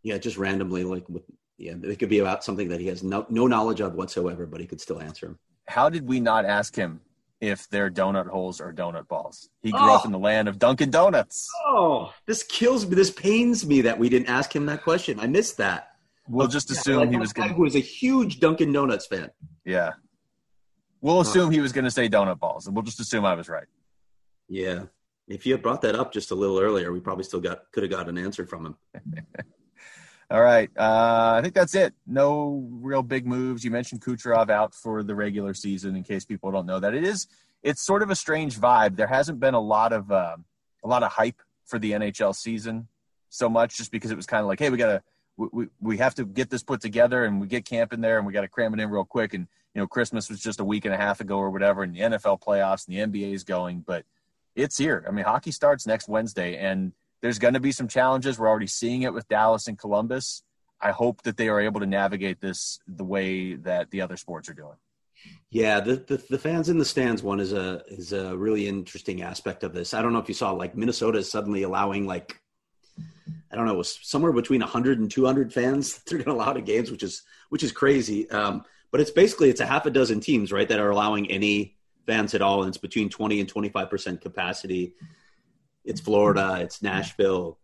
Yeah, 0.03 0.17
just 0.17 0.37
randomly, 0.37 0.83
like 0.83 1.07
with 1.07 1.23
yeah, 1.57 1.73
it 1.83 1.97
could 1.97 2.09
be 2.09 2.19
about 2.19 2.43
something 2.43 2.67
that 2.67 2.81
he 2.81 2.87
has 2.87 3.01
no, 3.01 3.25
no 3.29 3.47
knowledge 3.47 3.79
of 3.79 3.93
whatsoever, 3.93 4.45
but 4.45 4.59
he 4.59 4.67
could 4.67 4.81
still 4.81 5.01
answer 5.01 5.27
him. 5.27 5.39
How 5.69 5.89
did 5.89 6.05
we 6.05 6.19
not 6.19 6.43
ask 6.43 6.75
him 6.75 6.99
if 7.39 7.69
they're 7.69 7.89
donut 7.89 8.27
holes 8.27 8.59
or 8.59 8.73
donut 8.73 9.07
balls? 9.07 9.49
He 9.61 9.71
grew 9.71 9.89
oh. 9.89 9.95
up 9.95 10.05
in 10.05 10.11
the 10.11 10.19
land 10.19 10.49
of 10.49 10.59
Dunkin' 10.59 10.91
Donuts. 10.91 11.49
Oh, 11.65 12.13
this 12.25 12.43
kills 12.43 12.85
me. 12.85 12.95
This 12.95 13.09
pains 13.09 13.65
me 13.65 13.81
that 13.81 13.97
we 13.97 14.09
didn't 14.09 14.27
ask 14.27 14.53
him 14.53 14.65
that 14.65 14.83
question. 14.83 15.17
I 15.21 15.27
missed 15.27 15.55
that. 15.57 15.91
We'll 16.27 16.47
just 16.47 16.69
assume 16.71 16.97
like 16.97 17.09
he 17.09 17.17
was 17.17 17.31
going. 17.31 17.53
Who 17.53 17.61
was 17.61 17.75
a 17.75 17.79
huge 17.79 18.41
Dunkin' 18.41 18.73
Donuts 18.73 19.07
fan? 19.07 19.29
Yeah, 19.63 19.93
we'll 20.99 21.21
assume 21.21 21.51
he 21.51 21.61
was 21.61 21.71
going 21.71 21.85
to 21.85 21.91
say 21.91 22.09
donut 22.09 22.37
balls, 22.37 22.67
and 22.67 22.75
we'll 22.75 22.83
just 22.83 22.99
assume 22.99 23.23
I 23.23 23.35
was 23.35 23.47
right. 23.47 23.67
Yeah, 24.49 24.87
if 25.29 25.45
you 25.45 25.53
had 25.53 25.61
brought 25.61 25.81
that 25.83 25.95
up 25.95 26.11
just 26.11 26.31
a 26.31 26.35
little 26.35 26.59
earlier, 26.59 26.91
we 26.91 26.99
probably 26.99 27.23
still 27.23 27.39
got 27.39 27.71
could 27.71 27.83
have 27.83 27.91
got 27.91 28.09
an 28.09 28.17
answer 28.17 28.45
from 28.45 28.65
him. 28.65 28.75
All 30.31 30.41
right. 30.41 30.69
Uh, 30.77 31.35
I 31.37 31.41
think 31.41 31.53
that's 31.53 31.73
it. 31.73 31.93
No 32.05 32.67
real 32.69 33.01
big 33.01 33.25
moves. 33.25 33.63
You 33.63 33.71
mentioned 33.71 34.01
Kucherov 34.01 34.49
out 34.49 34.75
for 34.75 35.01
the 35.01 35.15
regular 35.15 35.53
season. 35.53 35.95
In 35.95 36.03
case 36.03 36.25
people 36.25 36.51
don't 36.51 36.65
know 36.65 36.79
that, 36.79 36.93
it 36.93 37.03
is. 37.03 37.27
It's 37.63 37.83
sort 37.83 38.03
of 38.03 38.09
a 38.09 38.15
strange 38.15 38.59
vibe. 38.59 38.95
There 38.95 39.07
hasn't 39.07 39.39
been 39.39 39.53
a 39.53 39.59
lot 39.59 39.93
of 39.93 40.11
uh, 40.11 40.37
a 40.83 40.87
lot 40.87 41.03
of 41.03 41.11
hype 41.11 41.41
for 41.65 41.79
the 41.79 41.91
NHL 41.91 42.35
season 42.35 42.87
so 43.29 43.49
much, 43.49 43.77
just 43.77 43.91
because 43.91 44.11
it 44.11 44.15
was 44.15 44.25
kind 44.25 44.41
of 44.41 44.47
like, 44.47 44.59
hey, 44.59 44.69
we 44.69 44.77
gotta 44.77 45.03
we, 45.37 45.67
we 45.79 45.97
have 45.97 46.15
to 46.15 46.25
get 46.25 46.49
this 46.49 46.63
put 46.63 46.81
together, 46.81 47.25
and 47.25 47.39
we 47.39 47.47
get 47.47 47.65
camp 47.65 47.93
in 47.93 48.01
there, 48.01 48.17
and 48.17 48.25
we 48.25 48.33
got 48.33 48.41
to 48.41 48.47
cram 48.47 48.73
it 48.73 48.79
in 48.79 48.89
real 48.89 49.05
quick. 49.05 49.33
And 49.33 49.47
you 49.73 49.81
know, 49.81 49.87
Christmas 49.87 50.29
was 50.29 50.39
just 50.39 50.59
a 50.59 50.65
week 50.65 50.85
and 50.85 50.93
a 50.93 50.97
half 50.97 51.21
ago 51.21 51.37
or 51.37 51.49
whatever, 51.49 51.83
and 51.83 51.95
the 51.95 52.01
NFL 52.01 52.41
playoffs 52.41 52.87
and 52.87 53.13
the 53.13 53.19
NBA 53.21 53.33
is 53.33 53.43
going, 53.43 53.83
but 53.85 54.05
it's 54.55 54.77
here. 54.77 55.05
I 55.07 55.11
mean, 55.11 55.25
hockey 55.25 55.51
starts 55.51 55.87
next 55.87 56.07
Wednesday, 56.07 56.57
and 56.57 56.93
there's 57.21 57.39
going 57.39 57.53
to 57.53 57.59
be 57.59 57.71
some 57.71 57.87
challenges. 57.87 58.39
We're 58.39 58.49
already 58.49 58.67
seeing 58.67 59.03
it 59.03 59.13
with 59.13 59.27
Dallas 59.27 59.67
and 59.67 59.77
Columbus. 59.77 60.43
I 60.81 60.91
hope 60.91 61.23
that 61.23 61.37
they 61.37 61.49
are 61.49 61.59
able 61.59 61.81
to 61.81 61.85
navigate 61.85 62.39
this 62.39 62.79
the 62.87 63.03
way 63.03 63.55
that 63.55 63.91
the 63.91 64.01
other 64.01 64.17
sports 64.17 64.49
are 64.49 64.53
doing. 64.53 64.77
Yeah, 65.49 65.81
the, 65.81 65.97
the, 65.97 66.23
the 66.29 66.37
fans 66.37 66.69
in 66.69 66.77
the 66.77 66.85
stands 66.85 67.21
one 67.21 67.41
is 67.41 67.51
a 67.51 67.83
is 67.87 68.13
a 68.13 68.37
really 68.37 68.67
interesting 68.67 69.21
aspect 69.21 69.63
of 69.63 69.73
this. 69.73 69.93
I 69.93 70.01
don't 70.01 70.13
know 70.13 70.19
if 70.19 70.29
you 70.29 70.33
saw 70.33 70.51
like 70.51 70.77
Minnesota 70.77 71.17
is 71.17 71.29
suddenly 71.29 71.63
allowing 71.63 72.07
like 72.07 72.39
I 73.51 73.55
don't 73.55 73.65
know, 73.65 73.81
somewhere 73.81 74.31
between 74.31 74.61
100 74.61 74.99
and 74.99 75.09
200 75.09 75.51
fans 75.53 75.97
they're 76.07 76.19
going 76.19 76.37
to 76.37 76.41
allow 76.41 76.53
to 76.53 76.61
games, 76.61 76.91
which 76.91 77.03
is 77.03 77.23
which 77.49 77.63
is 77.63 77.71
crazy. 77.71 78.29
Um, 78.29 78.63
but 78.91 79.01
it's 79.01 79.11
basically 79.11 79.49
it's 79.49 79.61
a 79.61 79.65
half 79.65 79.85
a 79.85 79.91
dozen 79.91 80.19
teams, 80.19 80.51
right, 80.51 80.67
that 80.69 80.79
are 80.79 80.89
allowing 80.89 81.29
any 81.29 81.75
fans 82.09 82.33
at 82.33 82.41
all, 82.41 82.61
and 82.63 82.69
it's 82.69 82.77
between 82.77 83.09
20 83.09 83.39
and 83.39 83.49
25 83.49 83.89
percent 83.89 84.21
capacity 84.21 84.93
it's 85.89 86.01
Florida, 86.01 86.59
it's 86.61 86.81
Nashville, 86.81 87.57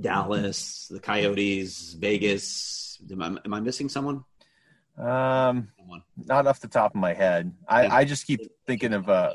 Dallas, 0.00 0.88
the 0.90 1.00
Coyotes, 1.00 1.92
Vegas. 1.92 3.00
Am 3.10 3.22
I, 3.22 3.26
am 3.44 3.54
I 3.54 3.60
missing 3.60 3.88
someone? 3.88 4.24
Um, 4.98 5.68
not 6.16 6.46
off 6.46 6.60
the 6.60 6.68
top 6.68 6.94
of 6.94 7.00
my 7.00 7.14
head. 7.14 7.52
I, 7.68 7.86
I 7.86 8.04
just 8.04 8.26
keep 8.26 8.40
thinking 8.66 8.92
of 8.92 9.08
uh 9.08 9.34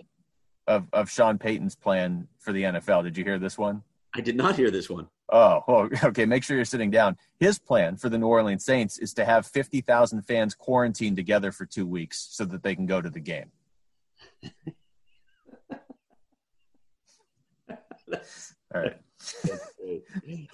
of 0.67 0.87
of 0.93 1.09
Sean 1.09 1.37
Payton's 1.37 1.75
plan 1.75 2.27
for 2.39 2.51
the 2.51 2.63
NFL. 2.63 3.03
Did 3.03 3.17
you 3.17 3.23
hear 3.23 3.39
this 3.39 3.57
one? 3.57 3.83
I 4.13 4.21
did 4.21 4.35
not 4.35 4.55
hear 4.55 4.71
this 4.71 4.89
one. 4.89 5.07
Oh, 5.29 5.89
okay. 6.03 6.25
Make 6.25 6.43
sure 6.43 6.55
you're 6.55 6.65
sitting 6.65 6.91
down. 6.91 7.17
His 7.39 7.59
plan 7.59 7.97
for 7.97 8.09
the 8.09 8.17
New 8.17 8.27
Orleans 8.27 8.63
Saints 8.65 8.97
is 8.97 9.13
to 9.15 9.25
have 9.25 9.45
50,000 9.45 10.21
fans 10.23 10.55
quarantined 10.55 11.17
together 11.17 11.51
for 11.51 11.65
two 11.65 11.85
weeks 11.85 12.27
so 12.31 12.45
that 12.45 12.63
they 12.63 12.75
can 12.75 12.85
go 12.85 13.01
to 13.01 13.09
the 13.09 13.19
game. 13.19 13.51
All 18.73 18.81
right. 18.81 18.97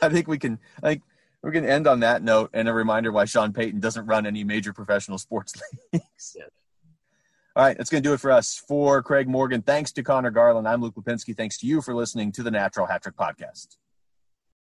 I 0.02 0.10
think 0.10 0.28
we 0.28 0.38
can. 0.38 0.60
I 0.82 0.90
think 0.90 1.04
we're 1.42 1.52
going 1.52 1.66
to 1.66 1.72
end 1.72 1.88
on 1.88 2.00
that 2.00 2.24
note 2.24 2.50
and 2.54 2.70
a 2.70 2.74
reminder 2.74 3.12
why 3.12 3.26
Sean 3.26 3.52
Payton 3.52 3.80
doesn't 3.82 4.06
run 4.06 4.26
any 4.26 4.44
major 4.44 4.72
professional 4.72 5.18
sports 5.18 5.54
leagues. 5.94 6.36
Yes. 6.38 6.50
All 7.56 7.64
right, 7.64 7.78
that's 7.78 7.90
going 7.90 8.02
to 8.02 8.10
do 8.10 8.14
it 8.14 8.20
for 8.20 8.32
us. 8.32 8.64
For 8.68 9.04
Craig 9.04 9.28
Morgan, 9.28 9.62
thanks 9.62 9.92
to 9.92 10.04
Conor 10.04 10.32
Garland. 10.32 10.68
I'm 10.68 10.82
Luke 10.82 10.96
Lapinski. 10.96 11.38
Thanks 11.38 11.60
to 11.60 11.68
you 11.68 11.82
for 11.82 11.94
listening 11.94 12.32
to 12.32 12.44
the 12.44 12.50
Natural 12.50 12.88
Hat 12.88 13.04
Trick 13.04 13.16
Podcast. 13.16 13.78